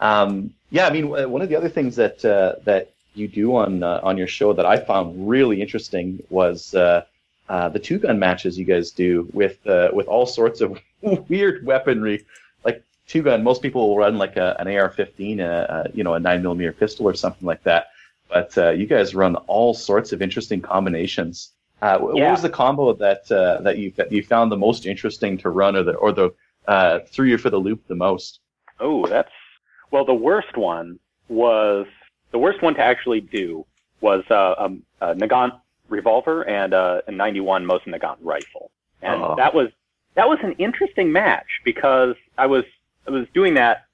um, 0.00 0.52
yeah. 0.70 0.86
I 0.86 0.90
mean, 0.90 1.08
one 1.08 1.42
of 1.42 1.48
the 1.48 1.56
other 1.56 1.68
things 1.68 1.96
that 1.96 2.24
uh, 2.24 2.54
that 2.64 2.92
you 3.14 3.28
do 3.28 3.56
on 3.56 3.82
uh, 3.82 4.00
on 4.02 4.16
your 4.16 4.26
show 4.26 4.52
that 4.52 4.66
I 4.66 4.78
found 4.78 5.28
really 5.28 5.60
interesting 5.60 6.22
was 6.30 6.74
uh, 6.74 7.04
uh 7.48 7.68
the 7.68 7.78
two 7.78 7.98
gun 7.98 8.18
matches 8.18 8.58
you 8.58 8.64
guys 8.64 8.90
do 8.90 9.28
with 9.32 9.64
uh, 9.66 9.90
with 9.92 10.06
all 10.08 10.26
sorts 10.26 10.60
of 10.60 10.78
weird 11.28 11.64
weaponry. 11.64 12.24
Like 12.64 12.82
two 13.06 13.22
gun, 13.22 13.42
most 13.42 13.62
people 13.62 13.88
will 13.88 13.96
run 13.96 14.18
like 14.18 14.36
a, 14.36 14.56
an 14.58 14.68
AR-15, 14.68 15.40
a, 15.40 15.86
a, 15.86 15.96
you 15.96 16.04
know, 16.04 16.14
a 16.14 16.20
nine 16.20 16.42
millimeter 16.42 16.72
pistol 16.72 17.08
or 17.08 17.14
something 17.14 17.46
like 17.46 17.62
that. 17.64 17.88
But 18.28 18.56
uh, 18.56 18.70
you 18.70 18.86
guys 18.86 19.14
run 19.14 19.36
all 19.46 19.74
sorts 19.74 20.12
of 20.12 20.22
interesting 20.22 20.62
combinations. 20.62 21.50
Yeah. 21.82 21.96
What 21.96 22.14
was 22.14 22.42
the 22.42 22.48
combo 22.48 22.92
that 22.92 23.28
that 23.28 23.76
you 23.78 23.90
that 23.96 24.12
you 24.12 24.22
found 24.22 24.50
the 24.52 24.56
most 24.56 24.86
interesting 24.86 25.36
to 25.38 25.50
run, 25.50 25.76
or 25.76 25.82
the 25.82 25.94
or 25.94 26.12
the 26.12 26.32
uh, 26.68 27.00
threw 27.06 27.26
you 27.26 27.38
for 27.38 27.50
the 27.50 27.58
loop 27.58 27.86
the 27.88 27.94
most? 27.94 28.40
Oh, 28.80 29.06
that's 29.06 29.30
well. 29.90 30.04
The 30.04 30.14
worst 30.14 30.56
one 30.56 30.98
was 31.28 31.86
the 32.30 32.38
worst 32.38 32.62
one 32.62 32.74
to 32.74 32.80
actually 32.82 33.20
do 33.20 33.64
was 34.00 34.24
uh, 34.30 34.54
um, 34.58 34.82
a 35.00 35.14
Nagant 35.14 35.60
revolver 35.88 36.42
and 36.48 36.74
uh, 36.74 37.02
a 37.06 37.12
91 37.12 37.64
Mosin 37.64 37.88
Nagant 37.94 38.16
rifle, 38.20 38.70
and 39.02 39.22
Oh. 39.22 39.34
that 39.36 39.54
was 39.54 39.68
that 40.14 40.28
was 40.28 40.38
an 40.42 40.52
interesting 40.52 41.12
match 41.12 41.46
because 41.64 42.16
I 42.38 42.46
was 42.46 42.64
I 43.06 43.10
was 43.10 43.26
doing 43.34 43.54
that, 43.54 43.86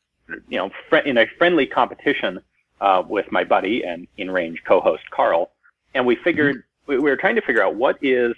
you 0.49 0.59
know, 0.59 0.71
fr- 0.89 0.97
in 0.99 1.19
a 1.19 1.27
friendly 1.39 1.67
competition 1.67 2.41
uh, 2.81 3.03
with 3.07 3.31
my 3.33 3.45
buddy 3.45 3.85
and 3.85 4.07
InRange 4.19 4.59
co-host 4.65 5.05
Carl, 5.11 5.51
and 5.95 6.07
we 6.07 6.17
figured 6.17 6.63
we, 6.87 6.97
we 6.97 7.11
were 7.11 7.17
trying 7.17 7.37
to 7.37 7.43
figure 7.43 7.63
out 7.63 7.75
what 7.75 7.99
is 8.03 8.35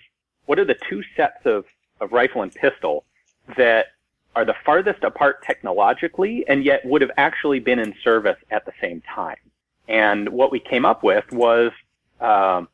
what 0.46 0.58
are 0.58 0.64
the 0.64 0.78
two 0.88 1.02
sets 1.16 1.44
of 1.44 1.64
of 2.00 2.12
rifle 2.12 2.42
and 2.42 2.52
pistol 2.54 3.04
that 3.56 3.86
are 4.36 4.44
the 4.44 4.54
farthest 4.64 5.02
apart 5.02 5.42
technologically 5.42 6.44
and 6.48 6.64
yet 6.64 6.84
would 6.84 7.02
have 7.02 7.10
actually 7.16 7.58
been 7.58 7.78
in 7.78 7.94
service 8.02 8.38
at 8.50 8.64
the 8.64 8.72
same 8.80 9.02
time. 9.02 9.36
And 9.88 10.28
what 10.28 10.52
we 10.52 10.60
came 10.60 10.84
up 10.84 11.02
with 11.02 11.30
was 11.32 11.72
um, 12.20 12.68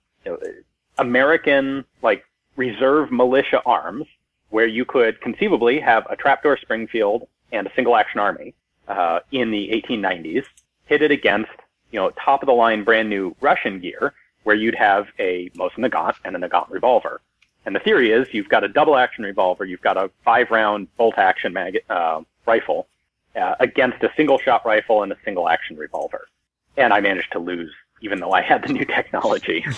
American 0.98 1.84
like 2.02 2.24
reserve 2.56 3.10
militia 3.10 3.62
arms, 3.64 4.06
where 4.50 4.66
you 4.66 4.84
could 4.84 5.20
conceivably 5.20 5.80
have 5.80 6.06
a 6.10 6.16
trapdoor 6.16 6.56
Springfield 6.58 7.26
and 7.52 7.66
a 7.66 7.72
single 7.74 7.96
action 7.96 8.20
army 8.20 8.54
uh, 8.88 9.20
in 9.32 9.50
the 9.50 9.70
1890s, 9.88 10.44
pitted 10.88 11.10
against 11.10 11.50
you 11.90 11.98
know 11.98 12.10
top 12.10 12.42
of 12.42 12.46
the 12.46 12.52
line 12.52 12.84
brand 12.84 13.08
new 13.08 13.34
Russian 13.40 13.80
gear, 13.80 14.14
where 14.44 14.56
you'd 14.56 14.74
have 14.74 15.08
a 15.18 15.48
Mosin 15.50 15.78
Nagant 15.78 16.14
and 16.24 16.36
a 16.36 16.48
Nagant 16.48 16.70
revolver. 16.70 17.20
And 17.66 17.74
the 17.74 17.80
theory 17.80 18.12
is 18.12 18.28
you've 18.32 18.48
got 18.48 18.62
a 18.62 18.68
double 18.68 18.96
action 18.96 19.24
revolver, 19.24 19.64
you've 19.64 19.82
got 19.82 19.96
a 19.96 20.08
five 20.24 20.50
round 20.50 20.86
bolt 20.96 21.18
action 21.18 21.52
mag- 21.52 21.82
uh, 21.90 22.22
rifle 22.46 22.86
uh, 23.34 23.56
against 23.58 24.02
a 24.04 24.10
single 24.16 24.38
shot 24.38 24.64
rifle 24.64 25.02
and 25.02 25.12
a 25.12 25.16
single 25.24 25.48
action 25.48 25.76
revolver. 25.76 26.28
And 26.76 26.92
I 26.92 27.00
managed 27.00 27.32
to 27.32 27.40
lose, 27.40 27.72
even 28.02 28.20
though 28.20 28.30
I 28.32 28.40
had 28.40 28.62
the 28.62 28.72
new 28.72 28.84
technology. 28.84 29.66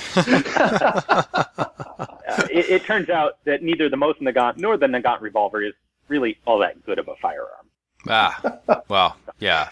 Uh, 2.29 2.47
it, 2.51 2.69
it 2.69 2.85
turns 2.85 3.09
out 3.09 3.39
that 3.45 3.63
neither 3.63 3.89
the 3.89 3.97
Mosin 3.97 4.21
Nagant 4.21 4.59
nor 4.59 4.77
the 4.77 4.87
Nagant 4.87 5.23
revolver 5.23 5.63
is 5.63 5.73
really 6.09 6.37
all 6.47 6.59
that 6.59 6.85
good 6.85 6.99
of 6.99 7.09
a 7.09 7.17
firearm. 7.17 7.67
Ah, 8.07 8.59
well, 8.89 9.17
yeah. 9.39 9.71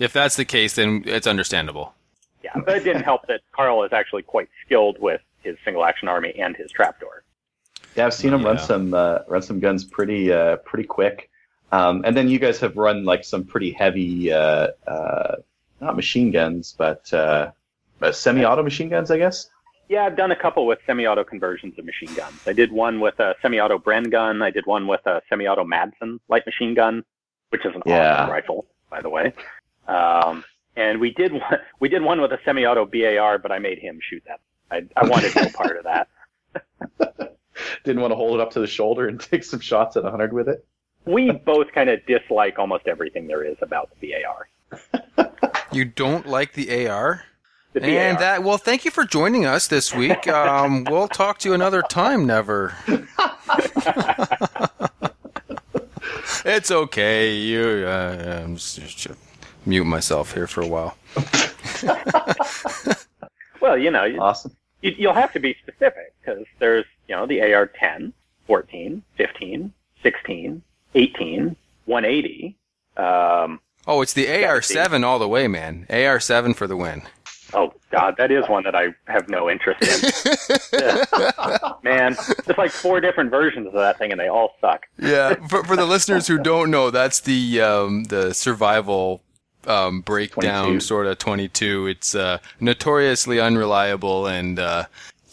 If 0.00 0.14
that's 0.14 0.34
the 0.34 0.46
case, 0.46 0.76
then 0.76 1.02
it's 1.04 1.26
understandable. 1.26 1.92
Yeah, 2.42 2.52
but 2.64 2.78
it 2.78 2.84
didn't 2.84 3.02
help 3.02 3.26
that 3.28 3.42
Carl 3.52 3.84
is 3.84 3.92
actually 3.92 4.22
quite 4.22 4.48
skilled 4.64 4.98
with 5.00 5.20
his 5.42 5.56
single 5.64 5.84
action 5.84 6.08
army 6.08 6.34
and 6.38 6.56
his 6.56 6.70
trapdoor. 6.72 7.24
Yeah, 7.96 8.06
I've 8.06 8.14
seen 8.14 8.32
him 8.32 8.44
run 8.44 8.58
some 8.58 8.94
uh, 8.94 9.20
run 9.26 9.42
some 9.42 9.60
guns 9.60 9.84
pretty 9.84 10.32
uh, 10.32 10.56
pretty 10.58 10.84
quick. 10.84 11.30
Um, 11.72 12.02
and 12.04 12.16
then 12.16 12.28
you 12.28 12.38
guys 12.38 12.58
have 12.60 12.76
run 12.76 13.04
like 13.04 13.24
some 13.24 13.44
pretty 13.44 13.72
heavy, 13.72 14.32
uh, 14.32 14.68
uh, 14.86 15.36
not 15.80 15.96
machine 15.96 16.30
guns, 16.30 16.74
but 16.78 17.12
uh, 17.12 17.50
uh, 18.00 18.12
semi-auto 18.12 18.62
machine 18.62 18.88
guns, 18.88 19.10
I 19.10 19.18
guess. 19.18 19.50
Yeah, 19.88 20.04
I've 20.04 20.16
done 20.16 20.30
a 20.30 20.36
couple 20.36 20.66
with 20.66 20.78
semi-auto 20.86 21.24
conversions 21.24 21.78
of 21.78 21.84
machine 21.84 22.12
guns. 22.14 22.40
I 22.46 22.52
did 22.54 22.72
one 22.72 23.00
with 23.00 23.18
a 23.20 23.34
semi-auto 23.42 23.78
Bren 23.78 24.10
gun. 24.10 24.40
I 24.42 24.50
did 24.50 24.64
one 24.66 24.86
with 24.86 25.04
a 25.06 25.20
semi-auto 25.28 25.64
Madsen 25.64 26.20
light 26.28 26.46
machine 26.46 26.74
gun, 26.74 27.04
which 27.50 27.66
is 27.66 27.74
an 27.74 27.82
Yeah. 27.84 28.14
awesome 28.14 28.30
rifle, 28.30 28.66
by 28.90 29.02
the 29.02 29.08
way. 29.10 29.32
Um, 29.86 30.44
and 30.76 31.00
we 31.00 31.10
did 31.10 31.32
one, 31.32 31.58
we 31.80 31.88
did 31.90 32.02
one 32.02 32.20
with 32.20 32.32
a 32.32 32.38
semi-auto 32.44 32.86
BAR, 32.86 33.38
but 33.38 33.52
I 33.52 33.58
made 33.58 33.78
him 33.78 33.98
shoot 34.02 34.22
that. 34.26 34.40
I, 34.70 34.84
I 34.96 35.06
wanted 35.06 35.34
no 35.36 35.48
part 35.50 35.76
of 35.76 35.84
that. 35.84 36.08
Didn't 37.84 38.00
want 38.02 38.12
to 38.12 38.16
hold 38.16 38.34
it 38.34 38.40
up 38.40 38.52
to 38.52 38.60
the 38.60 38.66
shoulder 38.66 39.08
and 39.08 39.20
take 39.30 39.44
some 39.44 39.60
shots 39.60 39.96
at 39.96 40.02
100 40.02 40.32
with 40.32 40.48
it. 40.48 40.66
We 41.04 41.30
both 41.30 41.72
kind 41.72 41.88
of 41.88 42.04
dislike 42.06 42.58
almost 42.58 42.86
everything 42.86 43.26
there 43.28 43.42
is 43.42 43.56
about 43.62 43.90
the 44.00 44.12
BAR. 44.12 44.48
You 45.70 45.84
don't 45.84 46.26
like 46.26 46.54
the 46.54 46.88
AR? 46.88 47.24
The 47.74 47.80
BAR. 47.80 47.90
And 47.90 48.18
that, 48.20 48.42
well, 48.42 48.56
thank 48.56 48.86
you 48.86 48.90
for 48.90 49.04
joining 49.04 49.44
us 49.44 49.66
this 49.68 49.94
week. 49.94 50.26
Um, 50.26 50.84
we'll 50.84 51.08
talk 51.08 51.38
to 51.40 51.48
you 51.48 51.54
another 51.54 51.82
time, 51.82 52.26
never. 52.26 52.74
it's 56.44 56.70
okay. 56.70 57.34
You, 57.34 57.84
uh, 57.86 58.42
I'm 58.44 58.56
just, 58.56 58.80
just 58.80 59.08
mute 59.66 59.84
myself 59.84 60.32
here 60.32 60.46
for 60.46 60.62
a 60.62 60.66
while. 60.66 60.96
well, 63.60 63.76
you 63.76 63.90
know, 63.90 64.04
you, 64.04 64.18
Awesome. 64.20 64.56
You- 64.82 64.94
you'll 64.98 65.14
have 65.14 65.32
to 65.32 65.40
be 65.40 65.56
specific 65.62 66.14
because 66.20 66.44
there's, 66.58 66.84
you 67.08 67.14
know, 67.16 67.26
the 67.26 67.40
AR 67.42 67.66
10, 67.66 68.12
14, 68.46 69.02
15, 69.16 69.72
16, 70.02 70.62
18, 70.94 71.56
180. 71.86 72.56
Um, 72.96 73.60
Oh, 73.86 74.02
it's 74.02 74.12
the 74.12 74.26
AR7 74.26 75.02
all 75.04 75.18
the 75.18 75.28
way, 75.28 75.48
man. 75.48 75.86
AR7 75.88 76.54
for 76.54 76.66
the 76.66 76.76
win. 76.76 77.02
oh, 77.54 77.72
God, 77.90 78.16
that 78.18 78.30
is 78.30 78.46
one 78.48 78.64
that 78.64 78.74
I 78.74 78.88
have 79.06 79.30
no 79.30 79.48
interest 79.48 79.80
in. 79.82 80.80
Man, 81.82 82.14
there's 82.44 82.58
like 82.58 82.70
four 82.70 83.00
different 83.00 83.30
versions 83.30 83.66
of 83.66 83.72
that 83.74 83.96
thing 83.98 84.10
and 84.10 84.20
they 84.20 84.28
all 84.28 84.54
suck. 84.60 84.86
Yeah, 84.98 85.34
for, 85.48 85.64
for 85.64 85.74
the 85.76 85.86
listeners 85.86 86.26
who 86.26 86.36
don't 86.38 86.70
know, 86.70 86.90
that's 86.90 87.20
the 87.20 87.62
um, 87.62 88.04
the 88.04 88.34
survival 88.34 89.22
um, 89.68 90.00
breakdown 90.00 90.64
22. 90.64 90.80
sort 90.80 91.06
of 91.06 91.18
22. 91.18 91.86
It's 91.88 92.14
uh, 92.14 92.38
notoriously 92.60 93.38
unreliable, 93.40 94.26
and 94.26 94.58
uh, 94.58 94.84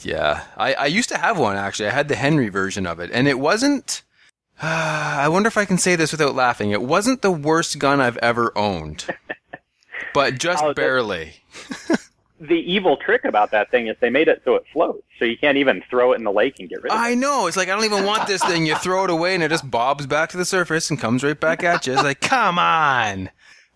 yeah, 0.01 0.43
I, 0.57 0.73
I 0.73 0.85
used 0.87 1.09
to 1.09 1.17
have 1.17 1.37
one 1.39 1.55
actually. 1.57 1.87
I 1.87 1.91
had 1.91 2.07
the 2.07 2.15
Henry 2.15 2.49
version 2.49 2.85
of 2.85 2.99
it, 2.99 3.09
and 3.13 3.27
it 3.27 3.39
wasn't. 3.39 4.01
Uh, 4.61 4.65
I 5.21 5.27
wonder 5.29 5.47
if 5.47 5.57
I 5.57 5.65
can 5.65 5.77
say 5.77 5.95
this 5.95 6.11
without 6.11 6.35
laughing. 6.35 6.71
It 6.71 6.81
wasn't 6.81 7.21
the 7.21 7.31
worst 7.31 7.79
gun 7.79 7.99
I've 8.01 8.17
ever 8.17 8.51
owned, 8.57 9.05
but 10.13 10.37
just 10.37 10.63
Oh, 10.63 10.73
barely. 10.73 11.33
The 12.37 12.55
evil 12.69 12.97
trick 12.97 13.23
about 13.23 13.51
that 13.51 13.71
thing 13.71 13.87
is 13.87 13.95
they 14.01 14.09
made 14.09 14.27
it 14.27 14.41
so 14.43 14.55
it 14.55 14.65
floats, 14.73 15.03
so 15.17 15.23
you 15.23 15.37
can't 15.37 15.57
even 15.57 15.81
throw 15.89 16.11
it 16.11 16.17
in 16.17 16.25
the 16.25 16.33
lake 16.33 16.59
and 16.59 16.67
get 16.67 16.83
rid 16.83 16.91
of 16.91 16.97
it. 16.99 17.01
I 17.01 17.15
know. 17.15 17.47
It's 17.47 17.55
like 17.55 17.69
I 17.69 17.71
don't 17.75 17.85
even 17.85 18.03
want 18.03 18.27
this 18.27 18.43
thing. 18.43 18.65
You 18.65 18.75
throw 18.75 19.05
it 19.05 19.09
away 19.09 19.35
and 19.35 19.41
it 19.41 19.47
just 19.47 19.71
bobs 19.71 20.05
back 20.05 20.31
to 20.31 20.37
the 20.37 20.43
surface 20.43 20.89
and 20.89 20.99
comes 20.99 21.23
right 21.23 21.39
back 21.39 21.63
at 21.63 21.87
you. 21.87 21.93
It's 21.93 22.03
like, 22.03 22.19
come 22.21 22.59
on. 22.59 23.29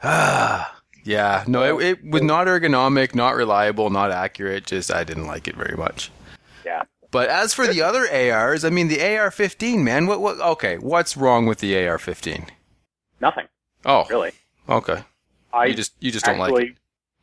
Ah, 0.03 0.79
yeah. 1.03 1.43
No, 1.47 1.79
it, 1.79 1.85
it 2.03 2.05
was 2.11 2.21
not 2.21 2.47
ergonomic, 2.47 3.15
not 3.15 3.35
reliable, 3.35 3.89
not 3.89 4.11
accurate. 4.11 4.65
Just 4.65 4.91
I 4.91 5.03
didn't 5.03 5.27
like 5.27 5.47
it 5.47 5.55
very 5.55 5.75
much. 5.77 6.11
Yeah. 6.65 6.83
But 7.11 7.29
as 7.29 7.53
for 7.53 7.65
the 7.67 7.81
other 7.81 8.07
ARs, 8.11 8.63
I 8.63 8.69
mean 8.69 8.87
the 8.87 9.01
AR-15, 9.01 9.79
man. 9.83 10.05
What? 10.07 10.21
What? 10.21 10.39
Okay, 10.39 10.77
what's 10.77 11.17
wrong 11.17 11.45
with 11.47 11.59
the 11.59 11.75
AR-15? 11.87 12.49
Nothing, 13.21 13.47
Oh, 13.85 14.05
really. 14.09 14.31
okay. 14.69 15.03
I 15.51 15.65
You 15.65 15.73
just 15.73 15.93
you 15.99 16.11
just 16.11 16.25
don't 16.25 16.37
like 16.37 16.53
it. 16.53 16.75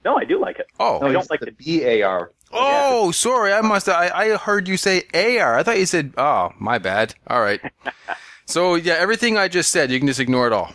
No, 0.04 0.16
I 0.18 0.24
do 0.24 0.40
like 0.40 0.58
it. 0.58 0.66
Oh, 0.78 1.00
I 1.00 1.12
don't 1.12 1.30
like 1.30 1.40
the 1.40 1.52
BAR. 2.00 2.32
Oh, 2.52 3.10
sorry. 3.12 3.52
I 3.52 3.60
must. 3.60 3.88
I, 3.88 4.08
I 4.12 4.36
heard 4.36 4.68
you 4.68 4.76
say 4.76 5.04
AR. 5.14 5.56
I 5.58 5.62
thought 5.62 5.78
you 5.78 5.86
said. 5.86 6.12
Oh, 6.18 6.50
my 6.58 6.78
bad. 6.78 7.14
All 7.28 7.40
right. 7.40 7.60
so 8.46 8.74
yeah, 8.74 8.94
everything 8.94 9.36
I 9.38 9.48
just 9.48 9.70
said, 9.70 9.90
you 9.90 9.98
can 9.98 10.06
just 10.08 10.20
ignore 10.20 10.46
it 10.46 10.52
all. 10.52 10.74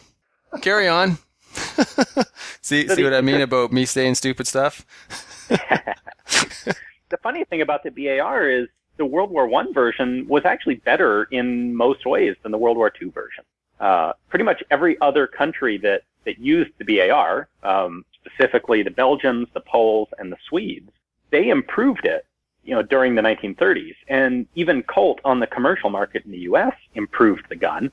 Carry 0.61 0.87
on. 0.87 1.17
see, 2.61 2.87
see 2.87 3.03
what 3.03 3.13
I 3.13 3.21
mean 3.21 3.41
about 3.41 3.71
me 3.71 3.85
saying 3.85 4.15
stupid 4.15 4.47
stuff? 4.47 4.85
the 5.49 7.17
funny 7.21 7.43
thing 7.45 7.61
about 7.61 7.83
the 7.83 7.89
BAR 7.89 8.47
is 8.49 8.67
the 8.97 9.05
World 9.05 9.31
War 9.31 9.47
One 9.47 9.73
version 9.73 10.27
was 10.27 10.45
actually 10.45 10.75
better 10.75 11.23
in 11.31 11.75
most 11.75 12.05
ways 12.05 12.35
than 12.43 12.51
the 12.51 12.57
World 12.57 12.77
War 12.77 12.89
Two 12.89 13.11
version. 13.11 13.43
Uh, 13.79 14.13
pretty 14.29 14.45
much 14.45 14.63
every 14.69 14.99
other 15.01 15.27
country 15.27 15.77
that 15.79 16.03
that 16.25 16.39
used 16.39 16.71
the 16.77 16.85
BAR, 16.85 17.47
um, 17.63 18.05
specifically 18.23 18.83
the 18.83 18.91
Belgians, 18.91 19.47
the 19.53 19.61
Poles, 19.61 20.09
and 20.19 20.31
the 20.31 20.37
Swedes, 20.47 20.91
they 21.31 21.49
improved 21.49 22.05
it. 22.05 22.25
You 22.63 22.75
know, 22.75 22.83
during 22.83 23.15
the 23.15 23.23
1930s, 23.23 23.95
and 24.07 24.45
even 24.53 24.83
Colt 24.83 25.19
on 25.25 25.39
the 25.39 25.47
commercial 25.47 25.89
market 25.89 26.23
in 26.25 26.31
the 26.31 26.41
U.S. 26.41 26.75
improved 26.93 27.45
the 27.49 27.55
gun. 27.55 27.91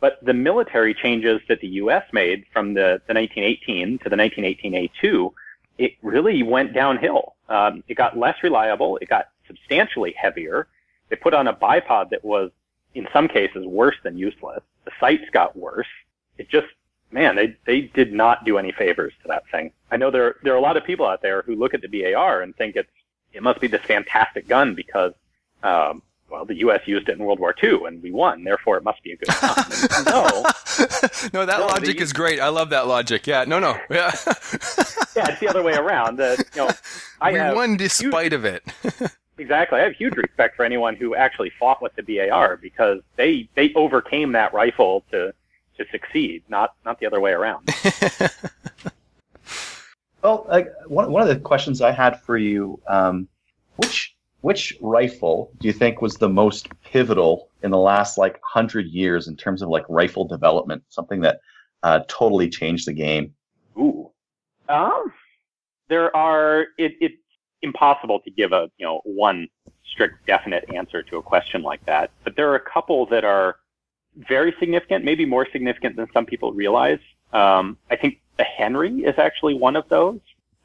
But 0.00 0.18
the 0.24 0.32
military 0.32 0.94
changes 0.94 1.40
that 1.48 1.60
the 1.60 1.68
U.S. 1.68 2.04
made 2.12 2.46
from 2.52 2.74
the, 2.74 3.00
the 3.06 3.14
1918 3.14 3.98
to 3.98 4.08
the 4.08 4.16
1918A2 4.16 5.32
it 5.80 5.96
really 6.02 6.42
went 6.42 6.74
downhill. 6.74 7.36
Um, 7.48 7.82
it 7.88 7.94
got 7.94 8.16
less 8.16 8.36
reliable. 8.42 8.98
It 8.98 9.08
got 9.08 9.30
substantially 9.46 10.12
heavier. 10.12 10.68
They 11.08 11.16
put 11.16 11.32
on 11.32 11.48
a 11.48 11.54
bipod 11.54 12.10
that 12.10 12.22
was, 12.22 12.50
in 12.94 13.08
some 13.14 13.28
cases, 13.28 13.64
worse 13.66 13.96
than 14.04 14.18
useless. 14.18 14.62
The 14.84 14.90
sights 15.00 15.24
got 15.32 15.56
worse. 15.56 15.88
It 16.36 16.50
just, 16.50 16.66
man, 17.10 17.34
they 17.34 17.56
they 17.64 17.80
did 17.80 18.12
not 18.12 18.44
do 18.44 18.58
any 18.58 18.72
favors 18.72 19.14
to 19.22 19.28
that 19.28 19.44
thing. 19.50 19.72
I 19.90 19.96
know 19.96 20.10
there 20.10 20.36
there 20.42 20.52
are 20.52 20.58
a 20.58 20.60
lot 20.60 20.76
of 20.76 20.84
people 20.84 21.06
out 21.06 21.22
there 21.22 21.42
who 21.42 21.54
look 21.56 21.72
at 21.72 21.80
the 21.80 21.88
BAR 21.88 22.42
and 22.42 22.54
think 22.54 22.76
it's 22.76 22.90
it 23.32 23.42
must 23.42 23.60
be 23.60 23.66
this 23.66 23.82
fantastic 23.82 24.48
gun 24.48 24.74
because, 24.74 25.14
um, 25.62 26.02
well, 26.30 26.44
the 26.44 26.56
U.S. 26.58 26.80
used 26.86 27.08
it 27.08 27.18
in 27.18 27.24
World 27.24 27.40
War 27.40 27.54
II 27.62 27.80
and 27.86 28.02
we 28.02 28.10
won, 28.12 28.44
therefore 28.44 28.76
it 28.76 28.84
must 28.84 29.02
be 29.02 29.12
a 29.12 29.16
good 29.16 29.28
gun. 29.40 29.54
no, 30.06 30.24
no, 31.32 31.46
that 31.46 31.58
No, 31.60 31.66
logic 31.66 31.96
the- 31.98 32.02
is 32.02 32.12
great. 32.12 32.40
I 32.40 32.48
love 32.48 32.70
that 32.70 32.86
logic. 32.86 33.26
Yeah, 33.26 33.44
no, 33.44 33.58
no. 33.58 33.72
Yeah. 33.90 34.12
yeah, 35.16 35.30
it's 35.30 35.40
the 35.40 35.48
other 35.48 35.62
way 35.62 35.74
around. 35.74 36.16
That 36.18 36.38
you 36.54 36.62
know, 36.62 36.70
I 37.20 37.32
we 37.32 37.38
have 37.38 37.56
won 37.56 37.70
huge- 37.70 37.78
despite 37.80 38.32
of 38.32 38.44
it. 38.44 38.62
Exactly. 39.38 39.80
I 39.80 39.84
have 39.84 39.94
huge 39.94 40.14
respect 40.16 40.54
for 40.56 40.64
anyone 40.64 40.96
who 40.96 41.14
actually 41.14 41.50
fought 41.58 41.80
with 41.82 41.94
the 41.96 42.02
BAR 42.02 42.56
because 42.58 43.00
they 43.16 43.48
they 43.54 43.72
overcame 43.74 44.32
that 44.32 44.52
rifle 44.54 45.04
to 45.10 45.32
to 45.78 45.84
succeed, 45.90 46.42
not 46.48 46.74
not 46.84 47.00
the 47.00 47.06
other 47.06 47.20
way 47.20 47.32
around. 47.32 47.68
Well, 50.22 50.44
like, 50.50 50.70
one 50.86 51.10
one 51.10 51.22
of 51.22 51.28
the 51.28 51.36
questions 51.36 51.80
I 51.80 51.92
had 51.92 52.20
for 52.20 52.36
you, 52.36 52.78
um, 52.86 53.26
which 53.76 54.14
which 54.40 54.76
rifle 54.80 55.52
do 55.58 55.68
you 55.68 55.72
think 55.72 56.00
was 56.00 56.14
the 56.14 56.28
most 56.28 56.68
pivotal 56.82 57.48
in 57.62 57.70
the 57.70 57.78
last 57.78 58.18
like 58.18 58.40
hundred 58.42 58.86
years 58.86 59.28
in 59.28 59.36
terms 59.36 59.62
of 59.62 59.68
like 59.68 59.84
rifle 59.88 60.24
development? 60.24 60.82
Something 60.88 61.20
that 61.20 61.40
uh, 61.82 62.00
totally 62.08 62.48
changed 62.48 62.86
the 62.86 62.92
game. 62.92 63.34
Ooh, 63.78 64.10
um, 64.68 65.12
there 65.88 66.14
are. 66.16 66.66
It, 66.78 66.92
it's 67.00 67.14
impossible 67.62 68.20
to 68.20 68.30
give 68.30 68.52
a 68.52 68.70
you 68.78 68.86
know 68.86 69.00
one 69.04 69.48
strict 69.90 70.26
definite 70.26 70.64
answer 70.72 71.02
to 71.02 71.16
a 71.16 71.22
question 71.22 71.62
like 71.62 71.84
that, 71.86 72.10
but 72.24 72.36
there 72.36 72.50
are 72.50 72.56
a 72.56 72.60
couple 72.60 73.06
that 73.06 73.24
are 73.24 73.56
very 74.16 74.54
significant, 74.58 75.04
maybe 75.04 75.24
more 75.24 75.46
significant 75.52 75.96
than 75.96 76.06
some 76.12 76.26
people 76.26 76.52
realize. 76.52 76.98
Um, 77.32 77.78
I 77.90 77.96
think 77.96 78.20
the 78.38 78.44
Henry 78.44 79.00
is 79.04 79.18
actually 79.18 79.54
one 79.54 79.76
of 79.76 79.88
those. 79.88 80.20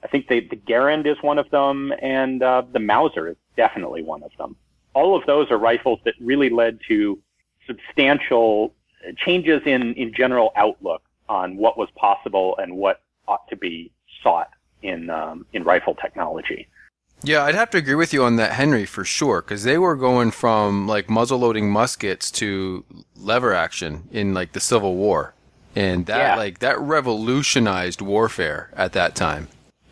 I 0.06 0.08
think 0.08 0.28
the, 0.28 0.40
the 0.42 0.56
Garand 0.56 1.08
is 1.08 1.18
one 1.24 1.40
of 1.40 1.50
them, 1.50 1.92
and 2.00 2.44
uh, 2.44 2.62
the 2.72 2.80
Mauser 2.80 3.28
is 3.28 3.38
definitely 3.58 4.04
one 4.04 4.22
of 4.22 4.30
them. 4.38 4.56
All 4.94 5.18
of 5.18 5.26
those 5.26 5.50
are 5.50 5.58
rifles 5.58 6.00
that 6.06 6.14
really 6.20 6.52
led 6.52 6.80
to 6.88 7.20
substantial 7.66 8.72
changes 9.18 9.62
in, 9.66 9.96
in 9.96 10.14
general 10.14 10.52
outlook 10.56 11.02
on 11.28 11.58
what 11.58 11.76
was 11.76 11.90
possible 11.96 12.56
and 12.60 12.78
what 12.78 13.02
ought 13.28 13.48
to 13.50 13.56
be 13.56 13.92
sought 14.22 14.52
in 14.84 15.10
um, 15.10 15.48
in 15.54 15.64
rifle 15.64 15.96
technology. 15.96 16.68
Yeah, 17.24 17.44
I'd 17.46 17.56
have 17.56 17.72
to 17.72 17.80
agree 17.80 17.96
with 17.96 18.14
you 18.14 18.24
on 18.24 18.36
that, 18.36 18.52
Henry, 18.52 18.86
for 18.86 19.04
sure, 19.04 19.42
because 19.42 19.64
they 19.64 19.80
were 19.80 19.96
going 19.96 20.30
from 20.30 20.88
like 20.88 21.10
muzzle 21.10 21.40
loading 21.40 21.72
muskets 21.72 22.30
to 22.32 22.86
lever 23.16 23.54
action 23.54 24.08
in 24.12 24.36
like 24.36 24.52
the 24.52 24.60
Civil 24.60 24.96
War, 24.96 25.34
and 25.76 26.06
that 26.06 26.18
Yeah. 26.18 26.36
like 26.36 26.60
that 26.60 26.80
revolutionized 26.80 28.02
warfare 28.02 28.70
at 28.76 28.94
that 28.94 29.16
time. 29.16 29.48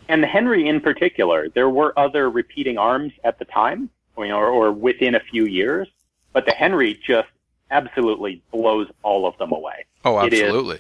And 0.10 0.22
the 0.22 0.28
Henry 0.28 0.68
in 0.68 0.82
particular, 0.82 1.50
there 1.50 1.70
were 1.70 1.98
other 1.98 2.30
repeating 2.30 2.78
arms 2.78 3.14
at 3.24 3.40
the 3.40 3.46
time, 3.46 3.90
or, 4.16 4.26
you 4.26 4.32
know, 4.32 4.38
or, 4.38 4.48
or 4.50 4.72
within 4.72 5.16
a 5.16 5.20
few 5.20 5.46
years, 5.46 5.88
but 6.34 6.46
the 6.46 6.52
Henry 6.52 7.00
just 7.06 7.30
absolutely 7.72 8.42
blows 8.52 8.88
all 9.02 9.26
of 9.26 9.38
them 9.38 9.52
away. 9.52 9.86
Oh, 10.06 10.20
absolutely. 10.20 10.80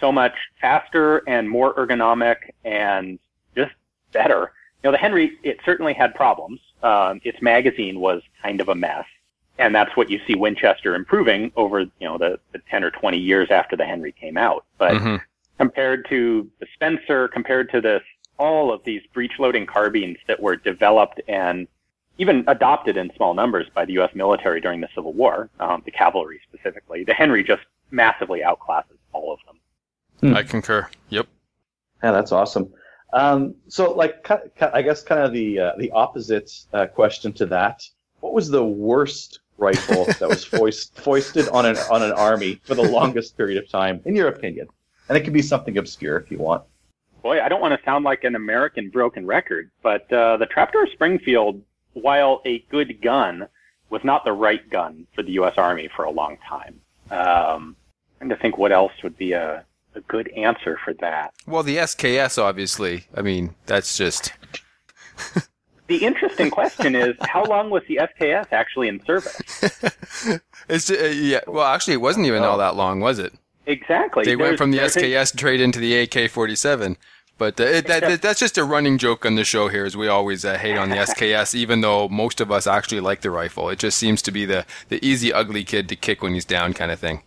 so 0.00 0.10
much 0.10 0.32
faster 0.60 1.18
and 1.28 1.48
more 1.48 1.74
ergonomic 1.74 2.36
and 2.64 3.18
just 3.54 3.72
better. 4.12 4.52
You 4.82 4.88
know, 4.88 4.92
the 4.92 4.98
Henry, 4.98 5.38
it 5.44 5.58
certainly 5.64 5.92
had 5.94 6.14
problems. 6.14 6.58
Um, 6.82 7.20
its 7.22 7.40
magazine 7.40 8.00
was 8.00 8.22
kind 8.42 8.60
of 8.60 8.68
a 8.68 8.74
mess. 8.74 9.04
And 9.58 9.72
that's 9.74 9.94
what 9.96 10.10
you 10.10 10.18
see 10.26 10.34
Winchester 10.34 10.94
improving 10.96 11.52
over, 11.54 11.80
you 11.82 11.90
know, 12.00 12.18
the, 12.18 12.40
the 12.52 12.58
10 12.70 12.82
or 12.82 12.90
20 12.90 13.18
years 13.18 13.50
after 13.50 13.76
the 13.76 13.84
Henry 13.84 14.10
came 14.12 14.36
out. 14.36 14.64
But 14.78 14.94
Mhm. 14.94 15.20
compared 15.58 16.08
to 16.08 16.50
the 16.58 16.66
Spencer, 16.74 17.28
compared 17.28 17.70
to 17.70 17.80
this, 17.80 18.02
all 18.38 18.72
of 18.72 18.82
these 18.84 19.02
breech 19.12 19.32
loading 19.38 19.66
carbines 19.66 20.18
that 20.26 20.40
were 20.40 20.56
developed 20.56 21.20
and 21.28 21.68
even 22.18 22.44
adopted 22.46 22.96
in 22.96 23.10
small 23.16 23.34
numbers 23.34 23.66
by 23.74 23.84
the 23.84 23.94
U.S. 23.94 24.10
military 24.14 24.60
during 24.60 24.80
the 24.80 24.88
Civil 24.94 25.12
War, 25.12 25.48
um, 25.60 25.82
the 25.84 25.90
cavalry 25.90 26.40
specifically, 26.48 27.04
the 27.04 27.14
Henry 27.14 27.42
just 27.42 27.62
massively 27.90 28.40
outclasses 28.40 28.98
all 29.12 29.32
of 29.32 29.38
them. 29.46 30.30
Hmm. 30.30 30.36
I 30.36 30.42
concur. 30.42 30.88
Yep. 31.08 31.26
Yeah, 32.02 32.12
that's 32.12 32.32
awesome. 32.32 32.72
Um, 33.12 33.54
so, 33.68 33.92
like, 33.92 34.24
ki- 34.24 34.50
ki- 34.58 34.66
I 34.72 34.82
guess 34.82 35.02
kind 35.02 35.20
of 35.20 35.32
the 35.32 35.58
uh, 35.58 35.72
the 35.78 35.90
opposite 35.90 36.50
uh, 36.72 36.86
question 36.86 37.32
to 37.34 37.46
that. 37.46 37.82
What 38.20 38.32
was 38.32 38.48
the 38.48 38.64
worst 38.64 39.40
rifle 39.58 40.04
that 40.20 40.28
was 40.28 40.44
foist, 40.44 40.98
foisted 40.98 41.48
on 41.48 41.66
an 41.66 41.76
on 41.90 42.02
an 42.02 42.12
army 42.12 42.60
for 42.64 42.74
the 42.74 42.82
longest 42.82 43.36
period 43.36 43.62
of 43.62 43.68
time, 43.68 44.00
in 44.04 44.16
your 44.16 44.28
opinion? 44.28 44.68
And 45.08 45.18
it 45.18 45.24
could 45.24 45.32
be 45.32 45.42
something 45.42 45.76
obscure 45.76 46.16
if 46.16 46.30
you 46.30 46.38
want. 46.38 46.62
Boy, 47.22 47.40
I 47.40 47.48
don't 47.48 47.60
want 47.60 47.78
to 47.78 47.84
sound 47.84 48.04
like 48.04 48.24
an 48.24 48.34
American 48.34 48.90
broken 48.90 49.26
record, 49.26 49.70
but 49.82 50.12
uh, 50.12 50.36
the 50.38 50.46
Trapdoor 50.46 50.88
Springfield, 50.88 51.62
while 51.92 52.42
a 52.44 52.58
good 52.70 53.00
gun, 53.00 53.48
was 53.90 54.02
not 54.02 54.24
the 54.24 54.32
right 54.32 54.68
gun 54.70 55.06
for 55.14 55.22
the 55.22 55.32
U.S. 55.32 55.54
Army 55.56 55.88
for 55.94 56.04
a 56.04 56.10
long 56.10 56.38
time. 56.48 56.80
Um, 57.10 57.76
trying 58.18 58.30
to 58.30 58.36
think 58.36 58.58
what 58.58 58.72
else 58.72 58.92
would 59.02 59.16
be 59.16 59.32
a, 59.32 59.64
a 59.94 60.00
good 60.02 60.28
answer 60.30 60.78
for 60.84 60.94
that. 60.94 61.34
Well, 61.46 61.62
the 61.62 61.76
SKS, 61.76 62.42
obviously. 62.42 63.06
I 63.14 63.22
mean, 63.22 63.54
that's 63.66 63.96
just. 63.96 64.32
The 65.88 66.06
interesting 66.06 66.48
question 66.48 66.94
is, 66.94 67.16
how 67.20 67.44
long 67.44 67.68
was 67.68 67.82
the 67.86 67.96
SKS 67.96 68.46
actually 68.50 68.88
in 68.88 69.04
service? 69.04 69.36
it's 70.68 70.90
uh, 70.90 71.12
yeah. 71.14 71.40
Well, 71.46 71.66
actually, 71.66 71.94
it 71.94 72.00
wasn't 72.00 72.24
even 72.24 72.44
all 72.44 72.56
that 72.58 72.76
long, 72.76 73.00
was 73.00 73.18
it? 73.18 73.34
Exactly. 73.66 74.24
They 74.24 74.36
went 74.36 74.58
from 74.58 74.70
the 74.70 74.78
SKS 74.78 75.36
trade 75.36 75.60
into 75.60 75.78
the 75.78 75.96
AK-47. 76.00 76.96
But 77.38 77.58
uh, 77.58 77.64
it, 77.64 77.86
that, 77.86 78.02
that, 78.02 78.22
that's 78.22 78.38
just 78.38 78.58
a 78.58 78.64
running 78.64 78.98
joke 78.98 79.24
on 79.24 79.34
the 79.34 79.44
show 79.44 79.68
here, 79.68 79.84
as 79.84 79.96
we 79.96 80.06
always 80.06 80.44
uh, 80.44 80.58
hate 80.58 80.76
on 80.76 80.90
the 80.90 80.96
SKS, 80.96 81.54
even 81.56 81.80
though 81.80 82.08
most 82.08 82.40
of 82.40 82.52
us 82.52 82.66
actually 82.66 83.00
like 83.00 83.22
the 83.22 83.30
rifle. 83.30 83.68
It 83.68 83.78
just 83.78 83.98
seems 83.98 84.22
to 84.22 84.30
be 84.30 84.44
the, 84.44 84.64
the 84.90 85.04
easy, 85.04 85.32
ugly 85.32 85.64
kid 85.64 85.88
to 85.88 85.96
kick 85.96 86.22
when 86.22 86.34
he's 86.34 86.44
down 86.44 86.72
kind 86.72 86.90
of 86.90 87.00
thing. 87.00 87.22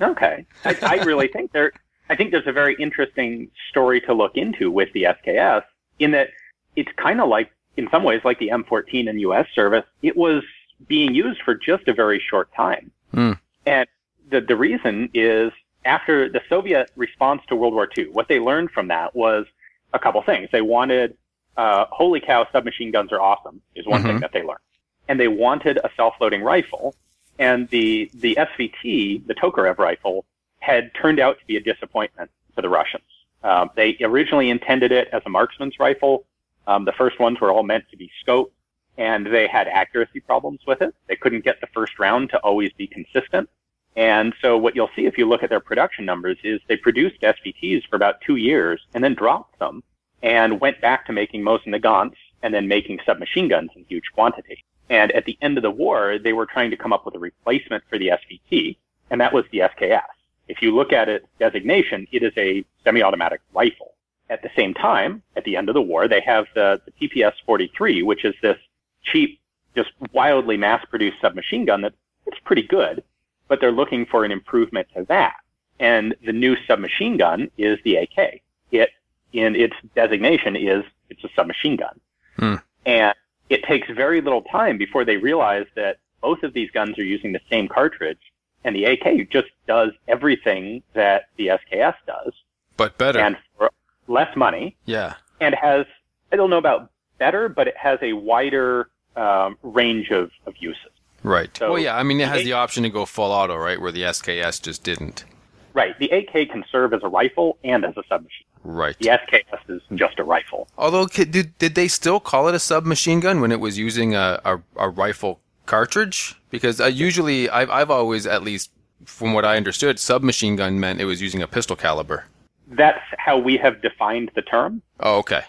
Okay. 0.00 0.46
I, 0.64 0.76
I 0.82 0.94
really 1.04 1.28
think 1.32 1.52
there, 1.52 1.72
I 2.08 2.16
think 2.16 2.30
there's 2.30 2.46
a 2.46 2.52
very 2.52 2.74
interesting 2.80 3.50
story 3.68 4.00
to 4.02 4.14
look 4.14 4.36
into 4.36 4.70
with 4.70 4.92
the 4.92 5.04
SKS 5.04 5.62
in 5.98 6.12
that 6.12 6.30
it's 6.76 6.90
kind 6.96 7.20
of 7.20 7.28
like, 7.28 7.52
in 7.76 7.88
some 7.90 8.02
ways, 8.02 8.22
like 8.24 8.38
the 8.38 8.48
M14 8.48 9.08
in 9.08 9.18
U.S. 9.20 9.46
service. 9.54 9.84
It 10.02 10.16
was 10.16 10.42
being 10.88 11.14
used 11.14 11.42
for 11.42 11.54
just 11.54 11.86
a 11.86 11.94
very 11.94 12.18
short 12.18 12.52
time. 12.54 12.90
Hmm. 13.12 13.32
And 13.66 13.86
the, 14.30 14.40
the 14.40 14.56
reason 14.56 15.10
is 15.14 15.52
after 15.84 16.28
the 16.28 16.40
Soviet 16.48 16.90
response 16.96 17.42
to 17.48 17.56
World 17.56 17.74
War 17.74 17.88
II, 17.96 18.08
what 18.08 18.28
they 18.28 18.38
learned 18.38 18.70
from 18.70 18.88
that 18.88 19.14
was 19.14 19.46
a 19.92 19.98
couple 19.98 20.22
things. 20.22 20.48
They 20.52 20.60
wanted, 20.60 21.16
uh, 21.56 21.86
holy 21.90 22.20
cow, 22.20 22.46
submachine 22.52 22.90
guns 22.90 23.12
are 23.12 23.20
awesome 23.20 23.60
is 23.74 23.86
one 23.86 24.02
thing 24.02 24.16
Mhm. 24.16 24.20
that 24.20 24.32
they 24.32 24.42
learned. 24.42 24.60
And 25.08 25.18
they 25.18 25.28
wanted 25.28 25.78
a 25.78 25.90
self-loading 25.96 26.42
rifle 26.42 26.94
and 27.38 27.68
the 27.70 28.10
the 28.14 28.36
SVT, 28.38 29.26
the 29.26 29.34
Tokarev 29.34 29.78
rifle, 29.78 30.24
had 30.60 30.94
turned 30.94 31.18
out 31.18 31.38
to 31.40 31.46
be 31.46 31.56
a 31.56 31.60
disappointment 31.60 32.30
for 32.54 32.60
the 32.62 32.68
Russians. 32.68 33.04
Um, 33.42 33.70
they 33.74 33.96
originally 34.02 34.50
intended 34.50 34.92
it 34.92 35.08
as 35.12 35.22
a 35.24 35.30
marksman's 35.30 35.80
rifle. 35.80 36.26
Um, 36.66 36.84
the 36.84 36.92
first 36.92 37.18
ones 37.18 37.40
were 37.40 37.50
all 37.50 37.62
meant 37.62 37.88
to 37.90 37.96
be 37.96 38.10
scoped, 38.22 38.50
and 38.98 39.26
they 39.26 39.46
had 39.46 39.66
accuracy 39.66 40.20
problems 40.20 40.60
with 40.66 40.82
it. 40.82 40.94
They 41.06 41.16
couldn't 41.16 41.42
get 41.42 41.62
the 41.62 41.66
first 41.68 41.98
round 41.98 42.28
to 42.30 42.38
always 42.40 42.72
be 42.74 42.86
consistent. 42.86 43.48
And 43.96 44.34
so 44.40 44.56
what 44.56 44.76
you'll 44.76 44.90
see 44.94 45.06
if 45.06 45.18
you 45.18 45.28
look 45.28 45.42
at 45.42 45.50
their 45.50 45.60
production 45.60 46.04
numbers 46.04 46.38
is 46.44 46.60
they 46.68 46.76
produced 46.76 47.20
SVTs 47.20 47.88
for 47.88 47.96
about 47.96 48.20
two 48.20 48.36
years 48.36 48.80
and 48.94 49.02
then 49.02 49.14
dropped 49.14 49.58
them 49.58 49.82
and 50.22 50.60
went 50.60 50.80
back 50.80 51.06
to 51.06 51.12
making 51.12 51.42
Mosin 51.42 51.74
Nagants 51.74 52.16
and 52.42 52.54
then 52.54 52.68
making 52.68 53.00
submachine 53.04 53.48
guns 53.48 53.70
in 53.74 53.84
huge 53.88 54.04
quantity. 54.14 54.64
And 54.88 55.12
at 55.12 55.24
the 55.24 55.38
end 55.40 55.56
of 55.56 55.62
the 55.62 55.70
war, 55.70 56.18
they 56.18 56.32
were 56.32 56.46
trying 56.46 56.70
to 56.70 56.76
come 56.76 56.92
up 56.92 57.04
with 57.04 57.14
a 57.14 57.18
replacement 57.18 57.84
for 57.88 57.98
the 57.98 58.08
SVT, 58.08 58.76
and 59.10 59.20
that 59.20 59.32
was 59.32 59.44
the 59.52 59.60
SKS. 59.60 60.02
If 60.48 60.62
you 60.62 60.74
look 60.74 60.92
at 60.92 61.08
its 61.08 61.26
designation, 61.38 62.08
it 62.10 62.22
is 62.22 62.32
a 62.36 62.64
semi-automatic 62.82 63.40
rifle. 63.54 63.94
At 64.30 64.42
the 64.42 64.50
same 64.56 64.74
time, 64.74 65.22
at 65.36 65.44
the 65.44 65.56
end 65.56 65.68
of 65.68 65.74
the 65.74 65.82
war, 65.82 66.08
they 66.08 66.20
have 66.22 66.46
the, 66.54 66.80
the 66.84 67.08
PPS-43, 67.08 68.04
which 68.04 68.24
is 68.24 68.34
this 68.42 68.58
cheap, 69.04 69.40
just 69.76 69.90
wildly 70.12 70.56
mass-produced 70.56 71.20
submachine 71.20 71.66
gun 71.66 71.82
that 71.82 71.92
it's 72.26 72.38
pretty 72.44 72.62
good, 72.62 73.02
but 73.50 73.60
they're 73.60 73.72
looking 73.72 74.06
for 74.06 74.24
an 74.24 74.30
improvement 74.30 74.86
to 74.94 75.04
that. 75.08 75.34
And 75.80 76.14
the 76.24 76.32
new 76.32 76.56
submachine 76.68 77.16
gun 77.16 77.50
is 77.58 77.78
the 77.84 77.96
AK. 77.96 78.40
It, 78.70 78.90
in 79.32 79.56
its 79.56 79.74
designation, 79.96 80.54
is 80.54 80.84
it's 81.10 81.24
a 81.24 81.28
submachine 81.34 81.76
gun. 81.76 82.00
Hmm. 82.36 82.54
And 82.86 83.14
it 83.48 83.64
takes 83.64 83.90
very 83.90 84.20
little 84.20 84.42
time 84.42 84.78
before 84.78 85.04
they 85.04 85.16
realize 85.16 85.66
that 85.74 85.98
both 86.22 86.44
of 86.44 86.52
these 86.52 86.70
guns 86.70 86.96
are 86.98 87.04
using 87.04 87.32
the 87.32 87.40
same 87.50 87.66
cartridge, 87.66 88.20
and 88.62 88.76
the 88.76 88.84
AK 88.84 89.28
just 89.30 89.48
does 89.66 89.90
everything 90.06 90.82
that 90.92 91.24
the 91.36 91.48
SKS 91.48 91.94
does, 92.06 92.32
But 92.76 92.96
better. 92.98 93.18
and 93.18 93.36
for 93.58 93.70
less 94.06 94.34
money, 94.36 94.76
yeah. 94.84 95.14
and 95.40 95.56
has 95.56 95.86
I 96.30 96.36
don't 96.36 96.50
know 96.50 96.58
about 96.58 96.90
better, 97.18 97.48
but 97.48 97.66
it 97.66 97.76
has 97.76 97.98
a 98.00 98.12
wider 98.12 98.90
um, 99.16 99.56
range 99.64 100.10
of, 100.10 100.30
of 100.46 100.54
uses. 100.60 100.92
Right. 101.22 101.54
So- 101.56 101.72
well, 101.72 101.78
yeah. 101.82 101.96
I 101.96 102.02
mean, 102.02 102.20
it 102.20 102.28
has 102.28 102.44
the 102.44 102.52
option 102.54 102.82
to 102.84 102.88
go 102.90 103.04
full 103.06 103.30
auto, 103.32 103.56
right? 103.56 103.80
Where 103.80 103.92
the 103.92 104.02
SKS 104.02 104.62
just 104.62 104.82
didn't. 104.84 105.24
Right, 105.72 105.96
the 106.00 106.08
AK 106.10 106.48
can 106.50 106.64
serve 106.72 106.92
as 106.92 107.00
a 107.04 107.08
rifle 107.08 107.56
and 107.62 107.84
as 107.84 107.96
a 107.96 108.02
submachine. 108.08 108.46
Right. 108.64 108.96
The 108.98 109.08
SKS 109.08 109.60
is 109.68 109.82
just 109.94 110.18
a 110.18 110.24
rifle. 110.24 110.66
Although, 110.76 111.06
did 111.06 111.56
did 111.58 111.74
they 111.76 111.86
still 111.88 112.18
call 112.20 112.48
it 112.48 112.54
a 112.54 112.58
submachine 112.58 113.20
gun 113.20 113.40
when 113.40 113.52
it 113.52 113.60
was 113.60 113.78
using 113.78 114.14
a 114.14 114.40
a, 114.44 114.60
a 114.76 114.88
rifle 114.88 115.40
cartridge? 115.66 116.34
Because 116.50 116.80
uh, 116.80 116.86
usually, 116.86 117.48
I've 117.48 117.70
I've 117.70 117.90
always, 117.90 118.26
at 118.26 118.42
least 118.42 118.72
from 119.04 119.32
what 119.32 119.44
I 119.44 119.56
understood, 119.56 119.98
submachine 120.00 120.56
gun 120.56 120.80
meant 120.80 121.00
it 121.00 121.04
was 121.06 121.22
using 121.22 121.40
a 121.40 121.46
pistol 121.46 121.76
caliber. 121.76 122.24
That's 122.66 123.00
how 123.18 123.38
we 123.38 123.56
have 123.56 123.80
defined 123.80 124.32
the 124.34 124.42
term. 124.42 124.82
Oh, 124.98 125.18
okay. 125.18 125.42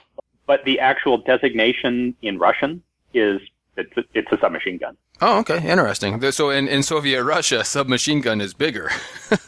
but 0.45 0.63
the 0.65 0.79
actual 0.79 1.17
designation 1.17 2.15
in 2.21 2.37
Russian 2.37 2.81
is 3.13 3.41
it's 3.77 3.95
a, 3.97 4.03
it's 4.13 4.31
a 4.31 4.37
submachine 4.39 4.77
gun. 4.77 4.97
Oh, 5.21 5.39
okay. 5.39 5.69
Interesting. 5.69 6.31
So 6.31 6.49
in, 6.49 6.67
in 6.67 6.83
Soviet 6.83 7.23
Russia, 7.23 7.63
submachine 7.63 8.21
gun 8.21 8.41
is 8.41 8.53
bigger. 8.53 8.91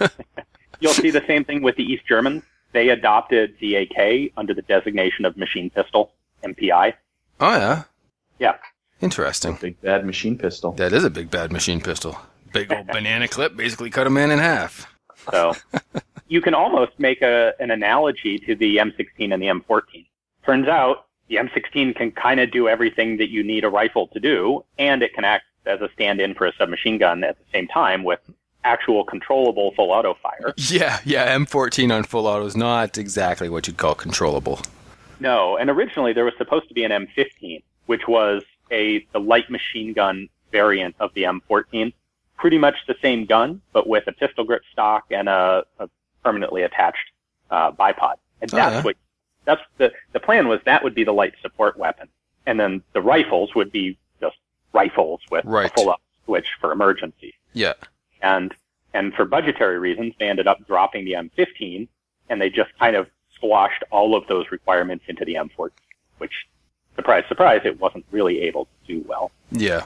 you'll 0.79 0.93
see 0.93 1.09
the 1.09 1.23
same 1.27 1.43
thing 1.43 1.61
with 1.61 1.75
the 1.75 1.83
East 1.83 2.05
Germans. 2.07 2.43
They 2.73 2.89
adopted 2.89 3.55
the 3.59 3.75
AK 3.75 4.31
under 4.37 4.53
the 4.53 4.63
designation 4.63 5.25
of 5.25 5.37
machine 5.37 5.69
pistol, 5.69 6.11
MPI. 6.43 6.93
Oh 7.39 7.55
yeah. 7.55 7.83
Yeah. 8.39 8.55
Interesting. 9.01 9.57
Big 9.61 9.79
bad 9.81 10.05
machine 10.05 10.37
pistol. 10.37 10.71
That 10.73 10.93
is 10.93 11.03
a 11.03 11.09
big 11.09 11.29
bad 11.29 11.51
machine 11.51 11.81
pistol. 11.81 12.17
Big 12.51 12.71
old 12.71 12.87
banana 12.91 13.27
clip, 13.27 13.55
basically 13.55 13.89
cut 13.89 14.07
a 14.07 14.09
man 14.09 14.31
in 14.31 14.39
half. 14.39 14.87
So 15.31 15.53
you 16.27 16.41
can 16.41 16.53
almost 16.53 16.93
make 16.97 17.21
a, 17.21 17.53
an 17.59 17.69
analogy 17.69 18.39
to 18.39 18.55
the 18.55 18.77
M16 18.77 19.33
and 19.33 19.41
the 19.41 19.47
M14. 19.47 20.05
Turns 20.45 20.67
out 20.67 21.07
the 21.29 21.35
M16 21.35 21.95
can 21.95 22.11
kind 22.11 22.39
of 22.39 22.51
do 22.51 22.67
everything 22.67 23.17
that 23.17 23.29
you 23.29 23.43
need 23.43 23.63
a 23.63 23.69
rifle 23.69 24.07
to 24.07 24.19
do, 24.19 24.63
and 24.77 25.01
it 25.01 25.13
can 25.13 25.23
act 25.23 25.45
as 25.65 25.81
a 25.81 25.89
stand-in 25.93 26.35
for 26.35 26.45
a 26.45 26.53
submachine 26.57 26.97
gun 26.97 27.23
at 27.23 27.37
the 27.37 27.45
same 27.53 27.67
time 27.67 28.03
with 28.03 28.19
actual 28.65 29.03
controllable 29.03 29.73
full 29.75 29.91
auto 29.91 30.13
fire. 30.21 30.53
Yeah, 30.57 30.99
yeah. 31.05 31.35
M14 31.37 31.93
on 31.93 32.03
full 32.03 32.27
auto 32.27 32.45
is 32.45 32.55
not 32.57 32.97
exactly 32.97 33.49
what 33.49 33.67
you'd 33.67 33.77
call 33.77 33.95
controllable. 33.95 34.59
No, 35.19 35.57
and 35.57 35.69
originally 35.69 36.11
there 36.13 36.25
was 36.25 36.33
supposed 36.37 36.67
to 36.67 36.73
be 36.73 36.83
an 36.83 36.91
M15, 36.91 37.63
which 37.85 38.07
was 38.07 38.43
a 38.71 39.05
the 39.13 39.19
light 39.19 39.49
machine 39.49 39.93
gun 39.93 40.27
variant 40.51 40.95
of 40.99 41.13
the 41.13 41.23
M14. 41.23 41.93
Pretty 42.37 42.57
much 42.57 42.75
the 42.87 42.95
same 43.01 43.25
gun, 43.25 43.61
but 43.71 43.87
with 43.87 44.05
a 44.07 44.11
pistol 44.11 44.43
grip 44.43 44.63
stock 44.71 45.05
and 45.11 45.29
a, 45.29 45.63
a 45.79 45.89
permanently 46.23 46.63
attached 46.63 47.11
uh, 47.51 47.71
bipod. 47.71 48.15
And 48.41 48.53
Oh, 48.53 48.57
that's 48.57 48.75
yeah. 48.75 48.81
what 48.81 48.95
that's 49.45 49.61
the 49.77 49.91
the 50.11 50.19
plan 50.19 50.47
was. 50.47 50.59
That 50.65 50.83
would 50.83 50.95
be 50.95 51.03
the 51.03 51.11
light 51.13 51.33
support 51.41 51.77
weapon, 51.77 52.07
and 52.45 52.59
then 52.59 52.81
the 52.93 53.01
rifles 53.01 53.53
would 53.55 53.71
be 53.71 53.97
just 54.21 54.37
rifles 54.73 55.21
with 55.31 55.45
Right. 55.45 55.71
a 55.71 55.73
full 55.73 55.89
up 55.89 56.01
switch 56.25 56.47
for 56.59 56.71
emergency. 56.71 57.33
Yeah. 57.53 57.73
And 58.21 58.53
and 58.93 59.13
for 59.13 59.25
budgetary 59.25 59.79
reasons, 59.79 60.13
they 60.19 60.27
ended 60.29 60.47
up 60.47 60.65
dropping 60.67 61.05
the 61.05 61.13
M15, 61.13 61.87
and 62.29 62.41
they 62.41 62.49
just 62.49 62.71
kind 62.79 62.95
of 62.95 63.07
squashed 63.35 63.83
all 63.91 64.15
of 64.15 64.25
those 64.27 64.45
requirements 64.51 65.05
into 65.07 65.25
the 65.25 65.33
M14, 65.35 65.71
which, 66.19 66.45
surprise, 66.95 67.23
surprise, 67.27 67.61
it 67.65 67.79
wasn't 67.79 68.05
really 68.11 68.41
able 68.41 68.65
to 68.65 68.71
do 68.87 69.05
well. 69.07 69.31
Yeah. 69.51 69.85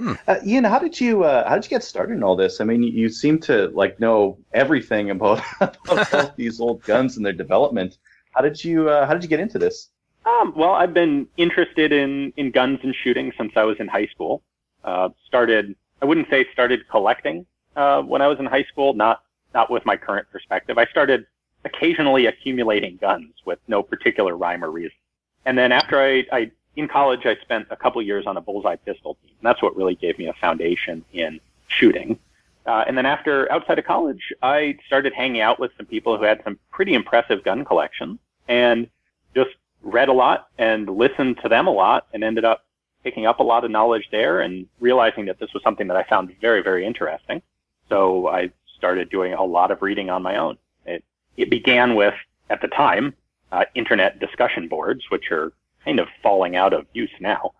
Uh, 0.00 0.36
Ian, 0.46 0.62
how 0.62 0.78
did 0.78 1.00
you 1.00 1.24
uh, 1.24 1.48
how 1.48 1.56
did 1.56 1.64
you 1.64 1.70
get 1.70 1.82
started 1.82 2.12
in 2.12 2.22
all 2.22 2.36
this? 2.36 2.60
I 2.60 2.64
mean, 2.64 2.84
you, 2.84 2.92
you 2.92 3.08
seem 3.08 3.40
to 3.40 3.66
like 3.70 3.98
know 3.98 4.38
everything 4.52 5.10
about, 5.10 5.42
about 5.60 6.14
all 6.14 6.32
these 6.36 6.60
old 6.60 6.84
guns 6.84 7.16
and 7.16 7.26
their 7.26 7.32
development. 7.32 7.98
How 8.38 8.42
did 8.42 8.62
you 8.62 8.88
uh, 8.88 9.04
how 9.04 9.14
did 9.14 9.24
you 9.24 9.28
get 9.28 9.40
into 9.40 9.58
this? 9.58 9.88
Um, 10.24 10.52
well, 10.54 10.70
I've 10.70 10.94
been 10.94 11.26
interested 11.36 11.90
in, 11.90 12.32
in 12.36 12.52
guns 12.52 12.78
and 12.84 12.94
shooting 12.94 13.32
since 13.36 13.50
I 13.56 13.64
was 13.64 13.80
in 13.80 13.88
high 13.88 14.06
school. 14.06 14.42
Uh, 14.84 15.08
started, 15.26 15.74
I 16.00 16.04
wouldn't 16.04 16.30
say 16.30 16.46
started 16.52 16.88
collecting 16.88 17.46
uh, 17.74 18.00
when 18.02 18.22
I 18.22 18.28
was 18.28 18.38
in 18.38 18.46
high 18.46 18.62
school, 18.62 18.94
not 18.94 19.24
not 19.54 19.72
with 19.72 19.84
my 19.84 19.96
current 19.96 20.30
perspective. 20.30 20.78
I 20.78 20.86
started 20.86 21.26
occasionally 21.64 22.26
accumulating 22.26 22.96
guns 22.98 23.34
with 23.44 23.58
no 23.66 23.82
particular 23.82 24.36
rhyme 24.36 24.62
or 24.62 24.70
reason. 24.70 24.98
And 25.44 25.58
then 25.58 25.72
after 25.72 26.00
I, 26.00 26.24
I 26.30 26.52
in 26.76 26.86
college, 26.86 27.26
I 27.26 27.34
spent 27.42 27.66
a 27.70 27.76
couple 27.76 28.00
years 28.02 28.24
on 28.24 28.36
a 28.36 28.40
bullseye 28.40 28.76
pistol 28.76 29.16
team. 29.20 29.34
That's 29.42 29.60
what 29.62 29.74
really 29.74 29.96
gave 29.96 30.16
me 30.16 30.28
a 30.28 30.34
foundation 30.34 31.04
in 31.12 31.40
shooting. 31.66 32.20
Uh, 32.66 32.84
and 32.86 32.96
then 32.96 33.04
after 33.04 33.50
outside 33.50 33.80
of 33.80 33.84
college, 33.84 34.32
I 34.42 34.78
started 34.86 35.12
hanging 35.12 35.40
out 35.40 35.58
with 35.58 35.72
some 35.76 35.86
people 35.86 36.16
who 36.16 36.22
had 36.22 36.40
some 36.44 36.56
pretty 36.70 36.94
impressive 36.94 37.42
gun 37.42 37.64
collections 37.64 38.20
and 38.48 38.88
just 39.34 39.50
read 39.82 40.08
a 40.08 40.12
lot 40.12 40.48
and 40.58 40.88
listened 40.88 41.38
to 41.42 41.48
them 41.48 41.66
a 41.66 41.70
lot 41.70 42.06
and 42.12 42.24
ended 42.24 42.44
up 42.44 42.64
picking 43.04 43.26
up 43.26 43.40
a 43.40 43.42
lot 43.42 43.64
of 43.64 43.70
knowledge 43.70 44.08
there 44.10 44.40
and 44.40 44.66
realizing 44.80 45.26
that 45.26 45.38
this 45.38 45.52
was 45.54 45.62
something 45.62 45.86
that 45.88 45.96
I 45.96 46.02
found 46.04 46.34
very, 46.40 46.62
very 46.62 46.84
interesting. 46.84 47.42
So 47.88 48.28
I 48.28 48.50
started 48.76 49.08
doing 49.10 49.34
a 49.34 49.44
lot 49.44 49.70
of 49.70 49.82
reading 49.82 50.10
on 50.10 50.22
my 50.22 50.36
own. 50.36 50.58
It, 50.84 51.04
it 51.36 51.50
began 51.50 51.94
with, 51.94 52.14
at 52.50 52.60
the 52.60 52.68
time, 52.68 53.14
uh, 53.52 53.64
internet 53.74 54.18
discussion 54.18 54.68
boards, 54.68 55.04
which 55.10 55.30
are 55.30 55.52
kind 55.84 56.00
of 56.00 56.08
falling 56.22 56.56
out 56.56 56.72
of 56.72 56.86
use 56.92 57.10
now, 57.20 57.52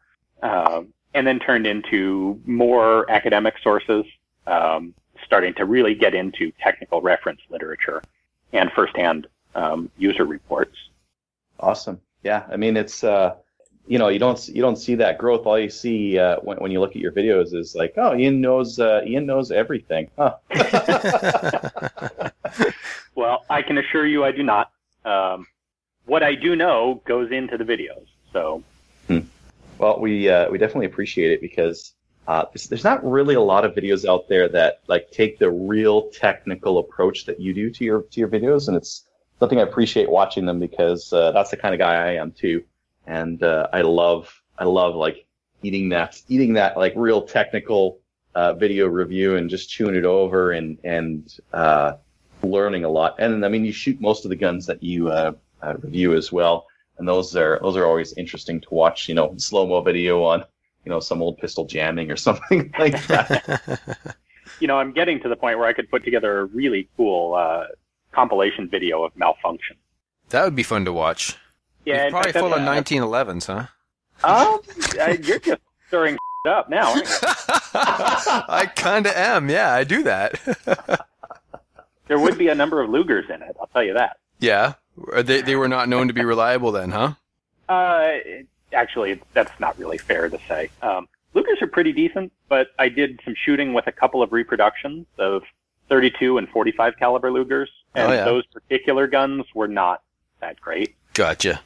um, 0.42 0.92
and 1.14 1.26
then 1.26 1.38
turned 1.38 1.66
into 1.66 2.40
more 2.44 3.10
academic 3.10 3.54
sources, 3.62 4.04
um, 4.46 4.94
starting 5.24 5.54
to 5.54 5.64
really 5.64 5.94
get 5.94 6.14
into 6.14 6.52
technical 6.60 7.00
reference 7.00 7.40
literature 7.48 8.02
and 8.52 8.70
firsthand 8.72 9.26
um, 9.54 9.90
user 9.98 10.24
reports. 10.24 10.76
Awesome. 11.60 12.00
Yeah, 12.22 12.44
I 12.50 12.56
mean 12.56 12.76
it's 12.76 13.04
uh, 13.04 13.34
you 13.86 13.98
know 13.98 14.08
you 14.08 14.18
don't 14.18 14.48
you 14.48 14.62
don't 14.62 14.76
see 14.76 14.94
that 14.96 15.18
growth. 15.18 15.46
All 15.46 15.58
you 15.58 15.70
see 15.70 16.18
uh, 16.18 16.36
when 16.40 16.58
when 16.58 16.70
you 16.70 16.80
look 16.80 16.90
at 16.90 16.96
your 16.96 17.12
videos 17.12 17.54
is 17.54 17.74
like, 17.74 17.94
oh, 17.96 18.14
Ian 18.16 18.40
knows 18.40 18.78
uh, 18.78 19.02
Ian 19.06 19.26
knows 19.26 19.50
everything. 19.50 20.10
Huh. 20.16 20.36
Well, 23.18 23.44
I 23.50 23.62
can 23.62 23.78
assure 23.78 24.06
you 24.06 24.24
I 24.24 24.30
do 24.30 24.44
not. 24.44 24.70
Um, 25.04 25.48
what 26.06 26.22
I 26.22 26.36
do 26.36 26.54
know 26.54 27.02
goes 27.04 27.32
into 27.32 27.58
the 27.58 27.64
videos. 27.64 28.06
So, 28.32 28.62
Well, 29.78 29.98
we 29.98 30.28
uh, 30.28 30.48
we 30.50 30.56
definitely 30.56 30.86
appreciate 30.86 31.32
it 31.32 31.40
because 31.40 31.94
uh, 32.28 32.44
there's, 32.52 32.68
there's 32.68 32.84
not 32.84 33.04
really 33.04 33.34
a 33.34 33.40
lot 33.40 33.64
of 33.64 33.74
videos 33.74 34.08
out 34.08 34.28
there 34.28 34.48
that 34.50 34.82
like 34.86 35.10
take 35.10 35.40
the 35.40 35.50
real 35.50 36.10
technical 36.10 36.78
approach 36.78 37.24
that 37.26 37.40
you 37.40 37.52
do 37.52 37.70
to 37.70 37.84
your 37.84 38.02
to 38.02 38.20
your 38.20 38.28
videos, 38.28 38.68
and 38.68 38.76
it's 38.76 39.07
something 39.38 39.58
I 39.58 39.62
appreciate 39.62 40.10
watching 40.10 40.46
them 40.46 40.58
because 40.60 41.12
uh, 41.12 41.32
that's 41.32 41.50
the 41.50 41.56
kind 41.56 41.74
of 41.74 41.78
guy 41.78 41.94
I 41.94 42.14
am 42.14 42.32
too, 42.32 42.64
and 43.06 43.42
uh, 43.42 43.68
I 43.72 43.82
love 43.82 44.42
I 44.58 44.64
love 44.64 44.94
like 44.94 45.26
eating 45.62 45.88
that 45.90 46.20
eating 46.28 46.54
that 46.54 46.76
like 46.76 46.92
real 46.96 47.22
technical 47.22 47.98
uh, 48.34 48.54
video 48.54 48.86
review 48.86 49.36
and 49.36 49.50
just 49.50 49.70
chewing 49.70 49.94
it 49.94 50.04
over 50.04 50.52
and 50.52 50.78
and 50.84 51.38
uh, 51.52 51.94
learning 52.42 52.84
a 52.84 52.88
lot. 52.88 53.16
And 53.18 53.44
I 53.44 53.48
mean, 53.48 53.64
you 53.64 53.72
shoot 53.72 54.00
most 54.00 54.24
of 54.24 54.28
the 54.28 54.36
guns 54.36 54.66
that 54.66 54.82
you 54.82 55.08
uh, 55.08 55.32
uh, 55.62 55.74
review 55.74 56.14
as 56.14 56.30
well 56.30 56.66
and 56.98 57.06
those 57.06 57.34
are 57.36 57.58
those 57.62 57.76
are 57.76 57.86
always 57.86 58.12
interesting 58.14 58.60
to 58.60 58.68
watch. 58.70 59.08
You 59.08 59.14
know, 59.14 59.34
slow 59.36 59.66
mo 59.66 59.80
video 59.80 60.22
on 60.24 60.44
you 60.84 60.90
know 60.90 61.00
some 61.00 61.22
old 61.22 61.38
pistol 61.38 61.64
jamming 61.64 62.10
or 62.10 62.16
something 62.28 62.72
like 62.78 63.06
that. 63.06 63.80
you 64.60 64.66
know, 64.66 64.78
I'm 64.78 64.92
getting 64.92 65.20
to 65.22 65.28
the 65.28 65.36
point 65.36 65.58
where 65.58 65.68
I 65.68 65.72
could 65.72 65.90
put 65.90 66.04
together 66.04 66.40
a 66.40 66.44
really 66.44 66.88
cool 66.96 67.34
uh, 67.34 67.66
compilation 68.12 68.68
video 68.68 69.04
of 69.04 69.16
malfunction. 69.16 69.76
That 70.30 70.44
would 70.44 70.54
be 70.56 70.62
fun 70.62 70.84
to 70.84 70.92
watch. 70.92 71.36
Yeah, 71.84 72.02
You're 72.02 72.10
probably 72.10 72.32
fact, 72.32 72.42
full 72.42 72.52
of 72.54 72.60
uh, 72.60 72.66
1911s, 72.66 73.46
huh? 73.46 73.66
Um, 74.24 74.60
uh, 75.00 75.16
you're 75.22 75.38
just 75.38 75.60
stirring 75.88 76.18
up 76.46 76.68
now. 76.68 76.92
I 77.74 78.70
kind 78.74 79.06
of 79.06 79.12
am. 79.14 79.48
Yeah, 79.48 79.72
I 79.72 79.84
do 79.84 80.02
that. 80.04 81.06
There 82.08 82.18
would 82.18 82.38
be 82.38 82.48
a 82.48 82.54
number 82.54 82.80
of 82.80 82.88
Lugers 82.88 83.28
in 83.28 83.42
it. 83.42 83.54
I'll 83.60 83.66
tell 83.66 83.82
you 83.84 83.92
that. 83.92 84.16
yeah. 84.38 84.74
They 85.14 85.42
they 85.42 85.56
were 85.56 85.68
not 85.68 85.90
known 85.90 86.08
to 86.08 86.14
be 86.14 86.24
reliable 86.24 86.72
then, 86.72 86.90
huh? 86.90 87.12
Uh, 87.68 88.12
actually, 88.72 89.20
that's 89.34 89.52
not 89.60 89.78
really 89.78 89.98
fair 89.98 90.30
to 90.30 90.38
say. 90.48 90.70
Um, 90.80 91.06
Lugers 91.34 91.60
are 91.60 91.66
pretty 91.66 91.92
decent, 91.92 92.32
but 92.48 92.68
I 92.78 92.88
did 92.88 93.20
some 93.26 93.34
shooting 93.36 93.74
with 93.74 93.86
a 93.88 93.92
couple 93.92 94.22
of 94.22 94.32
reproductions 94.32 95.06
of 95.18 95.42
32 95.88 96.38
and 96.38 96.48
45 96.48 96.96
caliber 96.98 97.30
Lugers, 97.30 97.68
and 97.94 98.10
Oh, 98.10 98.14
yeah. 98.14 98.24
those 98.24 98.44
particular 98.46 99.06
guns 99.06 99.44
were 99.54 99.68
not 99.68 100.02
that 100.40 100.60
great. 100.60 100.94
Gotcha. 101.14 101.60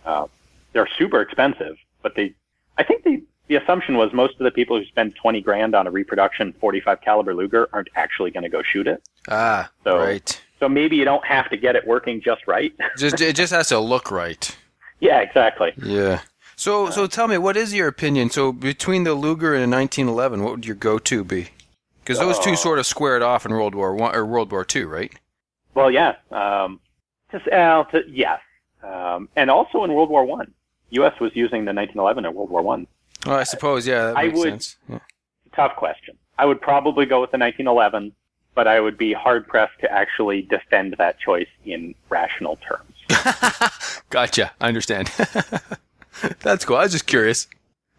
They're 0.72 0.88
super 0.98 1.20
expensive, 1.20 1.76
but 2.02 2.14
they, 2.14 2.34
I 2.78 2.82
think 2.84 3.04
the 3.04 3.22
the 3.48 3.56
assumption 3.56 3.96
was 3.98 4.12
most 4.14 4.34
of 4.40 4.44
the 4.44 4.50
people 4.50 4.78
who 4.78 4.84
spend 4.86 5.14
20 5.16 5.42
grand 5.42 5.74
on 5.74 5.86
a 5.86 5.90
reproduction 5.90 6.54
45 6.60 7.00
caliber 7.02 7.34
Luger 7.34 7.68
aren't 7.74 7.88
actually 7.96 8.30
going 8.30 8.44
to 8.44 8.48
go 8.48 8.62
shoot 8.62 8.86
it. 8.86 9.02
Ah, 9.28 9.68
So- 9.84 9.98
right. 9.98 10.40
So 10.60 10.68
maybe 10.68 10.94
you 10.96 11.04
don't 11.04 11.26
have 11.26 11.50
to 11.50 11.56
get 11.56 11.74
it 11.74 11.84
working 11.86 12.22
just 12.22 12.46
right. 12.46 12.72
Just 12.96 13.20
it 13.20 13.34
just 13.34 13.52
has 13.52 13.68
to 13.70 13.80
look 13.80 14.10
right. 14.12 14.56
yeah, 15.00 15.18
exactly. 15.20 15.72
Yeah. 15.76 16.20
So 16.54 16.88
so 16.88 17.08
tell 17.08 17.26
me, 17.26 17.36
what 17.36 17.56
is 17.56 17.74
your 17.74 17.88
opinion? 17.88 18.30
So 18.30 18.52
between 18.52 19.02
the 19.02 19.12
Luger 19.14 19.54
and 19.54 19.64
a 19.64 19.76
1911, 19.76 20.42
what 20.44 20.52
would 20.52 20.64
your 20.64 20.76
go-to 20.76 21.24
be? 21.24 21.48
Because 22.02 22.18
those 22.18 22.38
two 22.38 22.56
sort 22.56 22.78
of 22.78 22.86
squared 22.86 23.22
off 23.22 23.46
in 23.46 23.52
World 23.52 23.74
War 23.74 23.94
One 23.94 24.14
or 24.14 24.26
World 24.26 24.50
War 24.50 24.64
Two, 24.64 24.88
right? 24.88 25.12
Well, 25.74 25.90
yeah. 25.90 26.16
Um, 26.30 26.80
just 27.30 27.46
uh, 27.48 27.84
to, 27.84 28.02
yes, 28.08 28.40
um, 28.82 29.28
and 29.36 29.50
also 29.50 29.84
in 29.84 29.92
World 29.94 30.10
War 30.10 30.24
One, 30.24 30.52
U.S. 30.90 31.18
was 31.20 31.30
using 31.34 31.64
the 31.64 31.72
1911 31.72 32.24
in 32.26 32.34
World 32.34 32.50
War 32.50 32.62
One. 32.62 32.86
Well, 33.24 33.36
I 33.36 33.44
suppose, 33.44 33.86
yeah, 33.86 34.06
that 34.08 34.16
I 34.16 34.28
would- 34.28 34.42
sense. 34.42 34.76
Yeah. 34.88 34.98
Tough 35.54 35.76
question. 35.76 36.16
I 36.38 36.46
would 36.46 36.60
probably 36.60 37.04
go 37.06 37.20
with 37.20 37.30
the 37.30 37.38
1911, 37.38 38.12
but 38.54 38.66
I 38.66 38.80
would 38.80 38.96
be 38.98 39.12
hard 39.12 39.46
pressed 39.46 39.78
to 39.80 39.92
actually 39.92 40.42
defend 40.42 40.94
that 40.98 41.18
choice 41.20 41.46
in 41.64 41.94
rational 42.08 42.56
terms. 42.56 44.02
Gotcha. 44.10 44.50
I 44.60 44.68
understand. 44.68 45.08
That's 46.40 46.64
cool. 46.64 46.76
I 46.76 46.82
was 46.84 46.92
just 46.92 47.06
curious. 47.06 47.48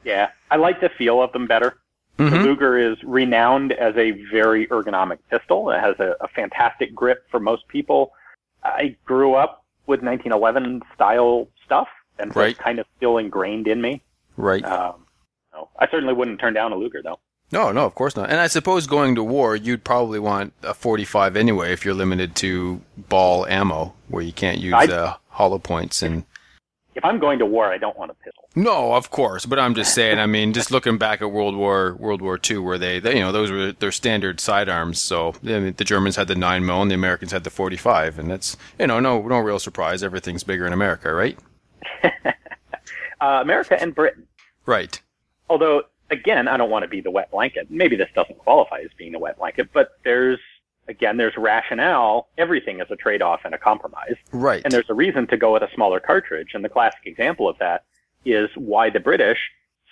Yeah, 0.03 0.29
I 0.51 0.57
like 0.57 0.81
the 0.81 0.89
feel 0.89 1.21
of 1.21 1.31
them 1.31 1.45
better. 1.47 1.77
The 2.17 2.25
Mhm. 2.25 2.43
Luger 2.43 2.77
is 2.77 3.01
renowned 3.03 3.71
as 3.73 3.95
a 3.97 4.11
very 4.31 4.67
ergonomic 4.67 5.17
pistol. 5.31 5.71
It 5.71 5.79
has 5.79 5.99
a, 5.99 6.15
a 6.21 6.27
fantastic 6.27 6.93
grip 6.93 7.25
for 7.31 7.39
most 7.39 7.67
people. 7.67 8.13
I 8.63 8.95
grew 9.05 9.33
up 9.33 9.63
with 9.87 10.01
1911 10.03 10.83
style 10.93 11.47
stuff, 11.65 11.87
and 12.19 12.31
so 12.33 12.39
Right. 12.41 12.51
it's 12.51 12.59
kind 12.59 12.79
of 12.79 12.85
still 12.97 13.17
ingrained 13.17 13.67
in 13.67 13.81
me. 13.81 14.01
Right. 14.37 14.63
Um, 14.63 15.05
so 15.51 15.69
I 15.79 15.87
certainly 15.89 16.13
wouldn't 16.13 16.39
turn 16.39 16.53
down 16.53 16.71
a 16.71 16.75
Luger, 16.75 17.01
though. 17.03 17.19
No, 17.51 17.71
no, 17.71 17.85
of 17.85 17.93
course 17.93 18.15
not. 18.15 18.29
And 18.29 18.39
I 18.39 18.47
suppose 18.47 18.87
going 18.87 19.15
to 19.15 19.23
war, 19.23 19.55
you'd 19.55 19.83
probably 19.83 20.17
want 20.19 20.53
a 20.63 20.73
45 20.73 21.35
anyway 21.35 21.71
if 21.73 21.83
you're 21.85 21.93
limited 21.93 22.35
to 22.37 22.81
ball 22.97 23.45
ammo, 23.47 23.93
where 24.07 24.23
you 24.23 24.31
can't 24.33 24.59
use 24.59 24.73
uh, 24.73 25.15
hollow 25.29 25.59
points 25.59 26.01
and. 26.03 26.25
If 26.95 27.03
I'm 27.03 27.19
going 27.19 27.39
to 27.39 27.45
war, 27.45 27.71
I 27.71 27.77
don't 27.77 27.97
want 27.97 28.11
a 28.11 28.13
pistol. 28.15 28.47
No, 28.55 28.93
of 28.93 29.09
course, 29.09 29.45
but 29.45 29.57
I'm 29.59 29.73
just 29.73 29.95
saying. 29.95 30.19
I 30.19 30.25
mean, 30.25 30.53
just 30.53 30.69
looking 30.71 30.97
back 30.97 31.21
at 31.21 31.31
World 31.31 31.55
War 31.55 31.95
World 31.95 32.21
War 32.21 32.39
II, 32.49 32.59
where 32.59 32.77
they, 32.77 32.99
they 32.99 33.15
you 33.15 33.21
know, 33.21 33.31
those 33.31 33.51
were 33.51 33.71
their 33.71 33.91
standard 33.91 34.39
sidearms. 34.39 35.01
So 35.01 35.33
I 35.43 35.59
mean, 35.59 35.73
the 35.77 35.83
Germans 35.83 36.15
had 36.15 36.27
the 36.27 36.35
nine 36.35 36.65
mil, 36.65 36.81
and 36.81 36.91
the 36.91 36.95
Americans 36.95 37.31
had 37.31 37.43
the 37.43 37.49
45, 37.49 38.19
and 38.19 38.29
that's 38.29 38.57
you 38.79 38.87
know, 38.87 38.99
no, 38.99 39.21
no 39.21 39.39
real 39.39 39.59
surprise. 39.59 40.03
Everything's 40.03 40.43
bigger 40.43 40.67
in 40.67 40.73
America, 40.73 41.13
right? 41.13 41.37
Uh, 43.21 43.39
America 43.41 43.81
and 43.81 43.95
Britain. 43.95 44.27
Right. 44.65 44.99
Although, 45.49 45.83
again, 46.11 46.49
I 46.49 46.57
don't 46.57 46.69
want 46.69 46.83
to 46.83 46.89
be 46.89 46.99
the 46.99 47.09
wet 47.09 47.31
blanket. 47.31 47.67
Maybe 47.69 47.95
this 47.95 48.09
doesn't 48.13 48.37
qualify 48.37 48.79
as 48.79 48.89
being 48.97 49.15
a 49.15 49.19
wet 49.19 49.37
blanket, 49.37 49.69
but 49.71 49.91
there's, 50.03 50.39
again, 50.87 51.17
there's 51.17 51.35
rationale. 51.37 52.27
Everything 52.37 52.79
is 52.79 52.87
a 52.89 52.95
trade-off 52.95 53.41
and 53.45 53.53
a 53.53 53.57
compromise. 53.57 54.15
Right. 54.31 54.61
And 54.63 54.73
there's 54.73 54.89
a 54.89 54.93
reason 54.93 55.27
to 55.27 55.37
go 55.37 55.53
with 55.53 55.63
a 55.63 55.69
smaller 55.73 55.99
cartridge. 55.99 56.51
And 56.53 56.63
the 56.63 56.69
classic 56.69 57.01
example 57.05 57.47
of 57.47 57.57
that 57.59 57.85
is 58.25 58.49
why 58.55 58.89
the 58.89 58.99
British 58.99 59.39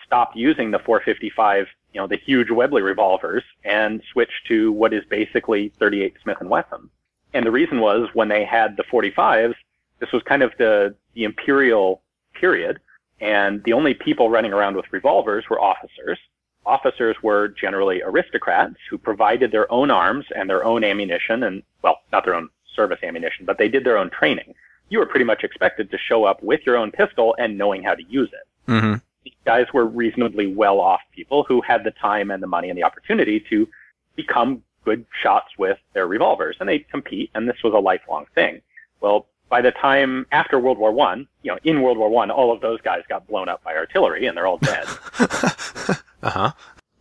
stopped 0.05 0.35
using 0.35 0.71
the 0.71 0.79
455, 0.79 1.67
you 1.93 2.01
know, 2.01 2.07
the 2.07 2.17
huge 2.17 2.49
Webley 2.49 2.81
revolvers 2.81 3.43
and 3.63 4.01
switched 4.11 4.47
to 4.47 4.71
what 4.71 4.93
is 4.93 5.03
basically 5.09 5.71
38 5.79 6.15
Smith 6.21 6.37
and 6.39 6.49
Wesson. 6.49 6.89
And 7.33 7.45
the 7.45 7.51
reason 7.51 7.79
was 7.79 8.09
when 8.13 8.27
they 8.27 8.43
had 8.43 8.75
the 8.75 8.83
45s, 8.83 9.55
this 9.99 10.11
was 10.11 10.21
kind 10.23 10.43
of 10.43 10.51
the, 10.57 10.95
the 11.13 11.23
imperial 11.23 12.01
period. 12.33 12.79
And 13.21 13.63
the 13.63 13.73
only 13.73 13.93
people 13.93 14.29
running 14.29 14.51
around 14.51 14.75
with 14.75 14.85
revolvers 14.91 15.45
were 15.49 15.61
officers. 15.61 16.17
Officers 16.65 17.15
were 17.23 17.47
generally 17.47 18.01
aristocrats 18.03 18.75
who 18.89 18.97
provided 18.97 19.51
their 19.51 19.71
own 19.71 19.89
arms 19.89 20.25
and 20.35 20.49
their 20.49 20.63
own 20.63 20.83
ammunition 20.83 21.43
and, 21.43 21.63
well, 21.81 22.01
not 22.11 22.23
their 22.23 22.35
own 22.35 22.49
service 22.75 22.99
ammunition, 23.03 23.45
but 23.45 23.57
they 23.57 23.67
did 23.67 23.83
their 23.83 23.97
own 23.97 24.09
training. 24.09 24.53
You 24.89 24.99
were 24.99 25.05
pretty 25.05 25.25
much 25.25 25.43
expected 25.43 25.89
to 25.91 25.97
show 25.97 26.25
up 26.25 26.43
with 26.43 26.61
your 26.65 26.77
own 26.77 26.91
pistol 26.91 27.35
and 27.39 27.57
knowing 27.57 27.83
how 27.83 27.95
to 27.95 28.03
use 28.03 28.29
it. 28.31 28.71
Mm-hmm. 28.71 28.95
These 29.23 29.33
guys 29.45 29.67
were 29.73 29.85
reasonably 29.85 30.47
well 30.47 30.79
off 30.79 31.01
people 31.15 31.43
who 31.43 31.61
had 31.61 31.83
the 31.83 31.91
time 31.91 32.31
and 32.31 32.41
the 32.41 32.47
money 32.47 32.69
and 32.69 32.77
the 32.77 32.83
opportunity 32.83 33.43
to 33.49 33.67
become 34.15 34.63
good 34.83 35.05
shots 35.21 35.49
with 35.57 35.77
their 35.93 36.07
revolvers 36.07 36.57
and 36.59 36.67
they'd 36.67 36.89
compete 36.89 37.29
and 37.35 37.47
this 37.47 37.57
was 37.63 37.73
a 37.73 37.77
lifelong 37.77 38.25
thing. 38.33 38.61
Well, 38.99 39.27
by 39.49 39.61
the 39.61 39.71
time 39.71 40.25
after 40.31 40.57
World 40.57 40.77
War 40.77 40.91
One, 40.91 41.27
you 41.43 41.51
know, 41.51 41.59
in 41.63 41.81
World 41.81 41.97
War 41.97 42.09
One, 42.09 42.31
all 42.31 42.51
of 42.51 42.61
those 42.61 42.81
guys 42.81 43.01
got 43.09 43.27
blown 43.27 43.49
up 43.49 43.63
by 43.63 43.75
artillery 43.75 44.25
and 44.25 44.35
they're 44.35 44.47
all 44.47 44.57
dead. 44.57 44.87
uh 46.23 46.29
huh. 46.29 46.51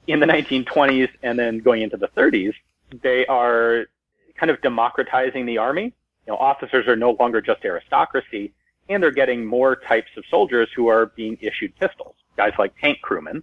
in 0.07 0.21
the 0.21 0.27
1920s 0.27 1.09
and 1.23 1.39
then 1.39 1.59
going 1.59 1.83
into 1.83 1.97
the 1.97 2.09
30s, 2.09 2.55
they 3.03 3.27
are 3.27 3.87
kind 4.35 4.51
of 4.51 4.61
democratizing 4.63 5.47
the 5.47 5.59
army. 5.59 5.93
You 6.27 6.33
know, 6.33 6.37
officers 6.37 6.87
are 6.87 6.97
no 6.97 7.13
longer 7.21 7.41
just 7.41 7.65
aristocracy, 7.65 8.53
and 8.89 9.03
they're 9.03 9.11
getting 9.11 9.45
more 9.45 9.77
types 9.77 10.11
of 10.17 10.25
soldiers 10.31 10.69
who 10.75 10.89
are 10.89 11.07
being 11.07 11.37
issued 11.41 11.75
pistols. 11.79 12.15
Guys 12.37 12.53
like 12.59 12.73
tank 12.81 13.01
crewmen. 13.03 13.43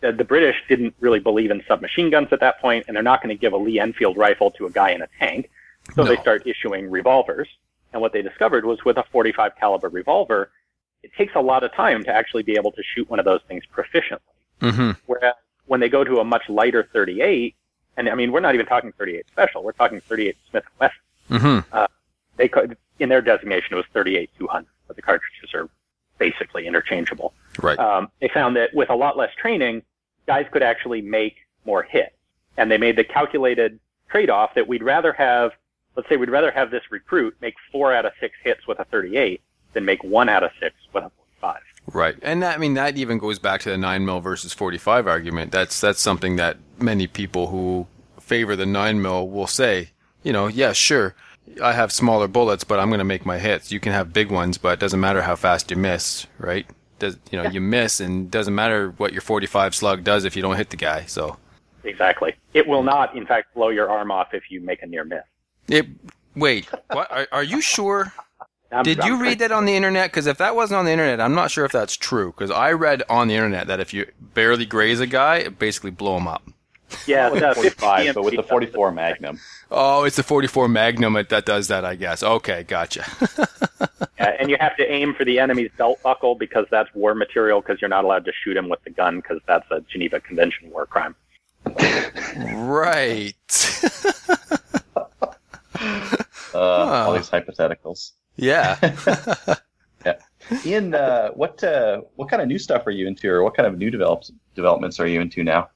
The, 0.00 0.12
the 0.12 0.24
British 0.24 0.56
didn't 0.68 0.94
really 1.00 1.20
believe 1.20 1.50
in 1.50 1.62
submachine 1.66 2.10
guns 2.10 2.28
at 2.30 2.40
that 2.40 2.60
point, 2.60 2.84
and 2.86 2.94
they're 2.94 3.02
not 3.02 3.22
going 3.22 3.34
to 3.34 3.40
give 3.40 3.52
a 3.52 3.56
Lee 3.56 3.80
Enfield 3.80 4.16
rifle 4.16 4.50
to 4.52 4.66
a 4.66 4.70
guy 4.70 4.90
in 4.90 5.02
a 5.02 5.08
tank. 5.18 5.50
So 5.94 6.02
No. 6.02 6.08
they 6.08 6.16
start 6.20 6.46
issuing 6.46 6.90
revolvers. 6.90 7.48
And 7.92 8.02
what 8.02 8.12
they 8.12 8.20
discovered 8.20 8.64
was 8.66 8.84
with 8.84 8.98
a 8.98 9.04
45 9.10 9.52
caliber 9.58 9.88
revolver, 9.88 10.50
it 11.02 11.12
takes 11.16 11.34
a 11.34 11.40
lot 11.40 11.62
of 11.62 11.72
time 11.72 12.04
to 12.04 12.10
actually 12.12 12.42
be 12.42 12.56
able 12.56 12.72
to 12.72 12.82
shoot 12.82 13.08
one 13.08 13.18
of 13.18 13.24
those 13.24 13.40
things 13.48 13.64
proficiently. 13.74 14.18
Mm-hmm. 14.60 14.92
Whereas 15.06 15.34
when 15.66 15.80
they 15.80 15.88
go 15.88 16.04
to 16.04 16.20
a 16.20 16.24
much 16.24 16.48
lighter 16.48 16.88
38, 16.92 17.54
and 17.96 18.08
I 18.08 18.14
mean, 18.14 18.32
we're 18.32 18.40
not 18.40 18.54
even 18.54 18.66
talking 18.66 18.92
38 18.92 19.26
special, 19.28 19.62
we're 19.62 19.72
talking 19.72 20.00
38 20.00 20.36
Smith 20.50 20.64
& 20.72 20.80
Wesson. 20.80 20.96
Mm-hmm. 21.30 21.84
They 22.36 22.48
could, 22.48 22.76
in 22.98 23.08
their 23.08 23.22
designation, 23.22 23.72
it 23.72 23.76
was 23.76 23.86
38 23.92 24.30
200, 24.38 24.66
but 24.86 24.96
the 24.96 25.02
cartridges 25.02 25.54
are 25.54 25.68
basically 26.18 26.66
interchangeable. 26.66 27.32
Right. 27.62 27.78
Um, 27.78 28.10
they 28.20 28.28
found 28.28 28.56
that 28.56 28.74
with 28.74 28.90
a 28.90 28.94
lot 28.94 29.16
less 29.16 29.34
training, 29.34 29.82
guys 30.26 30.46
could 30.50 30.62
actually 30.62 31.00
make 31.00 31.36
more 31.64 31.82
hits. 31.82 32.14
And 32.56 32.70
they 32.70 32.78
made 32.78 32.96
the 32.96 33.04
calculated 33.04 33.78
trade-off 34.08 34.54
that 34.54 34.66
we'd 34.68 34.82
rather 34.82 35.12
have, 35.12 35.52
let's 35.94 36.08
say 36.08 36.16
we'd 36.16 36.30
rather 36.30 36.50
have 36.50 36.70
this 36.70 36.82
recruit 36.90 37.36
make 37.40 37.54
four 37.72 37.92
out 37.92 38.06
of 38.06 38.12
six 38.20 38.34
hits 38.42 38.66
with 38.66 38.78
a 38.78 38.84
38 38.84 39.40
than 39.72 39.84
make 39.84 40.02
one 40.04 40.28
out 40.28 40.42
of 40.42 40.50
six 40.60 40.74
with 40.92 41.04
a 41.04 41.10
45. 41.40 41.60
Right, 41.92 42.16
and 42.22 42.42
that, 42.42 42.56
I 42.56 42.58
mean 42.58 42.74
that 42.74 42.96
even 42.96 43.18
goes 43.18 43.38
back 43.38 43.60
to 43.62 43.70
the 43.70 43.78
nine 43.78 44.04
mil 44.04 44.20
versus 44.20 44.52
forty 44.52 44.78
five 44.78 45.06
argument. 45.06 45.52
That's 45.52 45.80
that's 45.80 46.00
something 46.00 46.36
that 46.36 46.58
many 46.78 47.06
people 47.06 47.48
who 47.48 47.86
favor 48.20 48.56
the 48.56 48.66
nine 48.66 49.00
mil 49.00 49.28
will 49.28 49.46
say. 49.46 49.90
You 50.22 50.32
know, 50.32 50.48
yeah, 50.48 50.72
sure, 50.72 51.14
I 51.62 51.72
have 51.72 51.92
smaller 51.92 52.26
bullets, 52.26 52.64
but 52.64 52.80
I'm 52.80 52.88
going 52.88 52.98
to 52.98 53.04
make 53.04 53.24
my 53.24 53.38
hits. 53.38 53.70
You 53.70 53.78
can 53.78 53.92
have 53.92 54.12
big 54.12 54.30
ones, 54.30 54.58
but 54.58 54.70
it 54.70 54.80
doesn't 54.80 54.98
matter 54.98 55.22
how 55.22 55.36
fast 55.36 55.70
you 55.70 55.76
miss, 55.76 56.26
right? 56.38 56.66
Does 56.98 57.18
you 57.30 57.40
know 57.40 57.48
you 57.48 57.60
miss, 57.60 58.00
and 58.00 58.30
doesn't 58.30 58.54
matter 58.54 58.90
what 58.96 59.12
your 59.12 59.22
forty 59.22 59.46
five 59.46 59.74
slug 59.74 60.02
does 60.02 60.24
if 60.24 60.34
you 60.34 60.42
don't 60.42 60.56
hit 60.56 60.70
the 60.70 60.76
guy. 60.76 61.04
So 61.04 61.38
Exactly. 61.86 62.34
It 62.52 62.66
will 62.66 62.82
not, 62.82 63.16
in 63.16 63.26
fact, 63.26 63.54
blow 63.54 63.68
your 63.68 63.88
arm 63.88 64.10
off 64.10 64.34
if 64.34 64.50
you 64.50 64.60
make 64.60 64.82
a 64.82 64.86
near 64.86 65.04
miss. 65.04 65.22
it. 65.68 65.86
Wait, 66.34 66.66
what? 66.90 67.10
Are, 67.10 67.28
are 67.32 67.42
you 67.42 67.60
sure? 67.60 68.12
I'm- 68.72 68.84
Did 68.84 68.98
you 69.04 69.14
I'm- 69.14 69.22
read 69.22 69.38
that 69.40 69.52
on 69.52 69.64
the 69.64 69.74
internet? 69.76 70.10
Because 70.10 70.26
if 70.26 70.38
that 70.38 70.54
wasn't 70.56 70.78
on 70.78 70.84
the 70.84 70.90
internet, 70.92 71.20
I'm 71.20 71.34
not 71.34 71.50
sure 71.50 71.64
if 71.64 71.72
that's 71.72 71.96
true. 71.96 72.32
Because 72.32 72.50
I 72.50 72.72
read 72.72 73.02
on 73.08 73.28
the 73.28 73.34
internet 73.34 73.66
that 73.68 73.80
if 73.80 73.94
you 73.94 74.06
barely 74.20 74.66
graze 74.66 75.00
a 75.00 75.06
guy, 75.06 75.36
it 75.36 75.58
basically 75.58 75.90
blow 75.92 76.16
him 76.16 76.26
up. 76.28 76.42
Yeah, 77.06 77.30
With 77.30 77.40
the 77.40 77.48
the 77.48 77.54
45, 77.54 78.14
but 78.14 78.22
with 78.24 78.36
the 78.36 78.42
44 78.44 78.92
Magnum. 78.92 79.40
Oh, 79.72 80.04
it's 80.04 80.14
the 80.16 80.22
44 80.22 80.68
Magnum 80.68 81.14
that 81.14 81.30
that 81.30 81.44
does 81.44 81.66
that, 81.68 81.84
I 81.84 81.96
guess. 81.96 82.22
Okay, 82.22 82.62
gotcha. 82.64 83.04
Yeah, 84.18 84.34
and 84.40 84.48
you 84.48 84.56
have 84.58 84.74
to 84.78 84.90
aim 84.90 85.12
for 85.14 85.24
the 85.26 85.38
enemy's 85.38 85.70
belt 85.76 86.02
buckle 86.02 86.34
because 86.36 86.64
that's 86.70 86.88
war 86.94 87.14
material 87.14 87.60
because 87.60 87.82
you're 87.82 87.90
not 87.90 88.02
allowed 88.04 88.24
to 88.24 88.32
shoot 88.32 88.56
him 88.56 88.68
with 88.70 88.82
the 88.84 88.88
gun 88.90 89.16
because 89.16 89.40
that's 89.46 89.70
a 89.70 89.82
Geneva 89.82 90.20
Convention 90.20 90.70
war 90.70 90.86
crime. 90.86 91.14
right. 92.54 93.34
Uh, 96.54 96.58
All 96.58 97.12
these 97.12 97.28
hypotheticals. 97.28 98.12
Yeah. 98.36 98.78
yeah. 100.04 100.14
Ian, 100.64 100.94
uh, 100.94 101.30
what 101.30 101.62
uh, 101.64 102.02
what 102.16 102.28
kind 102.28 102.40
of 102.42 102.48
new 102.48 102.58
stuff 102.58 102.86
are 102.86 102.90
you 102.90 103.06
into, 103.06 103.28
or 103.28 103.42
what 103.42 103.56
kind 103.56 103.66
of 103.66 103.78
new 103.78 103.90
develops, 103.90 104.30
developments 104.54 105.00
are 105.00 105.06
you 105.06 105.20
into 105.20 105.42
now? 105.42 105.68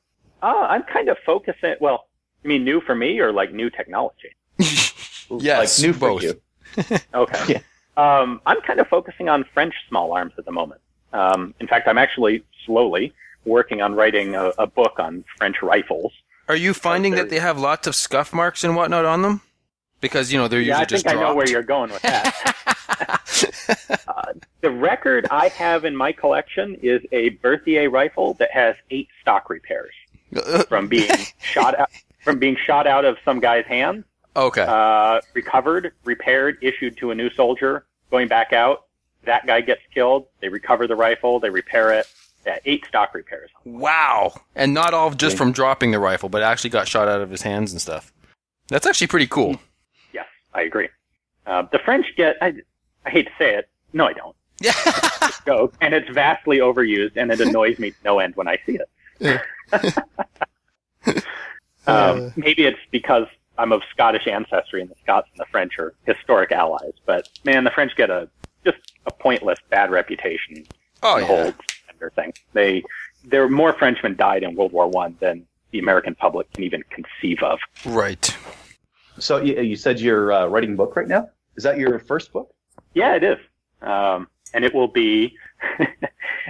Uh, 0.42 0.66
I'm 0.68 0.82
kind 0.84 1.08
of 1.08 1.16
focusing. 1.24 1.74
Well, 1.80 2.06
you 2.42 2.48
mean 2.48 2.64
new 2.64 2.80
for 2.80 2.94
me 2.94 3.18
or 3.20 3.32
like 3.32 3.52
new 3.52 3.70
technology? 3.70 4.34
yes. 4.58 5.78
like 5.78 5.86
new 5.86 5.92
for 5.92 6.10
both. 6.10 6.22
you. 6.22 6.40
Okay. 7.14 7.62
Um, 7.96 8.40
I'm 8.46 8.60
kind 8.62 8.78
of 8.78 8.86
focusing 8.86 9.28
on 9.28 9.44
French 9.52 9.74
small 9.88 10.12
arms 10.12 10.32
at 10.38 10.44
the 10.44 10.52
moment. 10.52 10.80
Um, 11.12 11.52
in 11.60 11.66
fact, 11.66 11.88
I'm 11.88 11.98
actually 11.98 12.44
slowly 12.64 13.12
working 13.44 13.82
on 13.82 13.94
writing 13.94 14.36
a, 14.36 14.52
a 14.58 14.66
book 14.66 14.98
on 14.98 15.24
French 15.36 15.56
rifles. 15.62 16.12
Are 16.48 16.56
you 16.56 16.72
finding 16.72 17.14
that 17.16 17.28
they 17.30 17.40
have 17.40 17.58
lots 17.58 17.86
of 17.86 17.94
scuff 17.96 18.32
marks 18.32 18.64
and 18.64 18.76
whatnot 18.76 19.04
on 19.04 19.22
them? 19.22 19.42
Because 20.00 20.32
you 20.32 20.38
know 20.38 20.48
they're 20.48 20.60
Yeah, 20.60 20.80
usually 20.80 20.98
I 20.98 21.02
think 21.02 21.16
I 21.16 21.20
know 21.20 21.34
where 21.34 21.48
you're 21.48 21.62
going 21.62 21.90
with 21.90 22.02
that. 22.02 22.56
uh, 24.08 24.32
the 24.60 24.70
record 24.70 25.26
I 25.30 25.48
have 25.48 25.84
in 25.84 25.96
my 25.96 26.12
collection 26.12 26.76
is 26.82 27.02
a 27.12 27.30
Berthier 27.30 27.90
rifle 27.90 28.34
that 28.34 28.50
has 28.50 28.76
eight 28.90 29.08
stock 29.20 29.50
repairs 29.50 29.92
from 30.68 30.88
being 30.88 31.10
shot 31.40 31.78
out, 31.78 31.90
from 32.22 32.38
being 32.38 32.56
shot 32.56 32.86
out 32.86 33.04
of 33.04 33.16
some 33.24 33.40
guy's 33.40 33.66
hand, 33.66 34.04
okay. 34.36 34.64
uh, 34.66 35.20
recovered, 35.34 35.92
repaired, 36.04 36.58
issued 36.62 36.96
to 36.98 37.10
a 37.10 37.14
new 37.14 37.30
soldier, 37.30 37.86
going 38.10 38.28
back 38.28 38.52
out. 38.52 38.86
That 39.24 39.46
guy 39.46 39.60
gets 39.60 39.82
killed. 39.92 40.26
They 40.40 40.48
recover 40.48 40.86
the 40.86 40.96
rifle. 40.96 41.40
They 41.40 41.50
repair 41.50 41.92
it. 41.92 42.06
Yeah, 42.46 42.58
eight 42.64 42.86
stock 42.86 43.14
repairs. 43.14 43.50
wow. 43.66 44.32
And 44.56 44.72
not 44.72 44.94
all 44.94 45.10
just 45.10 45.36
from 45.36 45.52
dropping 45.52 45.90
the 45.90 45.98
rifle, 45.98 46.30
but 46.30 46.42
actually 46.42 46.70
got 46.70 46.88
shot 46.88 47.06
out 47.06 47.20
of 47.20 47.30
his 47.30 47.42
hands 47.42 47.72
and 47.72 47.82
stuff. 47.82 48.14
That's 48.68 48.86
actually 48.86 49.08
pretty 49.08 49.26
cool. 49.26 49.60
I 50.52 50.62
agree. 50.62 50.88
Uh, 51.46 51.64
the 51.72 51.78
French 51.78 52.06
get. 52.16 52.36
I, 52.40 52.54
I 53.04 53.10
hate 53.10 53.26
to 53.26 53.32
say 53.38 53.54
it. 53.54 53.68
No, 53.92 54.06
I 54.06 54.12
don't. 54.12 54.36
Yeah. 54.62 54.74
Go, 55.46 55.72
and 55.80 55.94
it's 55.94 56.10
vastly 56.10 56.58
overused, 56.58 57.12
and 57.16 57.32
it 57.32 57.40
annoys 57.40 57.78
me 57.78 57.92
to 57.92 57.96
no 58.04 58.18
end 58.18 58.36
when 58.36 58.46
I 58.46 58.58
see 58.66 58.78
it. 58.78 59.40
um, 61.86 62.32
maybe 62.36 62.66
it's 62.66 62.78
because 62.90 63.26
I'm 63.56 63.72
of 63.72 63.80
Scottish 63.90 64.26
ancestry, 64.26 64.82
and 64.82 64.90
the 64.90 64.96
Scots 65.02 65.28
and 65.32 65.40
the 65.40 65.46
French 65.50 65.78
are 65.78 65.94
historic 66.04 66.52
allies. 66.52 66.92
But 67.06 67.30
man, 67.44 67.64
the 67.64 67.70
French 67.70 67.96
get 67.96 68.10
a 68.10 68.28
just 68.64 68.78
a 69.06 69.10
pointless 69.10 69.58
bad 69.70 69.90
reputation. 69.90 70.66
oh 71.02 71.14
the 71.14 71.20
yeah. 71.22 71.26
whole 71.26 71.54
thing. 72.14 72.32
They 72.52 72.82
there 73.24 73.48
more 73.48 73.72
Frenchmen 73.72 74.16
died 74.16 74.42
in 74.42 74.54
World 74.54 74.72
War 74.72 74.88
One 74.88 75.16
than 75.20 75.46
the 75.70 75.78
American 75.78 76.14
public 76.14 76.52
can 76.52 76.64
even 76.64 76.82
conceive 76.90 77.42
of. 77.42 77.58
Right. 77.84 78.36
So 79.20 79.40
you, 79.42 79.60
you 79.60 79.76
said 79.76 80.00
you're 80.00 80.32
uh, 80.32 80.46
writing 80.46 80.72
a 80.72 80.76
book 80.76 80.96
right 80.96 81.08
now. 81.08 81.28
Is 81.56 81.64
that 81.64 81.78
your 81.78 81.98
first 81.98 82.32
book? 82.32 82.52
Yeah, 82.94 83.14
it 83.14 83.22
is, 83.22 83.38
um, 83.82 84.28
and 84.54 84.64
it 84.64 84.74
will 84.74 84.88
be 84.88 85.36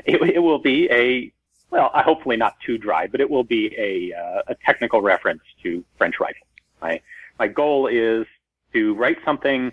it, 0.05 0.23
it 0.23 0.39
will 0.39 0.59
be 0.59 0.89
a 0.91 1.33
well, 1.71 1.91
hopefully 1.95 2.37
not 2.37 2.59
too 2.61 2.79
dry, 2.79 3.07
but 3.07 3.21
it 3.21 3.31
will 3.31 3.45
be 3.45 3.75
a, 3.79 4.13
uh, 4.13 4.43
a 4.49 4.55
technical 4.67 5.01
reference 5.01 5.43
to 5.63 5.85
French 5.97 6.19
rifles. 6.19 6.49
My, 6.83 7.01
my 7.39 7.47
goal 7.47 7.87
is 7.87 8.27
to 8.73 8.95
write 8.95 9.19
something 9.25 9.73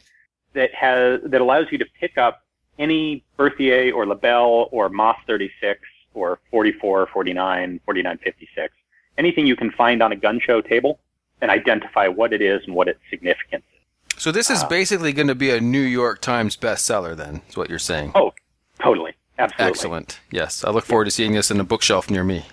that 0.53 0.73
has, 0.73 1.21
that 1.25 1.41
allows 1.41 1.67
you 1.71 1.77
to 1.79 1.85
pick 1.99 2.17
up 2.17 2.43
any 2.77 3.23
Berthier 3.35 3.93
or 3.93 4.05
Lebel 4.05 4.69
or 4.71 4.89
MAS 4.89 5.15
36 5.25 5.79
or 6.13 6.39
44, 6.51 7.07
49, 7.07 7.79
4956, 7.85 8.73
anything 9.17 9.47
you 9.47 9.55
can 9.55 9.71
find 9.71 10.03
on 10.03 10.11
a 10.11 10.15
gun 10.15 10.39
show 10.39 10.61
table 10.61 10.99
and 11.41 11.51
identify 11.51 12.07
what 12.07 12.33
it 12.33 12.41
is 12.41 12.61
and 12.65 12.75
what 12.75 12.87
its 12.87 12.99
significance 13.09 13.63
is. 13.73 14.21
So 14.23 14.31
this 14.31 14.49
is 14.49 14.63
Uh, 14.63 14.67
basically 14.67 15.13
going 15.13 15.27
to 15.27 15.35
be 15.35 15.51
a 15.51 15.59
New 15.61 15.81
York 15.81 16.21
Times 16.21 16.57
bestseller, 16.57 17.15
then, 17.15 17.41
is 17.49 17.55
what 17.57 17.69
you're 17.69 17.77
saying. 17.79 18.11
Oh, 18.15 18.33
totally. 18.81 19.13
Absolutely. 19.39 19.69
Excellent. 19.71 20.19
Yes, 20.31 20.63
I 20.63 20.71
look 20.71 20.85
forward 20.85 21.05
to 21.05 21.11
seeing 21.11 21.33
this 21.33 21.51
in 21.51 21.59
a 21.59 21.63
bookshelf 21.63 22.09
near 22.09 22.23
me. 22.23 22.45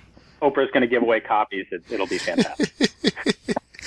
Oprah's 0.42 0.70
going 0.72 0.82
to 0.82 0.86
give 0.86 1.02
away 1.02 1.20
copies. 1.20 1.64
It, 1.70 1.82
it'll 1.90 2.06
be 2.06 2.18
fantastic. 2.18 2.70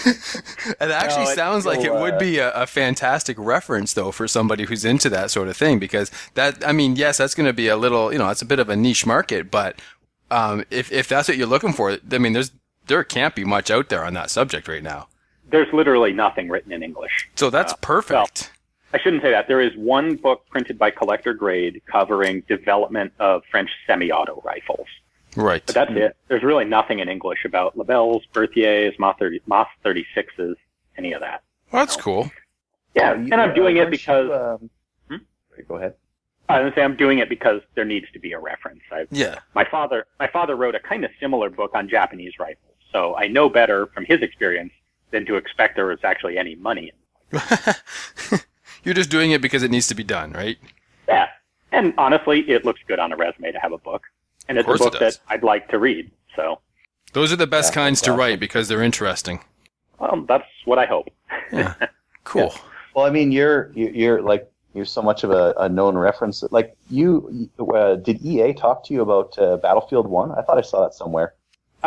It 0.06 0.92
actually 0.92 1.26
No, 1.26 1.32
it- 1.32 1.36
sounds 1.36 1.66
like 1.66 1.80
it 1.82 1.94
would 1.94 2.16
uh, 2.16 2.20
be 2.20 2.38
a, 2.40 2.52
a 2.52 2.68
fantastic 2.68 3.38
reference, 3.40 3.94
though, 3.94 4.12
for 4.12 4.28
somebody 4.28 4.66
who's 4.66 4.86
into 4.86 5.10
that 5.10 5.32
sort 5.32 5.48
of 5.48 5.58
thing. 5.58 5.80
Because 5.80 6.12
that, 6.36 6.66
I 6.66 6.72
mean, 6.72 6.96
yes, 6.96 7.18
that's 7.18 7.34
going 7.36 7.48
to 7.48 7.54
be 7.54 7.68
a 7.68 7.78
little, 7.78 8.12
you 8.12 8.20
know, 8.20 8.30
it's 8.30 8.42
a 8.42 8.46
bit 8.46 8.60
of 8.60 8.70
a 8.70 8.76
niche 8.76 9.06
market. 9.06 9.50
But 9.50 9.82
um, 10.30 10.66
if 10.70 10.92
if 10.92 11.08
that's 11.08 11.28
what 11.28 11.38
you're 11.38 11.48
looking 11.48 11.74
for, 11.74 11.98
I 12.12 12.18
mean, 12.18 12.34
there's 12.34 12.52
there 12.88 13.04
can't 13.04 13.36
be 13.36 13.44
much 13.44 13.70
out 13.72 13.90
there 13.90 14.04
on 14.04 14.14
that 14.14 14.30
subject 14.30 14.68
right 14.68 14.84
now. 14.84 15.08
There's 15.50 15.72
literally 15.74 16.14
nothing 16.14 16.50
written 16.50 16.72
in 16.72 16.84
English. 16.84 17.30
So 17.36 17.50
that's 17.50 17.74
Uh, 17.74 17.78
perfect. 17.82 18.52
I 18.94 18.98
shouldn't 19.00 19.22
say 19.22 19.32
that. 19.32 19.48
There 19.48 19.62
is 19.62 19.76
one 19.76 20.16
book 20.16 20.46
printed 20.50 20.78
by 20.80 20.92
Collector 20.92 21.34
Grade 21.34 21.82
covering 21.86 22.42
development 22.48 23.14
of 23.20 23.44
French 23.52 23.70
semi-auto 23.86 24.42
rifles. 24.46 24.88
right. 25.36 25.62
But 25.66 25.76
that's 25.76 25.92
it. 25.92 26.16
There's 26.30 26.42
really 26.44 26.66
nothing 26.66 27.00
in 27.00 27.10
English 27.10 27.46
about 27.46 27.78
Lebels, 27.78 28.26
Berthiers, 28.34 28.96
MAS 28.98 29.16
30, 29.20 29.40
36s, 30.16 30.56
any 30.98 31.14
of 31.14 31.22
that. 31.22 31.44
Well, 31.72 31.84
that's 31.86 31.96
cool. 31.96 32.32
Yeah, 32.96 33.14
You- 33.14 33.30
and 33.32 33.36
I'm 33.36 33.54
doing 33.54 33.78
uh, 33.80 33.84
it 33.84 33.92
because 33.92 34.26
you, 34.28 34.34
um, 34.34 34.70
Hmm? 35.10 35.64
Go 35.68 35.76
ahead. 35.76 35.94
I 36.50 36.60
was 36.62 36.64
gonna 36.72 36.76
say 36.76 36.82
I'm 36.84 36.96
doing 36.96 37.20
it 37.20 37.30
because 37.30 37.62
there 37.76 37.86
needs 37.86 38.08
to 38.14 38.20
be 38.20 38.32
a 38.32 38.40
reference. 38.40 38.82
I, 38.92 39.06
Yeah. 39.12 39.40
my 39.54 39.66
father, 39.66 40.08
my 40.20 40.28
father 40.28 40.56
wrote 40.56 40.74
a 40.76 40.80
kind 40.80 41.04
of 41.06 41.12
similar 41.20 41.50
book 41.52 41.72
on 41.76 41.88
Japanese 41.90 42.40
rifles, 42.40 42.67
so 42.92 43.16
I 43.16 43.28
know 43.28 43.50
better 43.50 43.88
from 43.88 44.06
his 44.06 44.22
experience 44.22 44.72
than 45.12 45.26
to 45.26 45.36
expect 45.36 45.76
there 45.76 45.86
was 45.86 46.00
actually 46.04 46.38
any 46.38 46.56
money. 46.56 46.92
in 47.32 47.40
you're 48.84 48.94
just 48.94 49.10
doing 49.10 49.32
it 49.32 49.42
because 49.42 49.64
it 49.64 49.72
needs 49.72 49.88
to 49.88 49.96
be 49.96 50.04
done, 50.04 50.32
right? 50.34 50.58
Yeah, 51.08 51.28
and 51.72 51.94
honestly, 51.98 52.42
it 52.50 52.66
looks 52.66 52.82
good 52.88 53.00
on 53.00 53.12
a 53.12 53.16
resume 53.18 53.52
to 53.52 53.60
have 53.60 53.72
a 53.72 53.78
book, 53.78 54.04
and 54.48 54.58
it's 54.58 54.66
a 54.66 54.68
course 54.68 54.82
it 54.82 54.92
book 54.92 55.00
that 55.00 55.20
I'd 55.30 55.44
like 55.44 55.68
to 55.70 55.80
read. 55.80 56.12
So, 56.36 56.60
Those 57.14 57.32
are 57.34 57.38
the 57.38 57.48
best 57.48 57.72
Yeah, 57.72 57.76
kinds 57.84 58.02
to 58.02 58.12
awesome. 58.12 58.20
write 58.20 58.40
because 58.40 58.68
they're 58.68 58.84
interesting. 58.84 59.40
well, 60.00 60.26
that's 60.28 60.48
what 60.66 60.78
I 60.80 60.86
hope. 60.86 61.10
Yeah. 61.52 61.74
Cool. 62.24 62.54
Well, 62.94 63.06
I 63.06 63.10
mean, 63.10 63.32
you're 63.32 63.72
you- 63.74 63.92
you're 63.96 64.22
like 64.22 64.52
you're 64.74 64.84
so 64.84 65.02
much 65.02 65.24
of 65.24 65.32
a, 65.32 65.54
a 65.58 65.70
known 65.70 65.98
reference. 65.98 66.44
Like 66.52 66.76
you, 66.90 67.50
uh, 67.74 67.96
did 67.96 68.22
EA 68.22 68.52
talk 68.54 68.84
to 68.84 68.94
you 68.94 69.02
about 69.02 69.40
uh, 69.40 69.56
Battlefield 69.56 70.08
One? 70.08 70.34
I 70.34 70.42
thought 70.42 70.58
I 70.58 70.62
saw 70.62 70.82
that 70.84 70.94
somewhere. 70.94 71.36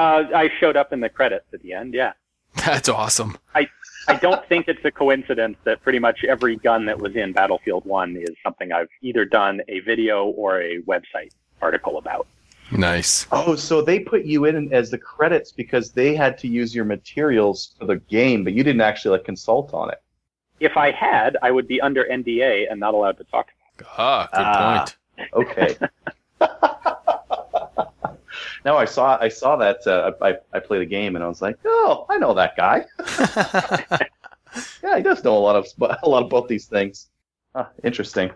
Uh, 0.01 0.25
I 0.35 0.51
showed 0.59 0.77
up 0.79 0.93
in 0.95 1.01
the 1.01 1.09
credits 1.11 1.45
at 1.53 1.61
the 1.63 1.73
end. 1.75 1.93
Yeah. 1.93 2.13
That's 2.67 2.89
awesome. 2.89 3.37
I 3.55 3.69
I 4.09 4.17
don't 4.17 4.45
think 4.49 4.67
it's 4.67 4.85
a 4.85 4.91
coincidence 4.91 5.57
that 5.65 5.83
pretty 5.83 5.99
much 5.99 6.25
every 6.25 6.57
gun 6.57 6.87
that 6.87 6.99
was 6.99 7.15
in 7.17 7.33
Battlefield 7.33 7.85
1 7.85 8.17
is 8.17 8.31
something 8.43 8.73
I've 8.73 8.89
either 9.03 9.25
done 9.27 9.61
a 9.69 9.81
video 9.81 10.25
or 10.29 10.61
a 10.63 10.81
website 10.83 11.33
article 11.61 11.99
about. 11.99 12.27
Nice. 12.73 13.27
Oh, 13.31 13.55
so 13.57 13.83
they 13.83 14.01
put 14.01 14.25
you 14.25 14.47
in 14.47 14.73
as 14.73 14.91
the 14.91 14.97
credits 14.99 15.53
because 15.53 15.93
they 15.93 16.15
had 16.17 16.39
to 16.39 16.49
use 16.49 16.75
your 16.75 16.87
materials 16.87 17.75
for 17.79 17.85
the 17.85 17.97
game, 17.97 18.43
but 18.43 18.53
you 18.55 18.65
didn't 18.65 18.81
actually 18.81 19.19
like 19.19 19.25
consult 19.25 19.75
on 19.75 19.91
it. 19.91 20.01
If 20.61 20.77
I 20.77 20.91
had, 20.93 21.37
I 21.43 21.51
would 21.51 21.69
be 21.69 21.81
under 21.81 22.05
NDA 22.05 22.71
and 22.71 22.81
not 22.81 22.95
allowed 22.95 23.19
to 23.19 23.25
talk. 23.25 23.49
Ah, 23.99 24.29
good 24.33 24.47
Ah. 24.47 24.79
point. 24.79 24.97
Okay. 25.35 25.77
no, 28.65 28.77
I 28.77 28.85
saw 28.85 29.19
I 29.20 29.28
saw 29.28 29.57
that 29.57 29.87
uh, 29.87 30.12
I 30.23 30.37
I 30.53 30.61
played 30.61 30.82
a 30.82 30.87
game 30.87 31.16
and 31.16 31.24
I 31.24 31.28
was 31.28 31.43
like, 31.43 31.59
oh, 31.65 32.07
I 32.09 32.19
know 32.19 32.35
that 32.35 32.57
guy. 32.57 32.85
Yeah, 34.82 34.97
he 34.97 35.03
does 35.03 35.23
know 35.23 35.37
a 35.37 35.39
lot 35.39 35.57
of 35.57 35.66
a 36.03 36.09
lot 36.09 36.24
about 36.24 36.49
these 36.49 36.66
things. 36.66 37.09
Ah, 37.55 37.69
interesting. 37.85 38.31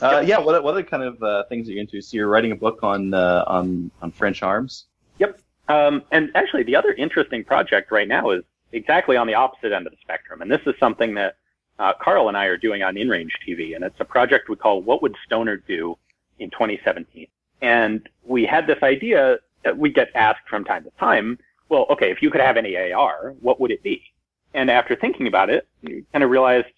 Uh, 0.00 0.22
yeah, 0.24 0.38
what 0.38 0.62
what 0.62 0.72
other 0.72 0.82
kind 0.82 1.02
of 1.02 1.22
uh, 1.22 1.44
things 1.44 1.68
are 1.68 1.72
you 1.72 1.80
into? 1.80 2.00
So 2.00 2.16
you're 2.16 2.28
writing 2.28 2.52
a 2.52 2.56
book 2.56 2.80
on 2.82 3.14
uh, 3.14 3.44
on 3.46 3.90
on 4.00 4.10
French 4.10 4.42
arms. 4.42 4.86
Yep. 5.18 5.40
Um, 5.68 6.02
and 6.10 6.30
actually, 6.34 6.64
the 6.64 6.76
other 6.76 6.92
interesting 6.92 7.44
project 7.44 7.92
right 7.92 8.08
now 8.08 8.30
is 8.30 8.42
exactly 8.72 9.16
on 9.16 9.26
the 9.26 9.34
opposite 9.34 9.72
end 9.72 9.86
of 9.86 9.92
the 9.92 9.98
spectrum. 10.00 10.42
And 10.42 10.50
this 10.50 10.60
is 10.66 10.74
something 10.80 11.14
that 11.14 11.36
uh, 11.78 11.92
Carl 12.00 12.28
and 12.28 12.36
I 12.36 12.46
are 12.46 12.56
doing 12.56 12.82
on 12.82 12.94
InRange 12.94 13.30
TV. 13.46 13.74
And 13.74 13.84
it's 13.84 14.00
a 14.00 14.04
project 14.04 14.48
we 14.48 14.56
call 14.56 14.82
What 14.82 15.02
Would 15.02 15.14
Stoner 15.24 15.58
Do 15.58 15.96
in 16.38 16.50
2017. 16.50 17.26
And 17.60 18.08
we 18.24 18.44
had 18.44 18.66
this 18.66 18.82
idea 18.82 19.38
we 19.76 19.90
get 19.90 20.10
asked 20.14 20.48
from 20.48 20.64
time 20.64 20.84
to 20.84 20.90
time, 20.98 21.38
well, 21.68 21.86
okay, 21.90 22.10
if 22.10 22.22
you 22.22 22.30
could 22.30 22.40
have 22.40 22.56
any 22.56 22.76
AR, 22.76 23.34
what 23.40 23.60
would 23.60 23.70
it 23.70 23.82
be? 23.82 24.02
And 24.54 24.70
after 24.70 24.94
thinking 24.94 25.26
about 25.26 25.50
it, 25.50 25.66
we 25.82 26.04
kind 26.12 26.22
of 26.22 26.30
realized 26.30 26.68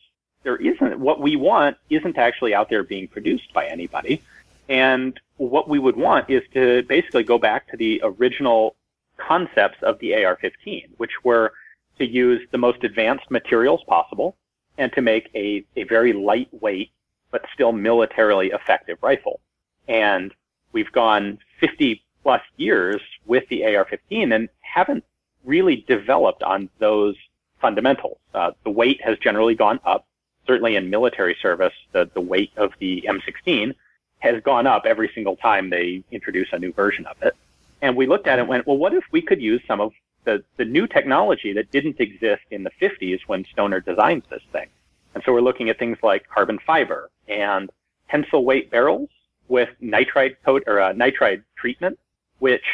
there 0.44 0.56
isn't, 0.56 1.00
what 1.00 1.20
we 1.20 1.36
want 1.36 1.76
isn't 1.90 2.16
actually 2.16 2.54
out 2.54 2.70
there 2.70 2.84
being 2.84 3.08
produced 3.08 3.52
by 3.52 3.66
anybody. 3.66 4.22
And 4.68 5.18
what 5.36 5.68
we 5.68 5.78
would 5.78 5.96
want 5.96 6.30
is 6.30 6.42
to 6.52 6.82
basically 6.84 7.24
go 7.24 7.38
back 7.38 7.68
to 7.70 7.76
the 7.76 8.00
original 8.04 8.76
concepts 9.16 9.82
of 9.82 9.98
the 9.98 10.14
AR-15, 10.24 10.90
which 10.96 11.24
were 11.24 11.52
to 11.98 12.06
use 12.06 12.46
the 12.50 12.58
most 12.58 12.84
advanced 12.84 13.30
materials 13.30 13.82
possible 13.86 14.36
and 14.78 14.92
to 14.92 15.02
make 15.02 15.30
a, 15.34 15.64
a 15.76 15.84
very 15.84 16.12
lightweight 16.12 16.90
but 17.30 17.44
still 17.52 17.72
militarily 17.72 18.48
effective 18.48 18.98
rifle. 19.02 19.40
And 19.88 20.32
we've 20.72 20.92
gone 20.92 21.38
50 21.60 22.02
plus 22.24 22.42
years 22.56 23.00
with 23.26 23.46
the 23.48 23.64
AR-15 23.64 24.34
and 24.34 24.48
haven't 24.62 25.04
really 25.44 25.84
developed 25.86 26.42
on 26.42 26.68
those 26.80 27.14
fundamentals. 27.60 28.18
Uh, 28.34 28.50
the 28.64 28.70
weight 28.70 29.00
has 29.04 29.16
generally 29.18 29.54
gone 29.54 29.78
up. 29.84 30.06
Certainly 30.46 30.76
in 30.76 30.90
military 30.90 31.36
service, 31.40 31.72
the, 31.92 32.10
the 32.14 32.20
weight 32.20 32.50
of 32.56 32.72
the 32.80 33.06
M16 33.08 33.74
has 34.18 34.42
gone 34.42 34.66
up 34.66 34.84
every 34.86 35.10
single 35.14 35.36
time 35.36 35.70
they 35.70 36.02
introduce 36.10 36.48
a 36.52 36.58
new 36.58 36.72
version 36.72 37.06
of 37.06 37.16
it. 37.22 37.36
And 37.82 37.96
we 37.96 38.06
looked 38.06 38.26
at 38.26 38.38
it 38.38 38.42
and 38.42 38.48
went, 38.48 38.66
well, 38.66 38.78
what 38.78 38.94
if 38.94 39.04
we 39.12 39.20
could 39.20 39.40
use 39.40 39.62
some 39.68 39.80
of 39.80 39.92
the, 40.24 40.42
the 40.56 40.64
new 40.64 40.86
technology 40.86 41.52
that 41.52 41.70
didn't 41.70 42.00
exist 42.00 42.42
in 42.50 42.64
the 42.64 42.70
50s 42.80 43.20
when 43.26 43.44
Stoner 43.52 43.80
designed 43.80 44.22
this 44.30 44.42
thing? 44.52 44.68
And 45.14 45.22
so 45.24 45.32
we're 45.32 45.42
looking 45.42 45.68
at 45.68 45.78
things 45.78 45.98
like 46.02 46.28
carbon 46.28 46.58
fiber 46.66 47.10
and 47.28 47.70
pencil 48.08 48.44
weight 48.44 48.70
barrels 48.70 49.10
with 49.48 49.68
nitride 49.82 50.36
coat 50.44 50.64
or 50.66 50.80
uh, 50.80 50.92
nitride 50.92 51.42
treatment, 51.56 51.98
which 52.38 52.64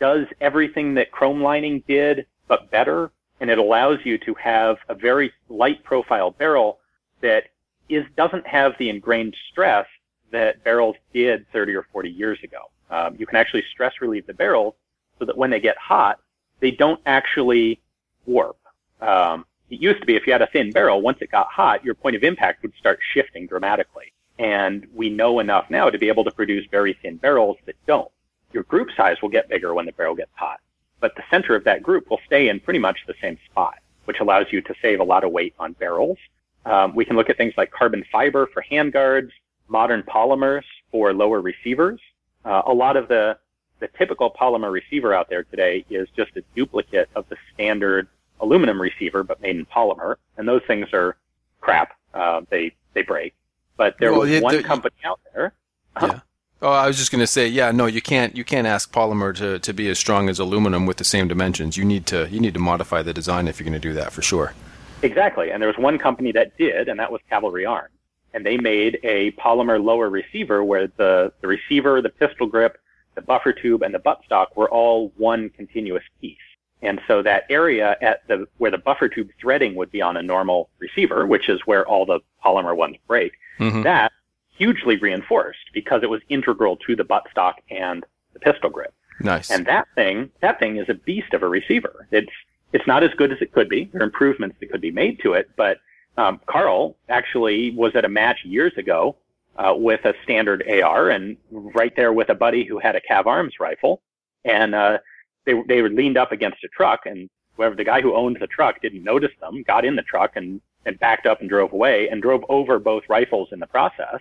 does 0.00 0.26
everything 0.40 0.94
that 0.94 1.10
chrome 1.10 1.42
lining 1.42 1.82
did, 1.86 2.26
but 2.48 2.70
better. 2.70 3.10
And 3.40 3.50
it 3.50 3.58
allows 3.58 3.98
you 4.04 4.18
to 4.18 4.34
have 4.34 4.76
a 4.88 4.94
very 4.94 5.32
light 5.48 5.82
profile 5.84 6.30
barrel 6.30 6.78
that 7.20 7.44
is, 7.88 8.04
doesn't 8.16 8.46
have 8.46 8.72
the 8.78 8.88
ingrained 8.88 9.36
stress 9.50 9.86
that 10.30 10.62
barrels 10.64 10.96
did 11.12 11.46
30 11.52 11.74
or 11.74 11.86
40 11.92 12.10
years 12.10 12.38
ago. 12.42 12.70
Um, 12.90 13.16
you 13.18 13.26
can 13.26 13.36
actually 13.36 13.64
stress 13.72 13.92
relieve 14.00 14.26
the 14.26 14.34
barrels 14.34 14.74
so 15.18 15.24
that 15.24 15.36
when 15.36 15.50
they 15.50 15.60
get 15.60 15.76
hot, 15.78 16.18
they 16.60 16.70
don't 16.70 17.00
actually 17.06 17.80
warp. 18.26 18.56
Um, 19.00 19.46
it 19.70 19.80
used 19.80 20.00
to 20.00 20.06
be 20.06 20.16
if 20.16 20.26
you 20.26 20.32
had 20.32 20.42
a 20.42 20.46
thin 20.46 20.70
barrel, 20.70 21.02
once 21.02 21.18
it 21.20 21.30
got 21.30 21.48
hot, 21.48 21.84
your 21.84 21.94
point 21.94 22.16
of 22.16 22.22
impact 22.22 22.62
would 22.62 22.74
start 22.78 23.00
shifting 23.12 23.46
dramatically. 23.46 24.12
And 24.38 24.86
we 24.94 25.10
know 25.10 25.38
enough 25.40 25.70
now 25.70 25.90
to 25.90 25.98
be 25.98 26.08
able 26.08 26.24
to 26.24 26.30
produce 26.30 26.66
very 26.70 26.98
thin 27.00 27.16
barrels 27.16 27.56
that 27.66 27.76
don't. 27.86 28.10
Your 28.54 28.62
group 28.62 28.88
size 28.96 29.20
will 29.20 29.28
get 29.28 29.48
bigger 29.48 29.74
when 29.74 29.84
the 29.84 29.92
barrel 29.92 30.14
gets 30.14 30.30
hot, 30.34 30.60
but 31.00 31.14
the 31.16 31.24
center 31.28 31.56
of 31.56 31.64
that 31.64 31.82
group 31.82 32.08
will 32.08 32.20
stay 32.24 32.48
in 32.48 32.60
pretty 32.60 32.78
much 32.78 33.00
the 33.06 33.14
same 33.20 33.36
spot, 33.50 33.78
which 34.04 34.20
allows 34.20 34.46
you 34.52 34.62
to 34.62 34.74
save 34.80 35.00
a 35.00 35.04
lot 35.04 35.24
of 35.24 35.32
weight 35.32 35.54
on 35.58 35.72
barrels. 35.72 36.18
Um, 36.64 36.94
we 36.94 37.04
can 37.04 37.16
look 37.16 37.28
at 37.28 37.36
things 37.36 37.52
like 37.56 37.72
carbon 37.72 38.04
fiber 38.12 38.46
for 38.54 38.64
handguards, 38.70 39.30
modern 39.68 40.04
polymers 40.04 40.62
for 40.92 41.12
lower 41.12 41.40
receivers. 41.40 42.00
Uh, 42.44 42.62
a 42.66 42.72
lot 42.72 42.96
of 42.96 43.08
the, 43.08 43.36
the 43.80 43.88
typical 43.98 44.30
polymer 44.30 44.70
receiver 44.70 45.12
out 45.12 45.28
there 45.28 45.42
today 45.44 45.84
is 45.90 46.08
just 46.16 46.30
a 46.36 46.42
duplicate 46.54 47.10
of 47.16 47.28
the 47.28 47.36
standard 47.52 48.06
aluminum 48.40 48.80
receiver, 48.80 49.24
but 49.24 49.40
made 49.42 49.56
in 49.56 49.66
polymer. 49.66 50.16
And 50.36 50.46
those 50.46 50.62
things 50.68 50.86
are 50.92 51.16
crap. 51.60 51.96
Uh, 52.14 52.42
they, 52.50 52.72
they 52.92 53.02
break. 53.02 53.34
But 53.76 53.96
there 53.98 54.12
Well, 54.12 54.20
was 54.20 54.30
yeah, 54.30 54.40
one 54.40 54.62
company 54.62 54.96
out 55.04 55.20
there. 55.34 55.52
Yeah. 56.02 56.20
Oh, 56.62 56.70
I 56.70 56.86
was 56.86 56.96
just 56.96 57.10
going 57.12 57.20
to 57.20 57.26
say, 57.26 57.46
yeah, 57.46 57.70
no, 57.72 57.86
you 57.86 58.00
can't. 58.00 58.36
You 58.36 58.44
can't 58.44 58.66
ask 58.66 58.92
polymer 58.92 59.34
to, 59.36 59.58
to 59.58 59.72
be 59.74 59.88
as 59.88 59.98
strong 59.98 60.28
as 60.28 60.38
aluminum 60.38 60.86
with 60.86 60.96
the 60.96 61.04
same 61.04 61.28
dimensions. 61.28 61.76
You 61.76 61.84
need 61.84 62.06
to 62.06 62.28
you 62.30 62.40
need 62.40 62.54
to 62.54 62.60
modify 62.60 63.02
the 63.02 63.12
design 63.12 63.48
if 63.48 63.58
you're 63.60 63.64
going 63.68 63.80
to 63.80 63.88
do 63.88 63.92
that 63.94 64.12
for 64.12 64.22
sure. 64.22 64.54
Exactly. 65.02 65.50
And 65.50 65.60
there 65.60 65.68
was 65.68 65.76
one 65.76 65.98
company 65.98 66.32
that 66.32 66.56
did, 66.56 66.88
and 66.88 66.98
that 66.98 67.12
was 67.12 67.20
Cavalry 67.28 67.66
Arms. 67.66 67.90
And 68.32 68.46
they 68.46 68.56
made 68.56 68.98
a 69.04 69.32
polymer 69.32 69.82
lower 69.82 70.08
receiver 70.08 70.64
where 70.64 70.86
the, 70.96 71.32
the 71.40 71.46
receiver, 71.46 72.00
the 72.00 72.08
pistol 72.08 72.46
grip, 72.46 72.78
the 73.14 73.20
buffer 73.22 73.52
tube, 73.52 73.82
and 73.82 73.94
the 73.94 73.98
buttstock 74.00 74.56
were 74.56 74.68
all 74.70 75.12
one 75.16 75.50
continuous 75.50 76.02
piece. 76.20 76.38
And 76.82 77.00
so 77.06 77.22
that 77.22 77.44
area 77.50 77.96
at 78.00 78.26
the 78.26 78.46
where 78.58 78.70
the 78.70 78.78
buffer 78.78 79.08
tube 79.08 79.28
threading 79.40 79.74
would 79.74 79.90
be 79.90 80.00
on 80.00 80.16
a 80.16 80.22
normal 80.22 80.70
receiver, 80.78 81.26
which 81.26 81.48
is 81.48 81.60
where 81.66 81.86
all 81.86 82.06
the 82.06 82.20
polymer 82.44 82.74
ones 82.74 82.96
break, 83.06 83.32
Mhm. 83.58 83.82
that 83.84 84.12
hugely 84.56 84.96
reinforced 84.96 85.70
because 85.72 86.02
it 86.02 86.10
was 86.10 86.20
integral 86.28 86.76
to 86.86 86.96
the 86.96 87.04
buttstock 87.04 87.54
and 87.70 88.04
the 88.32 88.40
pistol 88.40 88.70
grip. 88.70 88.94
Nice. 89.20 89.50
And 89.50 89.66
that 89.66 89.86
thing, 89.94 90.30
that 90.40 90.58
thing 90.58 90.76
is 90.76 90.88
a 90.88 90.94
beast 90.94 91.34
of 91.34 91.42
a 91.42 91.48
receiver. 91.48 92.08
It's 92.10 92.32
it's 92.72 92.86
not 92.88 93.04
as 93.04 93.10
good 93.16 93.30
as 93.30 93.38
it 93.40 93.52
could 93.52 93.68
be. 93.68 93.88
There 93.92 94.02
are 94.02 94.04
improvements 94.04 94.56
that 94.58 94.70
could 94.70 94.80
be 94.80 94.90
made 94.90 95.20
to 95.20 95.34
it, 95.34 95.48
but 95.56 95.78
um, 96.16 96.40
Carl 96.46 96.96
actually 97.08 97.70
was 97.70 97.94
at 97.94 98.04
a 98.04 98.08
match 98.08 98.38
years 98.44 98.72
ago 98.76 99.16
uh, 99.56 99.74
with 99.76 100.04
a 100.04 100.14
standard 100.24 100.64
AR, 100.68 101.10
and 101.10 101.36
right 101.50 101.94
there 101.94 102.12
with 102.12 102.30
a 102.30 102.34
buddy 102.34 102.64
who 102.64 102.80
had 102.80 102.96
a 102.96 103.00
Cav 103.00 103.26
Arms 103.26 103.54
rifle, 103.60 104.02
and 104.44 104.74
uh, 104.74 104.98
they 105.46 105.54
they 105.68 105.82
were 105.82 105.88
leaned 105.88 106.16
up 106.16 106.32
against 106.32 106.64
a 106.64 106.68
truck, 106.68 107.06
and 107.06 107.30
whoever 107.56 107.76
the 107.76 107.84
guy 107.84 108.00
who 108.00 108.14
owned 108.14 108.38
the 108.40 108.48
truck 108.48 108.80
didn't 108.82 109.04
notice 109.04 109.30
them, 109.40 109.62
got 109.62 109.84
in 109.84 109.94
the 109.94 110.02
truck 110.02 110.32
and 110.34 110.60
and 110.86 110.98
backed 110.98 111.26
up 111.26 111.40
and 111.40 111.48
drove 111.48 111.72
away, 111.72 112.08
and 112.08 112.22
drove 112.22 112.44
over 112.48 112.78
both 112.78 113.04
rifles 113.08 113.48
in 113.52 113.58
the 113.58 113.66
process. 113.66 114.20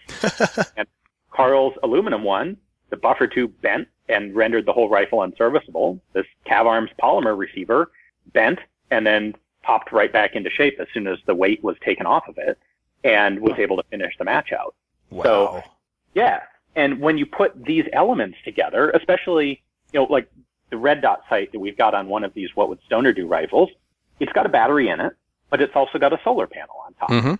and 0.77 0.87
Carl's 1.31 1.73
aluminum 1.83 2.23
one, 2.23 2.57
the 2.89 2.97
buffer 2.97 3.27
tube 3.27 3.53
bent 3.61 3.87
and 4.09 4.35
rendered 4.35 4.65
the 4.65 4.73
whole 4.73 4.89
rifle 4.89 5.21
unserviceable. 5.21 5.99
This 6.13 6.25
Cav 6.45 6.65
Arms 6.65 6.91
polymer 7.01 7.37
receiver 7.37 7.91
bent 8.33 8.59
and 8.91 9.05
then 9.05 9.33
popped 9.63 9.91
right 9.91 10.11
back 10.11 10.35
into 10.35 10.49
shape 10.49 10.79
as 10.79 10.87
soon 10.93 11.07
as 11.07 11.17
the 11.25 11.33
weight 11.33 11.63
was 11.63 11.75
taken 11.83 12.05
off 12.05 12.27
of 12.27 12.37
it 12.37 12.57
and 13.03 13.39
was 13.39 13.57
able 13.57 13.77
to 13.77 13.83
finish 13.89 14.13
the 14.17 14.25
match 14.25 14.51
out. 14.51 14.75
wow. 15.09 15.63
Yeah. 16.13 16.41
And 16.75 16.99
when 16.99 17.17
you 17.17 17.25
put 17.25 17.65
these 17.65 17.85
elements 17.93 18.37
together, 18.43 18.89
especially, 18.91 19.63
you 19.91 19.99
know, 19.99 20.05
like 20.05 20.29
the 20.69 20.77
red 20.77 21.01
dot 21.01 21.23
sight 21.29 21.51
that 21.51 21.59
we've 21.59 21.77
got 21.77 21.93
on 21.93 22.07
one 22.07 22.23
of 22.23 22.33
these 22.33 22.49
What 22.55 22.69
Would 22.69 22.79
Stoner 22.85 23.13
Do 23.13 23.27
rifles, 23.27 23.69
it's 24.19 24.31
got 24.33 24.45
a 24.45 24.49
battery 24.49 24.89
in 24.89 24.99
it, 24.99 25.13
but 25.49 25.61
it's 25.61 25.75
also 25.75 25.97
got 25.99 26.13
a 26.13 26.19
solar 26.23 26.47
panel 26.47 26.75
on 26.85 26.93
top. 26.95 27.09
Mhm. 27.09 27.39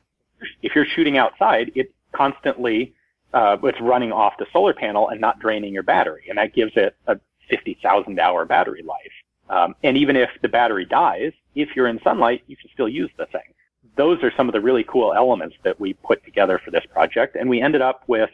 If 0.61 0.75
you're 0.75 0.85
shooting 0.85 1.17
outside, 1.17 1.71
it 1.75 1.91
constantly, 2.11 2.93
uh, 3.34 3.57
it's 3.63 3.80
running 3.81 4.11
off 4.11 4.38
the 4.38 4.45
solar 4.51 4.73
panel 4.73 5.09
and 5.09 5.19
not 5.19 5.39
draining 5.39 5.73
your 5.73 5.84
battery. 5.84 6.25
And 6.30 6.38
that 6.38 6.53
gives 6.53 6.75
it 6.75 6.95
a 7.07 7.19
50,000 7.49 8.19
hour 8.19 8.45
battery 8.45 8.84
life. 8.84 9.11
Um, 9.49 9.75
and 9.84 9.97
even 9.97 10.15
if 10.15 10.30
the 10.41 10.49
battery 10.49 10.85
dies, 10.85 11.34
if 11.55 11.75
you're 11.75 11.88
in 11.88 11.99
sunlight, 12.01 12.43
you 12.47 12.55
can 12.55 12.69
still 12.73 12.88
use 12.88 13.11
the 13.17 13.25
thing. 13.27 13.41
Those 13.95 14.23
are 14.23 14.31
some 14.35 14.47
of 14.49 14.53
the 14.53 14.61
really 14.61 14.84
cool 14.84 15.13
elements 15.13 15.55
that 15.63 15.80
we 15.80 15.93
put 15.93 16.23
together 16.23 16.59
for 16.63 16.71
this 16.71 16.85
project. 16.85 17.35
And 17.35 17.49
we 17.49 17.61
ended 17.61 17.81
up 17.81 18.03
with, 18.07 18.30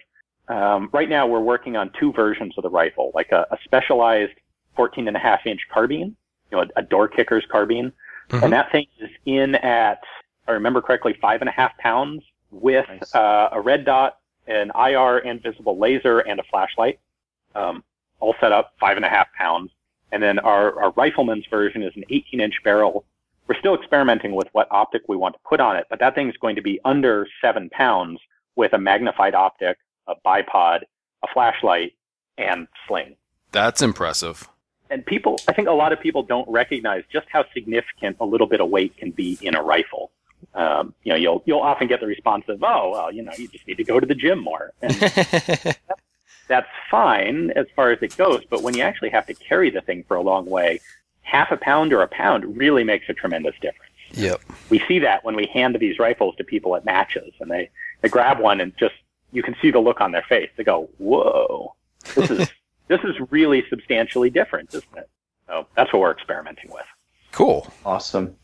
um, 0.48 0.90
right 0.94 1.10
now 1.10 1.28
we're 1.28 1.40
working 1.42 1.76
on 1.76 1.92
two 2.00 2.14
versions 2.14 2.54
of 2.58 2.64
the 2.64 2.70
rifle, 2.70 3.12
like 3.14 3.32
a, 3.32 3.46
a 3.52 3.58
specialized 3.66 4.34
14 4.76 5.08
and 5.08 5.18
a 5.18 5.20
half 5.20 5.46
inch 5.46 5.62
carbine, 5.72 6.16
you 6.52 6.58
know, 6.58 6.62
a, 6.62 6.80
a 6.80 6.82
door 6.84 7.08
kicker's 7.08 7.46
carbine. 7.52 7.92
Mhm. 8.30 8.44
And 8.44 8.54
that 8.54 8.72
thing 8.72 8.88
is 9.00 9.10
in 9.26 9.56
at, 9.56 10.04
I 10.48 10.52
remember 10.52 10.82
correctly, 10.82 11.14
five 11.22 11.42
and 11.42 11.50
a 11.50 11.54
half 11.54 11.78
pounds 11.78 12.24
with 12.52 12.88
Nice. 12.88 13.14
uh, 13.16 13.50
a 13.52 13.62
red 13.62 13.86
dot, 13.86 14.18
an 14.48 14.72
IR 14.76 15.18
and 15.20 15.42
visible 15.42 15.78
laser, 15.78 16.20
and 16.20 16.40
a 16.40 16.44
flashlight. 16.44 17.00
Um, 17.56 17.84
all 18.20 18.36
set 18.40 18.52
up, 18.52 18.74
five 18.80 18.98
and 18.98 19.06
a 19.06 19.10
half 19.10 19.32
pounds. 19.34 19.72
And 20.12 20.22
then 20.22 20.40
our, 20.40 20.80
our 20.82 20.92
rifleman's 20.92 21.46
version 21.48 21.84
is 21.84 21.96
an 21.96 22.04
18 22.10 22.40
inch 22.40 22.56
barrel. 22.64 23.06
We're 23.48 23.60
still 23.60 23.76
experimenting 23.76 24.34
with 24.36 24.48
what 24.52 24.68
optic 24.72 25.04
we 25.08 25.16
want 25.16 25.36
to 25.36 25.40
put 25.48 25.60
on 25.60 25.76
it, 25.76 25.88
but 25.90 26.00
that 26.00 26.16
thing's 26.16 26.38
going 26.38 26.56
to 26.56 26.62
be 26.62 26.80
under 26.86 27.28
seven 27.42 27.70
pounds 27.70 28.20
with 28.56 28.74
a 28.74 28.78
magnified 28.78 29.34
optic, 29.34 29.78
a 30.08 30.14
bipod, 30.26 30.82
a 31.24 31.28
flashlight, 31.34 31.94
and 32.38 32.68
sling. 32.88 33.16
That's 33.52 33.82
impressive. 33.82 34.48
And 34.90 35.06
people, 35.06 35.40
I 35.48 35.54
think 35.54 35.68
a 35.68 35.74
lot 35.74 35.94
of 35.94 36.00
people 36.00 36.24
don't 36.24 36.50
recognize 36.50 37.04
just 37.12 37.28
how 37.30 37.46
significant 37.54 38.18
a 38.20 38.26
little 38.26 38.48
bit 38.48 38.60
of 38.60 38.70
weight 38.70 38.98
can 38.98 39.12
be 39.12 39.38
in 39.42 39.56
a 39.56 39.62
rifle. 39.62 40.12
Um, 40.56 40.94
you 41.04 41.12
know, 41.12 41.18
you'll 41.18 41.44
you'll 41.46 41.60
often 41.60 41.88
get 41.88 42.00
the 42.00 42.08
response 42.08 42.46
of, 42.48 42.64
"Oh, 42.64 42.92
well, 42.92 43.12
you 43.12 43.22
know, 43.22 43.32
you 43.38 43.48
just 43.48 43.68
need 43.68 43.78
to 43.78 43.84
go 43.84 44.00
to 44.00 44.06
the 44.06 44.16
gym 44.16 44.40
more," 44.40 44.74
and 44.82 44.94
that's 46.48 46.68
fine 46.90 47.52
as 47.52 47.68
far 47.76 47.92
as 47.92 48.02
it 48.02 48.18
goes. 48.18 48.44
But 48.50 48.64
when 48.64 48.76
you 48.76 48.82
actually 48.82 49.10
have 49.10 49.28
to 49.28 49.34
carry 49.34 49.70
the 49.70 49.82
thing 49.82 50.06
for 50.08 50.16
a 50.18 50.22
long 50.22 50.46
way, 50.46 50.80
half 51.22 51.52
a 51.52 51.58
pound 51.58 51.94
or 51.94 52.02
a 52.02 52.08
pound 52.08 52.58
really 52.58 52.84
makes 52.84 53.08
a 53.10 53.14
tremendous 53.14 53.54
difference. 53.62 53.94
yep. 54.12 54.42
We 54.70 54.80
see 54.88 55.00
that 55.00 55.24
when 55.24 55.36
we 55.36 55.46
hand 55.48 55.78
these 55.80 56.00
rifles 56.00 56.36
to 56.38 56.44
people 56.44 56.76
at 56.76 56.86
matches, 56.86 57.34
and 57.40 57.52
they 57.52 57.70
they 58.02 58.10
grab 58.10 58.40
one 58.40 58.60
and 58.62 58.76
just 58.78 58.96
you 59.32 59.44
can 59.44 59.56
see 59.62 59.70
the 59.70 59.80
look 59.80 60.02
on 60.02 60.12
their 60.12 60.24
face. 60.24 60.50
They 60.56 60.64
go, 60.64 60.90
"Whoa, 60.98 61.76
this 62.16 62.32
is 62.32 62.50
this 62.90 63.00
is 63.04 63.16
really 63.30 63.64
substantially 63.70 64.30
different, 64.30 64.70
isn't 64.74 64.98
it?" 64.98 65.10
So 65.48 65.66
that's 65.76 65.92
what 65.94 66.02
we're 66.02 66.12
experimenting 66.12 66.70
with. 66.72 66.86
Cool. 67.32 67.72
Awesome. 67.86 68.36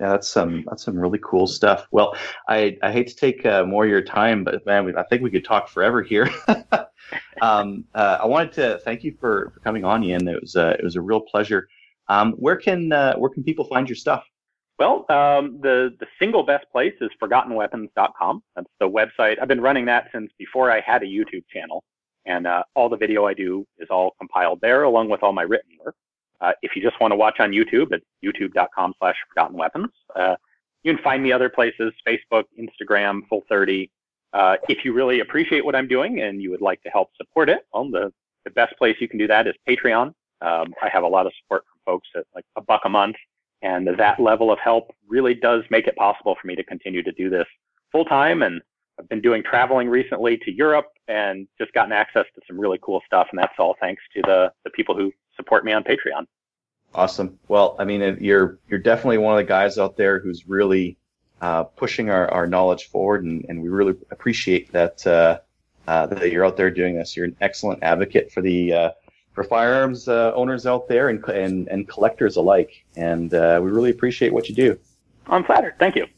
Yeah, 0.00 0.08
that's 0.12 0.28
some 0.28 0.64
that's 0.66 0.82
some 0.82 0.98
really 0.98 1.20
cool 1.22 1.46
stuff. 1.46 1.86
Well, 1.90 2.16
I, 2.48 2.78
I 2.82 2.90
hate 2.90 3.08
to 3.08 3.14
take 3.14 3.44
uh, 3.44 3.64
more 3.64 3.84
of 3.84 3.90
your 3.90 4.00
time, 4.00 4.44
but 4.44 4.64
man, 4.64 4.86
we, 4.86 4.94
I 4.96 5.02
think 5.04 5.22
we 5.22 5.30
could 5.30 5.44
talk 5.44 5.68
forever 5.68 6.00
here. 6.00 6.30
um, 7.42 7.84
uh, 7.94 8.18
I 8.22 8.24
wanted 8.24 8.52
to 8.54 8.80
thank 8.82 9.04
you 9.04 9.14
for, 9.20 9.50
for 9.52 9.60
coming 9.60 9.84
on, 9.84 10.02
Ian. 10.02 10.26
It 10.26 10.40
was 10.40 10.56
uh, 10.56 10.74
it 10.78 10.82
was 10.82 10.96
a 10.96 11.02
real 11.02 11.20
pleasure. 11.20 11.68
Um, 12.08 12.32
where 12.32 12.56
can 12.56 12.90
uh, 12.90 13.14
where 13.16 13.30
can 13.30 13.44
people 13.44 13.66
find 13.66 13.90
your 13.90 13.96
stuff? 13.96 14.24
Well, 14.78 15.04
um, 15.10 15.60
the 15.60 15.94
the 16.00 16.06
single 16.18 16.44
best 16.44 16.64
place 16.72 16.94
is 17.02 17.10
ForgottenWeapons.com. 17.22 18.42
That's 18.56 18.70
the 18.78 18.88
website. 18.88 19.36
I've 19.40 19.48
been 19.48 19.60
running 19.60 19.84
that 19.84 20.08
since 20.12 20.32
before 20.38 20.72
I 20.72 20.80
had 20.80 21.02
a 21.02 21.06
YouTube 21.06 21.44
channel, 21.52 21.84
and 22.26 22.46
uh, 22.46 22.62
all 22.74 22.88
the 22.88 22.96
video 22.96 23.26
I 23.26 23.34
do 23.34 23.66
is 23.78 23.88
all 23.90 24.14
compiled 24.18 24.60
there, 24.60 24.82
along 24.84 25.08
with 25.08 25.22
all 25.22 25.32
my 25.32 25.42
written 25.42 25.70
work. 25.84 25.94
Uh, 26.40 26.52
if 26.62 26.74
you 26.74 26.82
just 26.82 26.98
want 27.00 27.12
to 27.12 27.16
watch 27.16 27.40
on 27.40 27.50
YouTube, 27.50 27.92
it's 27.92 28.04
youtube.com/slash 28.24 29.16
Forgotten 29.28 29.56
Weapons. 29.56 29.90
Uh, 30.16 30.36
you 30.82 30.94
can 30.94 31.02
find 31.02 31.22
me 31.22 31.32
other 31.32 31.48
places: 31.48 31.92
Facebook, 32.06 32.44
Instagram, 32.58 33.20
Full 33.28 33.42
Thirty. 33.48 33.90
Uh, 34.32 34.56
if 34.68 34.84
you 34.84 34.92
really 34.92 35.20
appreciate 35.20 35.64
what 35.64 35.74
I'm 35.74 35.88
doing 35.88 36.20
and 36.20 36.40
you 36.40 36.50
would 36.50 36.60
like 36.60 36.80
to 36.82 36.88
help 36.88 37.10
support 37.16 37.48
it, 37.48 37.66
well, 37.72 37.90
the 37.90 38.12
the 38.44 38.50
best 38.50 38.76
place 38.78 38.96
you 39.00 39.08
can 39.08 39.18
do 39.18 39.26
that 39.26 39.46
is 39.46 39.54
Patreon. 39.68 40.14
Um, 40.40 40.72
I 40.82 40.88
have 40.90 41.02
a 41.02 41.08
lot 41.08 41.26
of 41.26 41.32
support 41.42 41.64
from 41.64 41.80
folks 41.84 42.08
at 42.16 42.24
like 42.34 42.44
a 42.56 42.62
buck 42.62 42.82
a 42.84 42.88
month. 42.88 43.16
And 43.62 43.88
that 43.98 44.18
level 44.18 44.50
of 44.50 44.58
help 44.58 44.90
really 45.06 45.34
does 45.34 45.64
make 45.70 45.86
it 45.86 45.96
possible 45.96 46.36
for 46.40 46.46
me 46.46 46.56
to 46.56 46.64
continue 46.64 47.02
to 47.02 47.12
do 47.12 47.28
this 47.28 47.46
full 47.92 48.04
time. 48.04 48.42
And 48.42 48.62
I've 49.00 49.08
been 49.08 49.22
doing 49.22 49.42
traveling 49.42 49.88
recently 49.88 50.36
to 50.38 50.52
Europe 50.52 50.88
and 51.08 51.48
just 51.58 51.72
gotten 51.72 51.92
access 51.92 52.26
to 52.34 52.40
some 52.46 52.60
really 52.60 52.78
cool 52.82 53.00
stuff. 53.06 53.28
And 53.30 53.38
that's 53.38 53.54
all 53.58 53.76
thanks 53.80 54.02
to 54.14 54.22
the, 54.22 54.52
the 54.64 54.70
people 54.70 54.94
who 54.94 55.10
support 55.36 55.64
me 55.64 55.72
on 55.72 55.82
Patreon. 55.82 56.26
Awesome. 56.94 57.38
Well, 57.48 57.76
I 57.78 57.84
mean, 57.84 58.18
you're 58.20 58.58
you're 58.68 58.80
definitely 58.80 59.18
one 59.18 59.32
of 59.32 59.38
the 59.38 59.48
guys 59.48 59.78
out 59.78 59.96
there 59.96 60.18
who's 60.18 60.46
really 60.48 60.98
uh, 61.40 61.64
pushing 61.64 62.10
our, 62.10 62.28
our 62.30 62.46
knowledge 62.46 62.88
forward, 62.88 63.24
and, 63.24 63.46
and 63.48 63.62
we 63.62 63.68
really 63.68 63.94
appreciate 64.10 64.72
that 64.72 65.06
uh, 65.06 65.38
uh, 65.86 66.06
that 66.06 66.32
you're 66.32 66.44
out 66.44 66.56
there 66.56 66.70
doing 66.70 66.96
this. 66.96 67.16
You're 67.16 67.26
an 67.26 67.36
excellent 67.40 67.84
advocate 67.84 68.32
for 68.32 68.42
the 68.42 68.72
uh, 68.72 68.90
for 69.32 69.44
firearms 69.44 70.08
uh, 70.08 70.32
owners 70.34 70.66
out 70.66 70.88
there 70.88 71.10
and 71.10 71.24
and, 71.28 71.68
and 71.68 71.88
collectors 71.88 72.34
alike, 72.36 72.84
and 72.96 73.32
uh, 73.32 73.60
we 73.62 73.70
really 73.70 73.90
appreciate 73.90 74.32
what 74.34 74.48
you 74.48 74.54
do. 74.56 74.76
I'm 75.28 75.44
flattered. 75.44 75.76
Thank 75.78 75.94
you. 75.94 76.08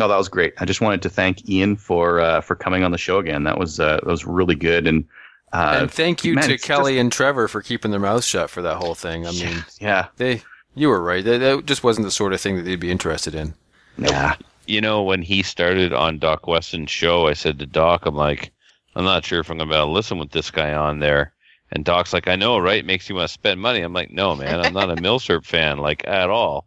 No, 0.00 0.08
that 0.08 0.16
was 0.16 0.30
great. 0.30 0.54
I 0.56 0.64
just 0.64 0.80
wanted 0.80 1.02
to 1.02 1.10
thank 1.10 1.46
Ian 1.46 1.76
for 1.76 2.20
uh, 2.20 2.40
for 2.40 2.56
coming 2.56 2.84
on 2.84 2.90
the 2.90 2.96
show 2.96 3.18
again. 3.18 3.44
That 3.44 3.58
was 3.58 3.78
uh, 3.78 3.96
that 3.96 4.06
was 4.06 4.24
really 4.24 4.54
good, 4.54 4.86
and 4.86 5.04
uh, 5.52 5.80
and 5.82 5.90
thank 5.90 6.24
you 6.24 6.34
man, 6.36 6.44
to 6.44 6.54
it's 6.54 6.64
Kelly 6.64 6.98
and 6.98 7.12
Trevor 7.12 7.48
for 7.48 7.60
keeping 7.60 7.90
their 7.90 8.00
mouths 8.00 8.24
shut 8.24 8.48
for 8.48 8.62
that 8.62 8.76
whole 8.76 8.94
thing. 8.94 9.26
I 9.26 9.32
mean, 9.32 9.62
yeah, 9.78 10.06
they 10.16 10.42
you 10.74 10.88
were 10.88 11.02
right. 11.02 11.22
That, 11.22 11.38
that 11.40 11.66
just 11.66 11.84
wasn't 11.84 12.06
the 12.06 12.10
sort 12.10 12.32
of 12.32 12.40
thing 12.40 12.56
that 12.56 12.62
they'd 12.62 12.80
be 12.80 12.90
interested 12.90 13.34
in. 13.34 13.52
yeah, 13.98 14.36
You 14.66 14.80
know, 14.80 15.02
when 15.02 15.20
he 15.20 15.42
started 15.42 15.92
on 15.92 16.18
Doc 16.18 16.46
Weston's 16.46 16.90
show, 16.90 17.26
I 17.26 17.34
said 17.34 17.58
to 17.58 17.66
Doc, 17.66 18.06
I'm 18.06 18.14
like, 18.14 18.52
I'm 18.96 19.04
not 19.04 19.26
sure 19.26 19.40
if 19.40 19.50
I'm 19.50 19.58
going 19.58 19.68
to 19.68 19.74
be 19.74 19.76
able 19.76 19.88
to 19.88 19.92
listen 19.92 20.18
with 20.18 20.30
this 20.30 20.50
guy 20.50 20.72
on 20.72 21.00
there. 21.00 21.34
And 21.72 21.84
Doc's 21.84 22.14
like, 22.14 22.26
I 22.26 22.36
know, 22.36 22.58
right? 22.58 22.86
Makes 22.86 23.10
you 23.10 23.16
want 23.16 23.28
to 23.28 23.34
spend 23.34 23.60
money. 23.60 23.82
I'm 23.82 23.92
like, 23.92 24.10
no, 24.10 24.34
man, 24.34 24.60
I'm 24.60 24.72
not 24.72 24.90
a 24.90 24.96
Milsurp 24.96 25.44
fan, 25.44 25.78
like, 25.78 26.06
at 26.06 26.30
all. 26.30 26.66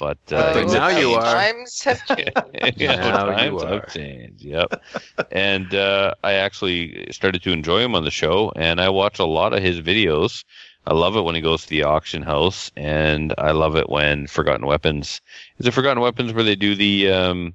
But, 0.00 0.18
uh, 0.32 0.54
But 0.54 0.66
now 0.72 0.88
you 0.88 1.10
are. 1.12 1.22
Times 1.22 1.82
have 1.84 2.04
changed. 2.16 2.32
yeah, 2.76 2.96
Now 2.96 3.28
you 3.30 3.36
times 3.36 3.62
are. 3.62 3.68
have 3.74 3.92
changed. 3.92 4.42
Yep. 4.42 4.82
and 5.30 5.74
uh, 5.74 6.14
I 6.24 6.32
actually 6.34 7.06
started 7.12 7.42
to 7.42 7.52
enjoy 7.52 7.80
him 7.80 7.94
on 7.94 8.04
the 8.04 8.10
show, 8.10 8.52
and 8.56 8.80
I 8.80 8.88
watch 8.88 9.18
a 9.18 9.24
lot 9.24 9.52
of 9.52 9.62
his 9.62 9.80
videos. 9.80 10.44
I 10.86 10.94
love 10.94 11.16
it 11.16 11.22
when 11.22 11.34
he 11.34 11.40
goes 11.40 11.62
to 11.62 11.70
the 11.70 11.84
auction 11.84 12.22
house, 12.22 12.70
and 12.76 13.32
I 13.38 13.52
love 13.52 13.76
it 13.76 13.88
when 13.88 14.26
Forgotten 14.26 14.66
Weapons. 14.66 15.20
Is 15.58 15.66
it 15.66 15.70
Forgotten 15.72 16.02
Weapons 16.02 16.32
where 16.32 16.44
they 16.44 16.56
do 16.56 16.74
the 16.74 17.10
um, 17.10 17.54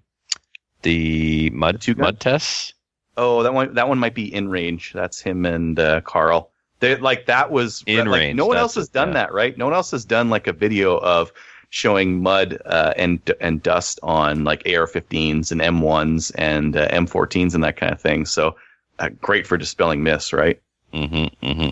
the 0.81 1.49
mud 1.51 1.81
two 1.81 1.93
gun? 1.93 2.05
mud 2.05 2.19
tests? 2.19 2.73
Oh, 3.17 3.43
that 3.43 3.53
one 3.53 3.73
that 3.75 3.87
one 3.89 3.99
might 3.99 4.15
be 4.15 4.31
InRange. 4.31 4.93
That's 4.93 5.21
him 5.21 5.45
and 5.45 5.77
uh, 5.79 6.01
Carl. 6.01 6.51
They 6.79 6.95
like 6.95 7.25
that 7.25 7.51
was 7.51 7.83
In 7.85 8.07
like, 8.07 8.19
range, 8.19 8.37
No 8.37 8.45
one 8.45 8.55
that's 8.55 8.61
else 8.61 8.75
has 8.75 8.87
it, 8.87 8.93
done 8.93 9.09
yeah. 9.09 9.13
that, 9.15 9.33
right? 9.33 9.57
No 9.57 9.65
one 9.65 9.73
else 9.73 9.91
has 9.91 10.05
done 10.05 10.29
like 10.29 10.47
a 10.47 10.53
video 10.53 10.97
of 10.97 11.33
showing 11.69 12.21
mud 12.21 12.57
uh, 12.65 12.93
and 12.97 13.19
and 13.39 13.61
dust 13.61 13.99
on 14.03 14.43
like 14.43 14.63
AR-15s 14.65 15.51
and 15.51 15.61
M1s 15.61 16.31
and 16.35 16.75
uh, 16.75 16.87
M14s 16.89 17.53
and 17.53 17.63
that 17.63 17.77
kind 17.77 17.91
of 17.91 18.01
thing. 18.01 18.25
So 18.25 18.55
uh, 18.99 19.09
great 19.21 19.47
for 19.47 19.57
dispelling 19.57 20.03
myths, 20.03 20.33
right? 20.33 20.61
Mm-hmm. 20.93 21.45
Mm-hmm. 21.45 21.69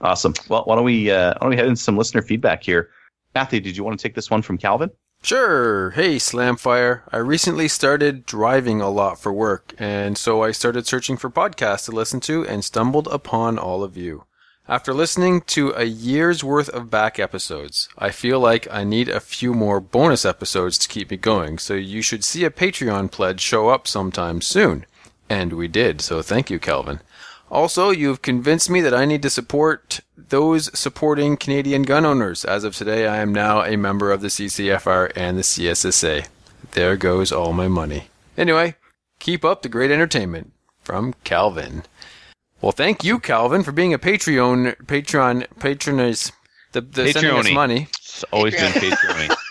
Awesome. 0.00 0.34
Well, 0.48 0.62
why 0.64 0.76
don't 0.76 0.84
we 0.84 1.10
uh, 1.10 1.34
why 1.34 1.38
don't 1.40 1.50
we 1.50 1.56
head 1.56 1.66
into 1.66 1.82
some 1.82 1.96
listener 1.96 2.22
feedback 2.22 2.62
here? 2.62 2.90
Matthew, 3.34 3.60
did 3.60 3.76
you 3.76 3.84
want 3.84 3.98
to 3.98 4.02
take 4.02 4.14
this 4.14 4.30
one 4.30 4.42
from 4.42 4.58
Calvin? 4.58 4.90
Sure. 5.20 5.90
Hey, 5.90 6.16
Slamfire. 6.16 7.02
I 7.10 7.16
recently 7.16 7.66
started 7.66 8.24
driving 8.24 8.80
a 8.80 8.88
lot 8.88 9.18
for 9.18 9.32
work, 9.32 9.74
and 9.76 10.16
so 10.16 10.44
I 10.44 10.52
started 10.52 10.86
searching 10.86 11.16
for 11.16 11.28
podcasts 11.28 11.86
to 11.86 11.92
listen 11.92 12.20
to 12.20 12.46
and 12.46 12.64
stumbled 12.64 13.08
upon 13.08 13.58
all 13.58 13.82
of 13.82 13.96
you. 13.96 14.24
After 14.70 14.92
listening 14.92 15.40
to 15.46 15.70
a 15.70 15.84
year's 15.84 16.44
worth 16.44 16.68
of 16.68 16.90
back 16.90 17.18
episodes, 17.18 17.88
I 17.96 18.10
feel 18.10 18.38
like 18.38 18.68
I 18.70 18.84
need 18.84 19.08
a 19.08 19.18
few 19.18 19.54
more 19.54 19.80
bonus 19.80 20.26
episodes 20.26 20.76
to 20.76 20.88
keep 20.88 21.10
me 21.10 21.16
going, 21.16 21.56
so 21.56 21.72
you 21.72 22.02
should 22.02 22.22
see 22.22 22.44
a 22.44 22.50
Patreon 22.50 23.10
pledge 23.10 23.40
show 23.40 23.70
up 23.70 23.88
sometime 23.88 24.42
soon. 24.42 24.84
And 25.30 25.54
we 25.54 25.68
did, 25.68 26.02
so 26.02 26.20
thank 26.20 26.50
you, 26.50 26.58
Calvin. 26.58 27.00
Also, 27.50 27.88
you've 27.88 28.20
convinced 28.20 28.68
me 28.68 28.82
that 28.82 28.92
I 28.92 29.06
need 29.06 29.22
to 29.22 29.30
support 29.30 30.00
those 30.18 30.78
supporting 30.78 31.38
Canadian 31.38 31.84
gun 31.84 32.04
owners. 32.04 32.44
As 32.44 32.62
of 32.62 32.76
today, 32.76 33.06
I 33.06 33.22
am 33.22 33.32
now 33.32 33.62
a 33.64 33.76
member 33.76 34.12
of 34.12 34.20
the 34.20 34.28
CCFR 34.28 35.12
and 35.16 35.38
the 35.38 35.42
CSSA. 35.42 36.26
There 36.72 36.98
goes 36.98 37.32
all 37.32 37.54
my 37.54 37.68
money. 37.68 38.08
Anyway, 38.36 38.74
keep 39.18 39.46
up 39.46 39.62
the 39.62 39.70
great 39.70 39.90
entertainment. 39.90 40.52
From 40.84 41.14
Calvin. 41.24 41.84
Well, 42.60 42.72
thank 42.72 43.04
you, 43.04 43.18
Calvin, 43.20 43.62
for 43.62 43.72
being 43.72 43.94
a 43.94 43.98
Patreon, 43.98 44.76
Patreon, 44.84 45.46
patronize, 45.60 46.32
the, 46.72 46.80
the 46.80 47.12
sending 47.12 47.30
us 47.32 47.46
Patreon-y. 47.46 47.54
money. 47.54 47.88
It's 47.90 48.24
always 48.32 48.54
been 48.54 48.72
Patreon. 48.72 49.34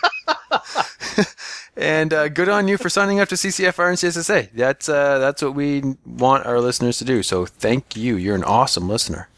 And 1.78 2.12
uh, 2.12 2.28
good 2.28 2.48
on 2.48 2.66
you 2.66 2.76
for 2.76 2.88
signing 2.88 3.20
up 3.20 3.28
to 3.28 3.36
CCFR 3.36 3.88
and 3.88 3.96
CSSA. 3.96 4.50
That's 4.52 4.88
uh, 4.88 5.18
that's 5.20 5.40
what 5.42 5.54
we 5.54 5.94
want 6.04 6.44
our 6.44 6.60
listeners 6.60 6.98
to 6.98 7.04
do. 7.04 7.22
So 7.22 7.46
thank 7.46 7.96
you. 7.96 8.16
You're 8.16 8.34
an 8.34 8.42
awesome 8.42 8.88
listener. 8.88 9.28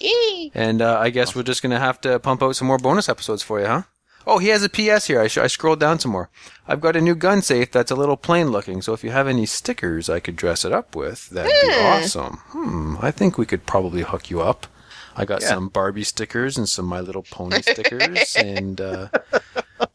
Yee. 0.00 0.50
And 0.54 0.80
uh, 0.80 0.98
I 0.98 1.10
guess 1.10 1.36
we're 1.36 1.42
just 1.42 1.62
gonna 1.62 1.78
have 1.78 2.00
to 2.00 2.18
pump 2.18 2.42
out 2.42 2.56
some 2.56 2.68
more 2.68 2.78
bonus 2.78 3.10
episodes 3.10 3.42
for 3.42 3.60
you, 3.60 3.66
huh? 3.66 3.82
Oh, 4.26 4.38
he 4.38 4.48
has 4.48 4.62
a 4.64 4.68
PS 4.68 5.06
here. 5.06 5.20
I, 5.20 5.26
sh- 5.28 5.38
I 5.38 5.46
scrolled 5.48 5.80
down 5.80 5.98
some 5.98 6.10
more. 6.12 6.30
I've 6.66 6.80
got 6.80 6.96
a 6.96 7.00
new 7.00 7.14
gun 7.14 7.42
safe 7.42 7.70
that's 7.70 7.90
a 7.90 7.94
little 7.96 8.16
plain 8.16 8.48
looking. 8.48 8.80
So 8.82 8.92
if 8.94 9.04
you 9.04 9.10
have 9.10 9.28
any 9.28 9.44
stickers 9.46 10.08
I 10.08 10.20
could 10.20 10.36
dress 10.36 10.64
it 10.64 10.72
up 10.72 10.96
with, 10.96 11.28
that'd 11.30 11.50
be 11.62 11.74
awesome. 11.74 12.38
Hmm. 12.48 12.96
I 13.02 13.10
think 13.10 13.36
we 13.36 13.46
could 13.46 13.66
probably 13.66 14.02
hook 14.02 14.30
you 14.30 14.40
up. 14.40 14.66
I 15.16 15.24
got 15.24 15.42
Yeah. 15.42 15.48
some 15.48 15.68
Barbie 15.68 16.04
stickers 16.04 16.56
and 16.56 16.68
some 16.68 16.86
My 16.86 17.00
Little 17.00 17.22
Pony 17.30 17.62
stickers, 17.62 18.34
and 18.38 18.80
uh, 18.80 19.08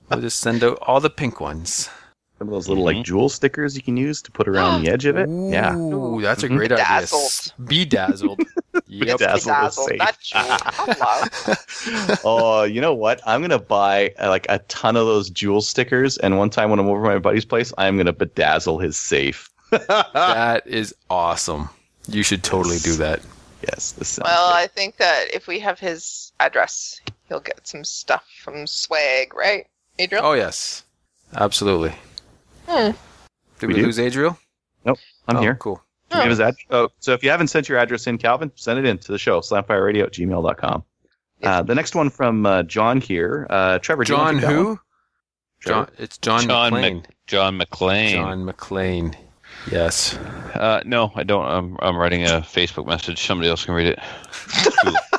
we'll 0.10 0.22
just 0.22 0.40
send 0.40 0.64
out 0.64 0.78
all 0.84 1.00
the 1.02 1.10
pink 1.10 1.42
ones. 1.42 1.90
Some 2.38 2.48
of 2.48 2.54
those 2.54 2.70
little 2.70 2.86
like 2.86 3.04
jewel 3.04 3.28
stickers 3.28 3.76
you 3.76 3.82
can 3.82 3.98
use 3.98 4.22
to 4.22 4.32
put 4.32 4.48
around 4.48 4.82
the 4.86 4.90
edge 4.92 5.06
of 5.06 5.18
it. 5.18 5.28
Yeah. 5.28 5.76
Ooh, 5.76 6.22
that's 6.22 6.44
a 6.44 6.48
Mhm. 6.48 6.56
great 6.56 6.72
idea. 6.72 6.86
Bedazzled. 6.86 7.22
S- 7.26 7.54
Bedazzled. 7.60 8.40
yep. 8.90 9.18
Bedazzled 9.20 9.38
is 9.38 9.46
Bedazzled, 9.46 9.88
safe. 9.90 9.98
not 10.00 10.20
jewel. 11.40 12.18
Oh, 12.26 12.64
you 12.64 12.82
know 12.82 12.94
what? 12.94 13.22
I'm 13.26 13.42
gonna 13.42 13.60
buy 13.60 14.14
uh, 14.20 14.30
like 14.30 14.46
a 14.50 14.60
ton 14.68 14.96
of 14.98 15.06
those 15.06 15.30
jewel 15.30 15.62
stickers, 15.62 16.18
and 16.18 16.38
one 16.38 16.50
time 16.50 16.70
when 16.70 16.80
I'm 16.80 16.88
over 16.88 17.06
at 17.06 17.14
my 17.14 17.20
buddy's 17.20 17.46
place, 17.46 17.72
I'm 17.78 17.98
gonna 17.98 18.14
bedazzle 18.14 18.82
his 18.84 18.98
safe. 18.98 19.50
That 19.72 20.66
is 20.66 20.94
awesome. 21.10 21.70
You 22.08 22.24
should 22.24 22.44
totally 22.44 22.80
do 22.80 22.96
that. 22.96 23.22
Yes, 23.62 23.92
this 23.92 24.18
Well, 24.24 24.50
good. 24.50 24.56
I 24.56 24.68
think 24.68 24.98
that 24.98 25.26
if 25.34 25.46
we 25.48 25.60
have 25.60 25.80
his 25.80 26.32
address, 26.40 27.00
he'll 27.28 27.40
get 27.42 27.68
some 27.68 27.84
stuff 27.84 28.26
from 28.44 28.66
Swag, 28.66 29.34
right, 29.36 29.68
Adriel? 30.00 30.26
Oh 30.26 30.34
yes, 30.34 30.84
absolutely. 31.36 31.94
Hmm. 32.68 32.92
Did 33.60 33.68
We 33.68 33.76
we, 33.76 33.84
lose 33.84 34.00
Adriel? 34.00 34.38
Nope, 34.86 34.98
I'm 35.28 35.38
oh, 35.38 35.42
here. 35.42 35.56
Cool. 35.56 35.82
Do 36.10 36.18
we 36.18 36.22
have 36.22 36.30
his 36.30 36.40
ad- 36.40 36.56
oh, 36.72 36.90
so 37.00 37.14
if 37.14 37.24
you 37.24 37.30
haven't 37.30 37.48
sent 37.50 37.70
your 37.70 37.78
address 37.78 38.08
in, 38.08 38.18
Calvin, 38.18 38.52
send 38.56 38.80
it 38.80 38.86
in 38.86 38.98
to 39.00 39.12
the 39.12 39.20
show, 39.20 39.42
slamfireradio 39.42 40.04
at 40.04 40.14
gmail.com. 40.14 40.84
Uh, 41.44 41.62
the 41.62 41.76
next 41.76 41.96
one 41.96 42.10
from 42.10 42.46
uh, 42.46 42.64
John 42.64 43.00
here. 43.00 43.48
Uh, 43.50 43.80
Trevor, 43.80 44.04
do 44.04 44.12
you 44.14 44.18
John 44.18 44.26
wanna 44.26 44.40
take 44.42 44.50
that 44.50 44.56
one? 44.58 44.66
who? 44.66 44.80
Trevor? 45.62 45.86
John. 45.86 45.96
It's 45.98 46.18
John, 46.18 46.48
John 46.48 46.72
McClane. 46.74 46.96
Mc- 47.02 47.16
John 47.28 47.58
McLean. 47.58 48.16
John 48.16 48.46
McClane. 48.46 49.16
Yes. 49.72 50.16
Uh, 50.16 50.82
no, 50.86 51.12
I 51.16 51.24
don't. 51.24 51.46
I'm, 51.46 51.78
I'm 51.82 51.96
writing 51.98 52.24
a 52.26 52.42
Facebook 52.42 52.88
message. 52.88 53.26
Somebody 53.26 53.50
else 53.50 53.66
can 53.66 53.74
read 53.76 53.88
it. 53.88 54.00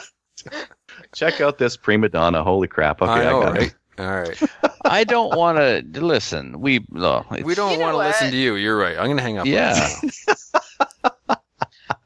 Check 1.15 1.41
out 1.41 1.59
this 1.59 1.77
prima 1.77 2.09
donna. 2.09 2.43
Holy 2.43 2.69
crap. 2.69 3.03
Okay, 3.03 3.11
I 3.11 3.21
I, 3.21 3.25
got 3.25 3.53
right? 3.55 3.63
it. 3.63 3.75
All 3.99 4.21
right. 4.21 4.43
I 4.85 5.05
don't 5.05 5.37
want 5.37 5.59
to 5.59 5.83
listen. 6.01 6.61
We 6.61 6.85
no. 6.91 7.25
We 7.43 7.55
don't 7.55 7.73
You 7.73 7.79
know 7.79 7.85
want 7.85 7.95
to 7.95 7.99
listen 7.99 8.31
to 8.31 8.37
you. 8.37 8.55
You're 8.55 8.79
right. 8.79 8.97
I'm 8.97 9.09
gonna 9.09 9.21
hang 9.23 9.39
up. 9.39 9.47
on 9.47 9.53
Yeah. 9.53 9.89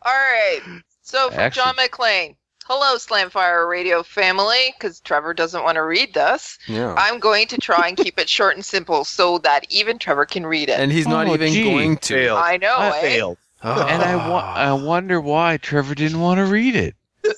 you. 0.05 0.11
All 0.11 0.17
right. 0.17 0.61
So 1.03 1.31
from 1.31 1.41
Actually- 1.41 1.63
John 1.63 1.77
McLean. 1.77 2.37
Hello, 2.67 2.97
Slamfire 2.97 3.69
Radio 3.69 4.03
family, 4.03 4.73
because 4.79 4.99
Trevor 5.01 5.35
doesn't 5.35 5.65
want 5.65 5.75
to 5.75 5.83
read 5.83 6.15
this. 6.15 6.59
Yeah. 6.67 6.95
I'm 6.97 7.21
going 7.21 7.47
to 7.49 7.59
try 7.59 7.89
and 7.89 7.95
keep 7.95 8.19
it 8.19 8.27
short 8.27 8.55
and 8.55 8.65
simple 8.65 9.05
so 9.05 9.37
that 9.41 9.67
even 9.69 9.99
Trevor 9.99 10.25
can 10.25 10.47
read 10.47 10.71
it. 10.71 10.81
And 10.81 10.91
he's 10.91 11.07
not 11.07 11.27
Oh, 11.29 11.35
even 11.35 11.53
gee. 11.53 11.65
going 11.65 11.99
to. 11.99 12.15
Failed. 12.15 12.39
I 12.39 12.57
know, 12.57 12.75
I 12.75 12.89
eh? 12.89 13.01
failed. 13.03 13.37
and 13.63 14.03
I, 14.03 14.17
wa- 14.31 14.55
I 14.57 14.73
wonder 14.73 15.21
why 15.21 15.59
Trevor 15.59 15.95
didn't 15.95 16.21
want 16.21 16.39
to 16.39 16.47
read 16.47 16.75
it. 16.75 16.95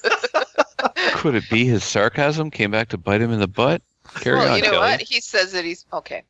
Could 1.15 1.35
it 1.35 1.51
be 1.51 1.65
his 1.67 1.83
sarcasm 1.83 2.53
came 2.53 2.71
back 2.71 2.91
to 2.91 2.97
bite 2.99 3.21
him 3.21 3.33
in 3.33 3.41
the 3.41 3.49
butt? 3.49 3.83
Carry 4.21 4.37
well, 4.39 4.51
on, 4.53 4.57
you 4.59 4.63
know 4.63 4.71
Kelly. 4.71 4.81
what? 4.93 5.01
He 5.01 5.21
says 5.21 5.51
that 5.53 5.65
he's 5.65 5.85
okay. 5.93 6.23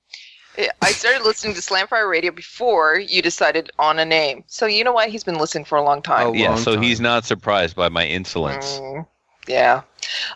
I- 0.58 0.70
I 0.82 0.92
started 0.92 1.22
listening 1.22 1.54
to 1.54 1.60
Slamfire 1.60 2.08
Radio 2.10 2.30
before 2.32 2.98
you 2.98 3.22
decided 3.22 3.70
on 3.78 3.98
a 3.98 4.04
name. 4.04 4.44
So 4.46 4.66
you 4.66 4.84
know 4.84 4.92
what? 4.92 5.08
He's 5.10 5.24
been 5.24 5.38
listening 5.38 5.64
for 5.64 5.76
a 5.78 5.82
long 5.82 6.02
time. 6.02 6.28
Oh, 6.28 6.32
Yeah, 6.32 6.50
long 6.50 6.58
so 6.58 6.74
time. 6.74 6.82
he's 6.82 7.00
not 7.00 7.24
surprised 7.24 7.76
by 7.76 7.88
my 7.88 8.06
insolence. 8.06 8.78
Mm, 8.80 9.06
yeah. 9.46 9.82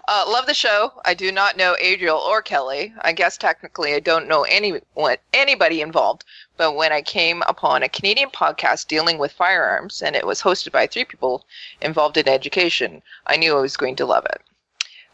Uh, 0.09 0.25
love 0.29 0.47
the 0.47 0.55
show. 0.55 0.93
I 1.05 1.15
do 1.15 1.31
not 1.31 1.57
know 1.57 1.77
Adriel 1.81 2.19
or 2.19 2.43
Kelly. 2.43 2.93
I 3.03 3.13
guess 3.13 3.37
technically 3.39 3.95
I 3.95 4.01
don't 4.01 4.27
know 4.29 4.43
anyone, 4.43 5.17
anybody 5.33 5.81
involved. 5.81 6.25
But 6.57 6.75
when 6.75 6.93
I 6.93 7.03
came 7.03 7.43
upon 7.47 7.83
a 7.83 7.89
Canadian 7.89 8.31
podcast 8.31 8.89
dealing 8.89 9.17
with 9.19 9.33
firearms, 9.33 10.03
and 10.03 10.15
it 10.17 10.27
was 10.27 10.43
hosted 10.43 10.73
by 10.73 10.87
three 10.87 11.05
people 11.05 11.45
involved 11.81 12.17
in 12.17 12.29
education, 12.29 13.01
I 13.27 13.37
knew 13.37 13.57
I 13.57 13.61
was 13.61 13.77
going 13.77 13.97
to 13.97 14.07
love 14.07 14.27
it. 14.27 14.43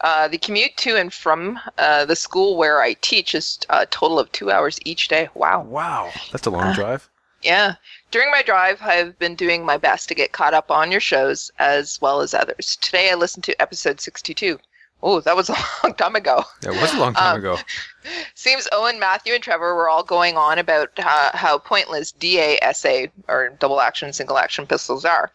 Uh, 0.01 0.27
the 0.27 0.37
commute 0.37 0.77
to 0.77 0.95
and 0.95 1.11
from 1.11 1.59
uh, 1.77 2.05
the 2.05 2.15
school 2.15 2.55
where 2.57 2.81
I 2.81 2.93
teach 3.01 3.33
is 3.33 3.59
a 3.69 3.85
total 3.87 4.19
of 4.19 4.31
two 4.31 4.51
hours 4.51 4.79
each 4.85 5.07
day. 5.07 5.29
Wow. 5.33 5.61
Wow, 5.63 6.11
that's 6.31 6.45
a 6.45 6.51
long 6.51 6.73
drive. 6.73 7.09
Yeah. 7.41 7.75
During 8.11 8.31
my 8.31 8.41
drive, 8.41 8.79
I've 8.81 9.17
been 9.19 9.35
doing 9.35 9.65
my 9.65 9.77
best 9.77 10.07
to 10.09 10.15
get 10.15 10.31
caught 10.31 10.53
up 10.53 10.71
on 10.71 10.91
your 10.91 11.01
shows 11.01 11.51
as 11.59 11.99
well 12.01 12.21
as 12.21 12.33
others. 12.33 12.77
Today 12.81 13.09
I 13.11 13.15
listened 13.15 13.43
to 13.45 13.61
episode 13.61 13.99
62. 13.99 14.59
Oh, 15.03 15.19
that 15.21 15.35
was 15.35 15.49
a 15.49 15.55
long 15.83 15.93
time 15.95 16.15
ago. 16.15 16.43
That 16.61 16.73
was 16.73 16.93
a 16.93 16.97
long 16.99 17.13
time 17.13 17.35
Um, 17.35 17.39
ago. 17.39 17.57
Seems 18.35 18.67
Owen, 18.71 18.99
Matthew, 18.99 19.33
and 19.33 19.43
Trevor 19.43 19.75
were 19.75 19.89
all 19.89 20.03
going 20.03 20.37
on 20.37 20.57
about 20.57 20.91
how, 20.97 21.29
how 21.33 21.57
pointless 21.59 22.11
DASA, 22.13 23.11
or 23.27 23.49
double 23.59 23.81
action, 23.81 24.11
single 24.13 24.37
action 24.37 24.65
pistols 24.65 25.05
are. 25.05 25.31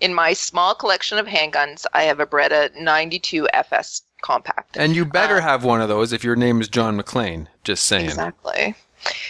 In 0.00 0.14
my 0.14 0.32
small 0.32 0.74
collection 0.74 1.18
of 1.18 1.26
handguns, 1.26 1.84
I 1.92 2.04
have 2.04 2.20
a 2.20 2.26
Beretta 2.26 2.74
92 2.76 3.48
FS 3.52 4.02
compact. 4.22 4.76
And 4.76 4.94
you 4.94 5.04
better 5.04 5.38
uh, 5.38 5.42
have 5.42 5.64
one 5.64 5.80
of 5.80 5.88
those 5.88 6.12
if 6.12 6.24
your 6.24 6.36
name 6.36 6.60
is 6.60 6.68
John 6.68 7.00
McClane. 7.00 7.46
Just 7.64 7.84
saying. 7.84 8.04
Exactly. 8.06 8.74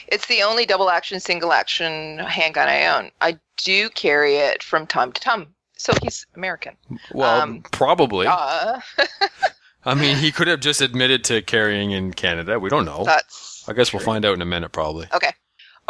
It's 0.08 0.26
the 0.26 0.42
only 0.42 0.64
double 0.66 0.90
action, 0.90 1.20
single 1.20 1.52
action 1.52 2.18
handgun 2.20 2.68
I 2.68 2.86
own. 2.86 3.10
I 3.20 3.38
do 3.58 3.90
carry 3.90 4.36
it 4.36 4.62
from 4.62 4.86
time 4.86 5.12
to 5.12 5.20
time. 5.20 5.54
So 5.76 5.92
he's 6.02 6.26
American. 6.34 6.76
Well, 7.12 7.40
Um, 7.40 7.62
probably. 7.70 8.26
Uh, 8.28 8.80
I 9.84 9.94
mean, 9.94 10.16
he 10.16 10.32
could 10.32 10.48
have 10.48 10.60
just 10.60 10.80
admitted 10.80 11.22
to 11.24 11.40
carrying 11.42 11.92
in 11.92 12.12
Canada. 12.12 12.58
We 12.58 12.68
don't 12.68 12.84
know. 12.84 13.04
that's. 13.04 13.64
I 13.68 13.74
guess 13.74 13.92
we'll 13.92 14.02
find 14.02 14.24
out 14.24 14.34
in 14.34 14.42
a 14.42 14.46
minute, 14.46 14.72
probably. 14.72 15.06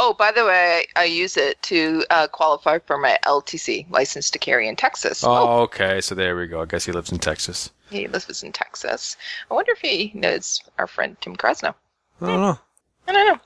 Oh, 0.00 0.14
by 0.14 0.30
the 0.30 0.44
way, 0.44 0.86
I, 0.96 1.02
I 1.02 1.04
use 1.04 1.36
it 1.36 1.60
to 1.62 2.04
uh, 2.10 2.28
qualify 2.28 2.78
for 2.78 2.96
my 2.98 3.18
LTC 3.24 3.90
license 3.90 4.30
to 4.30 4.38
carry 4.38 4.68
in 4.68 4.76
Texas. 4.76 5.24
Oh, 5.24 5.60
okay. 5.62 6.00
So 6.00 6.14
there 6.14 6.36
we 6.36 6.46
go. 6.46 6.62
I 6.62 6.66
guess 6.66 6.84
he 6.84 6.92
lives 6.92 7.10
in 7.10 7.18
Texas. 7.18 7.70
he 7.90 8.06
lives 8.06 8.42
in 8.42 8.52
Texas. 8.52 9.16
I 9.50 9.54
wonder 9.54 9.72
if 9.72 9.80
he 9.80 10.12
knows 10.14 10.62
our 10.78 10.86
friend 10.86 11.16
Tim 11.20 11.36
Krasno. 11.36 11.74
I 12.20 12.26
don't 12.26 12.40
know. 12.40 12.58
I 13.08 13.12
don't 13.12 13.26
know. 13.26 13.40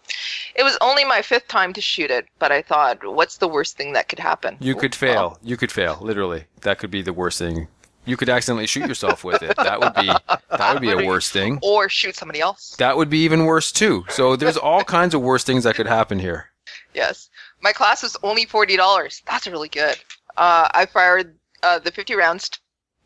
It 0.56 0.64
was 0.64 0.76
only 0.80 1.04
my 1.04 1.22
fifth 1.22 1.48
time 1.48 1.72
to 1.72 1.80
shoot 1.80 2.10
it, 2.10 2.26
but 2.38 2.50
I 2.52 2.62
thought, 2.62 2.98
what's 3.06 3.36
the 3.38 3.48
worst 3.48 3.76
thing 3.76 3.92
that 3.92 4.08
could 4.08 4.18
happen? 4.18 4.56
You 4.60 4.74
could 4.74 4.94
fail. 4.94 5.38
You 5.42 5.56
could 5.56 5.70
fail. 5.72 5.98
Literally, 6.00 6.44
that 6.62 6.78
could 6.78 6.90
be 6.90 7.00
the 7.00 7.12
worst 7.12 7.38
thing. 7.38 7.68
You 8.04 8.16
could 8.16 8.28
accidentally 8.28 8.66
shoot 8.66 8.88
yourself 8.88 9.22
with 9.24 9.42
it. 9.42 9.56
That 9.56 9.78
would 9.80 9.94
be 9.94 10.06
that 10.50 10.72
would 10.72 10.82
be 10.82 10.90
a 10.90 11.06
worse 11.06 11.30
thing. 11.30 11.58
or 11.62 11.88
shoot 11.88 12.16
somebody 12.16 12.40
else. 12.40 12.74
That 12.76 12.96
would 12.96 13.08
be 13.08 13.18
even 13.24 13.44
worse 13.44 13.70
too. 13.70 14.04
So 14.08 14.34
there's 14.36 14.56
all 14.56 14.82
kinds 14.84 15.14
of 15.14 15.20
worse 15.22 15.44
things 15.44 15.64
that 15.64 15.76
could 15.76 15.86
happen 15.86 16.18
here. 16.18 16.46
Yes. 16.94 17.30
My 17.60 17.72
class 17.72 18.02
was 18.02 18.16
only 18.22 18.44
$40. 18.44 19.22
That's 19.24 19.46
really 19.46 19.68
good. 19.68 19.96
Uh, 20.36 20.68
I 20.74 20.86
fired 20.86 21.36
uh, 21.62 21.78
the 21.78 21.92
50 21.92 22.14
rounds 22.14 22.50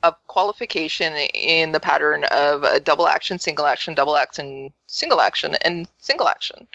of 0.02 0.14
qualification 0.28 1.12
in 1.34 1.72
the 1.72 1.80
pattern 1.80 2.24
of 2.30 2.62
a 2.62 2.80
double 2.80 3.08
action, 3.08 3.38
single 3.38 3.66
action, 3.66 3.94
double 3.94 4.16
action, 4.16 4.72
single 4.86 5.20
action, 5.20 5.56
and 5.62 5.88
single 5.98 6.28
action. 6.28 6.66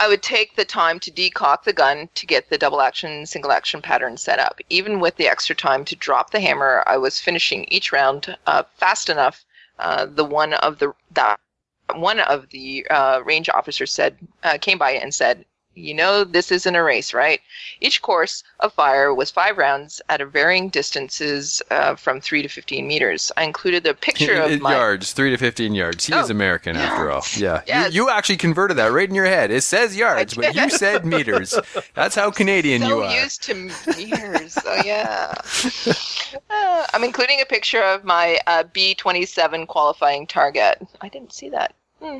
I 0.00 0.08
would 0.08 0.22
take 0.22 0.56
the 0.56 0.64
time 0.64 0.98
to 1.00 1.10
decock 1.10 1.64
the 1.64 1.74
gun 1.74 2.08
to 2.14 2.24
get 2.24 2.48
the 2.48 2.56
double 2.56 2.80
action, 2.80 3.26
single 3.26 3.52
action 3.52 3.82
pattern 3.82 4.16
set 4.16 4.38
up. 4.38 4.58
Even 4.70 4.98
with 4.98 5.16
the 5.16 5.28
extra 5.28 5.54
time 5.54 5.84
to 5.84 5.94
drop 5.94 6.30
the 6.30 6.40
hammer, 6.40 6.82
I 6.86 6.96
was 6.96 7.20
finishing 7.20 7.66
each 7.66 7.92
round 7.92 8.34
uh, 8.46 8.62
fast 8.76 9.10
enough. 9.10 9.44
Uh, 9.78 10.06
the 10.06 10.24
one 10.24 10.54
of 10.54 10.78
the 10.78 10.94
that 11.10 11.38
one 11.94 12.18
of 12.20 12.48
the 12.48 12.86
uh, 12.88 13.20
range 13.26 13.50
officers 13.50 13.92
said 13.92 14.16
uh, 14.42 14.56
came 14.58 14.78
by 14.78 14.92
and 14.92 15.14
said, 15.14 15.44
"You 15.74 15.94
know 15.94 16.24
this 16.24 16.50
isn't 16.52 16.74
a 16.74 16.82
race, 16.82 17.14
right?" 17.14 17.40
Each 17.80 18.02
course 18.02 18.42
of 18.60 18.72
fire 18.72 19.14
was 19.14 19.30
five 19.30 19.56
rounds 19.56 20.00
at 20.08 20.20
a 20.20 20.26
varying 20.26 20.68
distances 20.68 21.62
uh, 21.70 21.94
from 21.96 22.20
three 22.20 22.42
to 22.42 22.48
fifteen 22.48 22.86
meters. 22.86 23.30
I 23.36 23.44
included 23.44 23.86
a 23.86 23.94
picture 23.94 24.34
of 24.42 24.60
my 24.60 24.74
yards, 24.74 25.12
three 25.12 25.30
to 25.30 25.36
fifteen 25.36 25.74
yards. 25.74 26.06
He 26.06 26.14
is 26.14 26.28
Oh. 26.28 26.30
American 26.30 26.76
after 26.76 27.10
all. 27.10 27.24
Yeah, 27.36 27.62
Yes. 27.66 27.92
you, 27.94 28.04
you 28.04 28.10
actually 28.10 28.36
converted 28.36 28.76
that 28.78 28.92
right 28.92 29.08
in 29.08 29.14
your 29.14 29.26
head. 29.26 29.50
It 29.50 29.62
says 29.62 29.96
yards, 29.96 30.34
but 30.34 30.54
you 30.54 30.68
said 30.84 31.04
meters. 31.06 31.54
That's 31.94 32.14
how 32.14 32.30
Canadian 32.30 32.82
so 32.82 32.88
you 32.88 33.02
are. 33.02 33.14
used 33.20 33.42
to 33.44 33.54
meters. 33.54 34.58
oh 34.66 34.82
yeah. 34.84 35.34
Uh, 36.48 36.86
I'm 36.94 37.02
including 37.04 37.40
a 37.40 37.44
picture 37.44 37.82
of 37.82 38.04
my 38.04 38.38
uh, 38.46 38.62
B27 38.74 39.66
qualifying 39.66 40.26
target. 40.26 40.78
I 41.00 41.08
didn't 41.08 41.32
see 41.32 41.48
that. 41.50 41.74
Hmm. 42.00 42.18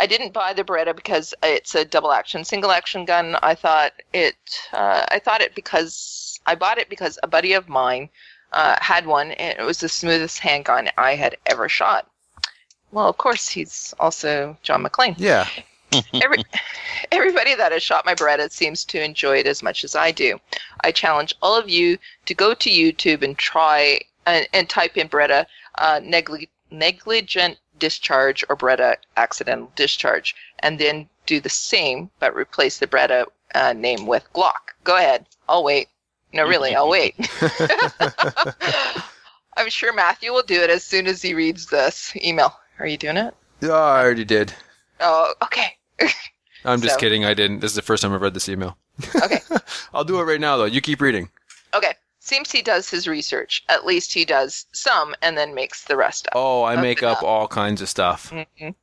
I 0.00 0.06
didn't 0.06 0.32
buy 0.32 0.54
the 0.54 0.64
Beretta 0.64 0.96
because 0.96 1.34
it's 1.42 1.74
a 1.74 1.84
double 1.84 2.10
action, 2.10 2.42
single 2.42 2.70
action 2.70 3.04
gun. 3.04 3.36
I 3.42 3.54
thought 3.54 3.92
it. 4.14 4.34
Uh, 4.72 5.04
I 5.08 5.18
thought 5.18 5.42
it 5.42 5.54
because 5.54 6.40
I 6.46 6.54
bought 6.54 6.78
it 6.78 6.88
because 6.88 7.18
a 7.22 7.28
buddy 7.28 7.52
of 7.52 7.68
mine 7.68 8.08
uh, 8.52 8.76
had 8.80 9.04
one, 9.04 9.32
and 9.32 9.58
it 9.58 9.62
was 9.62 9.80
the 9.80 9.90
smoothest 9.90 10.38
handgun 10.38 10.88
I 10.96 11.16
had 11.16 11.36
ever 11.44 11.68
shot. 11.68 12.10
Well, 12.92 13.08
of 13.08 13.18
course, 13.18 13.46
he's 13.46 13.92
also 14.00 14.56
John 14.62 14.82
McClane. 14.82 15.16
Yeah, 15.18 15.46
Every, 16.14 16.42
everybody 17.12 17.54
that 17.54 17.72
has 17.72 17.82
shot 17.82 18.06
my 18.06 18.14
Beretta 18.14 18.50
seems 18.50 18.86
to 18.86 19.04
enjoy 19.04 19.36
it 19.36 19.46
as 19.46 19.62
much 19.62 19.84
as 19.84 19.94
I 19.94 20.12
do. 20.12 20.40
I 20.82 20.92
challenge 20.92 21.34
all 21.42 21.56
of 21.56 21.68
you 21.68 21.98
to 22.24 22.34
go 22.34 22.54
to 22.54 22.70
YouTube 22.70 23.22
and 23.22 23.36
try 23.36 24.00
and, 24.24 24.48
and 24.54 24.66
type 24.66 24.96
in 24.96 25.10
Beretta 25.10 25.44
uh, 25.76 26.00
negli- 26.02 26.48
negligent 26.70 27.58
discharge 27.80 28.44
or 28.48 28.56
Beretta 28.56 28.94
accidental 29.16 29.72
discharge, 29.74 30.36
and 30.60 30.78
then 30.78 31.08
do 31.26 31.40
the 31.40 31.48
same, 31.48 32.10
but 32.20 32.34
replace 32.36 32.78
the 32.78 32.86
Beretta 32.86 33.24
uh, 33.56 33.72
name 33.72 34.06
with 34.06 34.24
Glock. 34.32 34.74
Go 34.84 34.96
ahead. 34.96 35.26
I'll 35.48 35.64
wait. 35.64 35.88
No, 36.32 36.46
really, 36.46 36.76
I'll 36.76 36.88
wait. 36.88 37.16
I'm 39.56 39.68
sure 39.68 39.92
Matthew 39.92 40.32
will 40.32 40.42
do 40.44 40.62
it 40.62 40.70
as 40.70 40.84
soon 40.84 41.06
as 41.06 41.20
he 41.20 41.34
reads 41.34 41.66
this 41.66 42.14
email. 42.16 42.54
Are 42.78 42.86
you 42.86 42.96
doing 42.96 43.16
it? 43.16 43.34
oh, 43.64 43.72
I 43.74 44.02
already 44.02 44.24
did. 44.24 44.54
Oh, 45.00 45.34
okay. 45.42 45.76
I'm 46.64 46.80
just 46.80 46.94
So- 46.94 47.00
kidding. 47.00 47.24
I 47.24 47.34
didn't. 47.34 47.60
This 47.60 47.72
is 47.72 47.76
the 47.76 47.82
first 47.82 48.02
time 48.02 48.12
I've 48.12 48.22
read 48.22 48.34
this 48.34 48.48
email. 48.48 48.76
Okay. 49.22 49.40
I'll 49.94 50.04
do 50.04 50.20
it 50.20 50.24
right 50.24 50.40
now, 50.40 50.56
though. 50.56 50.64
You 50.66 50.80
keep 50.80 51.00
reading. 51.00 51.28
Okay. 51.74 51.92
Seems 52.22 52.52
he 52.52 52.62
does 52.62 52.90
his 52.90 53.08
research. 53.08 53.64
At 53.68 53.86
least 53.86 54.12
he 54.12 54.24
does 54.24 54.66
some 54.72 55.14
and 55.22 55.36
then 55.38 55.54
makes 55.54 55.84
the 55.84 55.96
rest 55.96 56.26
up. 56.28 56.32
Oh, 56.36 56.62
I 56.64 56.76
make 56.76 57.02
up 57.02 57.18
up. 57.18 57.24
all 57.24 57.48
kinds 57.48 57.80
of 57.82 57.88
stuff. 57.88 58.30
Mhm. 58.30 58.74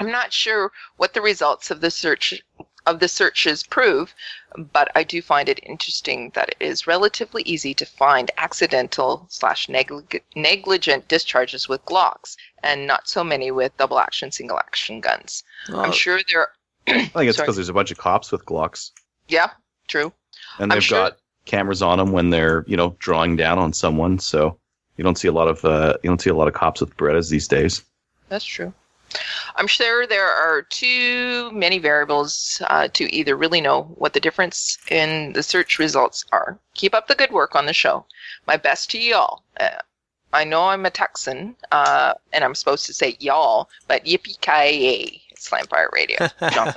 I'm 0.00 0.10
not 0.10 0.32
sure 0.32 0.70
what 0.96 1.14
the 1.14 1.22
results 1.22 1.70
of 1.70 1.80
the 1.80 1.90
search 1.90 2.42
of 2.86 3.00
the 3.00 3.08
searches 3.08 3.62
prove, 3.62 4.14
but 4.58 4.90
I 4.94 5.04
do 5.04 5.22
find 5.22 5.48
it 5.48 5.58
interesting 5.62 6.30
that 6.34 6.50
it 6.50 6.56
is 6.60 6.86
relatively 6.86 7.40
easy 7.44 7.72
to 7.72 7.86
find 7.86 8.30
accidental 8.36 9.26
slash 9.30 9.68
neglig- 9.68 10.20
negligent 10.36 11.08
discharges 11.08 11.66
with 11.66 11.82
Glocks, 11.86 12.36
and 12.62 12.86
not 12.86 13.08
so 13.08 13.24
many 13.24 13.50
with 13.50 13.74
double 13.78 13.98
action, 13.98 14.30
single 14.30 14.58
action 14.58 15.00
guns. 15.00 15.42
I'm 15.68 15.92
sure 15.92 16.20
there. 16.30 16.48
I 16.86 17.06
think 17.06 17.30
it's 17.30 17.38
because 17.40 17.56
there's 17.56 17.70
a 17.70 17.72
bunch 17.72 17.90
of 17.90 17.96
cops 17.96 18.30
with 18.30 18.44
Glocks, 18.44 18.90
Yeah, 19.28 19.52
true. 19.88 20.12
and 20.58 20.70
I'm 20.70 20.76
they've 20.76 20.84
sure- 20.84 20.98
got 21.10 21.16
cameras 21.44 21.82
on 21.82 21.98
them 21.98 22.12
when 22.12 22.30
they're 22.30 22.64
you 22.66 22.76
know 22.76 22.96
drawing 22.98 23.36
down 23.36 23.58
on 23.58 23.72
someone. 23.72 24.18
So 24.18 24.58
you 24.96 25.04
don't 25.04 25.18
see 25.18 25.28
a 25.28 25.32
lot 25.32 25.48
of 25.48 25.64
uh, 25.64 25.96
you 26.02 26.10
don't 26.10 26.20
see 26.20 26.30
a 26.30 26.34
lot 26.34 26.48
of 26.48 26.54
cops 26.54 26.80
with 26.80 26.96
Berettas 26.96 27.30
these 27.30 27.48
days. 27.48 27.82
That's 28.28 28.44
true. 28.44 28.72
I'm 29.56 29.68
sure 29.68 30.06
there 30.06 30.28
are 30.28 30.62
too 30.62 31.50
many 31.52 31.78
variables 31.78 32.60
uh, 32.66 32.88
to 32.94 33.14
either 33.14 33.36
really 33.36 33.60
know 33.60 33.82
what 33.96 34.12
the 34.12 34.20
difference 34.20 34.76
in 34.90 35.32
the 35.34 35.42
search 35.42 35.78
results 35.78 36.24
are. 36.32 36.58
Keep 36.74 36.94
up 36.94 37.06
the 37.06 37.14
good 37.14 37.30
work 37.30 37.54
on 37.54 37.66
the 37.66 37.72
show. 37.72 38.06
My 38.46 38.56
best 38.56 38.90
to 38.90 38.98
y'all. 38.98 39.44
Uh, 39.60 39.78
I 40.32 40.42
know 40.42 40.64
I'm 40.64 40.84
a 40.84 40.90
Texan, 40.90 41.54
uh, 41.70 42.14
and 42.32 42.42
I'm 42.42 42.56
supposed 42.56 42.86
to 42.86 42.92
say 42.92 43.16
y'all, 43.20 43.68
but 43.86 44.04
yippee 44.04 44.40
ki 44.40 45.22
Slam 45.36 45.66
Fire 45.66 45.90
Radio. 45.92 46.18
John 46.50 46.74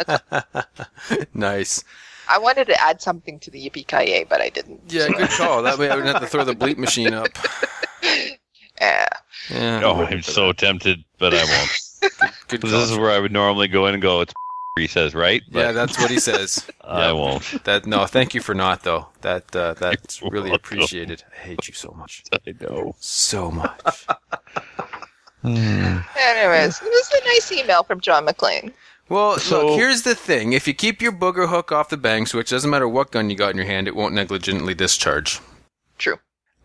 nice. 1.33 1.83
I 2.29 2.37
wanted 2.37 2.65
to 2.67 2.81
add 2.81 3.01
something 3.01 3.39
to 3.39 3.51
the 3.51 3.59
yippee 3.69 3.87
ki 3.87 4.25
but 4.29 4.41
I 4.41 4.49
didn't. 4.49 4.81
Yeah, 4.89 5.07
good 5.09 5.29
call. 5.29 5.63
That 5.63 5.77
way 5.77 5.89
I 5.89 5.95
wouldn't 5.95 6.13
have 6.13 6.21
to 6.21 6.27
throw 6.27 6.43
the 6.43 6.53
bleep 6.53 6.77
machine 6.77 7.13
up. 7.13 7.29
Yeah. 8.79 9.07
Yeah. 9.49 9.79
No, 9.79 9.93
I'm 10.05 10.21
so 10.21 10.51
tempted, 10.51 11.03
but 11.17 11.33
I 11.33 11.43
won't. 11.43 12.31
Good 12.47 12.61
this 12.61 12.91
is 12.91 12.95
where 12.95 13.09
I 13.09 13.17
would 13.17 13.31
normally 13.31 13.67
go 13.67 13.87
in 13.87 13.95
and 13.95 14.01
go. 14.03 14.21
It's 14.21 14.33
he 14.77 14.85
says, 14.85 15.15
right? 15.15 15.41
Yeah, 15.49 15.71
that's 15.71 15.97
what 15.99 16.11
he 16.11 16.19
says. 16.19 16.69
I 16.81 17.07
Yeah. 17.07 17.11
won't. 17.13 17.63
That 17.63 17.87
no, 17.87 18.05
thank 18.05 18.35
you 18.35 18.41
for 18.41 18.53
not 18.53 18.83
though. 18.83 19.07
That 19.21 19.55
uh, 19.55 19.73
that's 19.73 20.21
You're 20.21 20.29
really 20.29 20.51
welcome. 20.51 20.77
appreciated. 20.77 21.23
I 21.33 21.37
hate 21.39 21.67
you 21.67 21.73
so 21.73 21.91
much, 21.97 22.23
I 22.31 22.53
know. 22.61 22.95
so 22.99 23.49
much. 23.49 24.05
Anyways, 25.43 26.81
it 26.81 26.83
was 26.83 27.11
a 27.21 27.25
nice 27.25 27.51
email 27.51 27.83
from 27.83 27.99
John 27.99 28.25
McLean. 28.25 28.73
Well, 29.09 29.37
So- 29.39 29.67
look, 29.69 29.79
here's 29.79 30.01
the 30.01 30.15
thing: 30.15 30.53
if 30.53 30.67
you 30.67 30.73
keep 30.73 31.01
your 31.01 31.11
booger 31.11 31.49
hook 31.49 31.71
off 31.71 31.89
the 31.89 31.97
bang 31.97 32.25
switch, 32.25 32.49
doesn't 32.49 32.69
matter 32.69 32.87
what 32.87 33.11
gun 33.11 33.29
you 33.29 33.35
got 33.35 33.51
in 33.51 33.57
your 33.57 33.65
hand, 33.65 33.87
it 33.87 33.95
won't 33.95 34.13
negligently 34.13 34.73
discharge. 34.73 35.39
True. 35.97 36.19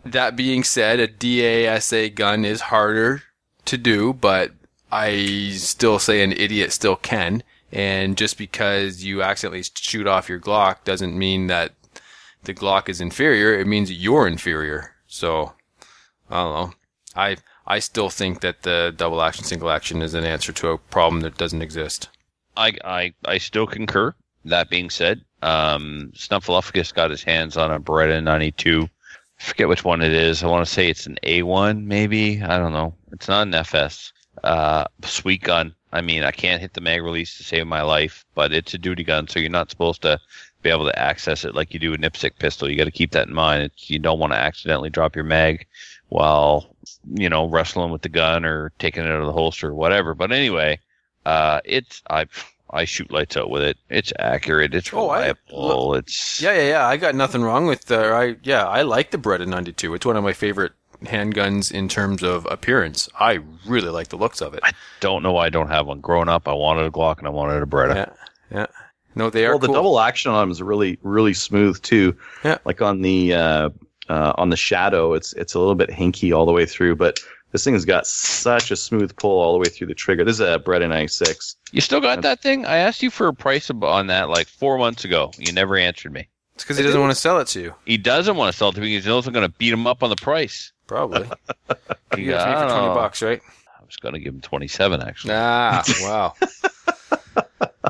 That 0.05 0.35
being 0.35 0.65
said, 0.65 0.99
a 0.99 1.07
DASA 1.07 2.15
gun 2.15 2.45
is 2.45 2.63
harder 2.63 3.23
to 3.67 3.79
do, 3.79 4.13
but 4.13 4.53
I 4.91 5.53
still 5.55 5.99
say 5.99 6.23
an 6.23 6.33
idiot 6.33 6.73
still 6.73 6.97
can. 6.97 7.43
And 7.71 8.19
just 8.19 8.37
because 8.37 9.03
you 9.03 9.23
accidentally 9.23 9.65
shoot 9.75 10.07
off 10.07 10.29
your 10.29 10.39
Glock 10.41 10.85
doesn't 10.85 11.17
mean 11.17 11.47
that 11.47 11.73
the 12.45 12.53
Glock 12.53 12.89
is 12.89 13.01
inferior. 13.01 13.59
It 13.59 13.67
means 13.67 13.91
you're 13.91 14.27
inferior. 14.27 14.95
So, 15.07 15.55
I 16.31 16.37
don't 16.43 16.55
know. 16.55 16.75
I 17.15 17.37
I 17.67 17.79
still 17.79 18.11
think 18.11 18.41
that 18.41 18.63
the 18.63 18.93
double 18.95 19.23
action, 19.23 19.45
single 19.45 19.71
action 19.71 20.03
is 20.03 20.15
an 20.15 20.25
answer 20.25 20.53
to 20.53 20.69
a 20.71 20.79
problem 20.79 21.21
that 21.23 21.39
doesn't 21.39 21.63
exist. 21.63 22.09
I, 22.57 22.73
I, 22.85 23.15
I 23.25 23.39
still 23.39 23.67
concur. 23.67 24.15
That 24.45 24.71
being 24.71 24.91
said, 24.91 25.25
um, 25.43 26.13
Snuffleupagus 26.15 26.93
got 26.93 27.11
his 27.11 27.23
hands 27.23 27.57
on 27.57 27.71
a 27.71 27.79
Beretta 27.79 28.23
92. 28.23 28.89
I 29.39 29.43
forget 29.43 29.69
which 29.69 29.85
one 29.85 30.03
it 30.03 30.13
is. 30.13 30.43
I 30.43 30.49
want 30.49 30.67
to 30.67 30.73
say 30.73 30.89
it's 30.89 31.07
an 31.07 31.19
A1, 31.23 31.85
maybe. 31.85 32.43
I 32.43 32.59
don't 32.59 32.73
know. 32.73 32.95
It's 33.13 33.29
not 33.29 33.47
an 33.47 33.55
FS. 33.55 34.13
Uh, 34.43 34.85
sweet 35.05 35.43
gun. 35.43 35.75
I 35.93 36.01
mean, 36.01 36.23
I 36.23 36.31
can't 36.31 36.61
hit 36.61 36.73
the 36.73 36.81
mag 36.81 37.03
release 37.03 37.37
to 37.37 37.45
save 37.45 37.67
my 37.67 37.83
life, 37.83 38.25
but 38.35 38.53
it's 38.53 38.75
a 38.75 38.79
duty 38.79 39.05
gun, 39.05 39.29
so 39.29 39.39
you're 39.39 39.51
not 39.51 39.71
supposed 39.71 40.03
to 40.03 40.19
be 40.63 40.71
able 40.71 40.87
to 40.87 40.99
access 40.99 41.45
it 41.45 41.55
like 41.55 41.75
you 41.75 41.81
do 41.81 41.93
a 41.93 41.99
nipstick 41.99 42.39
pistol. 42.39 42.71
You 42.71 42.77
got 42.77 42.85
to 42.85 42.91
keep 42.91 43.11
that 43.13 43.29
in 43.29 43.35
mind. 43.35 43.65
It's, 43.65 43.91
you 43.91 43.99
don't 43.99 44.19
want 44.19 44.33
to 44.33 44.39
accidentally 44.39 44.91
drop 44.91 45.15
your 45.15 45.25
mag 45.25 45.67
while 46.09 46.75
you 47.15 47.29
know 47.29 47.47
wrestling 47.47 47.91
with 47.91 48.03
the 48.03 48.09
gun 48.09 48.45
or 48.45 48.73
taking 48.79 49.05
it 49.05 49.11
out 49.11 49.21
of 49.21 49.27
the 49.27 49.33
holster 49.33 49.69
or 49.69 49.75
whatever. 49.75 50.15
But 50.15 50.33
anyway, 50.33 50.79
uh, 51.27 51.61
it's 51.65 52.03
I 52.11 52.27
I 52.71 52.85
shoot 52.85 53.11
lights 53.11 53.37
out 53.37 53.51
with 53.51 53.63
it. 53.63 53.77
It's 53.91 54.13
accurate. 54.19 54.75
It's 54.75 54.93
Oh, 54.93 55.11
I- 55.11 55.19
reliable. 55.51 55.95
it's 55.95 56.41
Yeah, 56.41 56.53
yeah, 56.55 56.69
yeah. 56.69 56.87
I 56.89 56.97
got 56.97 57.15
nothing 57.15 57.43
wrong 57.43 57.67
with 57.67 57.87
the. 57.87 57.99
I 58.13 58.37
yeah, 58.43 58.67
I 58.67 58.83
like 58.83 59.11
the 59.11 59.19
Beretta 59.19 59.47
92. 59.47 59.95
It's 59.95 60.07
one 60.07 60.17
of 60.17 60.25
my 60.25 60.33
favorite 60.33 60.73
handguns 61.05 61.73
in 61.73 61.89
terms 61.89 62.23
of 62.23 62.47
appearance. 62.51 63.09
I 63.19 63.41
really 63.67 63.91
like 63.91 64.09
the 64.09 64.17
looks 64.17 64.41
of 64.41 64.55
it. 64.55 64.61
I 64.63 64.73
don't 65.01 65.23
know 65.23 65.33
why 65.33 65.47
I 65.47 65.51
don't 65.51 65.69
have 65.69 65.87
one. 65.87 66.01
Growing 66.01 66.29
up, 66.29 66.47
I 66.49 66.53
wanted 66.53 66.87
a 66.87 66.91
Glock 66.91 67.19
and 67.19 67.27
I 67.27 67.31
wanted 67.31 67.63
a 67.63 67.67
Beretta. 67.67 67.95
Yeah, 67.95 68.13
yeah. 68.59 68.67
No, 69.15 69.29
they 69.29 69.45
are 69.45 69.51
well, 69.53 69.59
the 69.59 69.67
cool. 69.67 69.75
double 69.75 70.01
action 70.01 70.31
on 70.33 70.41
them 70.41 70.51
is 70.51 70.63
really 70.63 70.99
really 71.03 71.35
smooth 71.35 71.81
too. 71.83 72.17
Yeah. 72.45 72.59
Like 72.65 72.81
on 72.81 73.03
the 73.03 73.35
uh, 73.35 73.71
uh, 74.09 74.33
on 74.39 74.49
the 74.51 74.57
shadow, 74.57 75.13
it's 75.13 75.35
it's 75.35 75.53
a 75.55 75.59
little 75.59 75.75
bit 75.75 75.91
hinky 75.91 76.35
all 76.35 76.47
the 76.47 76.53
way 76.53 76.65
through, 76.65 76.97
but 76.97 77.21
this 77.53 77.63
thing 77.65 77.75
has 77.75 77.85
got 77.85 78.07
such 78.07 78.71
a 78.71 78.77
smooth 78.77 79.15
pull 79.17 79.39
all 79.41 79.53
the 79.53 79.59
way 79.59 79.67
through 79.67 79.87
the 79.87 79.95
trigger. 79.95 80.25
This 80.25 80.35
is 80.35 80.41
a 80.41 80.59
Beretta 80.59 80.89
96. 80.89 81.57
You 81.73 81.81
still 81.81 82.01
got 82.01 82.23
that 82.23 82.41
thing? 82.41 82.67
I 82.67 82.77
asked 82.79 83.03
you 83.03 83.11
for 83.11 83.29
a 83.29 83.35
price 83.35 83.71
on 83.71 84.07
that 84.09 84.29
like 84.29 84.47
four 84.49 84.79
months 84.79 85.05
ago. 85.05 85.31
You 85.39 85.53
never 85.53 85.77
answered 85.77 86.13
me. 86.13 86.29
It's 86.55 86.65
because 86.65 86.77
he 86.77 86.83
doesn't 86.83 87.01
want 87.01 87.11
to 87.13 87.21
sell 87.21 87.39
it 87.39 87.47
to 87.49 87.61
you. 87.61 87.75
He 87.87 87.97
doesn't 87.97 88.37
want 88.37 88.53
to 88.53 88.57
sell 88.57 88.69
it 88.71 88.75
to 88.75 88.81
me 88.81 88.89
because 88.91 89.05
he 89.05 89.11
knows 89.11 89.27
I'm 89.27 89.33
going 89.33 89.49
to 89.49 89.57
beat 89.57 89.73
him 89.73 89.87
up 89.87 90.03
on 90.03 90.11
the 90.11 90.17
price. 90.17 90.73
Probably. 90.87 91.29
You 92.15 92.19
He 92.19 92.25
get 92.25 92.47
me 92.47 92.55
for 92.55 92.69
twenty 92.69 92.87
know. 92.89 92.95
bucks, 92.95 93.23
right? 93.23 93.41
I 93.81 93.85
was 93.87 93.97
going 93.97 94.13
to 94.13 94.21
give 94.21 94.35
him 94.35 94.43
27 94.43 95.01
actually. 95.01 95.33
Ah, 95.35 95.83
wow. 96.03 96.35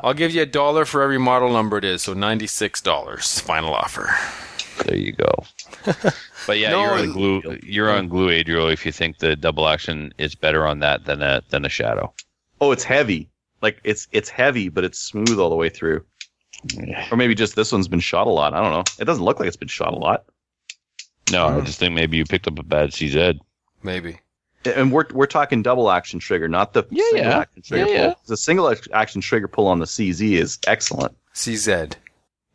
I'll 0.04 0.14
give 0.14 0.30
you 0.32 0.42
a 0.42 0.46
dollar 0.46 0.84
for 0.84 1.02
every 1.02 1.18
model 1.18 1.52
number 1.52 1.76
it 1.76 1.84
is, 1.84 2.02
so 2.02 2.14
ninety-six 2.14 2.80
dollars 2.80 3.40
final 3.40 3.74
offer. 3.74 4.14
There 4.86 4.96
you 4.98 5.12
go. 5.12 5.44
But 6.46 6.58
yeah, 6.58 6.70
No, 6.70 6.80
you're 6.82 6.98
on 6.98 7.12
glue. 7.12 7.58
You're 7.62 7.90
on 7.90 8.08
glue, 8.08 8.28
Adriel. 8.28 8.66
If 8.68 8.84
you 8.84 8.90
think 8.90 9.18
the 9.18 9.36
double 9.36 9.68
action 9.68 10.12
is 10.18 10.34
better 10.34 10.66
on 10.66 10.80
that 10.80 11.04
than 11.04 11.22
a 11.22 11.40
than 11.50 11.64
a 11.64 11.68
shadow. 11.68 12.12
Oh, 12.60 12.72
it's 12.72 12.82
heavy. 12.82 13.30
Like 13.60 13.80
it's 13.84 14.08
it's 14.10 14.28
heavy, 14.28 14.68
but 14.68 14.82
it's 14.82 14.98
smooth 14.98 15.38
all 15.38 15.50
the 15.50 15.54
way 15.56 15.68
through. 15.68 16.04
Or 17.12 17.16
maybe 17.16 17.34
just 17.36 17.54
this 17.54 17.70
one's 17.70 17.86
been 17.86 18.00
shot 18.00 18.26
a 18.26 18.30
lot. 18.30 18.54
I 18.54 18.60
don't 18.60 18.72
know. 18.72 18.82
It 18.98 19.04
doesn't 19.04 19.24
look 19.24 19.38
like 19.38 19.46
it's 19.46 19.56
been 19.56 19.68
shot 19.68 19.92
a 19.92 19.96
lot. 19.96 20.24
No, 21.30 21.46
I 21.46 21.52
Mm. 21.52 21.64
just 21.64 21.78
think 21.78 21.94
maybe 21.94 22.16
you 22.16 22.24
picked 22.24 22.48
up 22.48 22.58
a 22.58 22.62
bad 22.64 22.90
CZ. 22.90 23.38
Maybe. 23.84 24.18
And 24.64 24.90
we're 24.90 25.06
we're 25.12 25.26
talking 25.26 25.62
double 25.62 25.90
action 25.92 26.18
trigger, 26.18 26.48
not 26.48 26.72
the 26.72 26.84
Yeah, 26.90 27.04
single 27.10 27.30
yeah. 27.30 27.38
action 27.38 27.62
trigger 27.62 27.84
Yeah, 27.90 27.98
pull. 27.98 28.06
yeah. 28.08 28.14
The 28.26 28.36
single 28.36 28.74
action 28.92 29.20
trigger 29.20 29.46
pull 29.48 29.68
on 29.68 29.78
the 29.78 29.86
CZ 29.86 30.32
is 30.38 30.58
excellent. 30.66 31.16
CZ. 31.34 31.92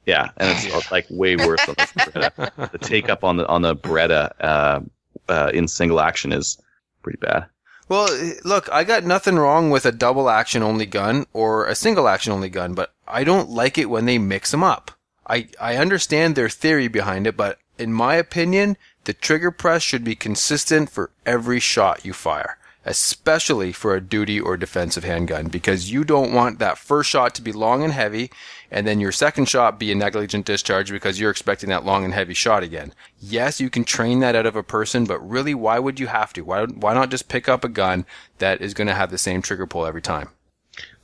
Yeah, 0.07 0.29
and 0.37 0.57
it's 0.57 0.91
like 0.91 1.05
way 1.09 1.35
worse 1.35 1.67
on 1.67 1.75
the. 1.75 2.51
The 2.71 2.77
take 2.77 3.09
up 3.09 3.23
on 3.23 3.37
the 3.37 3.47
on 3.47 3.61
the 3.61 3.75
Beretta 3.75 4.31
uh, 4.39 4.79
uh, 5.27 5.51
in 5.53 5.67
single 5.67 5.99
action 5.99 6.31
is 6.31 6.57
pretty 7.03 7.19
bad. 7.19 7.45
Well, 7.89 8.09
look, 8.43 8.69
I 8.71 8.83
got 8.83 9.03
nothing 9.03 9.35
wrong 9.35 9.69
with 9.69 9.85
a 9.85 9.91
double 9.91 10.29
action 10.29 10.63
only 10.63 10.85
gun 10.85 11.25
or 11.33 11.65
a 11.65 11.75
single 11.75 12.07
action 12.07 12.33
only 12.33 12.49
gun, 12.49 12.73
but 12.73 12.93
I 13.07 13.23
don't 13.23 13.49
like 13.49 13.77
it 13.77 13.89
when 13.89 14.05
they 14.05 14.17
mix 14.17 14.51
them 14.51 14.63
up. 14.63 14.91
I, 15.27 15.49
I 15.59 15.75
understand 15.75 16.35
their 16.35 16.49
theory 16.49 16.87
behind 16.87 17.27
it, 17.27 17.37
but 17.37 17.59
in 17.77 17.93
my 17.93 18.15
opinion, 18.15 18.77
the 19.05 19.13
trigger 19.13 19.51
press 19.51 19.83
should 19.83 20.03
be 20.03 20.15
consistent 20.15 20.89
for 20.89 21.11
every 21.25 21.59
shot 21.59 22.05
you 22.05 22.13
fire, 22.13 22.57
especially 22.87 23.71
for 23.71 23.95
a 23.95 24.01
duty 24.01 24.39
or 24.39 24.57
defensive 24.57 25.03
handgun, 25.03 25.47
because 25.47 25.91
you 25.91 26.03
don't 26.03 26.33
want 26.33 26.57
that 26.59 26.77
first 26.77 27.09
shot 27.09 27.35
to 27.35 27.41
be 27.41 27.51
long 27.51 27.83
and 27.83 27.93
heavy, 27.93 28.31
and 28.71 28.87
then 28.87 28.99
your 28.99 29.11
second 29.11 29.47
shot 29.47 29.77
be 29.77 29.91
a 29.91 29.95
negligent 29.95 30.45
discharge 30.45 30.89
because 30.91 31.19
you're 31.19 31.29
expecting 31.31 31.69
that 31.69 31.85
long 31.85 32.03
and 32.05 32.13
heavy 32.13 32.33
shot 32.33 32.63
again. 32.63 32.93
Yes, 33.19 33.59
you 33.59 33.69
can 33.69 33.83
train 33.83 34.19
that 34.21 34.35
out 34.35 34.45
of 34.45 34.55
a 34.55 34.63
person, 34.63 35.03
but 35.05 35.19
really, 35.19 35.53
why 35.53 35.77
would 35.79 35.99
you 35.99 36.07
have 36.07 36.33
to? 36.33 36.41
Why, 36.41 36.65
why 36.65 36.93
not 36.93 37.11
just 37.11 37.29
pick 37.29 37.47
up 37.47 37.63
a 37.63 37.69
gun 37.69 38.05
that 38.39 38.61
is 38.61 38.73
going 38.73 38.87
to 38.87 38.95
have 38.95 39.11
the 39.11 39.17
same 39.17 39.41
trigger 39.41 39.67
pull 39.67 39.85
every 39.85 40.01
time? 40.01 40.29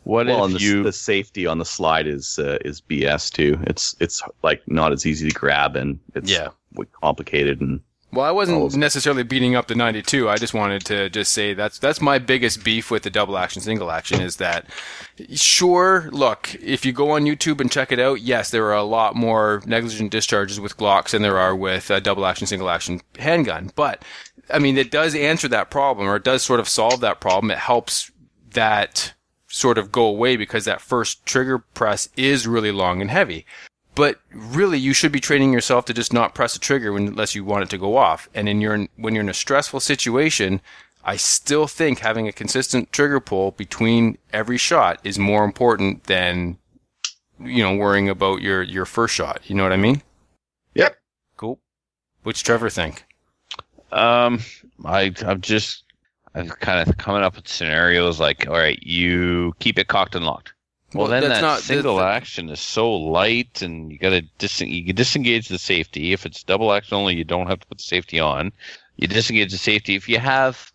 What 0.04 0.28
well, 0.28 0.46
if 0.46 0.54
the, 0.54 0.60
you? 0.60 0.84
the 0.84 0.92
safety 0.92 1.46
on 1.46 1.60
the 1.60 1.66
slide 1.66 2.08
is 2.08 2.38
uh, 2.38 2.58
is 2.66 2.82
BS 2.82 3.32
too. 3.32 3.58
It's 3.68 3.96
it's 4.02 4.22
like 4.42 4.62
not 4.68 4.92
as 4.92 5.06
easy 5.06 5.30
to 5.30 5.34
grab 5.34 5.78
and 5.78 5.98
it's 6.14 6.30
Yeah. 6.30 6.50
complicated 7.00 7.62
and 7.62 7.80
Well, 8.14 8.26
I 8.28 8.32
wasn't 8.32 8.62
oh, 8.62 8.78
necessarily 8.78 9.24
beating 9.24 9.56
up 9.56 9.68
the 9.68 9.74
92. 9.74 10.30
I 10.30 10.38
just 10.38 10.54
wanted 10.54 10.86
to 10.86 11.10
just 11.10 11.34
say 11.34 11.56
that's 11.56 11.80
that's 11.80 12.00
my 12.00 12.20
biggest 12.20 12.64
beef 12.64 12.92
with 12.92 13.02
the 13.02 13.10
double 13.10 13.40
action 13.40 13.60
single 13.60 13.90
action 13.90 14.22
is 14.22 14.36
that 14.36 14.68
sure, 15.34 16.10
look, 16.12 16.54
if 16.56 16.86
you 16.86 16.94
go 16.94 17.12
on 17.12 17.24
YouTube 17.24 17.60
and 17.60 17.72
check 17.72 17.92
it 17.92 17.98
out, 17.98 18.22
yes, 18.22 18.52
there 18.52 18.66
are 18.66 18.76
a 18.76 18.84
lot 18.84 19.16
more 19.16 19.64
negligent 19.66 20.12
discharges 20.12 20.60
with 20.60 20.78
Glocks 20.78 21.10
than 21.10 21.24
there 21.24 21.40
are 21.40 21.56
with 21.56 21.90
a 21.90 22.00
double 22.00 22.28
action 22.28 22.46
single 22.46 22.70
action 22.70 23.02
handgun. 23.18 23.72
But 23.76 24.06
I 24.52 24.60
mean, 24.60 24.78
it 24.78 24.92
does 24.92 25.16
answer 25.16 25.48
that 25.48 25.72
problem 25.72 26.08
or 26.08 26.18
it 26.18 26.24
does 26.24 26.44
sort 26.44 26.60
of 26.60 26.70
solve 26.70 27.00
that 27.00 27.20
problem. 27.20 27.50
It 27.50 27.58
helps 27.58 28.12
that 28.52 29.16
sort 29.48 29.80
of 29.80 29.92
go 29.92 30.06
away 30.06 30.36
because 30.36 30.66
that 30.66 30.82
first 30.82 31.26
trigger 31.26 31.58
press 31.58 32.10
is 32.16 32.46
really 32.46 32.72
long 32.72 33.02
and 33.02 33.10
heavy. 33.10 33.48
But 33.96 34.20
really, 34.32 34.80
you 34.80 34.94
should 34.94 35.12
be 35.12 35.20
training 35.20 35.54
yourself 35.54 35.86
to 35.86 35.94
just 35.94 36.14
not 36.14 36.34
press 36.34 36.56
a 36.56 36.60
trigger 36.60 36.96
unless 36.96 37.36
you 37.36 37.44
want 37.44 37.64
it 37.64 37.70
to 37.72 37.78
go 37.78 37.96
off. 37.98 38.28
And 38.34 38.50
in 38.50 38.60
your 38.60 38.88
when 38.96 39.14
you're 39.14 39.24
in 39.24 39.30
a 39.30 39.34
stressful 39.34 39.82
situation, 39.82 40.62
I 41.04 41.18
still 41.18 41.68
think 41.68 42.00
having 42.00 42.28
a 42.28 42.32
consistent 42.32 42.92
trigger 42.92 43.20
pull 43.20 43.52
between 43.52 44.18
every 44.32 44.58
shot 44.58 45.00
is 45.04 45.20
more 45.20 45.44
important 45.44 46.06
than 46.06 46.58
you 47.40 47.62
know 47.62 47.76
worrying 47.76 48.10
about 48.10 48.42
your 48.42 48.64
your 48.64 48.86
first 48.86 49.14
shot. 49.14 49.42
You 49.46 49.56
know 49.56 49.64
what 49.64 49.74
I 49.74 49.78
mean? 49.78 50.02
Yep. 50.76 50.98
Cool. 51.38 51.60
What's 52.24 52.42
Trevor 52.42 52.70
think? 52.70 53.06
Um, 53.92 54.40
I 54.86 55.14
I'm 55.26 55.42
just 55.42 55.84
I'm 56.34 56.50
kind 56.50 56.88
of 56.88 56.98
coming 56.98 57.22
up 57.22 57.36
with 57.36 57.48
scenarios 57.48 58.20
like, 58.20 58.48
all 58.48 58.56
right, 58.56 58.82
you 58.82 59.54
keep 59.60 59.78
it 59.78 59.88
cocked 59.88 60.16
and 60.16 60.26
locked. 60.26 60.53
Well, 60.94 61.04
Well, 61.10 61.12
then 61.12 61.30
that's 61.30 61.42
that 61.42 61.48
not- 61.48 61.60
single 61.62 62.00
action 62.02 62.50
is 62.50 62.60
so 62.60 62.92
light, 62.92 63.62
and 63.62 63.92
you 63.92 63.98
got 63.98 64.10
to 64.12 64.22
dis- 64.38 64.62
you 64.62 64.86
can 64.86 64.96
disengage 64.96 65.48
the 65.48 65.58
safety. 65.58 66.14
If 66.14 66.26
it's 66.26 66.44
double 66.44 66.72
action 66.74 66.96
only, 66.96 67.16
you 67.16 67.24
don't 67.24 67.48
have 67.48 67.60
to 67.60 67.68
put 67.68 67.78
the 67.80 67.84
safety 67.84 68.20
on. 68.20 68.52
You 68.98 69.08
disengage 69.08 69.52
the 69.52 69.58
safety. 69.58 69.96
If 69.96 70.08
you 70.08 70.20
have 70.20 70.72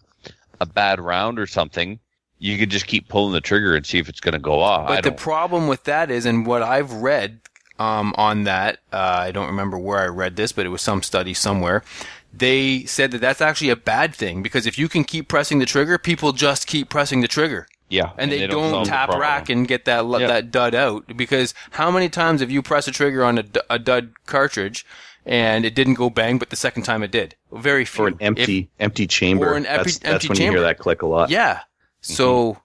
a 0.61 0.66
bad 0.66 1.01
round 1.01 1.39
or 1.39 1.47
something, 1.47 2.01
you 2.40 2.59
could 2.59 2.70
just 2.70 2.86
keep 2.86 3.09
pulling 3.09 3.32
the 3.32 3.40
trigger 3.40 3.74
and 3.77 3.86
see 3.86 3.99
if 3.99 4.09
it's 4.09 4.20
going 4.20 4.32
to 4.32 4.39
go 4.39 4.61
off. 4.61 4.89
But 4.89 5.05
the 5.05 5.12
problem 5.12 5.69
with 5.69 5.85
that 5.85 6.11
is, 6.11 6.27
and 6.27 6.47
what 6.47 6.62
I've 6.62 6.93
read 6.93 7.40
um, 7.78 8.12
on 8.16 8.45
that, 8.45 8.78
uh, 8.93 8.97
I 8.97 9.31
don't 9.31 9.47
remember 9.47 9.78
where 9.78 9.99
I 10.01 10.07
read 10.07 10.35
this, 10.36 10.51
but 10.51 10.66
it 10.66 10.70
was 10.70 10.82
some 10.82 11.03
study 11.03 11.32
somewhere. 11.35 11.85
They 12.32 12.85
said 12.85 13.12
that 13.12 13.20
that's 13.20 13.40
actually 13.40 13.70
a 13.70 13.77
bad 13.77 14.15
thing 14.15 14.43
because 14.43 14.66
if 14.66 14.78
you 14.78 14.89
can 14.89 15.05
keep 15.05 15.28
pressing 15.28 15.61
the 15.61 15.66
trigger, 15.66 15.97
people 15.97 16.32
just 16.32 16.66
keep 16.66 16.89
pressing 16.89 17.20
the 17.20 17.28
trigger. 17.28 17.66
Yeah, 17.89 18.10
and, 18.19 18.31
they, 18.31 18.47
don't, 18.47 18.70
solve 18.70 18.85
the 18.86 18.90
tap 18.90 19.09
problem. 19.09 19.23
rack 19.23 19.48
and 19.48 19.66
get 19.66 19.85
that 19.86 20.05
lu- 20.06 20.20
Yeah. 20.20 20.27
that 20.28 20.51
dud 20.51 20.74
out 20.74 21.16
because 21.16 21.55
how 21.70 21.90
many 21.90 22.09
times 22.09 22.40
have 22.40 22.51
you 22.51 22.62
pressed 22.62 22.89
a 22.89 22.93
trigger 22.93 23.24
on 23.24 23.39
a, 23.39 23.44
a 23.70 23.78
dud 23.78 24.12
cartridge 24.27 24.85
and 25.24 25.65
it 25.65 25.74
didn't 25.74 25.94
go 25.94 26.10
bang, 26.10 26.39
but 26.39 26.51
the 26.51 26.56
second 26.56 26.82
time 26.85 27.02
it 27.02 27.10
did? 27.10 27.35
Very 27.52 27.85
few. 27.85 28.05
or 28.05 28.09
an 28.09 28.16
empty 28.20 28.70
empty 28.78 29.06
chamber. 29.06 29.48
or 29.51 29.55
an 29.56 29.66
empty- 29.66 29.85
that's, 29.93 29.98
that's 29.98 30.12
empty 30.24 30.28
when 30.28 30.36
you 30.39 30.51
hear 30.51 30.60
that 30.60 30.78
click 30.78 31.02
a 31.02 31.06
lot. 31.06 31.24
If, 31.24 31.31
yeah. 31.31 31.60
So 32.01 32.59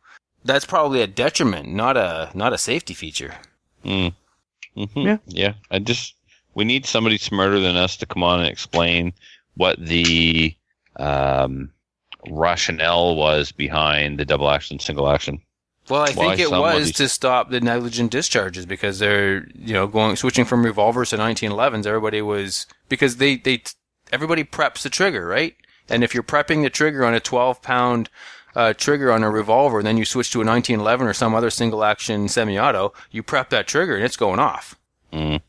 that's 0.45 0.65
probably 0.65 1.01
a 1.01 1.07
detriment, 1.07 1.69
not 1.69 1.97
a 1.97 2.29
not 2.33 2.53
a 2.53 2.57
safety 2.57 2.93
feature. 2.93 3.35
Mm. 3.85 4.13
hmm 4.75 4.99
Yeah. 4.99 5.17
Yeah. 5.27 5.53
I 5.71 5.79
just 5.79 6.15
we 6.53 6.65
need 6.65 6.85
somebody 6.85 7.17
smarter 7.17 7.59
than 7.59 7.75
us 7.77 7.97
to 7.97 8.05
come 8.05 8.23
on 8.23 8.39
and 8.41 8.49
explain 8.49 9.13
what 9.55 9.77
the 9.79 10.55
um, 10.97 11.71
rationale 12.29 13.15
was 13.15 13.51
behind 13.51 14.19
the 14.19 14.25
double 14.25 14.49
action, 14.49 14.79
single 14.79 15.09
action. 15.09 15.41
Well, 15.89 16.01
I 16.01 16.11
Why 16.11 16.35
think 16.35 16.39
it 16.39 16.51
was 16.51 16.91
to 16.93 17.09
stop 17.09 17.49
the 17.49 17.59
negligent 17.59 18.11
discharges 18.11 18.65
because 18.65 18.99
they're 18.99 19.47
you 19.53 19.73
know 19.73 19.87
going 19.87 20.15
switching 20.15 20.45
from 20.45 20.63
revolvers 20.63 21.09
to 21.09 21.17
1911s. 21.17 21.85
Everybody 21.85 22.21
was 22.21 22.67
because 22.87 23.17
they 23.17 23.35
they 23.35 23.63
everybody 24.11 24.43
preps 24.45 24.83
the 24.83 24.89
trigger 24.89 25.27
right, 25.27 25.55
and 25.89 26.03
if 26.03 26.13
you're 26.13 26.23
prepping 26.23 26.63
the 26.63 26.69
trigger 26.69 27.05
on 27.05 27.13
a 27.13 27.19
12 27.19 27.61
pound 27.61 28.09
uh, 28.55 28.73
trigger 28.73 29.11
on 29.11 29.23
a 29.23 29.29
revolver, 29.29 29.79
and 29.79 29.87
then 29.87 29.97
you 29.97 30.05
switch 30.05 30.31
to 30.31 30.37
a 30.37 30.45
1911 30.45 31.07
or 31.07 31.13
some 31.13 31.35
other 31.35 31.49
single 31.49 31.83
action 31.83 32.27
semi-auto, 32.29 32.93
you 33.11 33.23
prep 33.23 33.49
that 33.49 33.67
trigger 33.67 33.95
and 33.95 34.05
it's 34.05 34.17
going 34.17 34.39
off. 34.39 34.79
Mm. 35.11 35.41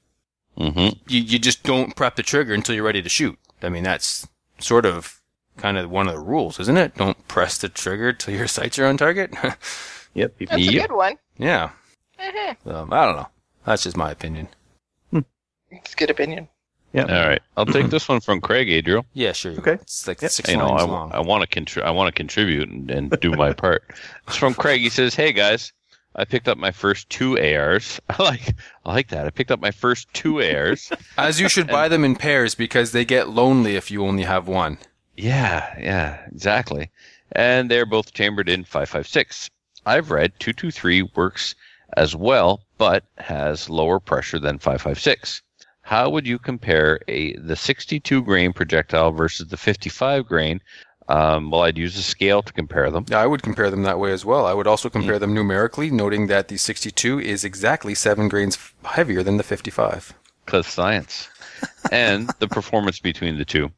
hmm 0.56 0.88
You 1.06 1.20
you 1.20 1.38
just 1.38 1.62
don't 1.62 1.94
prep 1.94 2.16
the 2.16 2.22
trigger 2.24 2.54
until 2.54 2.74
you're 2.74 2.84
ready 2.84 3.02
to 3.02 3.08
shoot. 3.08 3.38
I 3.62 3.68
mean 3.68 3.84
that's 3.84 4.26
sort 4.58 4.84
of 4.84 5.20
kind 5.56 5.78
of 5.78 5.90
one 5.90 6.08
of 6.08 6.14
the 6.14 6.20
rules, 6.20 6.58
isn't 6.60 6.76
it? 6.76 6.94
Don't 6.96 7.26
press 7.28 7.58
the 7.58 7.68
trigger 7.68 8.12
till 8.12 8.34
your 8.34 8.46
sights 8.48 8.78
are 8.78 8.86
on 8.86 8.96
target. 8.96 9.32
Yep. 10.16 10.38
People, 10.38 10.56
That's 10.58 10.68
a 10.68 10.72
good 10.78 10.92
one. 10.92 11.16
yeah. 11.38 11.70
Mhm. 12.20 12.72
Um, 12.72 12.92
I 12.92 13.04
don't 13.04 13.16
know. 13.16 13.26
That's 13.66 13.82
just 13.82 13.96
my 13.96 14.12
opinion. 14.12 14.46
It's 15.72 15.92
a 15.92 15.96
good 15.96 16.10
opinion. 16.10 16.46
yeah. 16.92 17.02
All 17.02 17.28
right. 17.28 17.42
I'll 17.56 17.66
take 17.66 17.90
this 17.90 18.08
one 18.08 18.20
from 18.20 18.40
Craig 18.40 18.70
Adriel. 18.70 19.04
Yeah, 19.14 19.32
sure. 19.32 19.54
Okay. 19.58 19.72
It's 19.72 20.06
like 20.06 20.22
Yep. 20.22 20.30
six 20.30 20.48
you 20.50 20.56
know, 20.56 20.68
lines 20.68 20.82
I, 20.82 20.86
long. 20.86 21.12
I 21.12 21.18
want 21.18 21.50
to 21.50 21.60
contri- 21.60 21.82
I 21.82 21.90
want 21.90 22.06
to 22.06 22.12
contribute 22.16 22.68
and, 22.68 22.88
and 22.92 23.10
do 23.20 23.32
my 23.32 23.52
part. 23.64 23.82
It's 24.28 24.36
from 24.36 24.54
Craig. 24.54 24.82
He 24.82 24.88
says, 24.88 25.16
"Hey 25.16 25.32
guys, 25.32 25.72
I 26.14 26.24
picked 26.24 26.46
up 26.46 26.58
my 26.58 26.70
first 26.70 27.10
two 27.10 27.36
ARs. 27.36 28.00
I 28.08 28.22
like 28.22 28.54
I 28.86 28.92
like 28.94 29.08
that. 29.08 29.26
I 29.26 29.30
picked 29.30 29.50
up 29.50 29.60
my 29.60 29.72
first 29.72 30.06
two 30.14 30.40
ARs. 30.40 30.92
As 31.18 31.40
you 31.40 31.48
should 31.48 31.66
buy 31.66 31.88
them 31.88 32.04
in 32.04 32.14
pairs 32.14 32.54
because 32.54 32.92
they 32.92 33.04
get 33.04 33.30
lonely 33.30 33.74
if 33.74 33.90
you 33.90 34.06
only 34.06 34.22
have 34.22 34.46
one. 34.46 34.78
Yeah, 35.16 35.74
yeah, 35.78 36.26
exactly. 36.32 36.90
And 37.32 37.70
they're 37.70 37.86
both 37.86 38.12
chambered 38.12 38.48
in 38.48 38.64
556. 38.64 39.50
I've 39.86 40.10
read 40.10 40.32
223 40.38 41.02
works 41.14 41.54
as 41.96 42.16
well, 42.16 42.62
but 42.78 43.04
has 43.18 43.68
lower 43.68 44.00
pressure 44.00 44.38
than 44.38 44.58
556. 44.58 45.42
How 45.82 46.08
would 46.08 46.26
you 46.26 46.38
compare 46.38 47.00
a 47.08 47.36
the 47.36 47.56
62 47.56 48.22
grain 48.22 48.52
projectile 48.52 49.12
versus 49.12 49.48
the 49.48 49.56
55 49.56 50.26
grain? 50.26 50.60
Um, 51.08 51.50
well, 51.50 51.62
I'd 51.62 51.76
use 51.76 51.98
a 51.98 52.02
scale 52.02 52.42
to 52.42 52.52
compare 52.52 52.90
them. 52.90 53.04
Yeah, 53.10 53.20
I 53.20 53.26
would 53.26 53.42
compare 53.42 53.70
them 53.70 53.82
that 53.82 53.98
way 53.98 54.10
as 54.12 54.24
well. 54.24 54.46
I 54.46 54.54
would 54.54 54.66
also 54.66 54.88
compare 54.88 55.18
them 55.18 55.34
numerically, 55.34 55.90
noting 55.90 56.28
that 56.28 56.48
the 56.48 56.56
62 56.56 57.20
is 57.20 57.44
exactly 57.44 57.94
seven 57.94 58.28
grains 58.28 58.56
heavier 58.84 59.22
than 59.22 59.36
the 59.36 59.42
55. 59.42 60.14
because 60.46 60.66
science 60.66 61.28
and 61.92 62.30
the 62.38 62.48
performance 62.48 63.00
between 63.00 63.36
the 63.36 63.44
two. 63.44 63.70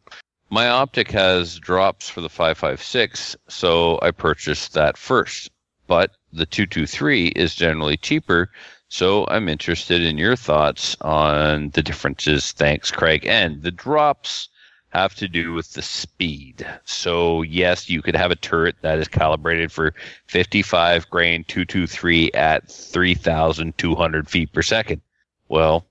My 0.48 0.68
optic 0.68 1.10
has 1.10 1.58
drops 1.58 2.08
for 2.08 2.20
the 2.20 2.28
556, 2.28 3.36
so 3.48 3.98
I 4.00 4.12
purchased 4.12 4.74
that 4.74 4.96
first. 4.96 5.50
But 5.86 6.12
the 6.32 6.46
223 6.46 7.28
is 7.28 7.54
generally 7.54 7.96
cheaper, 7.96 8.50
so 8.88 9.26
I'm 9.28 9.48
interested 9.48 10.02
in 10.02 10.18
your 10.18 10.36
thoughts 10.36 10.96
on 11.00 11.70
the 11.70 11.82
differences. 11.82 12.52
Thanks, 12.52 12.90
Craig. 12.90 13.26
And 13.26 13.62
the 13.62 13.72
drops 13.72 14.48
have 14.90 15.14
to 15.16 15.28
do 15.28 15.52
with 15.52 15.72
the 15.72 15.82
speed. 15.82 16.66
So, 16.84 17.42
yes, 17.42 17.90
you 17.90 18.00
could 18.00 18.16
have 18.16 18.30
a 18.30 18.36
turret 18.36 18.76
that 18.82 18.98
is 18.98 19.08
calibrated 19.08 19.72
for 19.72 19.94
55 20.28 21.10
grain 21.10 21.44
223 21.48 22.30
at 22.32 22.70
3,200 22.70 24.28
feet 24.28 24.52
per 24.52 24.62
second. 24.62 25.02
Well, 25.48 25.86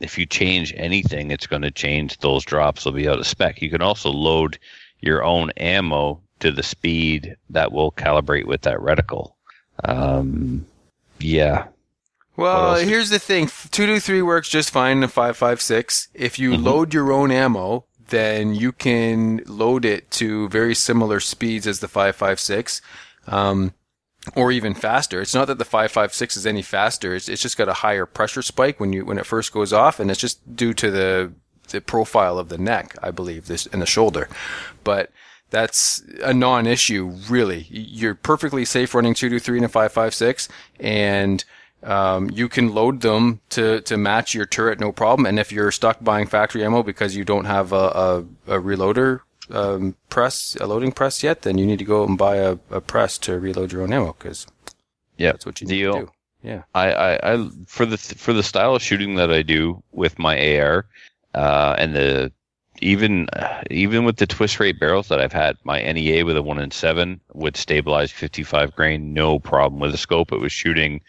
if 0.00 0.18
you 0.18 0.26
change 0.26 0.72
anything, 0.76 1.30
it's 1.30 1.46
going 1.46 1.62
to 1.62 1.70
change 1.70 2.18
those 2.18 2.44
drops. 2.44 2.84
They'll 2.84 2.92
be 2.92 3.08
out 3.08 3.18
of 3.18 3.26
spec. 3.26 3.62
You 3.62 3.70
can 3.70 3.82
also 3.82 4.10
load 4.10 4.58
your 5.00 5.22
own 5.24 5.50
ammo 5.56 6.20
to 6.40 6.50
the 6.50 6.62
speed 6.62 7.36
that 7.50 7.72
will 7.72 7.92
calibrate 7.92 8.46
with 8.46 8.62
that 8.62 8.78
reticle. 8.78 9.32
Um, 9.84 10.66
yeah. 11.18 11.66
Well, 12.36 12.76
here's 12.76 13.10
the 13.10 13.18
thing: 13.20 13.46
two 13.70 13.86
two 13.86 14.00
three 14.00 14.22
works 14.22 14.48
just 14.48 14.70
fine 14.70 14.98
in 14.98 15.02
a 15.04 15.08
five 15.08 15.36
five 15.36 15.60
six. 15.62 16.08
If 16.14 16.38
you 16.38 16.52
Mm-hmm. 16.52 16.64
load 16.64 16.92
your 16.94 17.12
own 17.12 17.30
ammo, 17.30 17.84
then 18.08 18.54
you 18.54 18.72
can 18.72 19.40
load 19.46 19.84
it 19.84 20.10
to 20.12 20.48
very 20.48 20.74
similar 20.74 21.20
speeds 21.20 21.66
as 21.66 21.78
the 21.80 21.88
five 21.88 22.16
five 22.16 22.40
six, 22.40 22.82
um, 23.28 23.72
or 24.34 24.50
even 24.50 24.74
faster. 24.74 25.20
It's 25.20 25.34
not 25.34 25.46
that 25.46 25.58
the 25.58 25.64
five 25.64 25.92
five 25.92 26.14
six 26.14 26.36
is 26.36 26.46
any 26.46 26.62
faster. 26.62 27.14
It's, 27.14 27.28
it's 27.28 27.42
just 27.42 27.58
got 27.58 27.68
a 27.68 27.74
higher 27.74 28.06
pressure 28.06 28.42
spike 28.42 28.80
when 28.80 28.92
you 28.92 29.04
when 29.04 29.18
it 29.18 29.26
first 29.26 29.52
goes 29.52 29.72
off, 29.72 30.00
and 30.00 30.10
it's 30.10 30.20
just 30.20 30.56
due 30.56 30.74
to 30.74 30.90
the 30.90 31.32
the 31.68 31.80
profile 31.80 32.38
of 32.38 32.48
the 32.48 32.58
neck, 32.58 32.94
I 33.02 33.10
believe, 33.10 33.46
this 33.46 33.66
and 33.66 33.80
the 33.80 33.86
shoulder. 33.86 34.28
But 34.82 35.10
that's 35.50 36.02
a 36.22 36.34
non-issue, 36.34 37.14
really. 37.28 37.66
You're 37.70 38.14
perfectly 38.14 38.64
safe 38.64 38.94
running 38.94 39.14
two 39.14 39.28
two 39.28 39.38
three 39.38 39.58
and 39.58 39.64
a 39.64 39.68
five 39.68 39.92
five 39.92 40.14
six, 40.14 40.48
and 40.80 41.44
um, 41.82 42.30
you 42.30 42.48
can 42.48 42.74
load 42.74 43.02
them 43.02 43.40
to, 43.50 43.80
to 43.82 43.96
match 43.96 44.34
your 44.34 44.46
turret, 44.46 44.80
no 44.80 44.90
problem. 44.90 45.26
And 45.26 45.38
if 45.38 45.52
you're 45.52 45.70
stuck 45.70 46.02
buying 46.02 46.26
factory 46.26 46.64
ammo 46.64 46.82
because 46.82 47.14
you 47.14 47.24
don't 47.24 47.44
have 47.44 47.72
a, 47.72 47.76
a, 47.76 48.18
a 48.56 48.60
reloader 48.60 49.20
um, 49.50 49.96
press, 50.08 50.56
a 50.60 50.66
loading 50.66 50.92
press 50.92 51.22
yet, 51.22 51.42
then 51.42 51.58
you 51.58 51.66
need 51.66 51.78
to 51.78 51.84
go 51.84 52.04
and 52.04 52.18
buy 52.18 52.36
a, 52.36 52.58
a 52.70 52.80
press 52.80 53.18
to 53.18 53.38
reload 53.38 53.72
your 53.72 53.82
own 53.82 53.92
ammo 53.92 54.14
because 54.18 54.46
Yeah, 55.16 55.32
that's 55.32 55.46
what 55.46 55.60
you 55.60 55.66
need 55.66 55.76
deal. 55.76 55.92
to 55.92 56.06
do. 56.06 56.12
Yeah. 56.42 56.62
I, 56.74 56.92
I, 56.92 57.34
I 57.34 57.48
for 57.66 57.86
the 57.86 57.96
for 57.98 58.32
the 58.32 58.42
style 58.42 58.74
of 58.74 58.82
shooting 58.82 59.14
that 59.16 59.30
I 59.32 59.42
do 59.42 59.82
with 59.92 60.18
my 60.18 60.58
AR, 60.58 60.86
uh, 61.34 61.74
and 61.78 61.94
the 61.94 62.32
even 62.80 63.28
even 63.70 64.04
with 64.04 64.16
the 64.16 64.26
twist 64.26 64.60
rate 64.60 64.78
barrels 64.80 65.08
that 65.08 65.20
I've 65.20 65.32
had, 65.32 65.56
my 65.64 65.80
NEA 65.80 66.24
with 66.24 66.36
a 66.36 66.42
one 66.42 66.58
in 66.58 66.70
seven 66.70 67.20
would 67.32 67.56
stabilize 67.56 68.10
55 68.12 68.74
grain, 68.74 69.12
no 69.14 69.38
problem. 69.38 69.80
With 69.80 69.92
the 69.92 69.98
scope, 69.98 70.32
it 70.32 70.40
was 70.40 70.52
shooting 70.52 71.00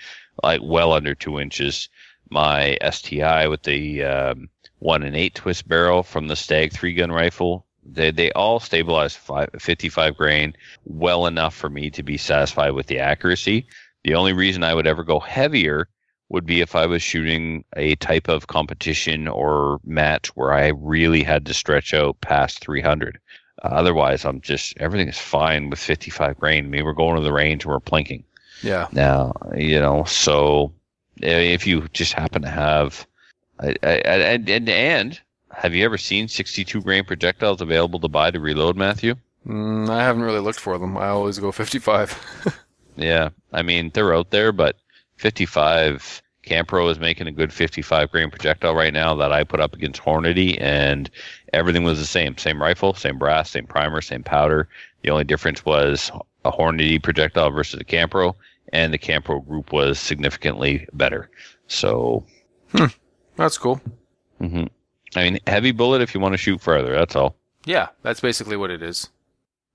like 0.43 0.61
well 0.63 0.93
under 0.93 1.15
two 1.15 1.39
inches. 1.39 1.89
My 2.29 2.77
STI 2.89 3.47
with 3.47 3.63
the 3.63 4.03
um, 4.03 4.49
one 4.79 5.03
in 5.03 5.15
eight 5.15 5.35
twist 5.35 5.67
barrel 5.67 6.03
from 6.03 6.27
the 6.27 6.35
Stag 6.35 6.71
three 6.73 6.93
gun 6.93 7.11
rifle, 7.11 7.64
they 7.85 8.11
they 8.11 8.31
all 8.31 8.59
stabilize 8.59 9.15
five, 9.15 9.49
55 9.59 10.17
grain 10.17 10.53
well 10.85 11.27
enough 11.27 11.55
for 11.55 11.69
me 11.69 11.89
to 11.91 12.03
be 12.03 12.17
satisfied 12.17 12.71
with 12.71 12.87
the 12.87 12.99
accuracy. 12.99 13.65
The 14.03 14.15
only 14.15 14.33
reason 14.33 14.63
I 14.63 14.73
would 14.73 14.87
ever 14.87 15.03
go 15.03 15.19
heavier 15.19 15.87
would 16.29 16.45
be 16.45 16.61
if 16.61 16.75
I 16.75 16.85
was 16.87 17.03
shooting 17.03 17.63
a 17.75 17.95
type 17.97 18.27
of 18.27 18.47
competition 18.47 19.27
or 19.27 19.79
match 19.85 20.35
where 20.35 20.53
I 20.53 20.69
really 20.69 21.21
had 21.23 21.45
to 21.45 21.53
stretch 21.53 21.93
out 21.93 22.19
past 22.21 22.59
300. 22.59 23.19
Uh, 23.63 23.67
otherwise, 23.67 24.25
I'm 24.25 24.41
just 24.41 24.75
everything 24.77 25.07
is 25.07 25.19
fine 25.19 25.69
with 25.69 25.79
55 25.79 26.39
grain. 26.39 26.65
I 26.65 26.67
mean, 26.67 26.83
we're 26.83 26.93
going 26.93 27.15
to 27.15 27.21
the 27.21 27.31
range 27.33 27.63
and 27.63 27.71
we're 27.71 27.79
plinking 27.79 28.23
Yeah. 28.63 28.87
now. 28.91 29.33
You 29.55 29.79
know, 29.79 30.03
so 30.05 30.73
uh, 31.23 31.27
if 31.27 31.65
you 31.67 31.87
just 31.93 32.13
happen 32.13 32.41
to 32.41 32.49
have, 32.49 33.05
I, 33.59 33.75
I, 33.83 33.89
I- 33.89 34.17
and, 34.33 34.49
and 34.49 34.69
and 34.69 35.21
have 35.55 35.73
you 35.73 35.85
ever 35.85 35.97
seen 35.97 36.27
62 36.27 36.81
grain 36.81 37.03
projectiles 37.05 37.61
available 37.61 37.99
to 37.99 38.07
buy 38.07 38.31
to 38.31 38.39
reload, 38.39 38.75
Matthew? 38.75 39.15
Mm, 39.47 39.89
I 39.89 40.03
haven't 40.03 40.23
really 40.23 40.39
looked 40.39 40.59
for 40.59 40.77
them. 40.77 40.97
I 40.97 41.07
always 41.07 41.39
go 41.39 41.51
55. 41.51 42.61
Yeah, 42.97 43.29
I 43.51 43.61
mean 43.61 43.91
they're 43.93 44.15
out 44.15 44.31
there, 44.31 44.51
but 44.51 44.77
55 45.17 46.21
Campro 46.45 46.89
is 46.89 46.99
making 46.99 47.27
a 47.27 47.31
good 47.31 47.51
55 47.51 48.11
grain 48.11 48.29
projectile 48.29 48.75
right 48.75 48.93
now 48.93 49.15
that 49.15 49.31
I 49.31 49.43
put 49.43 49.59
up 49.59 49.73
against 49.73 50.01
Hornady, 50.01 50.57
and 50.61 51.09
everything 51.53 51.83
was 51.83 51.99
the 51.99 52.05
same: 52.05 52.37
same 52.37 52.61
rifle, 52.61 52.93
same 52.93 53.17
brass, 53.17 53.49
same 53.49 53.67
primer, 53.67 54.01
same 54.01 54.23
powder. 54.23 54.69
The 55.01 55.09
only 55.09 55.23
difference 55.23 55.65
was 55.65 56.11
a 56.45 56.51
Hornady 56.51 57.01
projectile 57.01 57.49
versus 57.49 57.81
a 57.81 57.83
Campro, 57.83 58.35
and 58.71 58.93
the 58.93 58.97
Campro 58.97 59.45
group 59.45 59.73
was 59.73 59.99
significantly 59.99 60.87
better. 60.93 61.29
So, 61.67 62.25
that's 63.35 63.57
cool. 63.57 63.81
hmm 64.39 64.65
I 65.15 65.23
mean, 65.23 65.39
heavy 65.47 65.71
bullet 65.71 66.01
if 66.01 66.13
you 66.13 66.19
want 66.19 66.33
to 66.33 66.37
shoot 66.37 66.61
further. 66.61 66.93
That's 66.93 67.15
all. 67.15 67.35
Yeah, 67.65 67.87
that's 68.03 68.19
basically 68.19 68.57
what 68.57 68.69
it 68.69 68.83
is. 68.83 69.09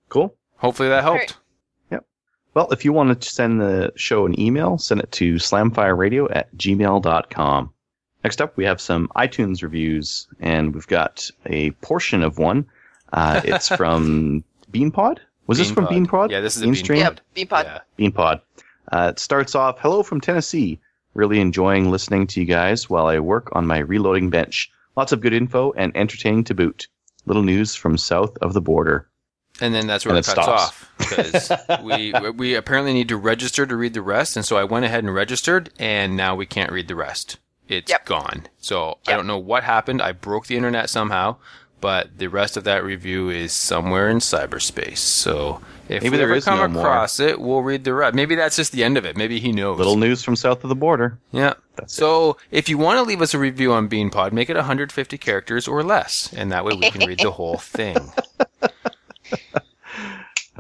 Cool. 0.09 0.35
Hopefully 0.59 0.89
that 0.89 1.03
helped. 1.03 1.19
Great. 1.19 1.37
Well, 2.55 2.69
if 2.73 2.85
you 2.85 2.93
want 2.93 3.21
to 3.21 3.29
send 3.29 3.61
the 3.61 3.93
show 3.95 4.27
an 4.27 4.39
email, 4.39 4.77
send 4.79 5.01
it 5.01 5.13
to 5.13 5.35
slamfireradio 5.35 6.35
at 6.35 6.55
gmail.com. 6.57 7.73
Next 8.25 8.43
up, 8.43 8.57
we 8.57 8.65
have 8.65 8.81
some 8.81 9.09
iTunes 9.17 9.63
reviews, 9.63 10.27
and 10.41 10.75
we've 10.75 10.87
got 10.87 11.31
a 11.47 11.71
portion 11.83 12.23
of 12.23 12.39
one. 12.39 12.67
Uh, 13.13 13.41
it's 13.45 13.69
from 13.69 14.45
Beanpod. 14.73 15.19
Was 15.47 15.59
this 15.59 15.71
from 15.71 15.87
Beanpod? 15.87 16.31
Yeah, 16.31 16.41
this 16.41 16.57
is 16.57 16.63
a 16.63 16.67
Bean 16.67 16.75
Beanpod. 16.75 16.97
Yep, 16.97 17.21
Beanpod. 17.37 17.65
Yeah. 17.65 17.81
Beanpod. 17.99 18.41
Uh, 18.93 19.13
it 19.15 19.19
starts 19.19 19.55
off 19.55 19.79
Hello 19.79 20.03
from 20.03 20.21
Tennessee. 20.21 20.81
Really 21.15 21.41
enjoying 21.41 21.91
listening 21.91 22.27
to 22.29 22.41
you 22.41 22.47
guys 22.47 22.91
while 22.91 23.07
I 23.07 23.19
work 23.21 23.49
on 23.53 23.67
my 23.67 23.79
reloading 23.79 24.31
bench. 24.31 24.71
Lots 24.97 25.13
of 25.13 25.21
good 25.21 25.33
info 25.33 25.73
and 25.73 25.97
entertaining 25.97 26.45
to 26.45 26.55
boot. 26.55 26.89
Little 27.27 27.43
news 27.43 27.75
from 27.75 27.97
south 27.99 28.37
of 28.39 28.55
the 28.55 28.61
border. 28.61 29.09
And 29.61 29.75
then 29.75 29.87
that's 29.87 30.05
where 30.07 30.15
And 30.15 30.25
it 30.25 30.29
it 30.29 30.35
cuts 30.35 30.47
stops. 30.47 30.63
off 30.63 30.93
because 30.99 31.53
we 31.85 32.13
we 32.35 32.55
apparently 32.55 32.93
need 32.95 33.09
to 33.09 33.17
register 33.17 33.67
to 33.67 33.77
read 33.77 33.93
the 33.95 34.01
rest, 34.03 34.37
and 34.37 34.45
so 34.45 34.57
I 34.57 34.65
went 34.65 34.85
ahead 34.87 35.05
and 35.05 35.13
registered, 35.15 35.71
and 35.79 36.17
now 36.17 36.35
we 36.35 36.47
can't 36.47 36.73
read 36.73 36.89
the 36.89 36.95
rest. 36.95 37.39
It's 37.69 37.91
Yep. 37.91 38.07
gone. 38.07 38.47
So 38.59 38.99
I 39.07 39.13
don't 39.13 39.27
know 39.27 39.39
what 39.39 39.63
happened. 39.65 40.01
I 40.03 40.13
broke 40.13 40.47
the 40.47 40.57
internet 40.57 40.89
somehow, 40.91 41.37
but 41.81 42.19
the 42.19 42.29
rest 42.29 42.57
of 42.57 42.65
that 42.65 42.85
review 42.85 43.31
is 43.31 43.53
somewhere 43.53 44.09
in 44.09 44.19
cyberspace. 44.19 44.99
So 44.99 45.61
if 45.89 46.03
Maybe 46.03 46.11
we 46.11 46.17
there 46.19 46.27
ever 46.27 46.35
is 46.37 46.45
come 46.45 46.59
no 46.59 46.69
more. 46.69 46.83
across 46.83 47.19
it, 47.21 47.41
we'll 47.41 47.63
read 47.63 47.85
the 47.85 47.95
rest. 47.95 48.15
Maybe 48.15 48.35
that's 48.35 48.57
just 48.57 48.73
the 48.73 48.85
end 48.85 48.97
of 48.97 49.05
it. 49.05 49.17
Maybe 49.17 49.41
he 49.41 49.53
knows. 49.53 49.79
Little 49.79 49.97
news 49.97 50.23
from 50.23 50.37
south 50.37 50.63
of 50.63 50.69
the 50.69 50.75
border. 50.77 51.19
Yeah. 51.33 51.55
That's 51.77 51.93
it. 51.93 51.97
So 51.97 52.37
if 52.51 52.69
you 52.69 52.79
want 52.79 52.99
to 52.99 53.03
leave 53.03 53.23
us 53.23 53.35
a 53.35 53.39
review 53.39 53.73
on 53.73 53.89
Beanpod, 53.89 54.33
make 54.33 54.51
it 54.51 54.57
150 54.57 55.19
characters 55.19 55.67
or 55.67 55.83
less, 55.83 56.33
and 56.33 56.53
that 56.53 56.65
way 56.65 56.75
we 56.75 56.91
can 56.91 57.07
read 57.09 57.21
the 57.21 57.31
whole 57.33 57.59
thing. 57.59 57.97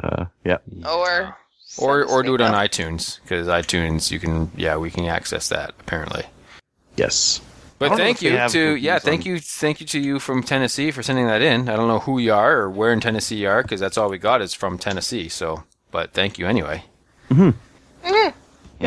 Uh, 0.03 0.25
yeah. 0.45 0.57
Or 0.87 1.37
or 1.79 2.05
or 2.05 2.23
do 2.23 2.35
it 2.35 2.41
on 2.41 2.53
iTunes 2.53 3.21
because 3.23 3.47
iTunes 3.49 4.11
you 4.11 4.19
can 4.19 4.51
yeah 4.57 4.77
we 4.79 4.91
can 4.91 5.05
access 5.05 5.49
that 5.51 5.75
apparently. 5.81 6.25
Yes. 6.97 7.41
I 7.83 7.89
But 7.89 7.97
thank 7.97 8.21
you 8.21 8.31
to 8.31 8.37
reviews 8.37 8.83
yeah 8.83 8.99
thank 8.99 9.25
you 9.25 9.39
thank 9.41 9.81
you 9.81 9.87
to 9.87 9.99
you 9.99 10.19
from 10.19 10.43
Tennessee 10.43 10.91
for 10.91 11.03
sending 11.03 11.27
that 11.27 11.41
in. 11.41 11.67
I 11.69 11.77
don't 11.77 11.89
know 11.89 12.01
who 12.01 12.19
you 12.19 12.35
are 12.35 12.59
or 12.63 12.71
where 12.71 12.93
in 12.93 13.01
Tennessee 13.01 13.37
you 13.37 13.49
are 13.49 13.63
because 13.63 13.81
that's 13.81 13.97
all 13.97 14.11
we 14.11 14.19
got 14.19 14.43
is 14.43 14.53
from 14.53 14.77
Tennessee. 14.79 15.29
So 15.31 15.65
but 15.91 16.13
thank 16.13 16.39
you 16.39 16.47
anyway. 16.47 16.85
Yeah. 17.33 17.53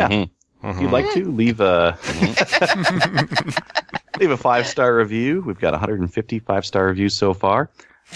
Mhm. 0.10 0.30
If 0.66 0.80
you'd 0.82 0.92
like 0.92 1.12
to 1.14 1.26
leave 1.30 1.60
a 1.60 1.98
leave 4.20 4.32
a 4.32 4.38
five 4.38 4.68
star 4.68 4.96
review, 4.96 5.42
we've 5.46 5.60
got 5.60 5.74
155 5.74 6.66
star 6.66 6.86
reviews 6.86 7.14
so 7.14 7.34
far. 7.34 7.70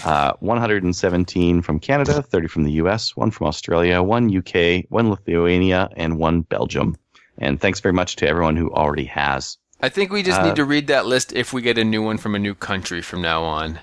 Uh, 0.04 0.32
117 0.40 1.62
from 1.62 1.80
Canada, 1.80 2.22
30 2.22 2.46
from 2.46 2.62
the 2.62 2.72
U.S., 2.72 3.16
one 3.16 3.30
from 3.30 3.48
Australia, 3.48 4.02
one 4.02 4.34
UK, 4.34 4.84
one 4.90 5.10
Lithuania, 5.10 5.88
and 5.96 6.18
one 6.18 6.42
Belgium. 6.42 6.94
And 7.38 7.60
thanks 7.60 7.80
very 7.80 7.92
much 7.92 8.16
to 8.16 8.28
everyone 8.28 8.56
who 8.56 8.70
already 8.72 9.06
has. 9.06 9.56
I 9.80 9.88
think 9.88 10.10
we 10.12 10.22
just 10.22 10.40
Uh, 10.40 10.46
need 10.46 10.56
to 10.56 10.64
read 10.64 10.86
that 10.88 11.06
list 11.06 11.32
if 11.32 11.52
we 11.52 11.62
get 11.62 11.78
a 11.78 11.84
new 11.84 12.02
one 12.02 12.18
from 12.18 12.34
a 12.34 12.38
new 12.38 12.54
country 12.54 13.00
from 13.02 13.22
now 13.22 13.42
on. 13.44 13.78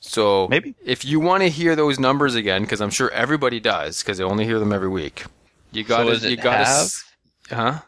So 0.00 0.48
Maybe. 0.48 0.74
if 0.84 1.04
you 1.04 1.20
want 1.20 1.42
to 1.42 1.48
hear 1.48 1.74
those 1.76 1.98
numbers 1.98 2.34
again, 2.34 2.62
because 2.62 2.80
I'm 2.80 2.90
sure 2.90 3.10
everybody 3.10 3.60
does, 3.60 4.02
because 4.02 4.18
they 4.18 4.24
only 4.24 4.44
hear 4.44 4.58
them 4.58 4.72
every 4.72 4.88
week. 4.88 5.24
You 5.72 5.82
got 5.84 6.06
is 6.08 6.22
to. 6.22 6.30
You 6.30 6.36
got 6.36 6.66
have? 6.66 6.90
to. 7.48 7.54
Huh? 7.54 7.78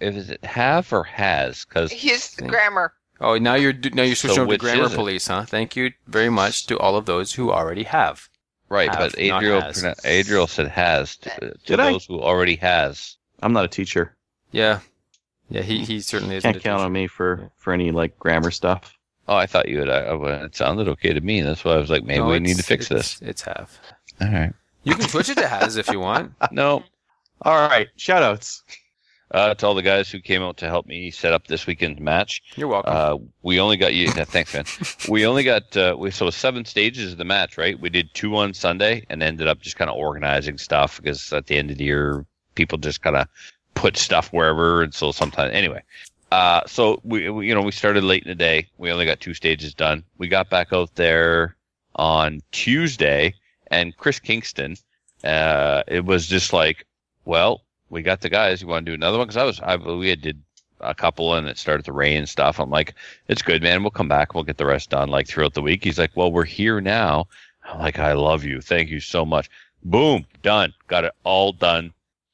Is 0.00 0.30
it 0.30 0.44
have 0.44 0.92
or 0.92 1.04
has? 1.04 1.64
Because 1.64 1.90
His 1.92 2.34
grammar. 2.46 2.92
Oh, 3.20 3.38
now 3.38 3.54
you're 3.54 3.72
now 3.92 4.02
you're 4.02 4.16
switching 4.16 4.34
So 4.36 4.42
over 4.42 4.48
to 4.48 4.50
which 4.54 4.60
grammar 4.60 4.88
police, 4.88 5.28
huh? 5.28 5.44
Thank 5.44 5.76
you 5.76 5.92
very 6.08 6.28
much 6.30 6.66
to 6.66 6.78
all 6.78 6.96
of 6.96 7.06
those 7.06 7.32
who 7.32 7.52
already 7.52 7.84
have. 7.84 8.28
right, 8.68 8.88
Have, 8.88 8.98
but 9.12 9.18
Adriel 9.18 9.60
has. 9.60 9.82
pronou- 9.82 10.04
Adriel 10.06 10.46
said 10.46 10.68
has 10.68 11.16
to, 11.18 11.30
to 11.30 11.54
Did 11.66 11.78
I? 11.80 11.92
those 11.92 12.04
who 12.06 12.20
already 12.20 12.56
has. 12.56 13.16
I'm 13.42 13.52
not 13.52 13.64
a 13.64 13.68
teacher. 13.68 14.16
Yeah, 14.50 14.80
yeah. 15.52 15.62
He 15.62 15.84
he 15.84 16.00
certainly 16.00 16.36
isn't. 16.36 16.50
Can't 16.52 16.62
count 16.62 16.78
teacher. 16.80 16.86
on 16.86 16.92
me 16.92 17.06
for, 17.06 17.50
for 17.56 17.72
any 17.72 17.90
like 17.90 18.18
grammar 18.18 18.50
stuff. 18.50 18.96
Oh, 19.28 19.36
I 19.36 19.46
thought 19.46 19.68
you 19.68 19.78
would. 19.78 19.88
Uh, 19.88 20.16
well, 20.20 20.44
it 20.44 20.56
sounded 20.56 20.88
okay 20.88 21.12
to 21.12 21.20
me. 21.20 21.42
That's 21.42 21.64
why 21.64 21.72
I 21.74 21.76
was 21.78 21.90
like, 21.90 22.02
maybe 22.04 22.18
No, 22.20 22.26
we 22.28 22.40
need 22.40 22.56
to 22.56 22.62
fix 22.62 22.86
it's- 22.90 23.18
this. 23.20 23.28
It's 23.28 23.42
have. 23.42 23.78
All 24.20 24.28
right. 24.28 24.52
You 24.84 24.94
can 24.96 25.08
switch 25.08 25.28
it 25.28 25.36
to 25.38 25.46
has 25.46 25.76
if 25.76 25.88
you 25.90 26.00
want. 26.00 26.32
No, 26.50 26.82
All 27.42 27.68
right. 27.68 27.86
Shout 27.96 28.22
outs. 28.24 28.64
uh, 29.30 29.54
to 29.54 29.66
all 29.66 29.74
the 29.74 29.82
guys 29.82 30.10
who 30.10 30.18
came 30.20 30.42
out 30.42 30.56
to 30.58 30.66
help 30.66 30.86
me 30.86 31.10
set 31.12 31.32
up 31.32 31.46
this 31.46 31.66
weekend's 31.68 32.00
match. 32.00 32.42
You're 32.56 32.66
welcome. 32.68 32.92
Uh, 32.94 33.16
we 33.42 33.60
only 33.60 33.76
got 33.76 33.94
you. 33.94 34.06
yeah, 34.16 34.24
thanks, 34.24 34.52
man. 34.52 34.64
we 35.08 35.24
only 35.24 35.44
got 35.44 35.76
uh, 35.76 35.94
we 35.96 36.10
so 36.10 36.28
seven 36.30 36.64
stages 36.64 37.12
of 37.12 37.18
the 37.18 37.24
match, 37.24 37.56
right? 37.56 37.78
We 37.80 37.90
did 37.90 38.12
two 38.12 38.36
on 38.36 38.52
Sunday 38.54 39.06
and 39.08 39.22
ended 39.22 39.46
up 39.46 39.60
just 39.60 39.76
kind 39.76 39.88
of 39.88 39.96
organizing 39.96 40.58
stuff 40.58 41.00
because 41.00 41.32
at 41.32 41.46
the 41.46 41.56
end 41.56 41.70
of 41.70 41.78
the 41.78 41.84
year, 41.84 42.26
people 42.56 42.76
just 42.78 43.02
kind 43.02 43.16
of 43.16 43.28
put 43.74 43.96
stuff 43.96 44.32
wherever, 44.32 44.82
and 44.82 44.94
so 44.94 45.12
sometimes 45.12 45.52
anyway. 45.54 45.82
Uh, 46.30 46.62
so 46.66 47.00
we, 47.04 47.28
we 47.28 47.48
you 47.48 47.54
know 47.54 47.62
we 47.62 47.72
started 47.72 48.04
late 48.04 48.22
in 48.22 48.28
the 48.28 48.34
day. 48.34 48.66
We 48.78 48.90
only 48.90 49.04
got 49.04 49.20
two 49.20 49.34
stages 49.34 49.74
done. 49.74 50.02
We 50.18 50.28
got 50.28 50.48
back 50.48 50.72
out 50.72 50.94
there 50.94 51.56
on 51.96 52.40
Tuesday, 52.52 53.34
and 53.70 53.96
Chris 53.96 54.18
Kingston. 54.18 54.76
Uh, 55.24 55.82
it 55.86 56.04
was 56.04 56.26
just 56.26 56.52
like, 56.52 56.86
well, 57.24 57.62
we 57.90 58.02
got 58.02 58.22
the 58.22 58.28
guys. 58.28 58.62
You 58.62 58.68
want 58.68 58.86
to 58.86 58.90
do 58.90 58.94
another 58.94 59.18
one? 59.18 59.26
Because 59.26 59.36
I 59.36 59.44
was, 59.44 59.60
I 59.60 59.76
we 59.76 60.08
had 60.08 60.22
did 60.22 60.42
a 60.80 60.94
couple 60.94 61.34
and 61.34 61.46
it 61.46 61.58
started 61.58 61.84
to 61.84 61.92
rain 61.92 62.18
and 62.18 62.28
stuff. 62.28 62.58
I'm 62.58 62.70
like, 62.70 62.94
it's 63.28 63.42
good, 63.42 63.62
man. 63.62 63.82
We'll 63.82 63.90
come 63.90 64.08
back. 64.08 64.34
We'll 64.34 64.44
get 64.44 64.56
the 64.56 64.66
rest 64.66 64.90
done 64.90 65.08
like 65.08 65.28
throughout 65.28 65.54
the 65.54 65.62
week. 65.62 65.84
He's 65.84 65.98
like, 65.98 66.16
well, 66.16 66.32
we're 66.32 66.44
here 66.44 66.80
now. 66.80 67.28
I'm 67.64 67.78
like, 67.78 67.98
I 67.98 68.14
love 68.14 68.42
you. 68.44 68.60
Thank 68.60 68.90
you 68.90 69.00
so 69.00 69.24
much. 69.24 69.48
Boom, 69.84 70.24
done. 70.42 70.74
Got 70.88 71.04
it 71.04 71.12
all 71.24 71.52
done 71.52 71.92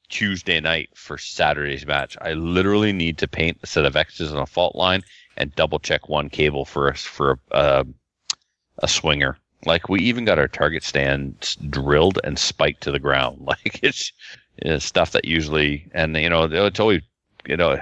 Tuesday 0.09 0.59
night 0.59 0.89
for 0.95 1.17
Saturday's 1.17 1.85
match. 1.85 2.17
I 2.21 2.33
literally 2.33 2.91
need 2.91 3.17
to 3.19 3.27
paint 3.27 3.59
a 3.63 3.67
set 3.67 3.85
of 3.85 3.95
X's 3.95 4.33
on 4.33 4.41
a 4.41 4.45
fault 4.45 4.75
line 4.75 5.03
and 5.37 5.55
double 5.55 5.79
check 5.79 6.09
one 6.09 6.29
cable 6.29 6.65
for 6.65 6.91
us 6.91 7.01
for 7.01 7.39
a, 7.51 7.55
uh, 7.55 7.83
a 8.79 8.87
swinger. 8.87 9.37
Like 9.65 9.89
we 9.89 10.01
even 10.01 10.25
got 10.25 10.39
our 10.39 10.47
target 10.47 10.83
stands 10.83 11.55
drilled 11.55 12.19
and 12.23 12.39
spiked 12.39 12.81
to 12.83 12.91
the 12.91 12.99
ground. 12.99 13.39
Like 13.45 13.79
it's, 13.83 14.11
it's 14.57 14.85
stuff 14.85 15.11
that 15.11 15.25
usually, 15.25 15.89
and 15.93 16.15
you 16.17 16.29
know, 16.29 16.43
it's 16.43 16.79
always, 16.79 17.01
you 17.45 17.57
know, 17.57 17.77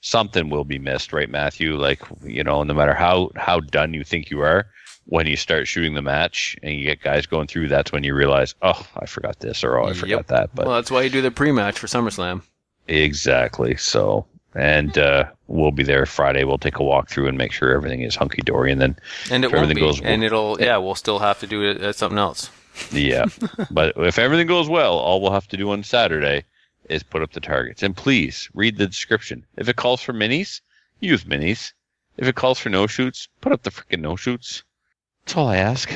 something 0.00 0.48
will 0.48 0.64
be 0.64 0.78
missed, 0.78 1.12
right, 1.12 1.30
Matthew? 1.30 1.76
Like 1.76 2.02
you 2.24 2.44
know, 2.44 2.62
no 2.62 2.74
matter 2.74 2.94
how 2.94 3.30
how 3.36 3.60
done 3.60 3.94
you 3.94 4.04
think 4.04 4.30
you 4.30 4.40
are, 4.40 4.66
when 5.10 5.26
you 5.26 5.36
start 5.36 5.66
shooting 5.68 5.94
the 5.94 6.02
match 6.02 6.56
and 6.62 6.74
you 6.74 6.84
get 6.84 7.02
guys 7.02 7.26
going 7.26 7.46
through, 7.46 7.68
that's 7.68 7.92
when 7.92 8.02
you 8.04 8.14
realize, 8.14 8.54
oh, 8.62 8.86
I 8.96 9.06
forgot 9.06 9.38
this 9.40 9.62
or 9.64 9.78
oh, 9.78 9.86
I 9.88 9.92
forgot 9.92 10.08
Yep. 10.18 10.26
that. 10.28 10.54
But 10.54 10.66
well, 10.66 10.74
that's 10.76 10.90
why 10.90 11.02
you 11.02 11.10
do 11.10 11.20
the 11.22 11.30
pre-match 11.30 11.78
for 11.78 11.86
SummerSlam. 11.88 12.42
exactly. 12.86 13.76
So, 13.76 14.26
and 14.54 14.96
uh, 14.98 15.24
we'll 15.48 15.70
be 15.72 15.82
there 15.82 16.06
Friday. 16.06 16.44
We'll 16.44 16.58
take 16.58 16.78
a 16.78 16.84
walk 16.84 17.08
through 17.08 17.28
and 17.28 17.36
make 17.38 17.52
sure 17.52 17.72
everything 17.74 18.02
is 18.02 18.16
hunky 18.16 18.42
dory, 18.42 18.70
and 18.72 18.80
then 18.80 18.96
And 19.30 19.44
it 19.44 19.52
everything 19.52 19.76
be. 19.76 19.80
goes- 19.80 20.00
and 20.00 20.22
it'll, 20.24 20.60
yeah, 20.60 20.76
we'll 20.76 20.94
still 20.94 21.18
have 21.18 21.38
to 21.40 21.46
do 21.46 21.62
it 21.62 21.80
at 21.80 21.96
something 21.96 22.18
else. 22.18 22.50
Yeah. 22.92 23.26
but 23.70 23.94
if 23.96 24.18
everything 24.18 24.46
goes 24.46 24.68
well, 24.68 24.94
all 24.98 25.20
we'll 25.20 25.32
have 25.32 25.48
to 25.48 25.56
do 25.56 25.70
on 25.70 25.82
Saturday 25.82 26.44
is 26.88 27.02
put 27.02 27.22
up 27.22 27.32
the 27.32 27.40
targets. 27.40 27.82
And 27.82 27.96
please 27.96 28.48
read 28.54 28.76
the 28.76 28.86
description. 28.86 29.44
If 29.56 29.68
it 29.68 29.76
calls 29.76 30.00
for 30.02 30.12
minis, 30.12 30.60
use 31.00 31.24
minis. 31.24 31.72
If 32.16 32.26
it 32.28 32.34
calls 32.34 32.58
for 32.58 32.68
no 32.70 32.86
shoots, 32.86 33.28
put 33.40 33.52
up 33.52 33.62
the 33.62 33.70
freaking 33.70 34.00
no 34.00 34.14
shoots. 34.16 34.62
That's 35.24 35.36
all 35.36 35.48
I 35.48 35.56
ask. 35.58 35.90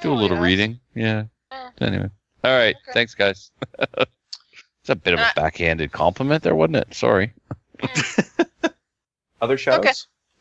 Do 0.00 0.12
a 0.12 0.14
little 0.14 0.38
reading. 0.38 0.80
Yeah. 0.94 1.24
Oh. 1.50 1.68
Anyway. 1.80 2.08
All 2.44 2.56
right. 2.56 2.74
Okay. 2.82 2.92
Thanks, 2.92 3.14
guys. 3.14 3.50
it's 3.78 4.88
a 4.88 4.96
bit 4.96 5.14
of 5.14 5.20
a 5.20 5.24
Uh, 5.26 5.30
backhanded 5.36 5.92
compliment 5.92 6.42
there, 6.42 6.54
wasn't 6.56 6.76
it? 6.76 6.94
Sorry. 6.94 7.32
Other 9.40 9.56
shoutouts? 9.56 9.78
Okay. 9.78 9.92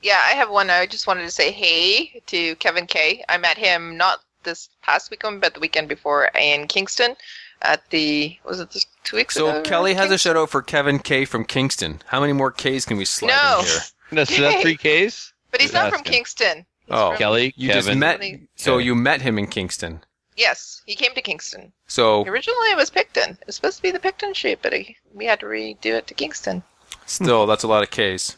Yeah, 0.04 0.20
I 0.26 0.32
have 0.32 0.50
one. 0.50 0.70
I 0.70 0.86
just 0.88 1.06
wanted 1.08 1.24
to 1.24 1.32
say 1.32 1.52
hey 1.52 2.22
to 2.28 2.56
Kevin 2.56 2.88
K. 2.88 3.24
I 3.30 3.38
met 3.38 3.58
him 3.58 3.98
not 3.98 4.20
this 4.44 4.70
past 4.82 5.12
weekend, 5.12 5.42
but 5.42 5.54
the 5.54 5.60
weekend 5.60 5.88
before 5.90 6.26
in 6.40 6.68
Kingston 6.68 7.16
at 7.62 7.88
the 7.92 8.36
was 8.44 8.60
it 8.60 8.72
this 8.72 8.86
two 9.04 9.18
weeks 9.18 9.36
ago? 9.36 9.52
So 9.52 9.62
Kelly 9.62 9.94
has 9.94 10.06
a 10.06 10.10
Kingston? 10.10 10.32
shout 10.34 10.38
out 10.42 10.50
for 10.50 10.64
Kevin 10.64 10.98
K 10.98 11.26
from 11.26 11.46
Kingston. 11.46 12.02
How 12.08 12.20
many 12.20 12.34
more 12.34 12.52
Ks 12.52 12.86
can 12.86 12.98
we 12.98 13.06
slide 13.06 13.30
No. 13.30 13.60
in 13.60 13.66
here? 13.66 13.80
That's 14.12 14.62
three 14.64 14.76
Ks? 14.78 15.34
but 15.52 15.62
he's 15.62 15.74
not 15.74 15.92
That's 15.92 15.98
from. 15.98 16.04
Kingston. 16.04 16.66
He's 16.92 17.00
Oh. 17.00 17.10
from- 17.10 17.18
Kelly, 17.18 17.54
You 17.58 17.70
Kevin. 17.70 17.84
just 17.86 17.98
met. 18.22 18.40
So 18.56 18.78
you 18.78 18.94
met 18.96 19.22
him 19.22 19.38
in 19.40 19.48
Kingston. 19.48 20.04
Yes, 20.38 20.82
he 20.86 20.96
came 20.96 21.14
to 21.14 21.22
Kingston. 21.22 21.72
So 21.88 22.24
Originally, 22.26 22.68
it 22.72 22.78
was 22.78 22.90
Picton. 22.90 23.32
It 23.42 23.46
was 23.48 23.56
supposed 23.56 23.78
to 23.78 23.82
be 23.84 23.92
the 23.92 24.00
Picton 24.00 24.34
shoot, 24.34 24.60
but 24.62 24.74
he, 24.74 24.96
we 25.14 25.26
had 25.26 25.40
to 25.42 25.46
redo 25.46 25.86
it 25.98 26.08
to 26.08 26.14
Kingston. 26.14 26.64
still, 27.06 27.46
that's 27.46 27.64
a 27.64 27.68
lot 27.68 27.84
of 27.84 27.90
Ks. 27.92 28.38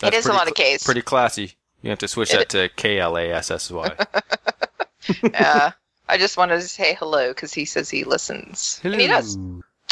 That's 0.00 0.14
it 0.16 0.18
is 0.18 0.26
a 0.26 0.28
pretty 0.30 0.38
lot 0.38 0.48
of 0.50 0.56
cl- 0.56 0.76
Ks. 0.78 0.84
Pretty 0.84 1.02
classy. 1.02 1.52
You 1.82 1.90
have 1.90 1.98
to 2.00 2.08
switch 2.08 2.32
It- 2.32 2.38
that 2.38 2.48
to 2.50 2.68
K 2.76 2.98
L 2.98 3.16
A 3.16 3.30
S 3.30 3.50
S 3.50 3.70
Y. 3.70 3.96
uh, 5.34 5.70
I 6.08 6.18
just 6.18 6.36
wanted 6.36 6.60
to 6.60 6.68
say 6.68 6.94
hello 6.94 7.28
because 7.28 7.52
he 7.52 7.64
says 7.66 7.90
he 7.90 8.04
listens. 8.04 8.80
And 8.82 8.94
he 8.94 9.06
does. 9.06 9.36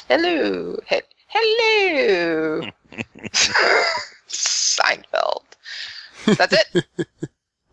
Hello. 0.09 0.79
He- 0.89 1.01
hello. 1.29 2.63
Seinfeld. 4.29 5.45
That's 6.27 6.55
it. 6.55 6.87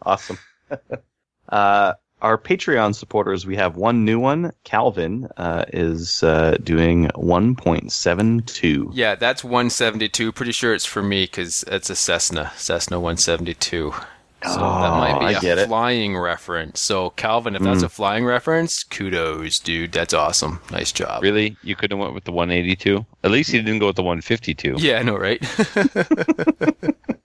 Awesome. 0.10 0.38
uh, 1.49 1.94
our 2.22 2.38
Patreon 2.38 2.95
supporters, 2.95 3.45
we 3.45 3.56
have 3.56 3.76
one 3.77 4.03
new 4.03 4.19
one. 4.19 4.52
Calvin 4.64 5.27
uh, 5.38 5.65
is 5.72 6.22
uh, 6.23 6.57
doing 6.64 7.07
1.72. 7.15 8.90
Yeah, 8.94 9.15
that's 9.15 9.44
172. 9.44 10.31
Pretty 10.31 10.52
sure 10.52 10.73
it's 10.73 10.86
for 10.86 11.02
me 11.02 11.23
because 11.26 11.64
it's 11.68 11.90
a 11.90 11.95
Cessna, 11.95 12.52
Cessna 12.57 12.99
172. 12.99 13.94
So 14.41 14.49
that 14.52 14.57
might 14.60 15.15
Oh, 15.15 15.19
be 15.19 15.26
I 15.26 15.31
a 15.31 15.41
get 15.41 15.57
it. 15.57 15.68
flying 15.68 16.18
reference. 16.18 16.80
So 16.80 17.10
Calvin, 17.11 17.56
if 17.56 17.61
that's 17.61 17.84
a 17.84 17.90
flying 17.90 18.23
reference, 18.26 18.84
kudos, 18.86 19.60
dude. 19.60 19.91
That's 19.91 20.14
awesome. 20.14 20.61
Nice 20.72 20.94
job. 20.94 21.22
Really? 21.23 21.57
You 21.61 21.76
could 21.76 21.91
have 21.91 21.99
went 21.99 22.14
with 22.14 22.23
the 22.23 22.31
182? 22.31 23.06
At 23.23 23.31
least 23.31 23.52
you 23.52 23.61
didn't 23.61 23.80
go 23.80 23.88
with 23.88 23.98
the 23.98 24.03
152. 24.03 24.76
Yeah, 24.77 24.99
I 24.99 25.03
know, 25.03 25.18
right? 25.18 25.41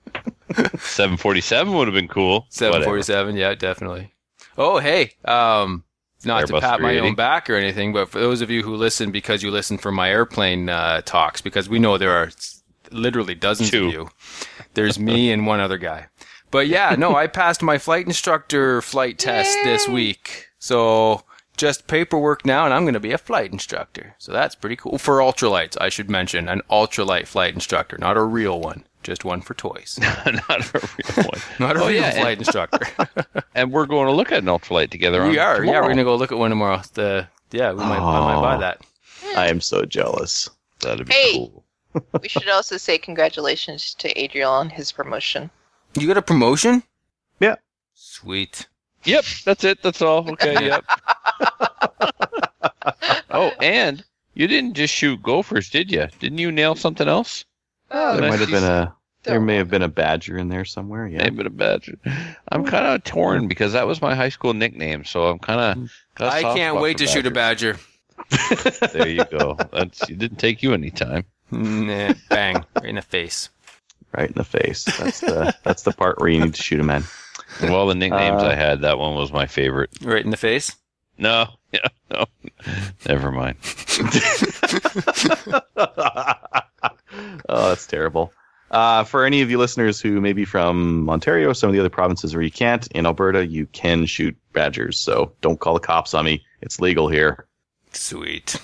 747 0.55 1.73
would 1.75 1.89
have 1.89 1.95
been 1.95 2.09
cool. 2.09 2.47
Whatever. 2.59 3.03
747. 3.03 3.37
Yeah, 3.37 3.55
definitely. 3.55 4.13
Oh, 4.57 4.79
hey. 4.79 5.13
Um, 5.25 5.85
not 6.25 6.47
to 6.47 6.61
pat 6.61 6.81
my 6.81 6.99
own 6.99 7.15
back 7.15 7.51
or 7.51 7.57
anything, 7.57 7.93
but 7.93 8.09
for 8.09 8.19
those 8.19 8.41
of 8.41 8.51
you 8.51 8.63
who 8.63 8.77
listen 8.77 9.11
because 9.11 9.43
you 9.43 9.51
listen 9.51 9.79
for 9.79 9.93
my 9.93 10.11
airplane 10.11 10.69
uh, 10.69 11.03
talks, 11.03 11.41
because 11.41 11.69
we 11.69 11.79
know 11.79 11.99
there 11.99 12.13
are 12.13 12.31
literally 12.91 13.35
dozens 13.35 13.71
Two. 13.71 13.87
of 13.87 13.93
you. 13.93 14.09
There's 14.75 14.99
me 14.99 15.31
and 15.33 15.47
one 15.47 15.61
other 15.61 15.79
guy. 15.79 16.07
But 16.51 16.69
yeah, 16.69 16.95
no, 16.97 17.17
I 17.17 17.27
passed 17.27 17.63
my 17.63 17.79
flight 17.79 18.07
instructor 18.07 18.81
flight 18.81 19.19
test 19.19 19.59
this 19.65 19.89
week. 19.89 20.49
So 20.59 21.23
just 21.57 21.87
paperwork 21.87 22.47
now, 22.47 22.65
and 22.65 22.73
I'm 22.73 22.85
going 22.85 22.95
to 22.95 23.01
be 23.01 23.13
a 23.13 23.19
flight 23.19 23.53
instructor. 23.53 24.15
So 24.19 24.33
that's 24.33 24.55
pretty 24.55 24.77
cool. 24.77 24.99
For 24.99 25.19
ultralights, 25.19 25.77
I 25.81 25.89
should 25.89 26.09
mention, 26.09 26.49
an 26.49 26.63
ultralight 26.71 27.27
flight 27.27 27.55
instructor, 27.55 27.99
not 27.99 28.17
a 28.17 28.23
real 28.23 28.61
one. 28.61 28.85
Just 29.05 29.25
one 29.25 29.41
for 29.43 29.55
toys. 29.55 29.99
Not 30.03 30.27
a 30.75 30.81
real 30.81 31.27
one. 31.27 31.41
Not 31.61 31.77
a 31.77 31.81
Oh, 31.81 31.87
real 31.89 32.01
yeah, 32.01 32.07
and- 32.09 32.19
flight 32.19 32.39
instructor. 32.39 32.87
And 33.57 33.71
we're 33.71 33.87
going 33.87 34.07
to 34.07 34.13
look 34.13 34.33
at 34.33 34.39
an 34.39 34.47
ultralight 34.47 34.91
together. 34.91 35.23
We 35.29 35.39
on 35.39 35.47
are. 35.47 35.65
Yeah, 35.65 35.81
we're 35.81 35.87
gonna 35.89 36.03
go 36.03 36.17
look 36.17 36.33
at 36.33 36.39
one 36.39 36.51
tomorrow. 36.51 36.83
The 36.95 37.29
yeah, 37.53 37.71
we 37.71 37.79
might, 37.79 37.99
I 38.01 38.35
might 38.35 38.41
buy 38.41 38.57
that. 38.57 38.81
I 39.37 39.47
am 39.49 39.61
so 39.61 39.85
jealous. 39.85 40.51
That'd 40.81 41.07
be 41.07 41.15
Hey. 41.15 41.33
cool. 41.35 41.65
we 42.21 42.29
should 42.29 42.49
also 42.49 42.77
say 42.79 42.99
congratulations 42.99 43.95
to 43.95 44.09
Adriel 44.21 44.51
on 44.51 44.71
his 44.71 44.91
promotion. 44.91 45.51
You 45.97 46.09
got 46.09 46.17
a 46.17 46.23
promotion? 46.23 46.83
Yeah. 47.39 47.55
Sweet. 47.95 48.67
Yep, 49.05 49.25
that's 49.45 49.63
it. 49.63 49.81
That's 49.83 50.03
all. 50.03 50.29
Okay, 50.33 50.67
yep. 50.67 50.85
oh, 53.31 53.53
and 53.61 54.05
you 54.35 54.49
didn't 54.49 54.75
just 54.75 54.93
shoot 54.93 55.23
gophers, 55.23 55.71
did 55.71 55.93
you? 55.93 56.09
Didn't 56.19 56.39
you 56.39 56.51
nail 56.51 56.75
something 56.75 57.07
else? 57.07 57.45
Oh, 57.91 58.17
there 58.17 58.31
might 58.31 58.41
have 58.41 58.51
been 58.51 58.65
a. 58.65 58.95
There 59.25 59.41
may 59.41 59.57
have 59.57 59.71
been 59.71 59.83
a 59.83 59.89
badger 59.89 60.37
in 60.37 60.49
there 60.49 60.67
somewhere. 60.67 61.09
Yeah. 61.09 61.25
Name 61.25 61.41
it 61.41 61.47
a 61.47 61.51
badger. 61.51 61.99
I'm 62.53 62.65
kind 62.67 62.87
of 62.87 63.05
torn 63.05 63.49
because 63.49 63.73
that 63.73 63.87
was 63.87 64.03
my 64.03 64.15
high 64.15 64.29
school 64.29 64.53
nickname, 64.53 65.05
so 65.05 65.29
I'm 65.29 65.39
kind 65.39 65.61
of. 65.61 65.91
I 66.21 66.43
can't 66.43 66.81
wait 66.81 66.99
to 66.99 67.07
shoot 67.07 67.27
a 67.27 67.31
badger. 67.31 67.79
There 68.93 69.09
you 69.09 69.25
go. 69.25 69.57
That's 69.73 70.09
it 70.11 70.19
didn't 70.19 70.39
take 70.39 70.63
you 70.63 70.75
any 70.75 70.91
time. 70.91 71.25
Nah, 71.51 72.13
bang, 72.29 72.65
right 72.77 72.85
in 72.85 72.97
the 72.97 73.03
face. 73.03 73.49
Right 74.17 74.29
in 74.29 74.35
the 74.35 74.45
face. 74.45 74.85
That's 74.85 75.21
the 75.21 75.55
that's 75.63 75.83
the 75.83 75.93
part 75.93 76.21
where 76.21 76.29
you 76.29 76.41
need 76.41 76.55
to 76.55 76.63
shoot 76.63 76.81
a 76.81 76.85
man. 76.85 77.05
Of 77.61 77.71
all 77.71 77.87
the 77.87 77.95
nicknames 77.95 78.43
Uh, 78.43 78.47
I 78.49 78.55
had, 78.55 78.83
that 78.83 78.99
one 78.99 79.15
was 79.15 79.33
my 79.33 79.47
favorite. 79.47 79.91
Right 80.03 80.25
in 80.25 80.31
the 80.31 80.37
face. 80.37 80.75
No, 81.19 81.47
yeah, 81.73 81.87
no, 82.11 82.25
never 83.07 83.31
mind. 83.31 83.57
oh, 87.49 87.69
that's 87.69 87.87
terrible. 87.87 88.33
Uh, 88.71 89.05
for 89.05 89.25
any 89.25 89.41
of 89.41 89.51
you 89.51 89.59
listeners 89.59 90.01
who 90.01 90.21
may 90.21 90.33
be 90.33 90.45
from 90.45 91.09
Ontario, 91.09 91.51
or 91.51 91.55
some 91.55 91.69
of 91.69 91.75
the 91.75 91.81
other 91.81 91.91
provinces 91.91 92.35
where 92.35 92.43
you 92.43 92.51
can't, 92.51 92.87
in 92.89 93.07
Alberta, 93.07 93.47
you 93.47 93.67
can 93.67 94.07
shoot 94.07 94.37
badgers. 94.53 94.99
So 94.99 95.33
don't 95.41 95.61
call 95.61 95.75
the 95.75 95.81
cops 95.81 96.15
on 96.15 96.25
me. 96.25 96.45
It's 96.61 96.81
legal 96.81 97.09
here. 97.09 97.47
Sweet. 97.93 98.57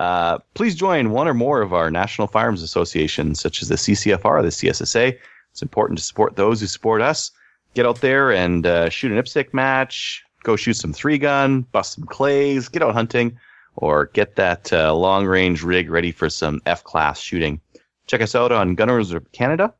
Uh, 0.00 0.38
please 0.54 0.74
join 0.74 1.10
one 1.10 1.28
or 1.28 1.34
more 1.34 1.60
of 1.60 1.74
our 1.74 1.90
national 1.90 2.26
firearms 2.26 2.62
associations, 2.62 3.38
such 3.38 3.60
as 3.60 3.68
the 3.68 3.74
CCFR, 3.74 4.24
or 4.24 4.42
the 4.42 4.48
CSSA. 4.48 5.18
It's 5.52 5.60
important 5.60 5.98
to 5.98 6.04
support 6.04 6.36
those 6.36 6.58
who 6.58 6.66
support 6.66 7.02
us. 7.02 7.30
Get 7.74 7.84
out 7.84 8.00
there 8.00 8.32
and 8.32 8.66
uh, 8.66 8.88
shoot 8.88 9.12
an 9.12 9.18
IPSC 9.18 9.52
match, 9.52 10.24
go 10.42 10.56
shoot 10.56 10.74
some 10.74 10.94
three 10.94 11.18
gun, 11.18 11.62
bust 11.72 11.92
some 11.92 12.04
clays, 12.04 12.66
get 12.66 12.82
out 12.82 12.94
hunting, 12.94 13.38
or 13.76 14.06
get 14.06 14.36
that 14.36 14.72
uh, 14.72 14.94
long 14.94 15.26
range 15.26 15.62
rig 15.62 15.90
ready 15.90 16.12
for 16.12 16.28
some 16.28 16.60
F 16.66 16.84
class 16.84 17.20
shooting. 17.20 17.60
Check 18.06 18.20
us 18.22 18.34
out 18.34 18.52
on 18.52 18.74
Gun 18.74 18.90
Reserve 18.90 19.30
Canada. 19.32 19.72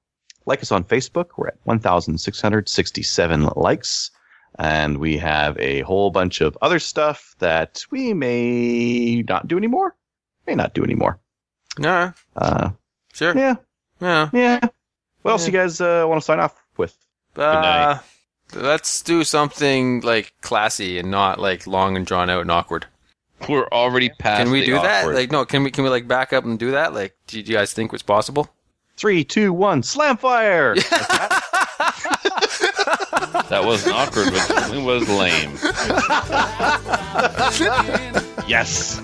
Like 0.46 0.62
us 0.62 0.72
on 0.72 0.84
Facebook. 0.84 1.26
We're 1.36 1.48
at 1.48 1.58
1,667 1.64 3.50
likes. 3.56 4.10
And 4.58 4.98
we 4.98 5.16
have 5.18 5.56
a 5.58 5.80
whole 5.82 6.10
bunch 6.10 6.40
of 6.40 6.58
other 6.60 6.78
stuff 6.78 7.34
that 7.38 7.82
we 7.90 8.12
may 8.14 9.22
not 9.28 9.46
do 9.48 9.56
anymore. 9.56 9.94
May 10.46 10.54
not 10.54 10.74
do 10.74 10.82
anymore. 10.82 11.18
Nah, 11.78 12.12
Uh, 12.36 12.70
sure. 13.12 13.36
yeah, 13.36 13.54
Yeah. 14.00 14.28
yeah. 14.32 14.58
What 15.22 15.30
else 15.32 15.46
you 15.46 15.52
guys 15.52 15.80
uh, 15.80 16.04
want 16.08 16.20
to 16.20 16.24
sign 16.24 16.40
off 16.40 16.54
with? 16.76 16.96
Uh, 17.36 17.98
let's 18.54 19.02
do 19.02 19.22
something 19.22 20.00
like 20.00 20.32
classy 20.40 20.98
and 20.98 21.10
not 21.10 21.38
like 21.38 21.66
long 21.66 21.96
and 21.96 22.04
drawn 22.04 22.28
out 22.28 22.40
and 22.40 22.50
awkward. 22.50 22.86
We're 23.48 23.66
already 23.72 24.10
past. 24.10 24.42
Can 24.42 24.50
we 24.52 24.60
the 24.60 24.66
do 24.66 24.72
that? 24.74 25.06
Like, 25.06 25.30
no, 25.30 25.44
can 25.44 25.62
we 25.62 25.70
can 25.70 25.84
we 25.84 25.90
like 25.90 26.06
back 26.06 26.32
up 26.32 26.44
and 26.44 26.58
do 26.58 26.72
that? 26.72 26.92
Like, 26.94 27.16
do 27.26 27.38
you 27.38 27.44
guys 27.44 27.72
think 27.72 27.92
it's 27.92 28.02
possible? 28.02 28.48
Three, 28.96 29.24
two, 29.24 29.52
one, 29.52 29.82
slam 29.82 30.16
fire! 30.18 30.76
Like 30.76 30.88
that. 30.90 31.46
That 33.48 33.64
wasn't 33.64 33.94
awkward, 33.96 34.26
but 34.30 34.40
certainly 34.40 34.82
was 34.82 35.08
lame. 35.08 35.52
yes. 38.46 39.00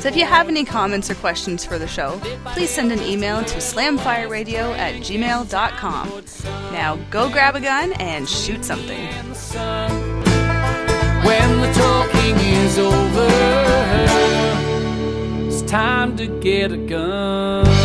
So 0.00 0.08
if 0.08 0.16
you 0.16 0.24
have 0.24 0.48
any 0.48 0.64
comments 0.64 1.10
or 1.10 1.14
questions 1.16 1.64
for 1.64 1.78
the 1.78 1.88
show, 1.88 2.20
please 2.46 2.70
send 2.70 2.92
an 2.92 3.02
email 3.02 3.42
to 3.44 3.56
slamfireradio 3.58 4.76
at 4.78 4.94
gmail.com. 4.96 6.22
Now 6.72 6.96
go 7.10 7.28
grab 7.30 7.56
a 7.56 7.60
gun 7.60 7.92
and 7.94 8.28
shoot 8.28 8.64
something. 8.64 9.08
When 11.26 11.60
the 11.60 11.72
talking 11.72 12.36
is 12.38 12.78
over, 12.78 13.26
it's 15.48 15.62
time 15.62 16.16
to 16.18 16.26
get 16.40 16.70
a 16.70 16.76
gun. 16.76 17.75